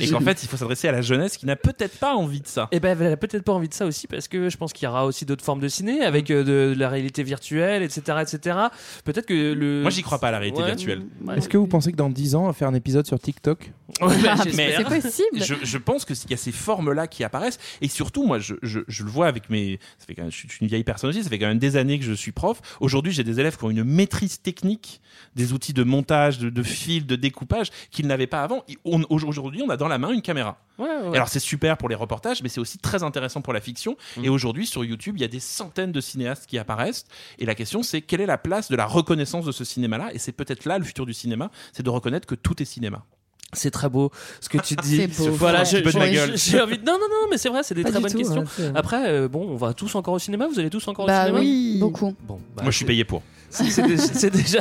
et 0.01 0.07
qu'en 0.09 0.19
fait, 0.21 0.43
il 0.43 0.49
faut 0.49 0.57
s'adresser 0.57 0.87
à 0.87 0.91
la 0.91 1.01
jeunesse 1.01 1.37
qui 1.37 1.45
n'a 1.45 1.55
peut-être 1.55 1.97
pas 1.99 2.15
envie 2.15 2.41
de 2.41 2.47
ça. 2.47 2.67
Et 2.71 2.79
ben, 2.79 2.97
elle 2.99 3.11
a 3.13 3.17
peut-être 3.17 3.43
pas 3.43 3.53
envie 3.53 3.69
de 3.69 3.73
ça 3.73 3.85
aussi 3.85 4.07
parce 4.07 4.27
que 4.27 4.49
je 4.49 4.57
pense 4.57 4.73
qu'il 4.73 4.85
y 4.85 4.89
aura 4.89 5.05
aussi 5.05 5.25
d'autres 5.25 5.43
formes 5.43 5.59
de 5.59 5.67
ciné 5.67 6.01
avec 6.03 6.31
euh, 6.31 6.43
de, 6.43 6.73
de 6.73 6.79
la 6.79 6.89
réalité 6.89 7.23
virtuelle, 7.23 7.83
etc., 7.83 8.19
etc. 8.21 8.57
Peut-être 9.03 9.25
que 9.25 9.53
le. 9.53 9.81
Moi, 9.81 9.91
j'y 9.91 10.01
crois 10.03 10.19
pas 10.19 10.29
à 10.29 10.31
la 10.31 10.39
réalité 10.39 10.61
Ouais. 10.61 10.67
virtuelle. 10.67 11.03
Ouais. 11.25 11.37
Est-ce 11.37 11.49
que 11.49 11.57
vous 11.57 11.67
pensez 11.67 11.91
que 11.91 11.97
dans 11.97 12.09
10 12.09 12.35
ans, 12.35 12.43
on 12.43 12.47
va 12.47 12.53
faire 12.53 12.67
un 12.67 12.73
épisode 12.73 13.05
sur 13.05 13.19
TikTok? 13.19 13.71
Ouais, 14.01 14.07
bah, 14.23 14.35
Ah, 14.37 14.43
c'est 14.43 14.83
possible. 14.83 15.43
Je, 15.43 15.53
je 15.63 15.77
pense 15.77 16.05
qu'il 16.05 16.15
y 16.29 16.33
a 16.33 16.37
ces 16.37 16.51
formes-là 16.51 17.07
qui 17.07 17.23
apparaissent. 17.23 17.59
Et 17.81 17.87
surtout, 17.87 18.25
moi, 18.25 18.39
je, 18.39 18.55
je- 18.61 18.79
je 18.87 19.03
le 19.03 19.09
vois 19.09 19.27
avec 19.27 19.49
mes. 19.49 19.64
Ça 19.99 20.05
fait 20.05 20.15
quand 20.15 20.23
même- 20.23 20.31
je 20.31 20.37
suis 20.37 20.49
une 20.61 20.67
vieille 20.67 20.83
personne 20.83 21.09
aussi, 21.09 21.23
ça 21.23 21.29
fait 21.29 21.39
quand 21.39 21.47
même 21.47 21.59
des 21.59 21.77
années 21.77 21.99
que 21.99 22.05
je 22.05 22.13
suis 22.13 22.31
prof. 22.31 22.61
Aujourd'hui, 22.79 23.11
j'ai 23.11 23.23
des 23.23 23.39
élèves 23.39 23.57
qui 23.57 23.63
ont 23.63 23.69
une 23.69 23.83
maîtrise 23.83 24.41
technique 24.41 25.01
des 25.35 25.53
outils 25.53 25.73
de 25.73 25.83
montage, 25.83 26.39
de, 26.39 26.49
de 26.49 26.63
fil, 26.63 27.05
de 27.05 27.15
découpage 27.15 27.69
qu'ils 27.91 28.07
n'avaient 28.07 28.27
pas 28.27 28.43
avant. 28.43 28.63
Aujourd'hui, 29.09 29.61
on 29.61 29.69
a 29.69 29.77
dans 29.77 29.87
la 29.87 29.97
main 29.97 30.11
une 30.11 30.21
caméra. 30.21 30.59
Ouais, 30.77 30.87
ouais. 30.87 31.11
Et 31.13 31.15
Alors, 31.15 31.29
c'est 31.29 31.39
super 31.39 31.77
pour 31.77 31.87
les 31.89 31.95
reportages, 31.95 32.43
mais 32.43 32.49
c'est 32.49 32.59
aussi 32.59 32.77
très 32.77 33.03
intéressant 33.03 33.41
pour 33.41 33.53
la 33.53 33.61
fiction. 33.61 33.95
Mm. 34.17 34.25
Et 34.25 34.29
aujourd'hui, 34.29 34.65
sur 34.65 34.83
YouTube, 34.83 35.15
il 35.17 35.21
y 35.21 35.25
a 35.25 35.29
des 35.29 35.39
centaines 35.39 35.91
de 35.91 36.01
cinéastes 36.01 36.47
qui 36.47 36.57
apparaissent. 36.57 37.05
Et 37.39 37.45
la 37.45 37.55
question, 37.55 37.81
c'est 37.83 38.01
quelle 38.01 38.21
est 38.21 38.25
la 38.25 38.37
place 38.37 38.69
de 38.69 38.75
la 38.75 38.85
reconnaissance 38.85 39.45
de 39.45 39.51
ce 39.51 39.63
cinéma-là? 39.63 40.09
Et 40.13 40.19
c'est 40.19 40.33
peut-être 40.33 40.65
là 40.65 40.77
le 40.77 40.83
futur 40.83 41.05
du 41.05 41.13
cinéma, 41.13 41.49
c'est 41.71 41.83
de 41.83 41.89
reconnaître 41.89 42.27
que 42.27 42.35
tout 42.35 42.61
est 42.61 42.65
cinéma. 42.65 43.05
C'est 43.53 43.71
très 43.71 43.89
beau 43.89 44.11
ce 44.41 44.49
que 44.49 44.57
tu 44.57 44.75
dis. 44.83 44.97
C'est 44.97 45.07
beau. 45.07 45.31
Voilà, 45.31 45.63
j'ai 45.63 45.77
envie 45.79 46.77
de... 46.77 46.83
Non, 46.85 46.93
non, 46.93 47.07
non, 47.09 47.27
mais 47.29 47.37
c'est 47.37 47.49
vrai, 47.49 47.61
c'est 47.63 47.73
des 47.75 47.83
Pas 47.83 47.91
très 47.91 47.99
bonnes 48.01 48.11
tout, 48.11 48.17
questions. 48.17 48.41
ouais, 48.41 48.47
c'est- 48.55 48.71
Après, 48.75 49.07
euh, 49.09 49.27
bon, 49.27 49.47
on 49.49 49.55
va 49.55 49.73
tous 49.73 49.93
encore 49.95 50.13
au 50.15 50.19
cinéma. 50.19 50.47
Vous 50.47 50.59
allez 50.59 50.69
tous 50.69 50.87
encore 50.87 51.05
au 51.05 51.07
Bah 51.07 51.25
cinéma 51.25 51.39
oui, 51.39 51.77
beaucoup. 51.79 52.13
Bon, 52.27 52.39
bah, 52.55 52.63
Moi, 52.63 52.71
je 52.71 52.75
suis 52.77 52.85
payé 52.85 53.03
pour. 53.05 53.21
c'est 53.97 54.29
déjà, 54.29 54.59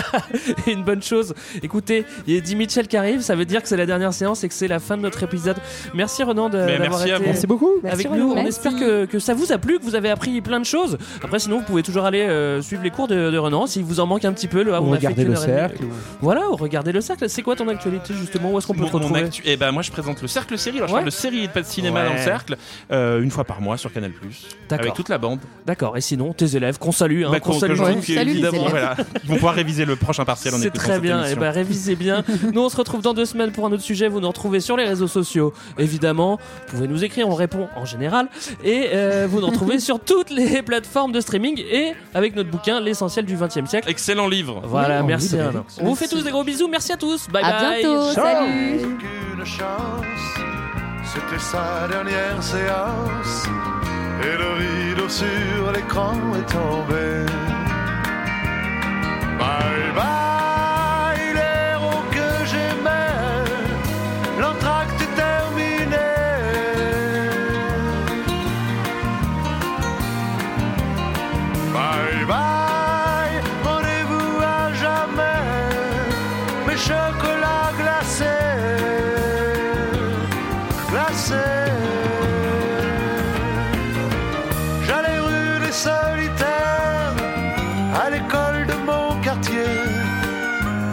une 0.66 0.82
bonne 0.84 1.02
chose. 1.02 1.34
Écoutez, 1.62 2.04
il 2.26 2.32
y 2.32 2.36
a 2.36 2.38
Eddie 2.38 2.56
Mitchell 2.56 2.86
qui 2.88 2.96
arrive, 2.96 3.20
ça 3.20 3.34
veut 3.36 3.44
dire 3.44 3.62
que 3.62 3.68
c'est 3.68 3.76
la 3.76 3.86
dernière 3.86 4.12
séance 4.12 4.44
et 4.44 4.48
que 4.48 4.54
c'est 4.54 4.68
la 4.68 4.78
fin 4.78 4.96
de 4.96 5.02
notre 5.02 5.22
épisode. 5.22 5.56
Merci 5.94 6.22
Renan 6.22 6.48
d'avoir 6.48 7.06
été. 7.06 7.14
Merci 7.24 7.46
beaucoup. 7.46 7.70
avec 7.82 7.82
Merci, 7.82 8.06
nous. 8.08 8.12
Renan. 8.30 8.30
On 8.32 8.34
Merci. 8.34 8.48
espère 8.48 8.72
que, 8.76 9.04
que 9.06 9.18
ça 9.18 9.34
vous 9.34 9.52
a 9.52 9.58
plu, 9.58 9.78
que 9.78 9.84
vous 9.84 9.94
avez 9.94 10.10
appris 10.10 10.40
plein 10.40 10.60
de 10.60 10.64
choses. 10.64 10.98
Après, 11.22 11.38
sinon, 11.38 11.58
vous 11.58 11.64
pouvez 11.64 11.82
toujours 11.82 12.04
aller 12.04 12.22
euh, 12.22 12.62
suivre 12.62 12.82
les 12.82 12.90
cours 12.90 13.08
de, 13.08 13.30
de 13.30 13.38
Renan 13.38 13.66
s'il 13.66 13.84
vous 13.84 14.00
en 14.00 14.06
manque 14.06 14.24
un 14.24 14.32
petit 14.32 14.48
peu. 14.48 14.62
Le, 14.62 14.72
Ou 14.72 14.74
on 14.76 14.92
a 14.92 14.98
fait 14.98 15.06
Regardez 15.08 15.24
le 15.24 15.34
cercle. 15.36 15.84
Voilà, 16.20 16.48
ou 16.50 16.56
regardez 16.56 16.92
le 16.92 17.00
cercle. 17.00 17.28
C'est 17.28 17.42
quoi 17.42 17.56
ton 17.56 17.68
actualité 17.68 18.14
justement? 18.14 18.52
Où 18.52 18.58
est-ce 18.58 18.66
qu'on 18.66 18.74
peut 18.74 18.80
Mon- 18.82 18.88
te 18.88 18.96
retrouver? 18.96 19.20
actu- 19.24 19.42
eh 19.44 19.56
ben, 19.56 19.72
moi, 19.72 19.82
je 19.82 19.90
présente 19.90 20.20
le 20.22 20.28
Cercle 20.28 20.56
Série. 20.58 20.76
Alors, 20.78 20.88
je 20.88 20.94
Ouais. 20.94 20.98
parle 21.00 21.06
de 21.06 21.14
série 21.14 21.44
et 21.44 21.48
de 21.48 21.62
cinéma 21.64 22.00
Ouais. 22.02 22.06
dans 22.08 22.12
le 22.14 22.18
Cercle, 22.20 22.56
euh, 22.92 23.22
une 23.22 23.30
fois 23.30 23.44
par 23.44 23.60
mois 23.60 23.76
sur 23.76 23.92
Canal+. 23.92 24.12
Avec 24.70 24.94
toute 24.94 25.08
la 25.08 25.18
bande. 25.18 25.40
D'accord. 25.66 25.96
Et 25.96 26.00
sinon, 26.00 26.32
tes 26.32 26.56
élèves 26.56 26.78
qu'on 26.78 26.92
salue, 26.92 27.24
hein, 27.24 27.28
Bah, 27.32 27.40
qu'on 27.40 27.52
salue. 27.58 27.78
Ouais. 27.78 27.96
évidemment. 28.08 28.66
Voilà. 28.86 28.96
Ils 29.24 29.28
vont 29.28 29.34
pouvoir 29.36 29.54
réviser 29.54 29.84
le 29.84 29.96
prochain 29.96 30.24
partiel 30.24 30.54
en 30.54 30.58
C'est 30.58 30.70
très 30.70 30.98
bien, 31.00 31.18
et 31.18 31.20
émission. 31.22 31.40
ben 31.40 31.50
révisez 31.50 31.96
bien. 31.96 32.24
nous 32.52 32.60
on 32.62 32.68
se 32.68 32.76
retrouve 32.76 33.02
dans 33.02 33.14
deux 33.14 33.24
semaines 33.24 33.52
pour 33.52 33.66
un 33.66 33.72
autre 33.72 33.82
sujet. 33.82 34.08
Vous 34.08 34.20
nous 34.20 34.28
retrouvez 34.28 34.60
sur 34.60 34.76
les 34.76 34.84
réseaux 34.84 35.08
sociaux, 35.08 35.52
évidemment. 35.78 36.38
Vous 36.68 36.76
pouvez 36.76 36.88
nous 36.88 37.04
écrire, 37.04 37.28
on 37.28 37.34
répond 37.34 37.68
en 37.76 37.84
général. 37.84 38.28
Et 38.64 38.88
euh, 38.92 39.26
vous 39.28 39.40
nous 39.40 39.46
retrouvez 39.48 39.78
sur 39.78 40.00
toutes 40.00 40.30
les 40.30 40.62
plateformes 40.62 41.12
de 41.12 41.20
streaming 41.20 41.58
et 41.70 41.92
avec 42.14 42.34
notre 42.36 42.50
bouquin 42.50 42.80
L'essentiel 42.80 43.24
du 43.24 43.36
20 43.36 43.56
e 43.56 43.66
siècle. 43.66 43.88
Excellent 43.88 44.28
livre. 44.28 44.62
Voilà, 44.64 45.00
Oui, 45.00 45.06
merci. 45.08 45.36
On 45.80 45.84
vous 45.86 45.94
fait 45.94 46.08
tous 46.08 46.22
des 46.22 46.30
gros 46.30 46.44
bisous. 46.44 46.68
Merci 46.68 46.92
à 46.92 46.96
tous. 46.96 47.28
Bye 47.28 47.42
À 47.44 47.62
bye. 47.62 47.82
bientôt. 47.82 48.02
Salut. 48.12 48.76
Aucune 48.84 49.44
chance, 49.44 50.06
c'était 51.04 51.40
sa 51.40 51.88
dernière 51.88 52.42
séance. 52.42 53.44
Et 54.22 54.36
le 54.38 54.88
rideau 54.94 55.08
sur 55.08 55.72
l'écran 55.74 56.12
est 56.38 56.52
tombé. 56.52 57.63
Bye 59.38 59.92
bye, 59.96 60.43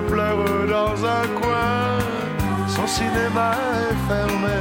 pleure 0.00 0.44
dans 0.68 1.04
un 1.04 1.26
coin, 1.40 1.98
son 2.68 2.86
cinéma 2.86 3.52
est 3.90 3.98
fermé. 4.08 4.60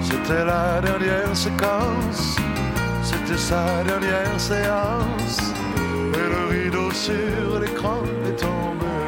C'était 0.00 0.44
la 0.44 0.80
dernière 0.80 1.34
séquence, 1.34 2.36
c'était 3.02 3.38
sa 3.38 3.82
dernière 3.84 4.38
séance. 4.38 5.38
Et 6.14 6.28
le 6.34 6.42
rideau 6.50 6.90
sur 6.92 7.60
l'écran 7.60 8.02
est 8.26 8.36
tombé. 8.36 8.99